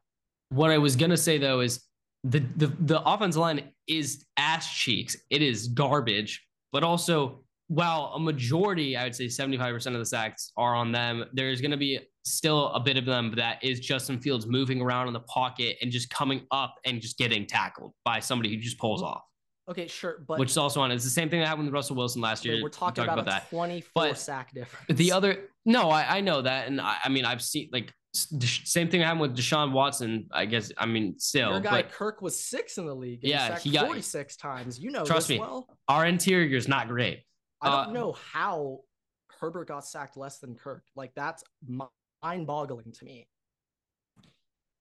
What 0.50 0.70
I 0.70 0.78
was 0.78 0.94
gonna 0.96 1.16
say 1.16 1.38
though 1.38 1.60
is 1.60 1.80
the 2.24 2.40
the 2.56 2.66
the 2.80 3.02
offensive 3.02 3.40
line 3.40 3.72
is 3.86 4.24
ass 4.36 4.72
cheeks. 4.72 5.16
It 5.30 5.42
is 5.42 5.68
garbage. 5.68 6.46
But 6.72 6.84
also, 6.84 7.44
while 7.68 8.12
a 8.14 8.20
majority, 8.20 8.96
I 8.96 9.04
would 9.04 9.14
say 9.14 9.26
75% 9.26 9.86
of 9.88 9.92
the 9.94 10.06
sacks 10.06 10.52
are 10.56 10.74
on 10.74 10.92
them, 10.92 11.24
there's 11.32 11.60
gonna 11.60 11.76
be 11.76 12.00
still 12.24 12.68
a 12.68 12.80
bit 12.80 12.96
of 12.96 13.04
them 13.04 13.34
that 13.36 13.62
is 13.62 13.80
Justin 13.80 14.20
Fields 14.20 14.46
moving 14.46 14.80
around 14.80 15.08
in 15.08 15.12
the 15.12 15.20
pocket 15.20 15.76
and 15.82 15.90
just 15.90 16.08
coming 16.08 16.46
up 16.50 16.76
and 16.84 17.00
just 17.00 17.18
getting 17.18 17.46
tackled 17.46 17.92
by 18.04 18.20
somebody 18.20 18.54
who 18.54 18.60
just 18.60 18.78
pulls 18.78 19.02
off. 19.02 19.22
Okay, 19.68 19.86
sure, 19.86 20.24
but 20.26 20.38
which 20.38 20.50
is 20.50 20.56
also 20.56 20.80
on. 20.80 20.90
It's 20.90 21.04
the 21.04 21.10
same 21.10 21.30
thing 21.30 21.40
that 21.40 21.46
happened 21.46 21.66
with 21.66 21.74
Russell 21.74 21.96
Wilson 21.96 22.20
last 22.20 22.44
year. 22.44 22.56
we're 22.56 22.64
We 22.64 22.70
talking 22.70 23.04
talked 23.04 23.20
about, 23.20 23.42
a 23.42 23.46
24 23.48 23.90
But 23.94 24.18
sack 24.18 24.52
difference. 24.52 24.98
The 24.98 25.12
other, 25.12 25.48
no, 25.64 25.88
I, 25.88 26.16
I 26.18 26.20
know 26.20 26.42
that, 26.42 26.66
and 26.66 26.80
I, 26.80 26.96
I 27.04 27.08
mean, 27.08 27.24
I've 27.24 27.42
seen 27.42 27.68
like 27.72 27.92
same 28.14 28.90
thing 28.90 29.00
happened 29.00 29.20
with 29.22 29.36
Deshaun 29.36 29.72
Watson. 29.72 30.28
I 30.32 30.44
guess, 30.44 30.70
I 30.76 30.86
mean, 30.86 31.18
still, 31.18 31.50
Your 31.50 31.60
guy 31.60 31.82
but 31.82 31.92
Kirk 31.92 32.20
was 32.20 32.38
six 32.38 32.76
in 32.78 32.86
the 32.86 32.94
league. 32.94 33.20
Yeah, 33.22 33.48
sacked 33.48 33.62
he 33.62 33.70
got- 33.70 33.86
46 33.86 34.36
times. 34.36 34.78
You 34.78 34.90
know 34.90 35.04
Trust 35.04 35.30
me. 35.30 35.38
well. 35.38 35.66
our 35.88 36.04
interior 36.06 36.56
is 36.56 36.68
not 36.68 36.88
great. 36.88 37.22
I 37.60 37.70
don't 37.70 37.88
uh, 37.88 37.92
know 37.92 38.12
how 38.12 38.80
Herbert 39.40 39.68
got 39.68 39.86
sacked 39.86 40.16
less 40.16 40.38
than 40.38 40.54
Kirk. 40.56 40.84
Like 40.94 41.12
that's 41.14 41.42
mind-boggling 42.22 42.92
to 42.92 43.04
me. 43.04 43.26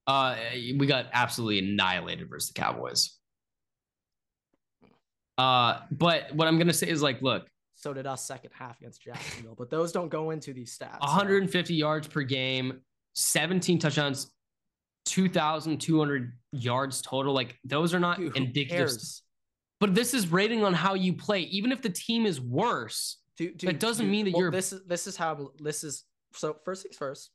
Uh, 0.07 0.36
we 0.77 0.86
got 0.88 1.05
absolutely 1.13 1.59
annihilated 1.59 2.29
versus 2.29 2.51
the 2.51 2.59
Cowboys. 2.59 3.17
Uh, 5.38 5.79
but 5.91 6.34
what 6.36 6.47
I'm 6.47 6.57
gonna 6.57 6.73
say 6.73 6.89
is 6.89 7.01
like, 7.01 7.21
look, 7.21 7.47
So 7.75 7.93
did 7.93 8.05
us 8.05 8.25
second 8.25 8.51
half 8.53 8.79
against 8.79 9.01
Jacksonville, 9.01 9.55
but 9.57 9.69
those 9.69 9.91
don't 9.91 10.09
go 10.09 10.32
into 10.32 10.53
these 10.53 10.77
stats. 10.77 10.99
so- 11.01 11.07
150 11.07 11.73
yards 11.75 12.07
per 12.07 12.23
game, 12.23 12.82
17 13.14 13.80
touchdowns, 13.80 14.32
2,200 15.05 16.34
yards 16.51 17.01
total. 17.01 17.34
Like 17.34 17.57
those 17.64 17.93
are 17.93 17.99
not 17.99 18.18
Dude, 18.18 18.36
indicative. 18.38 18.91
But 19.80 19.95
this 19.95 20.14
is 20.14 20.32
rating 20.32 20.64
on 20.64 20.74
how 20.74 20.93
you 20.93 21.14
play. 21.14 21.41
Even 21.41 21.72
if 21.72 21.82
the 21.82 21.89
team 21.89 22.26
is 22.26 22.39
worse, 22.39 23.18
Dude, 23.38 23.59
That 23.62 23.80
doesn't 23.80 24.09
mean 24.09 24.26
that 24.26 24.34
well, 24.34 24.41
you're- 24.43 24.51
This 24.51 24.74
is 24.74 24.84
this 24.86 25.07
is 25.07 25.18
how 25.18 25.51
this 25.57 25.84
is. 25.84 26.03
So 26.34 26.57
first 26.64 26.84
things 26.84 26.95
first, 26.95 27.32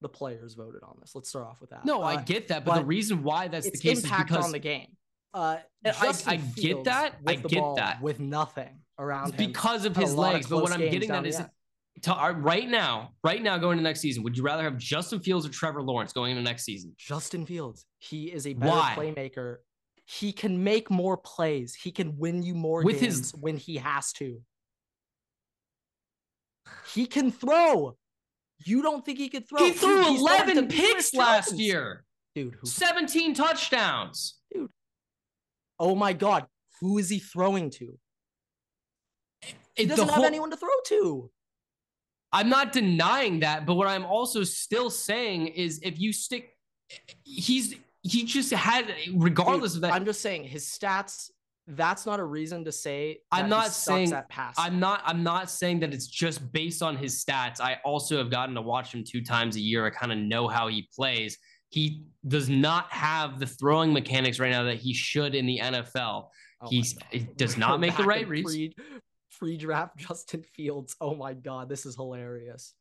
the 0.00 0.08
players 0.08 0.54
voted 0.54 0.82
on 0.82 0.96
this. 1.00 1.14
Let's 1.14 1.28
start 1.28 1.46
off 1.46 1.60
with 1.60 1.70
that. 1.70 1.84
no, 1.84 2.02
I 2.02 2.14
Uh, 2.16 2.22
get 2.22 2.48
that. 2.48 2.64
But, 2.64 2.80
the 2.80 2.84
reason 2.84 3.22
why 3.22 3.48
that's 3.48 3.70
the 3.70 3.78
case 3.78 3.98
is 3.98 4.10
because 4.10 4.44
on 4.44 4.52
the 4.52 4.58
game. 4.58 4.96
Uh, 5.34 5.58
I- 5.84 6.14
I 6.26 6.36
get 6.36 6.84
that. 6.84 7.16
I 7.26 7.36
get 7.36 7.62
that. 7.76 8.00
with 8.02 8.18
nothing 8.18 8.80
around 8.98 9.28
it's 9.28 9.40
him. 9.40 9.48
because 9.48 9.84
of 9.84 9.94
his 9.94 10.14
legs. 10.14 10.48
But 10.48 10.62
what 10.62 10.72
I'm 10.72 10.80
getting 10.80 11.10
at 11.10 11.26
is. 11.26 11.40
To, 12.02 12.34
right 12.38 12.68
now, 12.68 13.12
right 13.24 13.42
now 13.42 13.58
going 13.58 13.76
to 13.78 13.82
next 13.82 14.00
season, 14.00 14.22
would 14.22 14.36
you 14.36 14.42
rather 14.42 14.62
have 14.62 14.76
Justin 14.78 15.20
Fields 15.20 15.46
or 15.46 15.50
Trevor 15.50 15.82
Lawrence 15.82 16.12
going 16.12 16.32
into 16.32 16.42
next 16.42 16.64
season? 16.64 16.92
Justin 16.96 17.46
Fields. 17.46 17.86
He 17.98 18.26
is 18.32 18.46
a 18.46 18.54
better 18.54 18.70
Why? 18.72 18.94
playmaker. 18.96 19.56
He 20.04 20.32
can 20.32 20.64
make 20.64 20.90
more 20.90 21.16
plays. 21.16 21.74
He 21.74 21.90
can 21.90 22.16
win 22.18 22.42
you 22.42 22.54
more 22.54 22.82
With 22.82 23.00
games 23.00 23.18
his- 23.18 23.34
when 23.34 23.56
he 23.56 23.76
has 23.76 24.12
to. 24.14 24.40
He 26.92 27.06
can 27.06 27.30
throw. 27.30 27.96
You 28.64 28.82
don't 28.82 29.04
think 29.04 29.18
he 29.18 29.28
could 29.28 29.48
throw? 29.48 29.64
he 29.64 29.72
threw 29.72 30.02
to 30.02 30.08
11 30.10 30.68
picks 30.68 31.14
last 31.14 31.54
year, 31.54 32.04
Dude, 32.34 32.56
who 32.60 32.66
17 32.66 33.34
touchdowns. 33.34 34.38
Dude. 34.52 34.70
Oh 35.78 35.94
my 35.94 36.12
God. 36.12 36.46
Who 36.80 36.98
is 36.98 37.08
he 37.08 37.18
throwing 37.18 37.70
to? 37.70 37.98
He 39.76 39.86
doesn't 39.86 40.08
have 40.08 40.24
anyone 40.24 40.50
to 40.50 40.56
throw 40.56 40.68
to. 40.86 41.30
I'm 42.32 42.48
not 42.48 42.72
denying 42.72 43.40
that, 43.40 43.66
but 43.66 43.74
what 43.74 43.88
I'm 43.88 44.04
also 44.04 44.44
still 44.44 44.90
saying 44.90 45.48
is 45.48 45.80
if 45.82 45.98
you 45.98 46.12
stick, 46.12 46.50
he's 47.24 47.74
he 48.02 48.24
just 48.24 48.52
had 48.52 48.94
regardless 49.14 49.72
Dude, 49.72 49.84
of 49.84 49.90
that. 49.90 49.94
I'm 49.94 50.04
just 50.04 50.20
saying 50.20 50.44
his 50.44 50.66
stats. 50.66 51.30
That's 51.70 52.06
not 52.06 52.18
a 52.18 52.24
reason 52.24 52.64
to 52.64 52.72
say. 52.72 53.18
I'm 53.30 53.50
not 53.50 53.72
saying- 53.72 54.10
that 54.10 54.28
pass. 54.30 54.54
I'm 54.58 54.80
not 54.80 55.02
I'm 55.04 55.22
not 55.22 55.50
saying 55.50 55.80
that 55.80 55.92
it's 55.92 56.06
just 56.06 56.50
based 56.52 56.82
on 56.82 56.96
his 56.96 57.22
stats. 57.22 57.60
I 57.60 57.78
also 57.84 58.16
have 58.18 58.30
gotten 58.30 58.54
to 58.54 58.62
watch 58.62 58.94
him 58.94 59.04
two 59.04 59.22
times 59.22 59.56
a 59.56 59.60
year. 59.60 59.86
I 59.86 59.90
kind 59.90 60.12
of 60.12 60.18
know 60.18 60.48
how 60.48 60.68
he 60.68 60.88
plays. 60.94 61.36
He 61.70 62.04
does 62.26 62.48
not 62.48 62.90
have 62.90 63.38
the 63.38 63.46
throwing 63.46 63.92
mechanics 63.92 64.38
right 64.38 64.50
now 64.50 64.62
that 64.64 64.76
he 64.76 64.94
should 64.94 65.34
in 65.34 65.44
the 65.44 65.58
NFL. 65.58 66.28
Oh 66.60 66.68
He's 66.68 66.96
he 67.10 67.20
does 67.36 67.58
not 67.58 67.80
make 67.80 67.96
the 67.96 68.04
right 68.04 68.26
reads. 68.26 68.74
Pre, 69.38 69.56
pre-draft 69.56 69.96
Justin 69.98 70.42
Fields. 70.54 70.96
Oh 71.00 71.14
my 71.14 71.34
God, 71.34 71.68
this 71.68 71.86
is 71.86 71.94
hilarious. 71.94 72.74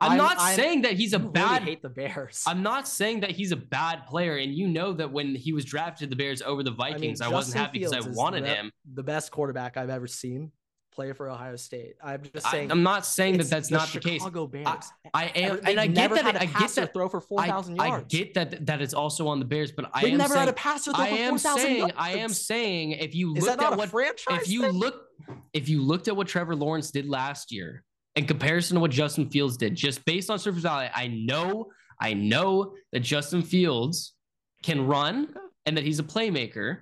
I'm, 0.00 0.12
I'm- 0.12 0.18
not 0.18 0.38
I'm- 0.38 0.56
saying 0.56 0.82
that 0.82 0.92
he's 0.94 1.12
a 1.12 1.16
You 1.18 1.22
really 1.22 1.32
bad 1.32 1.62
hate 1.62 1.82
the 1.82 1.88
Bears. 1.88 2.42
I'm 2.46 2.62
not 2.62 2.88
saying 2.88 3.20
that 3.20 3.30
he's 3.30 3.52
a 3.52 3.56
bad 3.56 4.06
player, 4.06 4.36
and 4.36 4.52
you 4.52 4.66
know 4.66 4.92
that 4.94 5.12
when 5.12 5.34
he 5.34 5.52
was 5.52 5.64
drafted 5.64 6.10
the 6.10 6.16
Bears 6.16 6.42
over 6.42 6.62
the 6.62 6.72
Vikings, 6.72 7.20
I, 7.20 7.28
wasn't 7.28 7.54
Justin 7.56 7.60
happy 7.62 7.78
because 7.78 8.06
I 8.06 8.10
wanted 8.10 8.44
the, 8.44 8.48
him. 8.48 8.72
The 8.94 9.02
best 9.02 9.30
quarterback 9.30 9.76
I've 9.76 9.90
ever 9.90 10.06
seen 10.06 10.50
play 10.92 11.12
for 11.12 11.28
Ohio 11.28 11.56
State. 11.56 11.94
I'm 12.02 12.22
just 12.22 12.46
saying. 12.46 12.46
I, 12.46 12.50
saying. 12.50 12.70
am 12.70 12.82
not 12.82 13.06
saying 13.06 13.38
that 13.38 13.48
that's 13.48 13.68
the 13.68 13.76
not 13.76 13.88
the 13.88 14.00
case. 14.00 14.20
Chicago 14.20 14.46
Bears. 14.46 14.66
I 15.14 15.26
am, 15.26 15.56
They've 15.56 15.68
and 15.68 15.80
I 15.80 15.86
get 15.86 16.10
that. 16.14 16.36
I 16.36 16.46
get 16.46 16.70
that. 16.70 16.92
throw 16.92 17.08
for 17.08 17.20
four 17.20 17.40
I, 17.40 17.48
thousand 17.48 17.80
I 17.80 18.02
get 18.02 18.34
that 18.34 18.66
that 18.66 18.82
it's 18.82 18.94
also 18.94 19.26
on 19.28 19.38
the 19.38 19.44
Bears, 19.44 19.72
but 19.72 19.90
I 19.92 20.02
They've 20.02 20.12
am 20.12 20.18
never 20.18 20.34
saying, 20.34 20.40
had 20.40 20.48
a 20.48 20.52
passer 20.52 20.92
throw 20.92 21.04
I 21.04 21.08
for 21.10 21.14
am 21.16 21.30
four 21.30 21.38
thousand 21.38 21.62
saying, 21.62 21.78
yards. 21.78 21.94
I 21.96 22.10
am 22.12 22.28
saying, 22.30 22.90
if 22.92 23.14
you 23.14 23.34
Is 23.36 23.46
that 23.46 23.60
at 23.60 23.76
what 23.76 23.88
franchise? 23.88 24.42
if 24.42 24.48
you 24.48 24.62
thing? 24.62 24.72
look 24.72 25.06
if 25.52 25.68
you 25.68 25.82
looked 25.82 26.08
at 26.08 26.16
what 26.16 26.28
Trevor 26.28 26.56
Lawrence 26.56 26.90
did 26.90 27.08
last 27.08 27.52
year 27.52 27.84
in 28.16 28.26
comparison 28.26 28.76
to 28.76 28.80
what 28.80 28.90
Justin 28.90 29.30
Fields 29.30 29.56
did, 29.56 29.74
just 29.74 30.04
based 30.04 30.30
on 30.30 30.38
surface 30.38 30.62
value, 30.62 30.90
I 30.94 31.08
know, 31.08 31.70
I 32.00 32.14
know 32.14 32.74
that 32.92 33.00
Justin 33.00 33.42
Fields 33.42 34.14
can 34.62 34.86
run 34.86 35.34
and 35.66 35.76
that 35.76 35.84
he's 35.84 35.98
a 35.98 36.04
playmaker, 36.04 36.80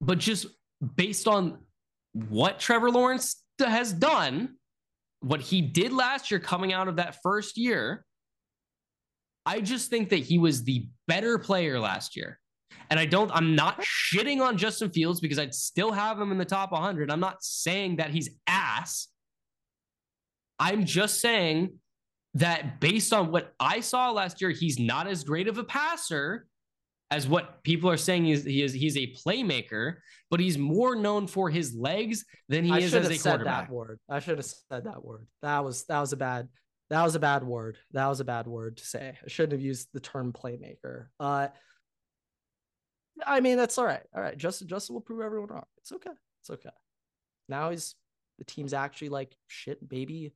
but 0.00 0.18
just 0.18 0.46
based 0.96 1.28
on 1.28 1.58
what 2.12 2.58
Trevor 2.58 2.90
Lawrence 2.90 3.42
has 3.58 3.92
done, 3.92 4.56
what 5.20 5.40
he 5.40 5.60
did 5.60 5.92
last 5.92 6.30
year 6.30 6.40
coming 6.40 6.72
out 6.72 6.88
of 6.88 6.96
that 6.96 7.16
first 7.22 7.56
year, 7.58 8.04
I 9.44 9.60
just 9.60 9.90
think 9.90 10.10
that 10.10 10.18
he 10.18 10.38
was 10.38 10.64
the 10.64 10.88
better 11.06 11.38
player 11.38 11.78
last 11.78 12.16
year. 12.16 12.38
And 12.90 12.98
I 12.98 13.06
don't, 13.06 13.30
I'm 13.32 13.54
not 13.54 13.80
shitting 13.80 14.40
on 14.40 14.56
Justin 14.56 14.90
Fields 14.90 15.20
because 15.20 15.38
I'd 15.38 15.54
still 15.54 15.92
have 15.92 16.20
him 16.20 16.32
in 16.32 16.38
the 16.38 16.44
top 16.44 16.72
100. 16.72 17.10
I'm 17.10 17.20
not 17.20 17.42
saying 17.42 17.96
that 17.96 18.10
he's 18.10 18.30
ass. 18.46 19.08
I'm 20.58 20.84
just 20.84 21.20
saying 21.20 21.74
that 22.34 22.80
based 22.80 23.12
on 23.12 23.30
what 23.30 23.52
I 23.58 23.80
saw 23.80 24.10
last 24.10 24.40
year, 24.40 24.50
he's 24.50 24.78
not 24.78 25.06
as 25.06 25.24
great 25.24 25.48
of 25.48 25.58
a 25.58 25.64
passer 25.64 26.46
as 27.10 27.26
what 27.26 27.62
people 27.64 27.90
are 27.90 27.96
saying 27.96 28.28
is 28.28 28.44
he 28.44 28.62
is 28.62 28.72
he's 28.72 28.96
a 28.96 29.12
playmaker, 29.14 29.96
but 30.30 30.38
he's 30.38 30.56
more 30.56 30.94
known 30.94 31.26
for 31.26 31.50
his 31.50 31.74
legs 31.74 32.24
than 32.48 32.64
he 32.64 32.70
I 32.72 32.78
is 32.78 32.90
should 32.90 33.00
as 33.00 33.08
have 33.08 33.16
a 33.16 33.18
said 33.18 33.30
quarterback. 33.30 33.68
that 33.68 33.74
word. 33.74 33.98
I 34.08 34.20
should 34.20 34.38
have 34.38 34.46
said 34.46 34.84
that 34.84 35.04
word. 35.04 35.26
That 35.42 35.64
was 35.64 35.84
that 35.86 35.98
was 36.00 36.12
a 36.12 36.16
bad 36.16 36.48
that 36.90 37.02
was 37.02 37.14
a 37.14 37.20
bad 37.20 37.42
word. 37.42 37.78
That 37.92 38.06
was 38.06 38.20
a 38.20 38.24
bad 38.24 38.46
word 38.46 38.76
to 38.76 38.84
say. 38.84 39.16
I 39.24 39.28
shouldn't 39.28 39.52
have 39.52 39.60
used 39.60 39.88
the 39.92 40.00
term 40.00 40.32
playmaker. 40.32 41.06
Uh 41.18 41.48
I 43.26 43.40
mean 43.40 43.56
that's 43.56 43.78
all 43.78 43.84
right. 43.84 44.02
All 44.14 44.22
right. 44.22 44.36
Justin 44.36 44.68
Justin 44.68 44.94
will 44.94 45.00
prove 45.00 45.20
everyone 45.20 45.48
wrong. 45.48 45.64
It's 45.78 45.92
okay. 45.92 46.10
It's 46.40 46.50
okay. 46.50 46.70
Now 47.48 47.70
he's 47.70 47.94
the 48.38 48.44
team's 48.44 48.72
actually 48.72 49.10
like 49.10 49.36
shit, 49.48 49.86
baby. 49.88 50.32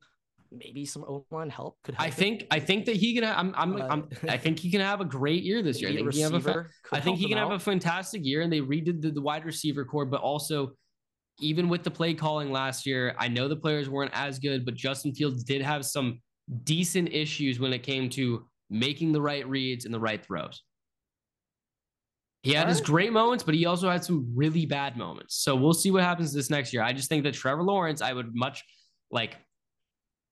Maybe 0.51 0.85
some 0.85 1.03
O 1.03 1.25
line 1.31 1.49
help 1.49 1.77
could 1.83 1.95
help. 1.95 2.07
I 2.07 2.11
think 2.11 2.45
I 2.51 2.59
think 2.59 2.85
that 2.85 2.95
he 2.95 3.15
can. 3.15 3.23
I'm 3.23 3.53
I'm, 3.57 3.81
Uh, 3.81 3.87
I'm 3.89 4.09
I 4.29 4.37
think 4.37 4.59
he 4.59 4.69
can 4.69 4.79
have 4.79 5.01
a 5.01 5.05
great 5.05 5.43
year 5.43 5.61
this 5.61 5.81
year. 5.81 5.89
I 5.89 5.95
think, 5.95 6.13
he 6.13 6.21
can 6.21 6.31
have 6.31 6.45
a 6.47 6.53
fa- 6.53 6.65
I 6.91 6.99
think 6.99 7.17
he 7.17 7.27
can 7.27 7.37
have 7.37 7.51
a 7.51 7.59
fantastic 7.59 8.23
year, 8.23 8.41
and 8.41 8.53
they 8.53 8.61
redid 8.61 9.01
the, 9.01 9.11
the 9.11 9.21
wide 9.21 9.43
receiver 9.43 9.83
core, 9.83 10.05
but 10.05 10.21
also 10.21 10.73
even 11.39 11.67
with 11.67 11.83
the 11.83 11.91
play 11.91 12.13
calling 12.13 12.51
last 12.51 12.85
year, 12.85 13.15
I 13.17 13.27
know 13.27 13.47
the 13.47 13.55
players 13.55 13.89
weren't 13.89 14.11
as 14.13 14.39
good, 14.39 14.65
but 14.65 14.75
Justin 14.75 15.13
Fields 15.13 15.43
did 15.43 15.61
have 15.61 15.85
some 15.85 16.21
decent 16.63 17.09
issues 17.11 17.59
when 17.59 17.73
it 17.73 17.83
came 17.83 18.09
to 18.11 18.45
making 18.69 19.11
the 19.11 19.21
right 19.21 19.47
reads 19.47 19.85
and 19.85 19.93
the 19.93 19.99
right 19.99 20.23
throws. 20.23 20.63
He 22.45 22.53
had 22.53 22.67
his 22.67 22.77
Alright. 22.77 22.85
great 22.85 23.11
moments, 23.11 23.43
but 23.43 23.55
he 23.55 23.65
also 23.65 23.89
had 23.89 24.03
some 24.03 24.31
really 24.35 24.67
bad 24.67 24.97
moments. 24.97 25.35
So 25.35 25.55
we'll 25.55 25.73
see 25.73 25.89
what 25.89 26.03
happens 26.03 26.31
this 26.31 26.51
next 26.51 26.73
year. 26.73 26.83
I 26.83 26.93
just 26.93 27.09
think 27.09 27.23
that 27.23 27.33
Trevor 27.33 27.63
Lawrence, 27.63 28.03
I 28.03 28.13
would 28.13 28.35
much 28.35 28.63
like, 29.09 29.35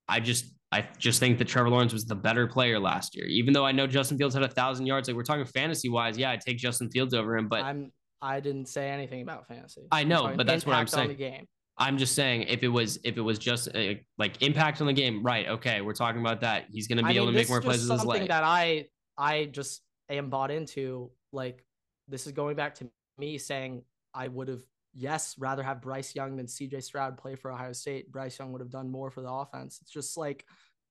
I 0.07 0.19
just, 0.19 0.45
I 0.71 0.87
just 0.99 1.19
think 1.19 1.39
that 1.39 1.47
Trevor 1.47 1.69
Lawrence 1.69 1.91
was 1.91 2.05
the 2.05 2.15
better 2.15 2.45
player 2.45 2.79
last 2.79 3.15
year. 3.15 3.25
Even 3.25 3.51
though 3.51 3.65
I 3.65 3.71
know 3.71 3.87
Justin 3.87 4.19
Fields 4.19 4.35
had 4.35 4.43
a 4.43 4.47
thousand 4.47 4.85
yards, 4.85 5.07
like 5.07 5.17
we're 5.17 5.23
talking 5.23 5.43
fantasy 5.45 5.89
wise, 5.89 6.15
yeah, 6.15 6.29
I 6.29 6.37
take 6.37 6.57
Justin 6.57 6.91
Fields 6.91 7.15
over 7.15 7.35
him, 7.35 7.47
but 7.47 7.63
I'm 7.63 7.91
I 8.21 8.39
didn't 8.39 8.67
say 8.67 8.89
anything 8.89 9.23
about 9.23 9.47
fantasy. 9.47 9.81
I 9.91 10.03
know, 10.03 10.33
but 10.37 10.45
that's 10.45 10.67
what 10.67 10.75
I'm 10.75 10.87
saying. 10.87 11.09
the 11.09 11.15
game. 11.15 11.47
I'm 11.77 11.97
just 11.97 12.13
saying 12.13 12.43
if 12.43 12.61
it 12.61 12.67
was 12.67 12.99
if 13.03 13.17
it 13.17 13.21
was 13.21 13.39
just 13.39 13.75
uh, 13.75 13.95
like 14.19 14.41
impact 14.43 14.81
on 14.81 14.87
the 14.87 14.93
game, 14.93 15.23
right? 15.23 15.47
Okay, 15.47 15.81
we're 15.81 15.93
talking 15.93 16.21
about 16.21 16.41
that. 16.41 16.65
He's 16.71 16.87
going 16.87 16.99
to 16.99 17.03
be 17.03 17.09
I 17.09 17.13
able 17.15 17.25
to 17.27 17.31
make 17.31 17.49
more 17.49 17.59
plays 17.59 17.81
with 17.81 17.91
his 17.91 18.01
something 18.01 18.27
that 18.27 18.43
I 18.43 18.85
I 19.17 19.45
just 19.45 19.81
am 20.09 20.29
bought 20.29 20.51
into. 20.51 21.09
Like 21.31 21.65
this 22.07 22.25
is 22.25 22.31
going 22.33 22.55
back 22.55 22.75
to 22.75 22.89
me 23.17 23.37
saying 23.37 23.83
I 24.13 24.27
would 24.27 24.47
have 24.47 24.61
yes 24.93 25.35
rather 25.39 25.63
have 25.63 25.81
Bryce 25.81 26.15
Young 26.15 26.35
than 26.35 26.47
C.J. 26.47 26.81
Stroud 26.81 27.17
play 27.17 27.35
for 27.35 27.51
Ohio 27.51 27.73
State. 27.73 28.11
Bryce 28.11 28.37
Young 28.39 28.51
would 28.51 28.61
have 28.61 28.69
done 28.71 28.89
more 28.89 29.09
for 29.11 29.21
the 29.21 29.31
offense. 29.31 29.79
It's 29.81 29.91
just 29.91 30.17
like 30.17 30.45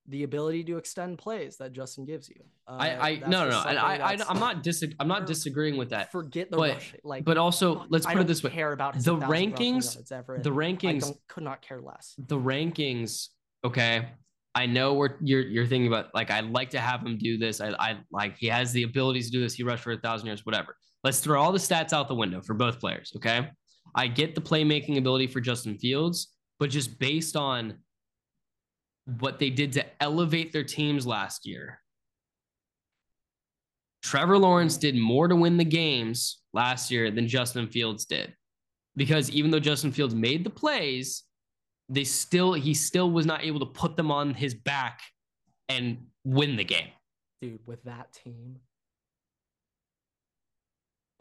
the 0.09 0.25
ability 0.25 0.65
to 0.65 0.79
extend 0.79 1.17
plays 1.19 1.57
that 1.59 1.73
Justin 1.73 2.05
gives 2.05 2.29
you. 2.29 2.43
Uh, 2.67 2.73
I 2.81 3.11
I 3.11 3.17
no 3.29 3.49
no 3.49 3.63
and 3.65 3.79
I, 3.79 3.97
I 4.15 4.17
I'm 4.29 4.41
not 4.41 4.63
dis 4.65 4.83
I'm 4.99 5.07
not 5.07 5.27
disagreeing 5.27 5.77
with 5.77 5.91
that. 5.91 6.11
Forget 6.11 6.51
the 6.51 6.57
but- 6.57 6.71
rush. 6.75 6.95
Like, 7.05 7.25
But 7.25 7.37
also, 7.39 7.85
let's 7.89 8.05
put 8.07 8.19
it 8.19 8.27
this 8.27 8.43
way: 8.43 8.51
care 8.51 8.73
about 8.73 8.95
The 8.95 9.17
rankings- 9.17 10.11
ever. 10.11 10.41
the 10.43 10.51
rankings, 10.51 11.13
could 11.29 11.45
not 11.45 11.63
care 11.63 11.81
less. 11.81 12.15
the 12.19 12.37
rankings. 12.39 13.29
Okay, 13.65 14.09
I 14.57 14.67
know 14.67 14.95
we're 14.95 15.19
you're 15.23 15.43
you're 15.47 15.67
thinking 15.67 15.87
about 15.87 16.13
like 16.15 16.33
I'd 16.33 16.51
like 16.51 16.71
to 16.71 16.81
have 16.81 17.03
him 17.07 17.17
do 17.19 17.39
this. 17.39 17.61
I 17.61 17.69
I 17.71 17.99
like 18.11 18.37
he 18.39 18.49
has 18.49 18.73
the 18.73 18.83
abilities 18.83 19.27
to 19.31 19.37
do 19.37 19.41
this. 19.41 19.55
He 19.55 19.63
rushed 19.63 19.85
for 19.85 19.93
a 19.93 19.99
thousand 19.99 20.27
yards, 20.27 20.45
whatever. 20.45 20.77
Let's 21.05 21.21
throw 21.21 21.41
all 21.41 21.53
the 21.53 21.59
stats 21.59 21.93
out 21.93 22.09
the 22.09 22.15
window 22.15 22.41
for 22.41 22.55
both 22.55 22.79
players. 22.79 23.13
Okay, 23.17 23.49
I 23.95 24.07
get 24.07 24.35
the 24.35 24.41
playmaking 24.41 24.99
ability 24.99 25.27
for 25.27 25.41
Justin 25.41 25.79
Fields, 25.79 26.29
but 26.59 26.71
just 26.71 26.99
based 26.99 27.37
on 27.37 27.79
what 29.19 29.39
they 29.39 29.51
did 29.51 29.73
to 29.73 29.85
elevate 30.01 30.53
their 30.53 30.65
teams 30.65 31.07
last 31.07 31.47
year. 31.47 31.81
Trevor 34.03 34.39
Lawrence 34.39 34.77
did 34.77 34.97
more 34.97 35.29
to 35.29 35.37
win 35.37 35.57
the 35.57 35.65
games 35.65 36.41
last 36.53 36.91
year 36.91 37.11
than 37.11 37.29
Justin 37.29 37.69
Fields 37.69 38.05
did. 38.05 38.35
Because 38.97 39.31
even 39.31 39.51
though 39.51 39.61
Justin 39.61 39.93
Fields 39.93 40.15
made 40.15 40.45
the 40.45 40.51
plays, 40.51 41.23
they 41.89 42.05
still 42.05 42.53
he 42.53 42.75
still 42.75 43.11
was 43.11 43.27
not 43.27 43.45
able 43.45 43.61
to 43.61 43.67
put 43.67 43.97
them 43.97 44.11
on 44.11 44.35
his 44.35 44.55
back 44.55 45.01
and 45.69 45.99
win 46.25 46.57
the 46.57 46.65
game. 46.65 46.89
Dude, 47.41 47.61
with 47.67 47.83
that 47.85 48.13
team, 48.13 48.57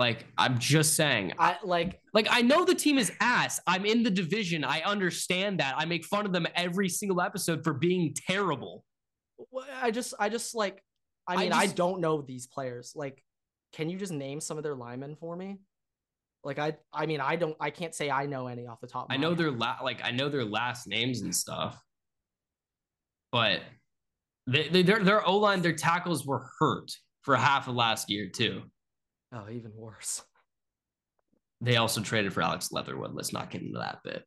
Like 0.02 0.26
I'm 0.36 0.58
just 0.58 0.96
saying, 0.96 1.34
I 1.38 1.58
like 1.64 2.00
like 2.12 2.26
I 2.32 2.42
know 2.42 2.66
the 2.66 2.74
team 2.74 2.98
is 2.98 3.12
ass. 3.20 3.60
I'm 3.68 3.86
in 3.86 4.02
the 4.02 4.10
division. 4.10 4.64
I 4.64 4.82
understand 4.82 5.60
that. 5.60 5.76
I 5.78 5.86
make 5.86 6.06
fun 6.06 6.26
of 6.26 6.34
them 6.34 6.48
every 6.56 6.90
single 6.90 7.22
episode 7.22 7.64
for 7.64 7.76
being 7.76 8.16
terrible. 8.16 8.84
I 9.80 9.92
just, 9.92 10.16
I 10.20 10.30
just 10.30 10.56
like, 10.56 10.82
I 11.28 11.36
I 11.36 11.38
mean, 11.38 11.54
I, 11.54 11.66
just- 11.66 11.76
don't 11.76 12.02
know 12.02 12.24
these 12.24 12.48
players. 12.48 12.94
Like, 12.96 13.24
can 13.74 13.90
you 13.92 13.98
just 14.00 14.12
name 14.12 14.42
some 14.42 14.58
of 14.58 14.64
their 14.64 14.74
linemen 14.74 15.18
for 15.20 15.36
me? 15.36 15.60
Like, 16.44 16.58
I, 16.58 16.78
I 16.92 17.06
mean, 17.06 17.20
I 17.22 17.36
don't, 17.36 17.56
I 17.60 17.70
can't 17.70 17.94
say 17.94 18.10
I 18.10 18.26
know 18.26 18.48
any 18.48 18.66
off 18.66 18.82
the 18.82 18.88
top. 18.88 19.04
Of 19.06 19.12
I 19.12 19.18
know 19.18 19.36
their 19.36 19.52
la- 19.52 19.82
like 19.84 20.04
I 20.04 20.10
know 20.10 20.30
their 20.30 20.46
last 20.46 20.88
names 20.88 21.22
and 21.22 21.36
stuff, 21.36 21.80
but 23.32 23.62
they, 24.48 24.68
they 24.68 24.82
their 24.82 25.04
their 25.04 25.28
O 25.28 25.38
line 25.38 25.62
their 25.62 25.74
tackles 25.74 26.26
were 26.26 26.50
hurt 26.58 26.90
for 27.22 27.36
half 27.36 27.68
of 27.68 27.76
last 27.76 28.10
year 28.10 28.28
too. 28.28 28.64
Oh, 29.34 29.46
even 29.50 29.72
worse. 29.76 30.22
They 31.64 31.78
also 31.78 32.02
traded 32.02 32.34
for 32.34 32.42
Alex 32.42 32.72
Leatherwood. 32.72 33.14
Let's 33.14 33.32
not 33.32 33.52
get 33.52 33.62
into 33.62 33.78
that 33.78 34.00
bit. 34.04 34.26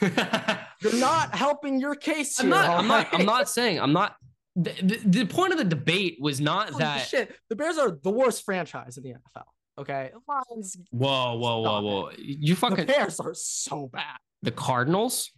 You're 0.80 1.00
not 1.00 1.34
helping 1.34 1.80
your 1.80 1.96
case 1.96 2.38
I'm 2.38 2.46
here. 2.46 2.54
not. 2.54 2.68
I'm 2.78 2.86
not. 2.86 3.08
I'm 3.12 3.26
not 3.26 3.48
saying. 3.48 3.80
I'm 3.80 3.92
not. 3.92 4.14
The, 4.54 4.70
the, 4.80 5.00
the 5.04 5.24
point 5.24 5.50
of 5.50 5.58
the 5.58 5.64
debate 5.64 6.18
was 6.20 6.40
not 6.40 6.68
Holy 6.70 6.84
that. 6.84 7.08
shit. 7.08 7.34
The 7.48 7.56
Bears 7.56 7.76
are 7.76 7.98
the 8.00 8.10
worst 8.12 8.44
franchise 8.44 8.96
in 8.98 9.02
the 9.02 9.14
NFL. 9.14 9.42
Okay, 9.78 10.12
Lions. 10.28 10.76
Whoa, 10.92 11.34
whoa, 11.38 11.58
whoa, 11.60 11.80
whoa! 11.82 12.10
You 12.16 12.54
The 12.54 12.60
fucking 12.60 12.86
Bears 12.86 13.18
are 13.18 13.34
so 13.34 13.88
bad. 13.92 14.18
the 14.42 14.52
Cardinals. 14.52 15.32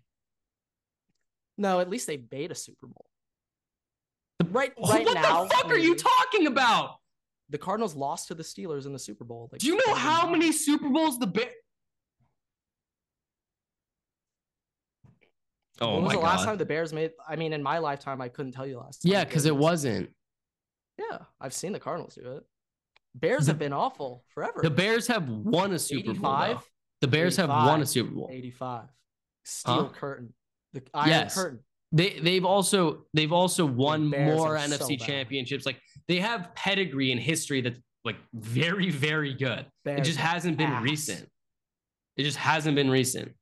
No, 1.56 1.80
at 1.80 1.88
least 1.88 2.06
they 2.06 2.22
made 2.30 2.50
a 2.50 2.54
Super 2.54 2.88
Bowl. 2.88 3.06
Right, 4.50 4.72
What 4.76 4.92
right 4.92 5.06
the 5.06 5.14
now. 5.14 5.46
fuck 5.46 5.64
are 5.70 5.78
you 5.78 5.94
talking 5.96 6.46
about? 6.46 6.96
The 7.50 7.58
Cardinals 7.58 7.94
lost 7.94 8.28
to 8.28 8.34
the 8.34 8.42
Steelers 8.42 8.86
in 8.86 8.92
the 8.92 8.98
Super 8.98 9.24
Bowl. 9.24 9.48
Like, 9.52 9.60
Do 9.60 9.66
you 9.66 9.76
know 9.86 9.94
how 9.94 10.28
many 10.30 10.52
Super 10.52 10.88
Bowls 10.88 11.18
the 11.18 11.26
Bears? 11.26 11.52
Oh 15.80 15.94
when 15.94 16.04
was 16.04 16.10
my 16.12 16.16
the 16.16 16.22
god! 16.22 16.26
last 16.26 16.44
time 16.44 16.58
the 16.58 16.64
Bears 16.66 16.92
made? 16.92 17.12
I 17.28 17.36
mean, 17.36 17.52
in 17.52 17.62
my 17.62 17.78
lifetime, 17.78 18.20
I 18.20 18.28
couldn't 18.28 18.52
tell 18.52 18.66
you 18.66 18.78
last. 18.78 19.02
time 19.02 19.12
yeah, 19.12 19.24
because 19.24 19.46
it 19.46 19.56
wasn't. 19.56 20.10
Yeah, 20.98 21.18
I've 21.40 21.54
seen 21.54 21.72
the 21.72 21.80
Cardinals 21.80 22.14
do 22.14 22.32
it. 22.32 22.44
Bears 23.14 23.46
The- 23.46 23.52
have 23.52 23.58
been 23.58 23.72
awful 23.72 24.24
forever. 24.28 24.60
The 24.62 24.70
Bears 24.70 25.06
have 25.08 25.28
won 25.28 25.72
a 25.72 25.78
Super 25.78 26.14
Bowl. 26.14 26.32
though. 26.38 26.62
The 27.00 27.08
Bears 27.08 27.36
have 27.36 27.48
won 27.48 27.82
a 27.82 27.86
Super 27.86 28.10
Bowl. 28.12 28.28
85. 28.30 28.88
Steel 29.44 29.74
Huh? 29.86 29.88
curtain. 29.92 30.34
The 30.72 30.82
Iron 30.94 31.08
Yes. 31.08 31.34
Curtain. 31.34 31.64
They 31.92 32.18
they've 32.20 32.44
also 32.44 33.04
they've 33.12 33.32
also 33.32 33.66
won 33.66 34.10
Bears 34.10 34.36
more 34.36 34.56
are 34.56 34.66
so 34.66 34.76
NFC 34.76 35.00
championships. 35.00 35.66
Like 35.66 35.80
they 36.08 36.16
have 36.16 36.54
pedigree 36.54 37.12
and 37.12 37.20
history 37.20 37.60
that's 37.60 37.78
like 38.04 38.16
very 38.32 38.90
very 38.90 39.34
good. 39.34 39.66
it 39.84 40.02
just 40.02 40.18
hasn't 40.18 40.56
been 40.56 40.82
recent. 40.82 41.28
It 42.16 42.24
just 42.24 42.38
hasn't 42.38 42.76
been 42.76 42.90
recent. 42.90 43.32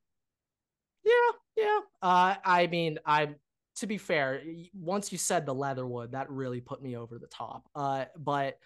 Yeah, 1.03 1.11
yeah. 1.57 1.79
Uh, 2.01 2.35
I 2.43 2.67
mean, 2.67 2.99
I 3.05 3.29
to 3.77 3.87
be 3.87 3.97
fair, 3.97 4.41
once 4.73 5.11
you 5.11 5.17
said 5.17 5.45
the 5.45 5.53
Leatherwood, 5.53 6.11
that 6.11 6.29
really 6.29 6.61
put 6.61 6.81
me 6.81 6.97
over 6.97 7.17
the 7.17 7.27
top. 7.27 7.63
Uh, 7.73 8.05
but 8.17 8.57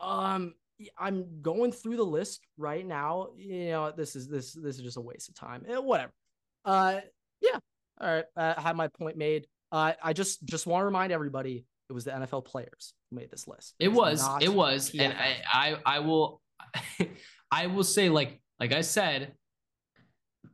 um, 0.00 0.54
I'm 0.98 1.42
going 1.42 1.72
through 1.72 1.96
the 1.96 2.04
list 2.04 2.40
right 2.56 2.86
now. 2.86 3.28
You 3.36 3.70
know, 3.70 3.92
this 3.92 4.16
is 4.16 4.28
this 4.28 4.52
this 4.52 4.76
is 4.76 4.82
just 4.82 4.96
a 4.96 5.00
waste 5.00 5.28
of 5.28 5.34
time. 5.34 5.64
Eh, 5.68 5.76
whatever. 5.76 6.12
Uh, 6.64 7.00
yeah. 7.40 7.58
All 8.04 8.10
right. 8.10 8.24
I 8.36 8.60
had 8.60 8.76
my 8.76 8.88
point 8.88 9.16
made. 9.16 9.46
Uh, 9.72 9.92
I 10.02 10.12
just 10.12 10.44
just 10.44 10.66
want 10.66 10.82
to 10.82 10.84
remind 10.84 11.10
everybody 11.10 11.64
it 11.88 11.92
was 11.92 12.04
the 12.04 12.10
NFL 12.10 12.44
players 12.44 12.92
who 13.10 13.16
made 13.16 13.30
this 13.30 13.48
list. 13.48 13.74
It 13.78 13.88
was 13.88 14.20
not 14.20 14.42
it 14.42 14.52
was, 14.52 14.94
and 14.98 15.12
I 15.14 15.36
I 15.52 15.76
I 15.86 15.98
will 16.00 16.42
I 17.50 17.66
will 17.66 17.82
say 17.82 18.08
like 18.10 18.40
like 18.60 18.72
I 18.72 18.82
said, 18.82 19.32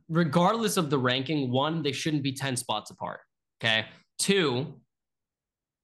regardless 0.09 0.77
of 0.77 0.89
the 0.89 0.97
ranking, 0.97 1.51
one 1.51 1.83
they 1.83 1.91
shouldn't 1.91 2.23
be 2.23 2.31
ten 2.31 2.55
spots 2.55 2.89
apart. 2.89 3.19
Okay, 3.61 3.85
two. 4.17 4.79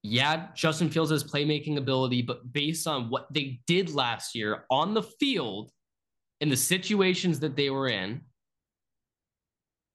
Yeah, 0.04 0.46
Justin 0.54 0.90
Fields 0.90 1.10
has 1.10 1.24
playmaking 1.24 1.76
ability, 1.76 2.22
but 2.22 2.52
based 2.52 2.86
on 2.86 3.10
what 3.10 3.26
they 3.32 3.60
did 3.66 3.90
last 3.90 4.34
year 4.34 4.64
on 4.70 4.94
the 4.94 5.02
field, 5.02 5.70
in 6.40 6.48
the 6.48 6.56
situations 6.56 7.40
that 7.40 7.56
they 7.56 7.68
were 7.68 7.88
in, 7.88 8.20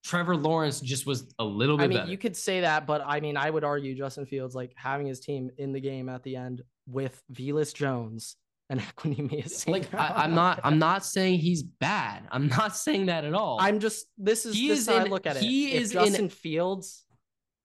Trevor 0.03 0.35
Lawrence 0.35 0.81
just 0.81 1.05
was 1.05 1.33
a 1.39 1.43
little 1.43 1.77
bit 1.77 1.83
I 1.83 1.87
mean, 1.87 1.97
better. 1.99 2.11
you 2.11 2.17
could 2.17 2.35
say 2.35 2.61
that, 2.61 2.85
but 2.85 3.01
I 3.05 3.19
mean, 3.21 3.37
I 3.37 3.49
would 3.49 3.63
argue 3.63 3.95
Justin 3.95 4.25
Fields 4.25 4.53
like 4.53 4.73
having 4.75 5.07
his 5.07 5.19
team 5.19 5.49
in 5.57 5.71
the 5.71 5.79
game 5.79 6.09
at 6.09 6.23
the 6.23 6.35
end 6.35 6.61
with 6.87 7.21
Velus 7.31 7.73
Jones 7.73 8.35
and 8.69 8.79
Equanimeous. 8.97 9.67
like 9.67 9.93
I, 9.93 10.23
I'm 10.23 10.35
not 10.43 10.59
I'm 10.63 10.77
not 10.79 11.05
saying 11.05 11.39
he's 11.39 11.63
bad. 11.63 12.23
I'm 12.31 12.47
not 12.47 12.75
saying 12.85 13.05
that 13.05 13.23
at 13.23 13.33
all. 13.33 13.57
I'm 13.61 13.79
just 13.79 14.07
this 14.17 14.45
is 14.45 14.55
He 14.55 14.67
this 14.67 14.79
is 14.79 14.87
how 14.87 14.95
I 14.95 15.03
in- 15.05 15.09
look 15.11 15.25
at 15.25 15.37
it. 15.37 15.43
he 15.43 15.71
if 15.73 15.81
is 15.83 15.91
in- 15.91 16.03
Justin 16.05 16.29
Fields 16.29 17.05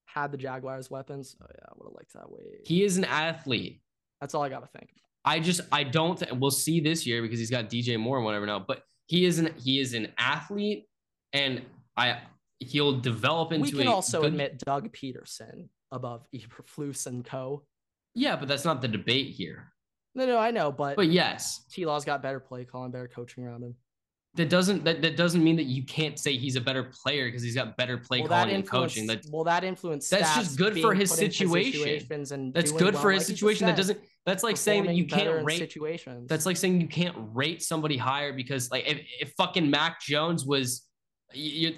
had 0.07 0.31
the 0.33 0.39
Jaguars 0.39 0.91
weapons, 0.91 1.37
oh 1.43 1.47
yeah, 1.53 1.65
I 1.69 1.73
would 1.77 1.87
have 1.87 1.95
liked 1.95 2.13
that 2.15 2.31
way. 2.31 2.61
he 2.65 2.85
is 2.85 2.97
an 2.99 3.05
athlete. 3.05 3.81
That's 4.21 4.35
all 4.35 4.43
I 4.43 4.49
gotta 4.49 4.67
think. 4.67 4.91
I 5.25 5.41
just 5.41 5.61
I 5.73 5.83
don't. 5.83 6.19
Th- 6.19 6.33
we'll 6.33 6.51
see 6.53 6.79
this 6.81 7.05
year 7.07 7.21
because 7.21 7.39
he's 7.41 7.51
got 7.51 7.69
DJ 7.69 7.99
Moore 7.99 8.17
and 8.17 8.25
whatever 8.25 8.47
now. 8.47 8.59
But 8.61 8.83
he 9.07 9.25
is 9.25 9.39
an 9.41 9.53
he 9.63 9.81
is 9.81 9.93
an 9.95 10.13
athlete, 10.19 10.87
and 11.33 11.63
I 11.99 12.21
he'll 12.61 13.01
develop 13.01 13.53
into. 13.53 13.77
We 13.77 13.83
can 13.85 13.89
also 13.89 14.23
good- 14.23 14.29
admit 14.33 14.59
Doug 14.59 14.93
Pederson 14.93 15.69
above 15.91 16.27
Eberflus 16.35 17.07
and 17.07 17.25
Co. 17.25 17.65
Yeah, 18.15 18.37
but 18.37 18.49
that's 18.49 18.65
not 18.65 18.81
the 18.81 18.89
debate 18.89 19.29
here. 19.29 19.73
No, 20.15 20.27
no, 20.27 20.39
I 20.39 20.51
know, 20.51 20.73
but, 20.73 20.97
But 20.97 21.09
yes, 21.09 21.65
T 21.71 21.87
Law's 21.87 22.05
got 22.05 22.23
better 22.23 22.41
play 22.41 22.65
calling, 22.65 22.91
better 22.91 23.07
coaching 23.07 23.45
around 23.45 23.63
him. 23.63 23.77
that 24.35 24.49
doesn't 24.49 24.83
that, 24.85 25.01
that 25.03 25.17
doesn't 25.17 25.45
mean 25.45 25.55
that 25.57 25.67
you 25.67 25.85
can't 25.85 26.19
say 26.19 26.37
he's 26.37 26.57
a 26.57 26.61
better 26.61 26.91
player 27.03 27.27
because 27.27 27.43
he's 27.43 27.55
got 27.55 27.77
better 27.77 27.99
play 27.99 28.23
that 28.23 28.29
calling 28.29 28.55
and 28.55 28.69
coaching. 28.69 29.07
That 29.07 29.25
well, 29.31 29.45
that 29.45 29.63
influence? 29.63 30.09
That's 30.09 30.35
just 30.35 30.59
good 30.59 30.81
for 30.81 30.95
his 30.95 31.13
situation. 31.13 32.53
That's 32.53 32.73
good 32.73 32.95
well, 32.95 33.03
for 33.03 33.13
his 33.13 33.21
like 33.21 33.27
situation. 33.27 33.67
That 33.67 33.77
doesn't. 33.77 34.01
That's 34.27 34.43
like 34.43 34.57
saying 34.57 34.87
that 34.87 34.95
you 34.95 35.07
can't 35.07 35.45
rate. 35.45 35.59
situations. 35.59 36.29
That's 36.29 36.47
like 36.47 36.57
saying 36.57 36.81
you 36.81 36.89
can't 36.89 37.15
rate 37.33 37.63
somebody 37.63 37.97
higher 37.97 38.33
because 38.33 38.71
like 38.71 38.89
if, 38.89 39.01
if 39.21 39.33
fucking 39.37 39.71
Mac 39.71 40.01
Jones 40.01 40.45
was, 40.45 40.88
you, 41.35 41.75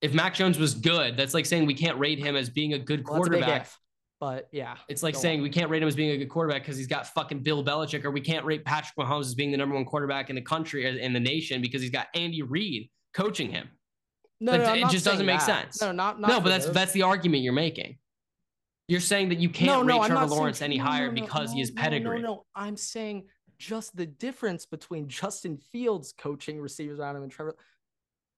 if 0.00 0.12
Mac 0.14 0.34
Jones 0.34 0.58
was 0.58 0.74
good, 0.74 1.16
that's 1.16 1.34
like 1.34 1.46
saying 1.46 1.66
we 1.66 1.74
can't 1.74 1.98
rate 1.98 2.18
him 2.18 2.36
as 2.36 2.50
being 2.50 2.72
a 2.74 2.78
good 2.78 3.04
Well, 3.04 3.14
a 3.14 3.18
quarterback. 3.18 3.62
if, 3.62 3.78
but 4.20 4.48
yeah, 4.52 4.76
It's 4.88 5.02
like 5.02 5.14
saying 5.14 5.38
on. 5.40 5.42
we 5.42 5.50
can't 5.50 5.70
rate 5.70 5.82
him 5.82 5.88
as 5.88 5.96
being 5.96 6.10
a 6.10 6.16
good 6.16 6.28
quarterback 6.28 6.62
because 6.62 6.76
he's 6.76 6.86
got 6.86 7.06
fucking 7.08 7.40
Bill 7.40 7.64
Belichick, 7.64 8.04
or 8.04 8.10
we 8.10 8.20
can't 8.20 8.44
rate 8.44 8.64
Patrick 8.64 8.94
Mahomes 8.96 9.22
as 9.26 9.34
being 9.34 9.50
the 9.50 9.56
number 9.56 9.74
one 9.74 9.84
quarterback 9.84 10.28
in 10.30 10.36
the 10.36 10.42
country 10.42 10.86
or 10.86 10.90
in 10.98 11.12
the 11.12 11.20
nation 11.20 11.60
because 11.60 11.82
he's 11.82 11.90
got 11.90 12.06
Andy 12.14 12.42
Reid 12.42 12.88
coaching 13.14 13.50
him. 13.50 13.68
no, 14.40 14.56
no, 14.56 14.74
it 14.74 14.88
just 14.90 15.04
doesn't 15.04 15.18
saying 15.18 15.26
make 15.26 15.38
that. 15.40 15.46
sense. 15.74 15.80
No, 15.80 15.92
not, 15.92 16.20
not 16.20 16.28
no, 16.30 16.40
but 16.40 16.48
that's 16.50 16.66
those. 16.66 16.74
that's 16.74 16.92
the 16.92 17.02
argument 17.02 17.42
you're 17.42 17.52
making. 17.52 17.98
You're 18.88 19.00
saying 19.00 19.28
that 19.30 19.38
you 19.38 19.48
can't 19.48 19.66
no, 19.70 19.82
no, 19.82 19.94
rate 19.96 20.02
I'm 20.04 20.06
Trevor 20.10 20.14
not 20.20 20.28
saying- 20.28 20.38
Lawrence 20.40 20.62
any 20.62 20.76
higher 20.76 21.06
no, 21.10 21.14
no, 21.14 21.22
because 21.22 21.52
he 21.52 21.62
no, 21.62 21.68
no, 21.74 21.82
pedigree. 21.82 22.22
No, 22.22 22.28
no, 22.34 22.44
I'm 22.54 22.76
saying 22.76 23.24
just 23.58 23.96
the 23.96 24.06
difference 24.06 24.66
between 24.66 25.08
Justin 25.08 25.56
Fields 25.56 26.12
coaching 26.18 26.60
receivers 26.60 26.98
around 26.98 27.16
him 27.16 27.22
and 27.22 27.30
Trevor. 27.32 27.54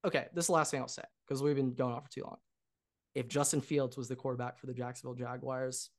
Okay, 0.04 0.26
this 0.34 0.44
is 0.44 0.46
the 0.48 0.52
last 0.52 0.70
thing 0.70 0.80
I'll 0.80 0.88
say 0.88 1.02
because 1.26 1.42
we've 1.42 1.56
been 1.56 1.72
going 1.72 1.94
on 1.94 2.02
for 2.02 2.10
too 2.10 2.22
long. 2.24 2.36
If 3.14 3.28
Justin 3.28 3.60
Fields 3.60 3.96
was 3.96 4.08
the 4.08 4.16
quarterback 4.16 4.58
for 4.58 4.66
the 4.66 4.74
Jacksonville 4.74 5.14
Jaguars, 5.14 5.90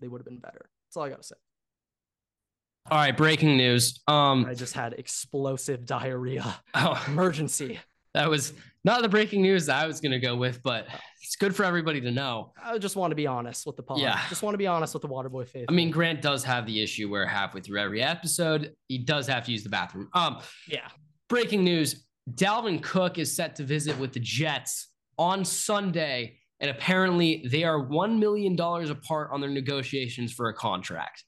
they 0.00 0.08
would 0.08 0.20
have 0.20 0.26
been 0.26 0.40
better. 0.40 0.68
That's 0.86 0.96
all 0.96 1.04
I 1.04 1.08
gotta 1.08 1.22
say. 1.22 1.36
All 2.90 2.98
right, 2.98 3.16
breaking 3.16 3.56
news. 3.56 4.00
Um, 4.08 4.46
I 4.46 4.54
just 4.54 4.74
had 4.74 4.94
explosive 4.94 5.84
diarrhea 5.84 6.44
oh, 6.74 7.02
emergency. 7.06 7.78
that 8.14 8.28
was 8.28 8.54
not 8.84 9.02
the 9.02 9.08
breaking 9.08 9.42
news 9.42 9.66
that 9.66 9.82
I 9.82 9.86
was 9.86 10.00
gonna 10.00 10.18
go 10.18 10.36
with, 10.36 10.62
but 10.62 10.86
it's 11.22 11.36
good 11.36 11.54
for 11.54 11.64
everybody 11.64 12.00
to 12.00 12.10
know. 12.10 12.52
I 12.62 12.76
just 12.78 12.96
want 12.96 13.10
to 13.10 13.16
be 13.16 13.26
honest 13.26 13.66
with 13.66 13.76
the 13.76 13.82
pod. 13.82 13.98
Yeah. 13.98 14.20
Just 14.28 14.42
want 14.42 14.54
to 14.54 14.58
be 14.58 14.66
honest 14.66 14.94
with 14.94 15.02
the 15.02 15.08
Waterboy 15.08 15.48
faith. 15.48 15.66
I 15.68 15.72
mean, 15.72 15.90
Grant 15.90 16.22
does 16.22 16.44
have 16.44 16.66
the 16.66 16.82
issue 16.82 17.08
where 17.08 17.26
halfway 17.26 17.60
through 17.60 17.80
every 17.80 18.02
episode, 18.02 18.74
he 18.88 18.98
does 18.98 19.26
have 19.26 19.44
to 19.46 19.52
use 19.52 19.62
the 19.62 19.70
bathroom. 19.70 20.08
Um, 20.14 20.38
yeah. 20.66 20.88
breaking 21.28 21.64
news: 21.64 22.07
Dalvin 22.34 22.82
Cook 22.82 23.18
is 23.18 23.34
set 23.34 23.56
to 23.56 23.64
visit 23.64 23.98
with 23.98 24.12
the 24.12 24.20
Jets 24.20 24.88
on 25.18 25.44
Sunday, 25.44 26.38
and 26.60 26.70
apparently 26.70 27.46
they 27.48 27.64
are 27.64 27.80
one 27.80 28.18
million 28.18 28.56
dollars 28.56 28.90
apart 28.90 29.30
on 29.32 29.40
their 29.40 29.50
negotiations 29.50 30.32
for 30.32 30.48
a 30.48 30.54
contract, 30.54 31.24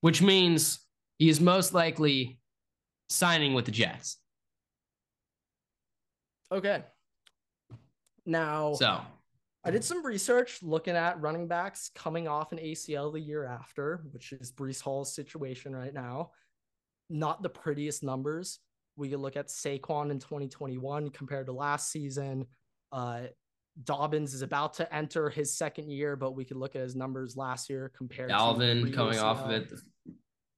which 0.00 0.22
means 0.22 0.80
he 1.18 1.28
is 1.28 1.40
most 1.40 1.74
likely 1.74 2.38
signing 3.08 3.54
with 3.54 3.64
the 3.64 3.72
Jets. 3.72 4.18
Okay. 6.50 6.82
Now, 8.26 8.74
So 8.74 9.00
I 9.64 9.70
did 9.70 9.84
some 9.84 10.04
research 10.04 10.62
looking 10.62 10.94
at 10.94 11.20
running 11.20 11.48
backs 11.48 11.90
coming 11.94 12.28
off 12.28 12.52
an 12.52 12.58
ACL 12.58 13.12
the 13.12 13.20
year 13.20 13.44
after, 13.46 14.04
which 14.12 14.32
is 14.32 14.52
Breece 14.52 14.80
Hall's 14.80 15.14
situation 15.14 15.74
right 15.74 15.92
now. 15.92 16.30
Not 17.10 17.42
the 17.42 17.48
prettiest 17.48 18.02
numbers. 18.02 18.60
We 18.96 19.08
could 19.08 19.20
look 19.20 19.36
at 19.36 19.48
Saquon 19.48 20.10
in 20.10 20.18
2021 20.18 21.10
compared 21.10 21.46
to 21.46 21.52
last 21.52 21.90
season. 21.90 22.46
Uh, 22.92 23.22
Dobbins 23.82 24.34
is 24.34 24.42
about 24.42 24.74
to 24.74 24.94
enter 24.94 25.28
his 25.28 25.52
second 25.52 25.90
year, 25.90 26.14
but 26.14 26.36
we 26.36 26.44
could 26.44 26.56
look 26.56 26.76
at 26.76 26.82
his 26.82 26.94
numbers 26.94 27.36
last 27.36 27.68
year 27.68 27.90
compared 27.96 28.30
Dalvin 28.30 28.86
to 28.86 28.92
coming 28.92 29.18
off 29.18 29.40
of 29.40 29.50
it, 29.50 29.72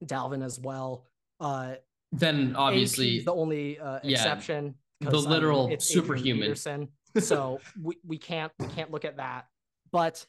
Dalvin 0.05 0.45
as 0.45 0.59
well. 0.59 1.07
Uh, 1.39 1.75
then 2.11 2.55
obviously 2.55 3.21
the 3.21 3.33
only 3.33 3.79
uh, 3.79 3.99
yeah, 4.03 4.17
exception. 4.17 4.75
the 5.01 5.09
I 5.09 5.11
mean, 5.11 5.23
literal 5.23 5.67
it's 5.71 5.85
superhuman. 5.85 6.55
So 7.19 7.59
we, 7.81 7.97
we 8.05 8.19
can't 8.19 8.51
we 8.59 8.67
can't 8.67 8.91
look 8.91 9.03
at 9.03 9.17
that. 9.17 9.47
But 9.91 10.23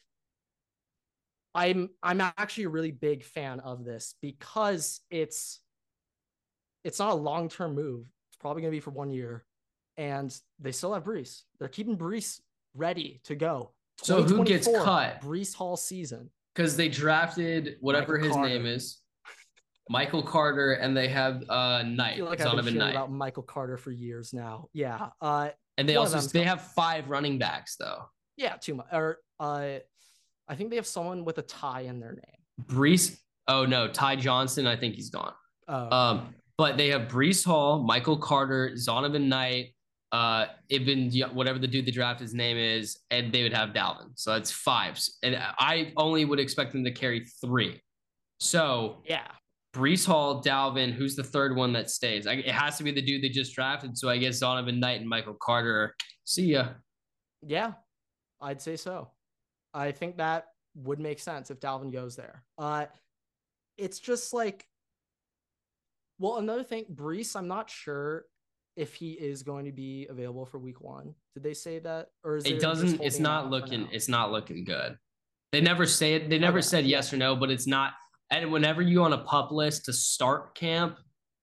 I'm 1.53 1.89
I'm 2.01 2.19
actually 2.19 2.63
a 2.63 2.69
really 2.69 2.91
big 2.91 3.23
fan 3.23 3.59
of 3.59 3.85
this 3.85 4.15
because 4.23 5.01
it's 5.11 5.59
it's 6.83 6.99
not 6.99 7.11
a 7.11 7.15
long 7.15 7.49
term 7.49 7.75
move. 7.75 8.05
It's 8.29 8.37
probably 8.39 8.61
gonna 8.61 8.71
be 8.71 8.79
for 8.79 8.91
one 8.91 9.11
year, 9.11 9.45
and 9.97 10.35
they 10.59 10.71
still 10.71 10.93
have 10.93 11.03
Breece. 11.03 11.43
They're 11.59 11.67
keeping 11.67 11.97
Breece 11.97 12.39
ready 12.73 13.21
to 13.25 13.35
go. 13.35 13.71
So 14.01 14.23
who 14.23 14.43
gets 14.45 14.67
cut? 14.67 15.21
Breece 15.21 15.53
Hall 15.53 15.75
season. 15.77 16.29
because 16.55 16.77
they 16.77 16.87
drafted 16.89 17.77
whatever 17.81 18.13
Michael 18.13 18.27
his 18.27 18.35
Carter. 18.35 18.49
name 18.49 18.65
is, 18.65 18.99
Michael 19.89 20.23
Carter, 20.23 20.73
and 20.73 20.95
they 20.95 21.07
have 21.09 21.43
uh 21.49 21.53
I 21.53 21.83
Knight, 21.83 22.15
feel 22.17 22.25
like 22.25 22.39
I've 22.39 22.45
Donovan 22.47 22.73
been 22.73 22.79
Knight, 22.79 22.91
about 22.91 23.11
Michael 23.11 23.43
Carter 23.43 23.77
for 23.77 23.91
years 23.91 24.33
now. 24.33 24.69
Yeah. 24.73 25.09
Uh, 25.21 25.49
and 25.77 25.87
they 25.89 25.95
also 25.95 26.19
they 26.19 26.43
have 26.43 26.61
five 26.73 27.09
running 27.09 27.37
backs 27.39 27.75
though. 27.77 28.03
Yeah, 28.37 28.55
too 28.55 28.75
much. 28.75 28.87
Or 28.91 29.17
uh, 29.39 29.79
I 30.47 30.55
think 30.55 30.69
they 30.69 30.75
have 30.77 30.87
someone 30.87 31.25
with 31.25 31.37
a 31.39 31.41
tie 31.41 31.81
in 31.81 31.99
their 31.99 32.13
name. 32.13 32.67
Breece. 32.67 33.17
Oh 33.47 33.65
no, 33.65 33.87
Ty 33.87 34.17
Johnson. 34.17 34.67
I 34.67 34.75
think 34.75 34.95
he's 34.95 35.09
gone. 35.09 35.33
Uh, 35.67 35.87
Um, 35.91 36.35
but 36.59 36.75
they 36.75 36.89
have 36.89 37.03
Breece 37.03 37.45
Hall, 37.45 37.81
Michael 37.81 38.17
Carter, 38.17 38.71
Zonovan 38.75 39.29
Knight, 39.29 39.73
uh, 40.11 40.47
Ibn, 40.67 41.09
whatever 41.33 41.57
the 41.57 41.67
dude 41.67 41.85
they 41.85 41.91
draft 41.91 42.19
his 42.19 42.33
name 42.33 42.57
is, 42.57 42.99
and 43.11 43.31
they 43.31 43.43
would 43.43 43.53
have 43.53 43.69
Dalvin. 43.69 44.09
So 44.15 44.33
that's 44.33 44.51
five. 44.51 44.99
And 45.23 45.37
I 45.39 45.93
only 45.95 46.25
would 46.25 46.37
expect 46.37 46.73
them 46.73 46.83
to 46.83 46.91
carry 46.91 47.25
three. 47.39 47.79
So 48.41 49.01
yeah, 49.05 49.27
Breece 49.73 50.05
Hall, 50.05 50.43
Dalvin, 50.43 50.91
who's 50.91 51.15
the 51.15 51.23
third 51.23 51.55
one 51.55 51.71
that 51.71 51.89
stays? 51.89 52.27
I, 52.27 52.33
it 52.33 52.51
has 52.51 52.77
to 52.79 52.83
be 52.83 52.91
the 52.91 53.01
dude 53.01 53.23
they 53.23 53.29
just 53.29 53.55
drafted. 53.55 53.97
So 53.97 54.09
I 54.09 54.17
guess 54.17 54.41
Zonovan 54.41 54.79
Knight 54.79 54.99
and 54.99 55.07
Michael 55.07 55.37
Carter. 55.41 55.95
See 56.25 56.47
ya. 56.47 56.71
yeah, 57.47 57.71
I'd 58.41 58.61
say 58.61 58.75
so. 58.75 59.11
I 59.73 59.93
think 59.93 60.17
that 60.17 60.47
would 60.75 60.99
make 60.99 61.19
sense 61.19 61.51
if 61.51 61.61
Dalvin 61.61 61.93
goes 61.93 62.17
there. 62.17 62.43
Uh, 62.57 62.87
it's 63.77 63.99
just 63.99 64.33
like, 64.33 64.65
well, 66.19 66.37
another 66.37 66.63
thing, 66.63 66.85
Breece. 66.93 67.35
I'm 67.35 67.47
not 67.47 67.69
sure 67.69 68.25
if 68.75 68.93
he 68.93 69.11
is 69.13 69.41
going 69.43 69.65
to 69.65 69.71
be 69.71 70.07
available 70.09 70.45
for 70.45 70.59
Week 70.59 70.79
One. 70.81 71.13
Did 71.33 71.43
they 71.43 71.53
say 71.53 71.79
that, 71.79 72.07
or 72.23 72.37
is 72.37 72.45
It 72.45 72.59
doesn't. 72.59 73.01
It's 73.01 73.19
not 73.19 73.49
looking. 73.49 73.87
It's 73.91 74.07
not 74.07 74.31
looking 74.31 74.63
good. 74.63 74.97
They 75.51 75.61
never 75.61 75.85
say 75.85 76.13
it. 76.13 76.29
They 76.29 76.37
never 76.37 76.59
Okay, 76.59 76.67
said 76.67 76.85
yes 76.85 77.11
or 77.11 77.17
no, 77.17 77.35
but 77.35 77.49
it's 77.49 77.65
not. 77.67 77.93
And 78.29 78.51
whenever 78.51 78.81
you 78.83 79.01
on 79.03 79.13
a 79.13 79.17
pup 79.17 79.51
list 79.51 79.85
to 79.85 79.93
start 79.93 80.53
camp, 80.53 80.97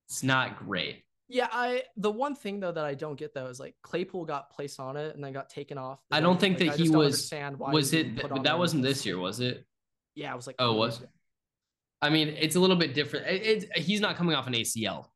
it's 0.08 0.22
not 0.22 0.58
great. 0.64 1.02
Yeah, 1.28 1.48
I 1.50 1.82
the 1.96 2.12
one 2.12 2.36
thing 2.36 2.60
though 2.60 2.70
that 2.70 2.84
I 2.84 2.94
don't 2.94 3.16
get 3.18 3.34
though 3.34 3.46
is 3.46 3.58
like 3.58 3.74
Claypool 3.82 4.26
got 4.26 4.50
placed 4.50 4.78
on 4.78 4.96
it 4.96 5.16
and 5.16 5.24
then 5.24 5.32
got 5.32 5.48
taken 5.50 5.76
off. 5.76 5.98
I 6.12 6.20
don't 6.20 6.34
bench. 6.40 6.58
think 6.58 6.60
Like, 6.60 6.76
that 6.78 6.80
I 6.80 6.84
he 6.84 6.90
was- 6.90 7.32
Was 7.72 7.92
it? 7.92 8.44
that 8.44 8.58
wasn't 8.58 8.84
this 8.84 9.04
year, 9.04 9.18
was 9.18 9.40
it? 9.40 9.66
Yeah, 10.14 10.32
it 10.32 10.36
was 10.36 10.46
like. 10.46 10.54
Oh, 10.60 10.74
was 10.74 11.00
it? 11.02 11.08
I 12.06 12.10
mean, 12.10 12.28
it's 12.28 12.56
a 12.56 12.60
little 12.60 12.76
bit 12.76 12.94
different. 12.94 13.26
It, 13.26 13.64
it, 13.64 13.78
he's 13.78 14.00
not 14.00 14.16
coming 14.16 14.34
off 14.34 14.46
an 14.46 14.52
ACL. 14.54 15.06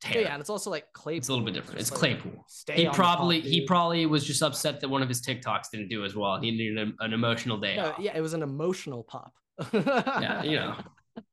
Tear. 0.00 0.22
yeah, 0.22 0.32
and 0.34 0.40
it's 0.40 0.50
also 0.50 0.68
like 0.70 0.92
Claypool. 0.92 1.16
It's 1.18 1.28
a 1.28 1.32
little 1.32 1.46
bit 1.46 1.54
different. 1.54 1.78
just 1.78 1.92
It's 1.92 2.02
like, 2.02 2.20
Claypool. 2.20 2.44
He 2.74 2.88
probably 2.90 3.40
he 3.40 3.66
probably 3.66 4.04
was 4.04 4.22
just 4.24 4.42
upset 4.42 4.80
that 4.80 4.88
one 4.90 5.00
of 5.02 5.08
his 5.08 5.22
TikToks 5.22 5.70
didn't 5.72 5.88
do 5.88 6.04
as 6.04 6.14
well. 6.14 6.38
He 6.38 6.50
needed 6.50 6.76
an, 6.78 6.94
an 7.00 7.12
emotional 7.14 7.56
day 7.56 7.76
No, 7.76 7.90
off. 7.90 7.98
yeah, 7.98 8.12
it 8.14 8.20
was 8.20 8.34
an 8.34 8.42
emotional 8.42 9.02
pop. 9.02 9.32
Yeah, 9.72 10.42
you 10.42 10.56
know. 10.56 10.76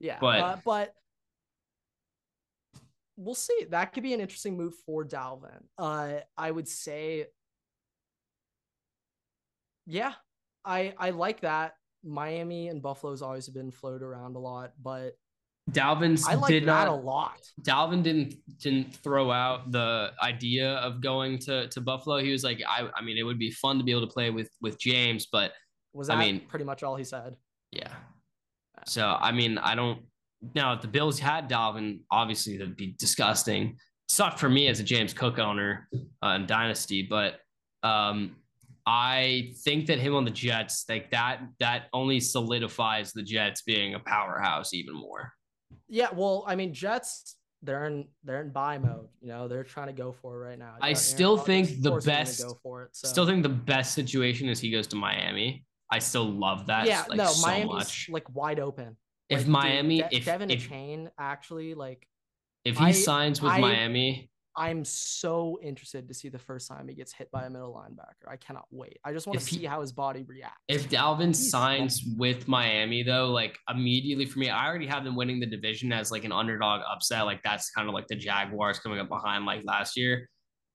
Yeah, 0.00 0.18
But- 0.20 0.40
uh, 0.40 0.56
but 0.64 0.94
we'll 3.16 3.34
see. 3.36 3.66
That 3.70 3.92
could 3.92 4.02
be 4.02 4.14
an 4.14 4.20
interesting 4.20 4.56
move 4.56 4.74
for 4.86 5.04
Dalvin. 5.04 5.62
Uh, 5.78 6.14
I 6.36 6.50
would 6.50 6.66
say, 6.68 7.26
yeah, 9.86 10.14
I 10.64 10.94
I 10.98 11.10
like 11.10 11.42
that. 11.42 11.74
Miami 12.04 12.68
and 12.68 12.82
Buffalo's 12.82 13.22
always 13.22 13.48
been 13.48 13.70
floated 13.70 14.02
around 14.02 14.36
a 14.36 14.38
lot, 14.38 14.72
but 14.82 15.14
Dalvin's 15.70 16.26
I 16.26 16.34
like 16.34 16.48
did 16.48 16.66
not. 16.66 16.88
a 16.88 16.92
lot. 16.92 17.38
Dalvin 17.62 18.02
didn't 18.02 18.34
didn't 18.58 18.96
throw 18.96 19.30
out 19.30 19.70
the 19.70 20.10
idea 20.22 20.74
of 20.74 21.00
going 21.00 21.38
to 21.40 21.68
to 21.68 21.80
Buffalo. 21.80 22.18
He 22.18 22.32
was 22.32 22.42
like, 22.42 22.60
I 22.68 22.88
I 22.96 23.02
mean, 23.02 23.16
it 23.16 23.22
would 23.22 23.38
be 23.38 23.50
fun 23.52 23.78
to 23.78 23.84
be 23.84 23.92
able 23.92 24.06
to 24.06 24.12
play 24.12 24.30
with 24.30 24.50
with 24.60 24.78
James, 24.80 25.26
but 25.30 25.52
Was 25.92 26.08
that 26.08 26.16
I 26.16 26.20
mean- 26.20 26.40
pretty 26.48 26.64
much 26.64 26.82
all 26.82 26.96
he 26.96 27.04
said? 27.04 27.36
yeah. 27.70 27.92
So 28.86 29.16
I 29.20 29.30
mean, 29.30 29.58
I 29.58 29.76
don't. 29.76 30.00
Now, 30.56 30.72
if 30.72 30.80
the 30.80 30.88
Bills 30.88 31.20
had 31.20 31.48
Dalvin, 31.48 32.00
obviously 32.10 32.56
that'd 32.58 32.76
be 32.76 32.96
disgusting. 32.98 33.76
Sucked 34.08 34.40
for 34.40 34.48
me 34.48 34.66
as 34.66 34.80
a 34.80 34.82
James 34.82 35.14
Cook 35.14 35.38
owner 35.38 35.88
uh, 36.20 36.30
in 36.30 36.46
Dynasty, 36.46 37.02
but 37.02 37.38
um, 37.84 38.34
I 38.86 39.52
think 39.64 39.86
that 39.86 39.98
him 39.98 40.14
on 40.14 40.24
the 40.24 40.30
Jets, 40.30 40.84
like 40.88 41.10
that, 41.10 41.40
that 41.60 41.84
only 41.92 42.18
solidifies 42.20 43.12
the 43.12 43.22
Jets 43.22 43.62
being 43.62 43.94
a 43.94 44.00
powerhouse 44.00 44.74
even 44.74 44.94
more. 44.94 45.32
Yeah, 45.88 46.08
well, 46.12 46.44
I 46.46 46.56
mean, 46.56 46.74
Jets 46.74 47.36
they're 47.62 47.86
in 47.86 48.06
they're 48.24 48.40
in 48.42 48.50
buy 48.50 48.78
mode. 48.78 49.08
You 49.20 49.28
know, 49.28 49.48
they're 49.48 49.64
trying 49.64 49.86
to 49.86 49.92
go 49.92 50.12
for 50.12 50.34
it 50.34 50.48
right 50.48 50.58
now. 50.58 50.74
I 50.80 50.92
still 50.94 51.36
think 51.36 51.80
the 51.80 52.00
best 52.04 52.42
go 52.42 52.58
for 52.62 52.82
it. 52.84 52.90
So. 52.92 53.08
Still 53.08 53.26
think 53.26 53.42
the 53.42 53.48
best 53.48 53.94
situation 53.94 54.48
is 54.48 54.58
he 54.60 54.70
goes 54.70 54.86
to 54.88 54.96
Miami. 54.96 55.64
I 55.90 55.98
still 55.98 56.28
love 56.28 56.66
that. 56.66 56.86
Yeah, 56.86 57.04
like, 57.08 57.18
no, 57.18 57.26
so 57.26 57.46
Miami's 57.46 57.72
much. 57.72 58.08
like 58.10 58.34
wide 58.34 58.58
open. 58.58 58.96
If 59.28 59.40
like, 59.40 59.48
Miami, 59.48 60.00
dude, 60.00 60.10
De- 60.10 60.16
if 60.16 60.24
Devin 60.24 60.50
if, 60.50 60.68
Chain 60.68 61.10
actually 61.18 61.74
like, 61.74 62.06
if 62.64 62.78
he 62.78 62.86
I, 62.86 62.92
signs 62.92 63.40
with 63.40 63.52
I, 63.52 63.60
Miami, 63.60 64.30
I'm 64.56 64.84
so 64.84 65.58
interested 65.62 66.06
to 66.08 66.14
see 66.14 66.28
the 66.28 66.38
first 66.38 66.68
time 66.68 66.86
he 66.88 66.94
gets 66.94 67.12
hit 67.12 67.30
by 67.30 67.44
a 67.44 67.50
middle 67.50 67.72
linebacker. 67.72 68.30
I 68.30 68.36
cannot 68.36 68.66
wait. 68.70 68.98
I 69.04 69.12
just 69.12 69.26
want 69.26 69.38
to 69.38 69.44
see 69.44 69.60
he, 69.60 69.64
how 69.64 69.80
his 69.80 69.92
body 69.92 70.24
reacts. 70.24 70.60
If 70.68 70.90
Dalvin 70.90 71.28
He's 71.28 71.50
signs 71.50 72.04
with 72.18 72.48
Miami, 72.48 73.02
though, 73.02 73.30
like 73.30 73.58
immediately 73.70 74.26
for 74.26 74.38
me, 74.38 74.50
I 74.50 74.66
already 74.66 74.86
have 74.86 75.04
them 75.04 75.16
winning 75.16 75.40
the 75.40 75.46
division 75.46 75.92
as 75.92 76.10
like 76.10 76.24
an 76.24 76.32
underdog 76.32 76.82
upset. 76.90 77.24
Like 77.24 77.40
that's 77.42 77.70
kind 77.70 77.88
of 77.88 77.94
like 77.94 78.08
the 78.08 78.16
Jaguars 78.16 78.78
coming 78.78 78.98
up 78.98 79.08
behind 79.08 79.46
like 79.46 79.62
last 79.64 79.96
year. 79.96 80.28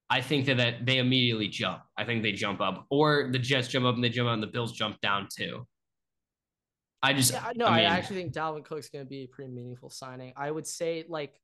I 0.09 0.21
think 0.21 0.45
that, 0.45 0.57
that 0.57 0.85
they 0.85 0.97
immediately 0.97 1.47
jump. 1.47 1.81
I 1.97 2.05
think 2.05 2.23
they 2.23 2.31
jump 2.31 2.61
up, 2.61 2.85
or 2.89 3.29
the 3.31 3.39
Jets 3.39 3.67
jump 3.67 3.85
up 3.85 3.95
and 3.95 4.03
they 4.03 4.09
jump 4.09 4.27
up, 4.27 4.33
and 4.33 4.43
the 4.43 4.47
Bills 4.47 4.71
jump 4.71 4.99
down 5.01 5.27
too. 5.35 5.67
I 7.03 7.13
just 7.13 7.31
yeah, 7.31 7.51
no, 7.55 7.65
I, 7.67 7.77
mean, 7.77 7.85
I 7.85 7.89
actually 7.89 8.15
think 8.15 8.33
Dalvin 8.33 8.65
Cook's 8.65 8.89
going 8.89 9.05
to 9.05 9.09
be 9.09 9.23
a 9.23 9.27
pretty 9.27 9.51
meaningful 9.51 9.89
signing. 9.89 10.33
I 10.35 10.49
would 10.49 10.65
say 10.65 11.03
like 11.07 11.39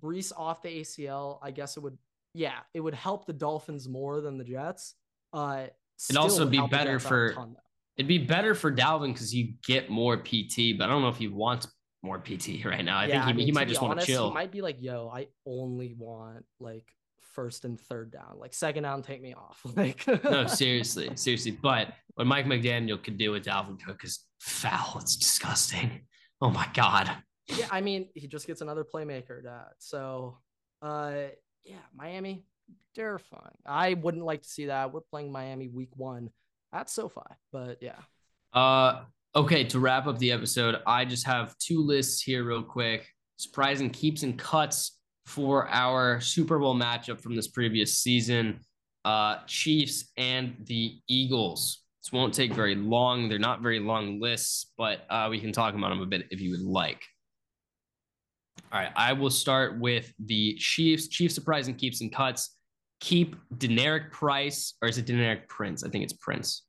Breece 0.00 0.32
off 0.36 0.62
the 0.62 0.68
ACL, 0.68 1.38
I 1.42 1.50
guess 1.50 1.76
it 1.76 1.80
would, 1.80 1.98
yeah, 2.32 2.58
it 2.72 2.80
would 2.80 2.94
help 2.94 3.26
the 3.26 3.32
Dolphins 3.32 3.88
more 3.88 4.20
than 4.20 4.38
the 4.38 4.44
Jets. 4.44 4.94
Uh, 5.32 5.66
it'd 6.08 6.16
also 6.16 6.46
be 6.46 6.60
better 6.68 6.98
for 6.98 7.32
ton, 7.34 7.56
it'd 7.96 8.08
be 8.08 8.18
better 8.18 8.54
for 8.54 8.72
Dalvin 8.72 9.12
because 9.12 9.34
you 9.34 9.54
get 9.66 9.90
more 9.90 10.16
PT, 10.16 10.78
but 10.78 10.84
I 10.84 10.86
don't 10.88 11.02
know 11.02 11.08
if 11.08 11.16
he 11.16 11.28
wants 11.28 11.68
more 12.02 12.18
PT 12.18 12.64
right 12.64 12.84
now. 12.84 12.98
I 12.98 13.06
yeah, 13.06 13.12
think 13.12 13.24
he, 13.24 13.30
I 13.30 13.32
mean, 13.32 13.46
he 13.46 13.52
might 13.52 13.68
just 13.68 13.82
want 13.82 14.00
to 14.00 14.06
chill. 14.06 14.28
He 14.28 14.34
might 14.34 14.52
be 14.52 14.60
like, 14.60 14.76
yo, 14.80 15.10
I 15.12 15.28
only 15.46 15.94
want 15.98 16.44
like 16.60 16.86
first 17.34 17.64
and 17.64 17.80
third 17.80 18.12
down. 18.12 18.38
Like 18.38 18.54
second 18.54 18.84
down, 18.84 19.02
take 19.02 19.22
me 19.22 19.34
off. 19.34 19.60
Like 19.76 20.06
no, 20.24 20.46
seriously, 20.48 21.10
seriously. 21.14 21.52
But 21.52 21.92
what 22.14 22.26
Mike 22.26 22.46
McDaniel 22.46 23.02
could 23.02 23.18
do 23.18 23.32
with 23.32 23.44
Dalvin 23.44 23.82
Cook 23.82 24.04
is 24.04 24.20
foul. 24.40 24.98
It's 25.00 25.16
disgusting. 25.16 26.02
Oh 26.40 26.50
my 26.50 26.68
god 26.74 27.10
yeah, 27.48 27.68
I 27.70 27.80
mean, 27.80 28.08
he 28.14 28.26
just 28.26 28.46
gets 28.46 28.60
another 28.60 28.84
playmaker. 28.84 29.42
To, 29.42 29.66
so, 29.78 30.38
uh, 30.82 31.14
yeah, 31.64 31.76
Miami, 31.94 32.44
they're 32.94 33.18
fine. 33.18 33.56
I 33.66 33.94
wouldn't 33.94 34.24
like 34.24 34.42
to 34.42 34.48
see 34.48 34.66
that. 34.66 34.92
We're 34.92 35.00
playing 35.00 35.30
Miami 35.32 35.68
week 35.68 35.90
one 35.96 36.30
at 36.72 36.88
SoFi, 36.88 37.20
but 37.52 37.78
yeah. 37.80 37.98
Uh, 38.52 39.02
okay. 39.36 39.64
To 39.64 39.78
wrap 39.78 40.06
up 40.06 40.18
the 40.18 40.32
episode, 40.32 40.76
I 40.86 41.04
just 41.04 41.26
have 41.26 41.56
two 41.58 41.80
lists 41.80 42.22
here, 42.22 42.44
real 42.44 42.62
quick. 42.62 43.06
Surprising 43.36 43.90
keeps 43.90 44.22
and 44.22 44.38
cuts 44.38 44.98
for 45.26 45.68
our 45.68 46.20
Super 46.20 46.58
Bowl 46.58 46.74
matchup 46.74 47.20
from 47.20 47.34
this 47.34 47.48
previous 47.48 47.98
season. 47.98 48.60
Uh, 49.04 49.38
Chiefs 49.46 50.12
and 50.16 50.56
the 50.64 50.98
Eagles. 51.08 51.82
This 52.02 52.12
won't 52.12 52.34
take 52.34 52.52
very 52.52 52.74
long. 52.74 53.28
They're 53.28 53.38
not 53.38 53.62
very 53.62 53.80
long 53.80 54.20
lists, 54.20 54.72
but 54.76 55.00
uh, 55.10 55.28
we 55.30 55.40
can 55.40 55.52
talk 55.52 55.74
about 55.74 55.88
them 55.90 56.00
a 56.00 56.06
bit 56.06 56.26
if 56.30 56.40
you 56.40 56.50
would 56.50 56.62
like. 56.62 57.02
All 58.72 58.80
right, 58.80 58.92
I 58.96 59.12
will 59.12 59.30
start 59.30 59.78
with 59.78 60.12
the 60.18 60.54
Chiefs. 60.54 61.08
Chiefs 61.08 61.34
surprising 61.34 61.74
keeps 61.74 62.00
and 62.00 62.12
cuts. 62.12 62.56
Keep 63.00 63.36
Deneric 63.56 64.10
Price, 64.10 64.74
or 64.80 64.88
is 64.88 64.98
it 64.98 65.06
Deneric 65.06 65.48
Prince? 65.48 65.84
I 65.84 65.90
think 65.90 66.04
it's 66.04 66.12
Prince. 66.12 66.62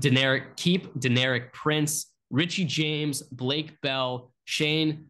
Deneric, 0.00 0.56
keep 0.56 0.94
Deneric 0.94 1.52
Prince, 1.52 2.12
Richie 2.30 2.64
James, 2.64 3.22
Blake 3.22 3.80
Bell, 3.82 4.32
Shane 4.44 5.06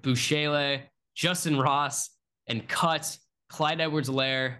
Buechele, 0.00 0.82
Justin 1.14 1.58
Ross, 1.58 2.10
and 2.46 2.66
cut 2.68 3.16
Clyde 3.50 3.80
Edwards-Helaire, 3.80 4.56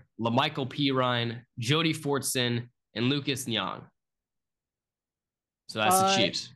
P. 0.70 0.90
Ryan, 0.90 1.42
Jody 1.58 1.94
Fortson, 1.94 2.68
and 2.94 3.08
Lucas 3.08 3.46
Niang. 3.46 3.82
So 5.68 5.78
that's 5.78 5.96
uh, 5.96 6.08
the 6.08 6.16
Chiefs. 6.16 6.52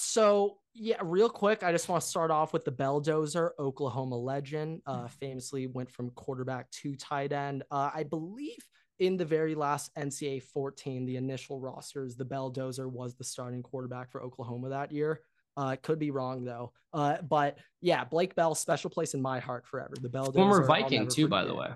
So 0.00 0.58
yeah, 0.72 0.96
real 1.02 1.28
quick, 1.28 1.62
I 1.62 1.72
just 1.72 1.88
want 1.88 2.02
to 2.02 2.08
start 2.08 2.30
off 2.30 2.52
with 2.52 2.64
the 2.64 2.72
Belldozer, 2.72 3.50
Oklahoma 3.58 4.16
legend. 4.16 4.80
Uh, 4.86 5.08
famously 5.08 5.66
went 5.66 5.90
from 5.90 6.10
quarterback 6.10 6.70
to 6.70 6.96
tight 6.96 7.32
end. 7.32 7.64
Uh, 7.70 7.90
I 7.94 8.04
believe 8.04 8.58
in 8.98 9.18
the 9.18 9.24
very 9.24 9.54
last 9.54 9.94
NCAA 9.96 10.42
14, 10.42 11.04
the 11.04 11.16
initial 11.16 11.60
rosters, 11.60 12.16
the 12.16 12.24
Belldozer 12.24 12.90
was 12.90 13.14
the 13.14 13.24
starting 13.24 13.62
quarterback 13.62 14.10
for 14.10 14.22
Oklahoma 14.22 14.70
that 14.70 14.90
year. 14.90 15.20
Uh, 15.56 15.76
could 15.82 15.98
be 15.98 16.10
wrong 16.10 16.44
though. 16.44 16.72
Uh, 16.94 17.16
but 17.20 17.58
yeah, 17.82 18.04
Blake 18.04 18.34
Bell, 18.34 18.54
special 18.54 18.88
place 18.88 19.12
in 19.12 19.20
my 19.20 19.38
heart 19.38 19.66
forever. 19.66 19.94
The 20.00 20.08
Belldozer, 20.08 20.34
former 20.34 20.64
Viking 20.64 21.08
too, 21.08 21.28
by 21.28 21.44
the 21.44 21.54
way, 21.54 21.68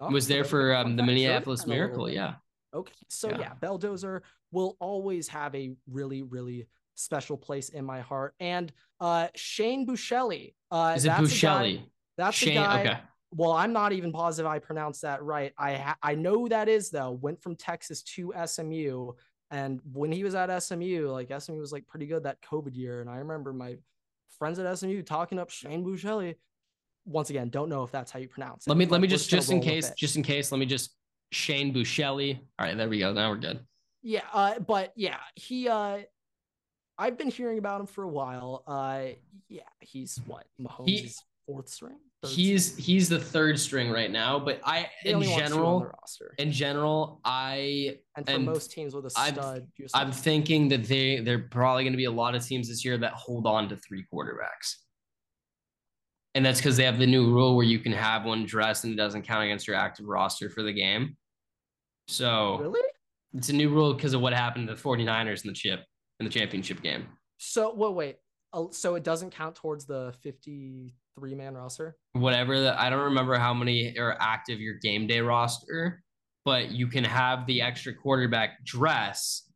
oh, 0.00 0.10
was 0.10 0.28
there 0.28 0.44
for 0.44 0.74
um, 0.74 0.96
the 0.96 1.02
Minneapolis 1.02 1.66
Miracle. 1.66 2.10
Yeah. 2.10 2.34
Okay, 2.74 2.92
so 3.08 3.30
yeah. 3.30 3.38
yeah, 3.38 3.52
Belldozer 3.62 4.20
will 4.52 4.76
always 4.80 5.28
have 5.28 5.54
a 5.54 5.74
really, 5.88 6.22
really 6.22 6.66
special 6.94 7.36
place 7.36 7.68
in 7.68 7.84
my 7.84 8.00
heart. 8.00 8.34
And 8.40 8.72
uh, 9.00 9.28
Shane 9.34 9.86
Buechele. 9.86 10.54
Uh, 10.70 10.94
Is 10.96 11.04
it 11.04 11.12
Buechele? 11.12 11.82
That's 12.16 12.36
Shane, 12.36 12.54
the 12.54 12.60
guy. 12.60 12.80
Okay. 12.80 12.98
Well, 13.32 13.52
I'm 13.52 13.72
not 13.72 13.92
even 13.92 14.12
positive 14.12 14.48
I 14.48 14.60
pronounced 14.60 15.02
that 15.02 15.22
right. 15.22 15.52
I 15.58 15.74
ha- 15.74 15.96
I 16.02 16.14
know 16.14 16.34
who 16.34 16.48
that 16.50 16.68
is 16.68 16.90
though. 16.90 17.10
Went 17.10 17.42
from 17.42 17.56
Texas 17.56 18.02
to 18.02 18.32
SMU, 18.46 19.12
and 19.50 19.80
when 19.92 20.12
he 20.12 20.22
was 20.22 20.36
at 20.36 20.56
SMU, 20.62 21.08
like 21.10 21.32
SMU 21.36 21.58
was 21.58 21.72
like 21.72 21.86
pretty 21.88 22.06
good 22.06 22.22
that 22.24 22.40
COVID 22.42 22.76
year. 22.76 23.00
And 23.00 23.10
I 23.10 23.16
remember 23.16 23.52
my 23.52 23.76
friends 24.38 24.58
at 24.60 24.78
SMU 24.78 25.02
talking 25.02 25.38
up 25.38 25.50
Shane 25.50 25.84
Buechele. 25.84 26.36
Once 27.06 27.30
again, 27.30 27.50
don't 27.50 27.68
know 27.68 27.82
if 27.82 27.90
that's 27.90 28.12
how 28.12 28.18
you 28.20 28.28
pronounce 28.28 28.66
it. 28.66 28.70
Let 28.70 28.78
me 28.78 28.86
let 28.86 29.00
me 29.00 29.08
just 29.08 29.28
just 29.28 29.50
in 29.50 29.60
case, 29.60 29.90
just 29.96 30.16
in 30.16 30.22
case, 30.22 30.52
let 30.52 30.58
me 30.58 30.66
just 30.66 30.96
Shane 31.32 31.74
Buechele. 31.74 32.38
All 32.58 32.66
right, 32.66 32.76
there 32.76 32.88
we 32.88 33.00
go. 33.00 33.12
Now 33.12 33.30
we're 33.30 33.36
good. 33.36 33.60
Yeah, 34.02 34.22
uh, 34.32 34.60
but 34.60 34.92
yeah, 34.94 35.18
he 35.34 35.68
uh 35.68 35.98
I've 36.98 37.18
been 37.18 37.30
hearing 37.30 37.58
about 37.58 37.80
him 37.80 37.86
for 37.86 38.04
a 38.04 38.08
while. 38.08 38.62
Uh, 38.66 39.14
yeah, 39.48 39.62
he's 39.80 40.20
what 40.26 40.46
Mahomes' 40.60 40.88
he, 40.88 41.12
fourth 41.46 41.68
string. 41.68 41.98
He's 42.22 42.72
string? 42.72 42.84
he's 42.84 43.08
the 43.08 43.18
third 43.18 43.58
string 43.58 43.90
right 43.90 44.10
now, 44.10 44.38
but 44.38 44.60
I 44.64 44.88
in 45.04 45.22
general 45.22 45.90
in 46.38 46.52
general 46.52 47.20
I 47.24 47.98
and 48.16 48.28
for 48.28 48.38
most 48.38 48.70
teams 48.70 48.94
with 48.94 49.06
a 49.06 49.10
stud, 49.10 49.38
I'm, 49.38 49.66
I'm 49.94 50.12
thinking 50.12 50.68
that 50.68 50.84
they 50.84 51.20
they're 51.20 51.40
probably 51.50 51.84
going 51.84 51.92
to 51.92 51.98
be 51.98 52.06
a 52.06 52.12
lot 52.12 52.34
of 52.34 52.46
teams 52.46 52.68
this 52.68 52.84
year 52.84 52.96
that 52.98 53.12
hold 53.12 53.46
on 53.46 53.68
to 53.68 53.76
three 53.76 54.06
quarterbacks. 54.12 54.76
And 56.36 56.44
that's 56.44 56.58
because 56.58 56.76
they 56.76 56.84
have 56.84 56.98
the 56.98 57.06
new 57.06 57.32
rule 57.32 57.54
where 57.54 57.66
you 57.66 57.78
can 57.78 57.92
have 57.92 58.24
one 58.24 58.44
dressed 58.44 58.84
and 58.84 58.92
it 58.92 58.96
doesn't 58.96 59.22
count 59.22 59.44
against 59.44 59.68
your 59.68 59.76
active 59.76 60.06
roster 60.06 60.50
for 60.50 60.62
the 60.62 60.72
game. 60.72 61.16
So 62.08 62.58
really? 62.58 62.80
It's 63.34 63.50
a 63.50 63.52
new 63.52 63.68
rule 63.68 63.94
because 63.94 64.14
of 64.14 64.20
what 64.20 64.32
happened 64.32 64.68
to 64.68 64.74
the 64.74 64.80
49ers 64.80 65.44
in 65.44 65.48
the 65.48 65.54
chip 65.54 65.80
in 66.24 66.32
the 66.32 66.38
championship 66.38 66.82
game. 66.82 67.06
So 67.38 67.74
well, 67.74 67.94
wait. 67.94 68.16
Uh, 68.52 68.64
so 68.70 68.94
it 68.94 69.04
doesn't 69.04 69.30
count 69.30 69.54
towards 69.56 69.84
the 69.84 70.14
53 70.22 71.34
man 71.34 71.54
roster. 71.54 71.96
Whatever. 72.12 72.60
The, 72.60 72.80
I 72.80 72.88
don't 72.88 73.04
remember 73.04 73.36
how 73.36 73.52
many 73.52 73.98
are 73.98 74.16
active 74.20 74.60
your 74.60 74.74
game 74.74 75.06
day 75.06 75.20
roster, 75.20 76.02
but 76.44 76.70
you 76.70 76.86
can 76.86 77.04
have 77.04 77.46
the 77.46 77.62
extra 77.62 77.92
quarterback 77.94 78.64
dress 78.64 79.50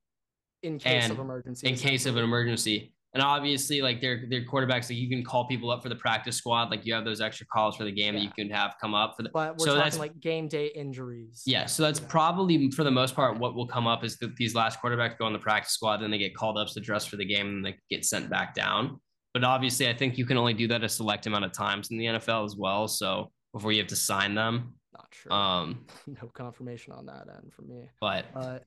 in 0.63 0.79
case 0.79 1.09
of 1.09 1.19
emergency. 1.19 1.69
In 1.69 1.77
case 1.77 2.07
of 2.07 2.17
an 2.17 2.25
emergency. 2.25 2.93
And 3.15 3.23
obviously, 3.23 3.81
like 3.81 4.03
their 4.03 4.25
their 4.29 4.45
quarterbacks, 4.45 4.91
like 4.91 4.99
you 4.99 5.09
can 5.09 5.25
call 5.25 5.47
people 5.47 5.71
up 5.71 5.83
for 5.83 5.89
the 5.89 5.97
practice 5.97 6.37
squad. 6.37 6.71
Like 6.71 6.85
you 6.85 6.93
have 6.93 7.07
those 7.07 7.23
extra 7.23 7.47
calls 7.47 7.77
for 7.77 7.85
the 7.85 7.93
game 7.93 8.15
yeah. 8.15 8.21
that 8.21 8.25
you 8.27 8.31
can 8.31 8.51
have 8.55 8.75
come 8.81 8.95
up 8.95 9.15
for 9.17 9.23
the. 9.23 9.31
But 9.31 9.57
we're 9.57 9.65
so 9.65 9.67
talking 9.67 9.83
that's, 9.83 9.99
like 9.99 10.21
game 10.21 10.47
day 10.47 10.67
injuries. 10.75 11.43
Yeah, 11.47 11.65
so 11.65 11.83
that's 11.83 12.01
yeah. 12.01 12.07
probably 12.09 12.71
for 12.71 12.85
the 12.85 12.91
most 12.91 13.17
part 13.17 13.39
what 13.39 13.55
will 13.55 13.67
come 13.67 13.87
up 13.87 14.05
is 14.05 14.19
that 14.19 14.37
these 14.37 14.55
last 14.55 14.81
quarterbacks 14.83 15.17
go 15.17 15.25
on 15.25 15.33
the 15.33 15.39
practice 15.39 15.73
squad, 15.73 15.99
then 16.03 16.11
they 16.11 16.19
get 16.19 16.35
called 16.35 16.59
up 16.59 16.69
to 16.69 16.81
dress 16.81 17.07
for 17.07 17.17
the 17.17 17.25
game, 17.25 17.47
and 17.47 17.65
they 17.65 17.77
get 17.89 18.05
sent 18.05 18.29
back 18.29 18.55
down. 18.55 19.01
But 19.33 19.43
obviously, 19.43 19.89
I 19.89 19.95
think 19.97 20.19
you 20.19 20.27
can 20.27 20.37
only 20.37 20.55
do 20.55 20.69
that 20.69 20.85
a 20.85 20.89
select 20.89 21.27
amount 21.27 21.47
of 21.47 21.53
times 21.53 21.91
in 21.91 21.97
the 21.97 22.07
NFL 22.07 22.45
as 22.45 22.57
well. 22.57 22.89
So 22.89 23.31
before 23.55 23.73
you 23.73 23.79
have 23.79 23.89
to 23.89 23.97
sign 23.97 24.35
them, 24.35 24.75
not 24.93 25.07
sure. 25.13 25.33
Um, 25.33 25.87
no 26.07 26.29
confirmation 26.35 26.93
on 26.93 27.07
that 27.07 27.27
end 27.35 27.53
for 27.57 27.63
me. 27.63 27.89
But 28.03 28.27
uh, 28.35 28.59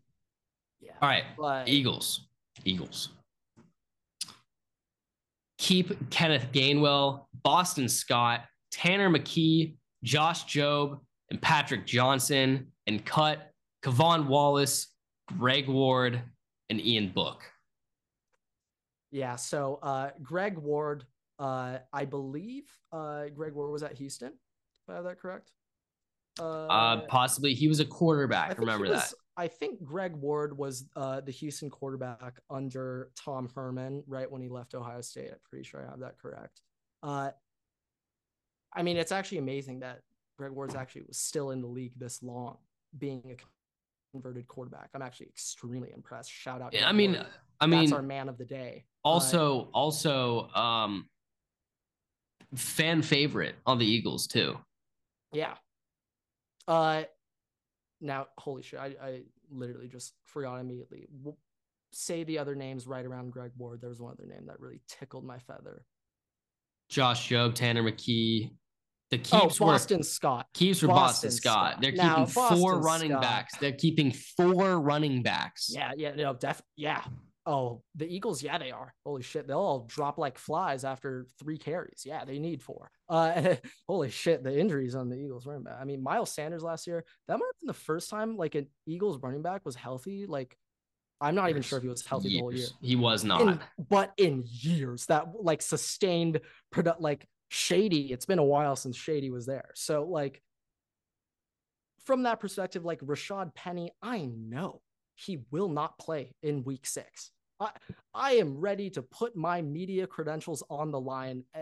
yeah. 0.80 0.94
All 1.00 1.10
right, 1.10 1.26
but, 1.38 1.70
Eagles. 1.70 2.28
Eagles 2.66 3.10
keep 5.62 6.10
Kenneth 6.10 6.48
Gainwell, 6.52 7.26
Boston 7.44 7.88
Scott, 7.88 8.46
Tanner 8.72 9.10
McKee, 9.12 9.76
Josh 10.04 10.46
Jobe, 10.46 11.00
and 11.30 11.40
Patrick 11.40 11.86
Johnson, 11.86 12.72
and 12.88 13.06
cut 13.06 13.52
K'Von 13.84 14.26
Wallace, 14.26 14.88
Greg 15.38 15.68
Ward, 15.68 16.20
and 16.72 16.82
Ian 16.82 17.10
Book. 17.10 17.44
Yeah. 19.12 19.36
So 19.36 19.80
uh, 19.84 20.10
Greg 20.24 20.58
Ward, 20.58 21.06
uh, 21.38 21.78
I 21.94 22.06
believe 22.06 22.64
uh, 22.92 23.26
Greg 23.36 23.54
Ward 23.54 23.72
was 23.72 23.84
at 23.84 23.94
Houston. 23.94 24.30
If 24.30 24.90
I 24.90 24.96
have 24.96 25.04
that 25.04 25.20
correct. 25.20 25.52
Uh, 26.40 26.66
Uh, 26.68 27.02
possibly 27.08 27.54
he 27.54 27.68
was 27.68 27.80
a 27.80 27.86
quarterback. 27.86 28.58
Remember 28.58 28.90
was- 28.90 29.12
that? 29.12 29.14
I 29.38 29.48
think 29.48 29.84
Greg 29.84 30.14
Ward 30.16 30.58
was 30.58 30.86
uh, 30.96 31.22
the 31.22 31.32
Houston 31.32 31.70
quarterback 31.70 32.40
under 32.50 33.12
Tom 33.16 33.50
Herman 33.56 34.04
right 34.06 34.30
when 34.30 34.42
he 34.42 34.50
left 34.50 34.76
Ohio 34.76 35.02
State. 35.02 35.30
I'm 35.32 35.38
pretty 35.50 35.64
sure 35.64 35.86
I 35.86 35.90
have 35.90 36.00
that 36.02 36.20
correct. 36.20 36.62
Uh, 37.02 37.32
I 38.74 38.84
mean, 38.84 38.98
it's 38.98 39.12
actually 39.12 39.38
amazing 39.40 39.80
that 39.80 40.02
Greg 40.38 40.52
Ward's 40.52 40.76
actually 40.76 41.04
was 41.08 41.18
still 41.18 41.52
in 41.52 41.62
the 41.62 41.68
league 41.68 41.94
this 41.98 42.22
long, 42.22 42.58
being 42.98 43.22
a 43.38 44.12
converted 44.12 44.48
quarterback. 44.48 44.90
I'm 44.94 45.02
actually 45.02 45.28
extremely 45.28 45.92
impressed. 45.94 46.32
Shout 46.32 46.62
out! 46.62 46.74
Yeah, 46.74 46.82
Greg 46.82 46.90
I 46.90 46.92
mean, 46.94 47.14
Ward. 47.14 47.26
I 47.62 47.68
that's 47.68 47.82
mean, 47.82 47.94
our 47.94 48.02
man 48.02 48.28
of 48.28 48.38
the 48.38 48.46
day. 48.46 48.86
also, 49.04 49.70
also, 49.74 50.50
um, 50.50 51.08
fan 52.56 53.02
favorite 53.02 53.56
on 53.66 53.78
the 53.78 53.86
Eagles 53.86 54.28
too. 54.28 54.58
Yeah. 55.32 55.54
Uh, 56.68 57.04
now, 58.02 58.28
holy 58.38 58.64
shit! 58.64 58.80
I, 58.80 58.96
I 59.02 59.22
literally 59.50 59.88
just 59.88 60.14
forgot 60.26 60.60
immediately. 60.60 61.08
Say 61.94 62.24
the 62.24 62.40
other 62.40 62.56
names 62.56 62.88
right 62.88 63.06
around 63.06 63.32
Greg 63.32 63.52
Ward. 63.58 63.82
There 63.82 63.90
was 63.90 64.02
one 64.02 64.14
other 64.14 64.26
name 64.28 64.46
that 64.48 64.60
really 64.60 64.82
tickled 64.88 65.26
my 65.26 65.40
feather. 65.40 65.86
Josh 66.90 67.30
Jobe, 67.30 67.54
Tanner 67.56 67.84
McKee. 67.84 68.52
The 69.10 69.18
Oh, 69.34 69.42
keeps 69.42 69.60
were 69.60 69.68
Boston 69.68 70.04
Scott. 70.04 70.48
keeps 70.54 70.82
were 70.82 70.88
Boston 70.88 71.28
Boston 71.28 71.32
Scott. 71.32 71.72
Scott. 71.74 71.82
They're 71.82 71.92
Now, 71.92 72.26
keeping 72.26 72.28
four 72.28 72.80
running 72.80 73.12
Scott- 73.12 73.22
backs. 73.22 73.58
They're 73.58 73.74
keeping 73.74 74.12
four 74.12 74.80
running 74.80 75.22
backs. 75.22 75.70
Yeah, 75.70 75.92
yeah, 75.98 76.16
no, 76.16 76.34
def, 76.34 76.62
yeah. 76.78 77.04
Oh, 77.46 77.82
the 77.96 78.06
Eagles, 78.06 78.44
yeah, 78.44 78.58
they 78.60 78.72
are. 78.72 78.94
Holy 79.04 79.24
shit, 79.24 79.48
they'll 79.48 79.58
all 79.58 79.86
drop 79.88 80.18
like 80.18 80.38
flies 80.38 80.84
after 80.84 81.26
three 81.40 81.58
carries. 81.58 82.04
Yeah, 82.06 82.24
they 82.24 82.38
need 82.38 82.62
four. 82.62 82.92
Uh, 83.10 83.56
holy 83.88 84.12
shit, 84.12 84.44
the 84.44 84.58
injuries 84.58 84.94
on 84.94 85.10
the 85.10 85.18
Eagles 85.18 85.46
running 85.48 85.64
back. 85.64 85.78
I 85.82 85.86
mean, 85.86 86.04
Miles 86.04 86.32
Sanders 86.32 86.62
last 86.62 86.86
year, 86.86 87.04
that 87.28 87.34
might 87.34 87.46
have 87.46 87.60
been 87.62 87.68
the 87.68 87.74
first 87.74 88.10
time 88.10 88.38
like 88.38 88.56
an 88.56 88.68
Eagles 88.86 89.18
running 89.22 89.42
back 89.42 89.66
was 89.66 89.76
healthy. 89.76 90.28
Like, 90.28 90.56
I'm 91.20 91.34
not 91.34 91.50
even 91.50 91.64
sure 91.64 91.78
if 91.78 91.84
he 91.84 91.90
was 91.90 92.06
healthy 92.06 92.30
the 92.30 92.40
whole 92.40 92.54
year. 92.54 92.68
He 92.82 92.96
was 92.96 93.24
not. 93.24 93.42
in, 93.42 93.60
but 93.90 94.14
in 94.18 94.44
years 94.48 95.08
that 95.08 95.28
like 95.42 95.62
sustained 95.62 96.42
product 96.72 97.02
like 97.02 97.28
shady 97.52 98.14
it's 98.14 98.26
been 98.26 98.40
a 98.40 98.44
while 98.44 98.78
since 98.78 98.96
shady 98.96 99.30
was 99.30 99.46
there 99.46 99.72
so 99.76 100.06
like 100.06 100.42
from 102.06 102.24
that 102.24 102.40
perspective 102.40 102.86
like 102.86 103.02
rashaad 103.02 103.54
penny 103.54 103.92
i 104.02 104.26
know 104.26 104.80
he 105.22 105.40
will 105.52 105.70
not 105.70 105.98
play 105.98 106.34
in 106.44 106.64
week 106.64 106.86
six 106.86 107.32
i 107.60 107.70
i 108.14 108.32
am 108.34 108.60
ready 108.60 108.90
to 108.90 109.02
put 109.02 109.36
my 109.36 109.62
media 109.62 110.08
credentials 110.08 110.64
on 110.70 110.92
the 110.92 111.00
line 111.00 111.44
uh, 111.56 111.60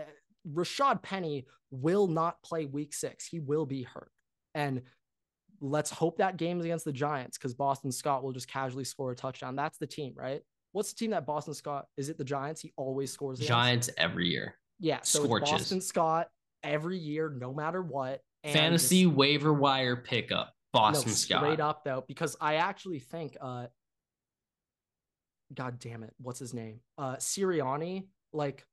rashaad 0.52 1.02
penny 1.02 1.46
will 1.70 2.06
not 2.06 2.42
play 2.42 2.66
week 2.66 2.94
six 2.94 3.26
he 3.26 3.38
will 3.38 3.66
be 3.66 3.82
hurt 3.82 4.10
and 4.54 4.82
let's 5.60 5.90
hope 5.90 6.16
that 6.16 6.36
game 6.38 6.58
is 6.58 6.64
against 6.64 6.84
the 6.84 6.92
giants 6.92 7.36
because 7.36 7.54
boston 7.54 7.92
scott 7.92 8.22
will 8.22 8.32
just 8.32 8.48
casually 8.48 8.84
score 8.84 9.12
a 9.12 9.16
touchdown 9.16 9.54
that's 9.54 9.78
the 9.78 9.86
team 9.86 10.14
right 10.16 10.42
What's 10.72 10.92
the 10.92 10.98
team 10.98 11.10
that 11.10 11.26
Boston 11.26 11.54
Scott? 11.54 11.86
Is 11.96 12.08
it 12.08 12.18
the 12.18 12.24
Giants? 12.24 12.60
He 12.60 12.72
always 12.76 13.12
scores. 13.12 13.38
Against? 13.38 13.48
Giants 13.48 13.90
every 13.96 14.28
year. 14.28 14.54
Yeah. 14.78 15.00
So 15.02 15.24
Scorches. 15.24 15.50
Boston 15.50 15.80
Scott 15.80 16.28
every 16.62 16.98
year, 16.98 17.30
no 17.36 17.52
matter 17.52 17.82
what. 17.82 18.20
and 18.44 18.52
Fantasy 18.52 19.06
waiver 19.06 19.52
wire 19.52 19.96
pickup. 19.96 20.54
Boston 20.72 21.10
no, 21.10 21.14
Scott. 21.14 21.42
Straight 21.42 21.60
up 21.60 21.84
though, 21.84 22.04
because 22.06 22.36
I 22.40 22.56
actually 22.56 22.98
think 22.98 23.36
uh 23.40 23.66
God 25.54 25.78
damn 25.78 26.02
it, 26.02 26.14
what's 26.20 26.38
his 26.38 26.54
name? 26.54 26.80
Uh 26.98 27.16
Sirianni, 27.16 28.06
like 28.32 28.64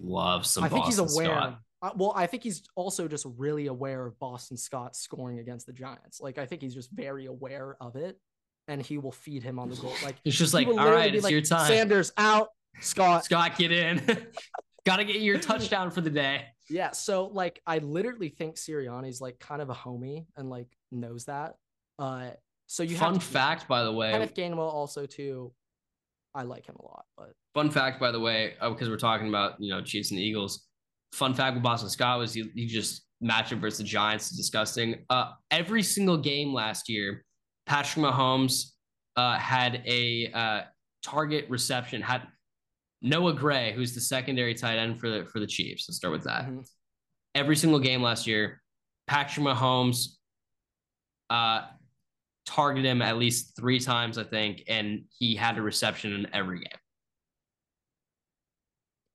Love 0.00 0.46
some 0.46 0.64
I 0.64 0.68
think 0.68 0.86
he's 0.86 0.98
aware. 0.98 1.26
Scott. 1.26 1.60
Uh, 1.82 1.90
well, 1.94 2.12
I 2.16 2.26
think 2.26 2.42
he's 2.42 2.62
also 2.74 3.06
just 3.06 3.26
really 3.36 3.66
aware 3.66 4.06
of 4.06 4.18
Boston 4.18 4.56
Scott 4.56 4.96
scoring 4.96 5.38
against 5.38 5.66
the 5.66 5.72
Giants. 5.72 6.20
Like 6.20 6.38
I 6.38 6.46
think 6.46 6.62
he's 6.62 6.74
just 6.74 6.90
very 6.90 7.26
aware 7.26 7.76
of 7.80 7.96
it 7.96 8.18
and 8.68 8.82
he 8.82 8.98
will 8.98 9.12
feed 9.12 9.42
him 9.42 9.58
on 9.58 9.68
the 9.68 9.76
goal. 9.76 9.92
Like 10.02 10.16
It's 10.24 10.36
just 10.36 10.54
like, 10.54 10.66
all 10.66 10.74
right, 10.74 10.78
all 10.78 10.84
literally 10.86 11.06
right, 11.06 11.14
it's 11.14 11.24
like, 11.24 11.32
your 11.32 11.42
time. 11.42 11.68
Sanders 11.68 12.12
out, 12.16 12.48
Scott. 12.80 13.24
Scott, 13.24 13.56
get 13.56 13.72
in. 13.72 14.02
Got 14.84 14.96
to 14.96 15.04
get 15.04 15.20
your 15.20 15.38
touchdown 15.38 15.90
for 15.90 16.00
the 16.00 16.10
day. 16.10 16.44
Yeah, 16.68 16.90
so 16.92 17.26
like 17.26 17.60
I 17.66 17.78
literally 17.78 18.28
think 18.28 18.56
Sirianni's 18.56 19.20
like 19.20 19.38
kind 19.38 19.62
of 19.62 19.70
a 19.70 19.74
homie 19.74 20.26
and 20.36 20.50
like 20.50 20.68
knows 20.90 21.24
that. 21.26 21.54
Uh 21.98 22.30
so 22.66 22.82
you 22.82 22.96
Fun 22.96 23.20
fact, 23.20 23.68
by 23.68 23.84
the 23.84 23.92
way. 23.92 24.10
Kenneth 24.10 24.34
Gainwell 24.34 24.72
also 24.72 25.06
too. 25.06 25.52
I 26.34 26.42
like 26.42 26.66
him 26.66 26.76
a 26.78 26.82
lot, 26.82 27.04
but 27.16 27.32
Fun 27.54 27.70
fact, 27.70 27.98
by 27.98 28.10
the 28.10 28.20
way, 28.20 28.54
because 28.60 28.90
we're 28.90 28.96
talking 28.98 29.28
about 29.28 29.54
you 29.58 29.70
know 29.70 29.80
Chiefs 29.80 30.10
and 30.10 30.18
the 30.18 30.22
Eagles. 30.22 30.66
Fun 31.12 31.32
fact 31.32 31.54
with 31.54 31.62
Boston 31.62 31.88
Scott 31.88 32.18
was 32.18 32.34
he, 32.34 32.50
he 32.54 32.66
just 32.66 33.06
matchup 33.24 33.60
versus 33.60 33.78
the 33.78 33.84
Giants 33.84 34.30
is 34.30 34.36
disgusting. 34.36 35.04
Uh, 35.08 35.32
every 35.50 35.82
single 35.82 36.18
game 36.18 36.52
last 36.52 36.88
year, 36.88 37.24
Patrick 37.66 38.04
Mahomes 38.04 38.72
uh, 39.16 39.38
had 39.38 39.82
a 39.86 40.30
uh, 40.32 40.60
target 41.02 41.46
reception. 41.48 42.02
Had 42.02 42.22
Noah 43.02 43.34
Gray, 43.34 43.72
who's 43.72 43.94
the 43.94 44.00
secondary 44.00 44.54
tight 44.54 44.78
end 44.78 44.98
for 44.98 45.08
the 45.10 45.24
for 45.26 45.40
the 45.40 45.46
Chiefs. 45.46 45.86
Let's 45.88 45.96
start 45.98 46.12
with 46.12 46.24
that. 46.24 46.46
Mhm. 46.46 46.68
Every 47.34 47.56
single 47.56 47.78
game 47.78 48.02
last 48.02 48.26
year, 48.26 48.62
Patrick 49.06 49.44
Mahomes 49.46 50.16
uh, 51.28 51.66
targeted 52.46 52.88
him 52.90 53.02
at 53.02 53.18
least 53.18 53.56
three 53.56 53.80
times, 53.80 54.16
I 54.16 54.24
think, 54.24 54.62
and 54.68 55.04
he 55.18 55.34
had 55.34 55.58
a 55.58 55.62
reception 55.62 56.12
in 56.12 56.32
every 56.34 56.60
game. 56.60 56.78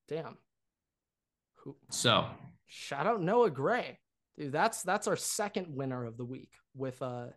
damn. 0.08 0.38
Who 1.56 1.78
So 1.90 2.28
shout 2.68 3.08
out 3.08 3.22
Noah 3.22 3.50
Gray. 3.50 3.98
Dude, 4.38 4.52
that's 4.52 4.84
that's 4.84 5.08
our 5.08 5.16
second 5.16 5.68
winner 5.74 6.06
of 6.06 6.18
the 6.18 6.26
week 6.26 6.52
with 6.76 7.02
uh 7.02 7.28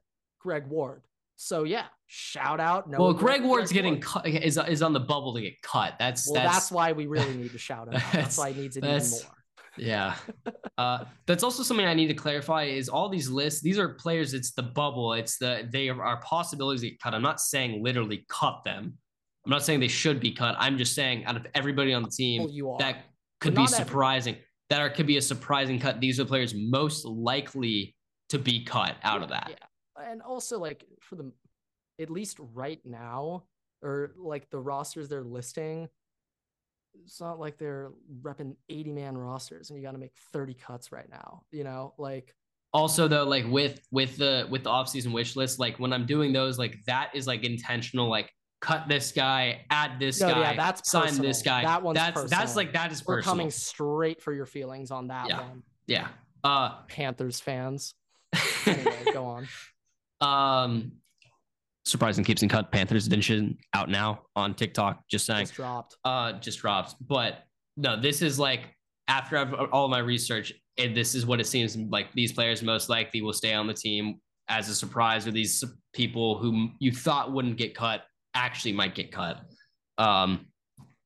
Greg 0.41 0.67
Ward. 0.67 1.03
So 1.37 1.65
yeah, 1.65 1.87
shout 2.07 2.61
out 2.61 2.89
Noah 2.89 3.01
well, 3.01 3.13
Greg 3.13 3.43
Ward's 3.43 3.73
getting 3.73 3.95
Ward. 3.95 4.03
cut, 4.03 4.27
is 4.27 4.59
is 4.69 4.83
on 4.83 4.93
the 4.93 5.01
bubble 5.01 5.35
to 5.35 5.41
get 5.41 5.61
cut. 5.63 5.95
That's 5.99 6.29
Well, 6.29 6.43
that's, 6.43 6.55
that's, 6.55 6.73
why 6.73 6.93
we 6.93 7.07
really 7.07 7.35
need 7.37 7.53
to 7.53 7.59
shout 7.59 7.89
out. 7.89 7.95
That's- 7.95 8.13
That's 8.13 8.39
why 8.39 8.53
he 8.53 8.63
needs 8.63 8.77
it 8.77 8.85
even 8.85 9.11
more. 9.11 9.21
yeah. 9.77 10.15
Uh, 10.77 11.05
that's 11.27 11.45
also 11.45 11.63
something 11.63 11.87
I 11.87 11.95
need 11.95 12.09
to 12.09 12.15
clarify. 12.15 12.65
Is 12.65 12.89
all 12.89 13.09
these 13.09 13.29
lists? 13.29 13.61
These 13.61 13.79
are 13.79 13.91
players. 13.91 14.35
It's 14.35 14.51
the 14.51 14.65
bubble. 14.65 15.13
It's 15.13 15.39
the 15.39 15.69
they 15.73 15.89
are, 15.89 16.03
are 16.03 16.21
possibilities 16.21 16.81
to 16.81 16.91
get 16.91 17.01
cut. 17.01 17.15
I'm 17.15 17.23
not 17.23 17.41
saying 17.41 17.81
literally 17.85 18.27
cut 18.29 18.65
them. 18.65 18.99
I'm 19.45 19.51
not 19.51 19.63
saying 19.63 19.79
they 19.79 19.87
should 19.87 20.19
be 20.19 20.33
cut. 20.33 20.57
I'm 20.59 20.79
just 20.79 20.97
saying 20.97 21.27
out 21.27 21.37
of 21.37 21.47
everybody 21.55 21.93
on 21.93 22.03
the 22.03 22.11
team 22.11 22.51
Well, 22.61 22.79
that 22.79 23.05
could 23.41 23.55
be 23.55 23.69
surprising. 23.69 24.35
That 24.69 24.81
are 24.81 24.91
could 24.91 25.07
be 25.07 25.17
a 25.17 25.23
surprising 25.23 25.79
cut. 25.79 26.01
These 26.01 26.19
are 26.19 26.25
players 26.25 26.55
most 26.57 27.05
likely 27.05 27.95
to 28.31 28.39
be 28.41 28.65
cut 28.65 28.97
out 29.05 29.23
of 29.23 29.29
that. 29.29 29.47
Yeah. 29.51 29.57
And 30.15 30.23
also 30.23 30.61
like 30.61 30.85
for 31.01 31.17
the 31.17 31.33
at 32.01 32.09
least 32.09 32.37
right 32.55 32.81
now, 32.85 33.43
or 33.83 34.13
like 34.17 34.49
the 34.49 34.61
rosters 34.61 35.09
they're 35.09 35.25
listing, 35.25 35.89
it's 37.05 37.21
not 37.21 37.41
like 37.41 37.59
they're 37.59 37.91
repping 38.23 38.55
80 38.69 38.93
man 38.93 39.19
rosters 39.19 39.71
and 39.71 39.77
you 39.79 39.85
gotta 39.85 39.99
make 39.99 40.13
30 40.33 40.55
cuts 40.55 40.93
right 40.93 41.11
now. 41.11 41.43
You 41.51 41.65
know, 41.65 41.95
like 41.99 42.33
also 42.73 43.09
though 43.09 43.25
like 43.25 43.45
with 43.49 43.81
with 43.91 44.17
the 44.17 44.47
with 44.51 44.63
the 44.63 44.71
offseason 44.71 45.13
wish 45.13 45.35
list 45.37 45.59
like 45.61 45.79
when 45.79 45.93
i'm 45.93 46.07
doing 46.07 46.33
those 46.33 46.59
like 46.59 46.77
that 46.89 47.09
is 47.15 47.25
like 47.25 47.45
intentional 47.45 48.09
like 48.11 48.33
cut 48.61 48.89
this 48.89 49.13
guy 49.13 49.65
add 49.71 49.93
this 50.01 50.21
No, 50.21 50.27
guy 50.31 50.41
yeah, 50.41 50.57
that's 50.57 50.91
sign 50.91 51.05
personal. 51.05 51.23
this 51.29 51.41
guy 51.43 51.63
That 51.63 51.85
one's 51.85 51.95
that's 51.99 52.25
that's 52.25 52.57
like 52.57 52.73
that 52.73 52.91
is 52.91 53.07
we're 53.07 53.23
coming 53.23 53.51
straight 53.53 54.21
for 54.21 54.33
your 54.33 54.47
feelings 54.47 54.91
on 54.91 55.07
that 55.09 55.29
Yeah. 55.29 55.41
one. 55.43 55.63
yeah 55.87 56.09
uh 56.45 56.83
Panthers 56.89 57.41
fans. 57.41 57.95
Anyway, 58.67 59.05
go 59.13 59.27
on. 59.27 59.47
Um 60.25 60.93
surprising 61.85 62.25
keeps 62.25 62.43
and 62.43 62.51
cut. 62.51 62.73
Panthers 62.73 63.07
edition 63.07 63.59
out 63.75 63.89
now 63.89 64.23
on 64.37 64.55
tiktok. 64.55 65.03
Just 65.11 65.27
saying. 65.27 65.47
Just 65.47 65.55
dropped. 65.55 65.97
uh 66.05 66.33
just 66.35 66.61
dropped. 66.61 66.95
But 67.07 67.45
no 67.77 68.01
this 68.01 68.23
is 68.23 68.39
like 68.39 68.75
after 69.09 69.37
I've 69.37 69.53
all 69.73 69.89
my 69.89 69.99
research 69.99 70.53
and 70.79 70.97
this 70.97 71.15
is 71.15 71.27
what 71.27 71.41
it 71.41 71.47
seems 71.47 71.77
like 71.77 72.13
these 72.15 72.33
players 72.33 72.63
most 72.63 72.89
likely 72.89 73.21
will 73.21 73.33
stay 73.33 73.53
on 73.53 73.67
the 73.67 73.75
team 73.75 74.21
as 74.49 74.69
a 74.69 74.75
surprise 74.75 75.27
or 75.27 75.31
these 75.31 75.63
people 75.93 76.39
who 76.39 76.69
you 76.79 76.93
thought 76.93 77.33
wouldn't 77.33 77.57
get 77.57 77.75
cut 77.75 78.03
actually 78.35 78.73
might 78.73 78.95
get 78.95 79.13
cut. 79.13 79.41
Um 79.99 80.47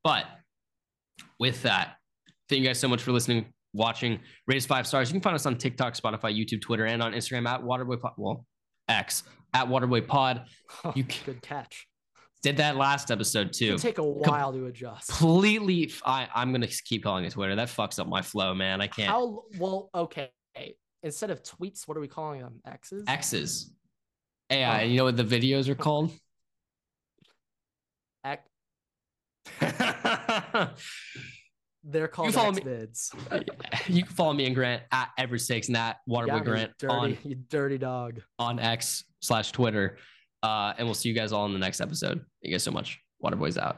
but 0.04 0.26
with 1.40 1.62
that 1.62 1.96
thank 2.48 2.62
you 2.62 2.66
guys 2.66 2.78
so 2.78 2.88
much 2.88 3.02
for 3.02 3.12
listening 3.12 3.52
watching 3.74 4.18
rate 4.46 4.56
us 4.56 4.66
five 4.66 4.86
stars. 4.86 5.08
You 5.10 5.14
can 5.14 5.20
find 5.20 5.34
us 5.34 5.44
on 5.44 5.58
tiktok 5.58 5.94
spotify 5.94 6.34
youtube 6.34 6.60
twitter 6.60 6.86
and 6.86 7.02
on 7.02 7.12
instagram 7.12 7.46
at 7.48 7.62
waterboy 7.62 8.00
pod 8.00 8.12
well 8.16 8.46
x 8.88 9.22
at 9.54 9.66
waterboy 9.68 10.06
pod 10.06 10.44
You 10.94 11.04
c- 11.08 11.20
Good 11.24 11.42
catch. 11.42 11.86
did 12.42 12.56
that 12.58 12.76
last 12.76 13.10
episode 13.10 13.52
too 13.52 13.66
It'll 13.74 13.78
take 13.78 13.98
a 13.98 14.02
while 14.04 14.52
to 14.52 14.66
adjust. 14.66 15.08
completely 15.08 15.90
I, 16.04 16.28
i'm 16.34 16.52
gonna 16.52 16.66
keep 16.68 17.02
calling 17.02 17.24
it 17.24 17.32
twitter 17.32 17.56
that 17.56 17.68
fucks 17.68 17.98
up 17.98 18.06
my 18.08 18.22
flow 18.22 18.54
man 18.54 18.80
i 18.80 18.86
can't 18.86 19.08
How 19.10 19.42
well? 19.58 19.90
Okay. 19.94 20.30
Instead 21.04 21.30
of 21.30 21.42
tweets, 21.44 21.86
what 21.86 21.96
are 21.96 22.00
we 22.00 22.08
calling 22.08 22.40
them? 22.40 22.60
X's. 22.66 23.04
x's 23.06 23.72
uh, 24.50 24.54
Oh. 24.54 24.78
you 24.80 24.96
know 24.96 25.04
what 25.04 25.16
the 25.16 25.22
videos 25.24 25.68
are 25.68 25.76
called 25.76 26.10
X. 28.24 28.42
They're 31.90 32.08
called 32.08 32.34
follow 32.34 32.48
X 32.50 32.64
me- 32.64 32.70
vids. 32.72 33.88
you 33.88 34.02
can 34.02 34.12
follow 34.12 34.32
me 34.34 34.46
and 34.46 34.54
Grant 34.54 34.82
at 34.92 35.08
Everett 35.16 35.40
Six 35.40 35.68
and 35.68 35.76
at 35.76 35.96
Waterboy 36.08 36.26
Yeah, 36.26 36.36
you 36.38 36.44
Grant 36.44 36.70
dirty, 36.78 36.94
on 36.94 37.18
you 37.24 37.34
dirty 37.48 37.78
dog. 37.78 38.20
on 38.38 38.58
X 38.58 39.04
slash 39.20 39.52
Twitter. 39.52 39.96
Uh, 40.42 40.72
and 40.78 40.86
we'll 40.86 40.94
see 40.94 41.08
you 41.08 41.14
guys 41.14 41.32
all 41.32 41.46
in 41.46 41.52
the 41.52 41.58
next 41.58 41.80
episode. 41.80 42.18
Thank 42.18 42.26
you 42.42 42.52
guys 42.52 42.62
so 42.62 42.70
much. 42.70 43.00
Waterboys 43.24 43.58
out. 43.58 43.76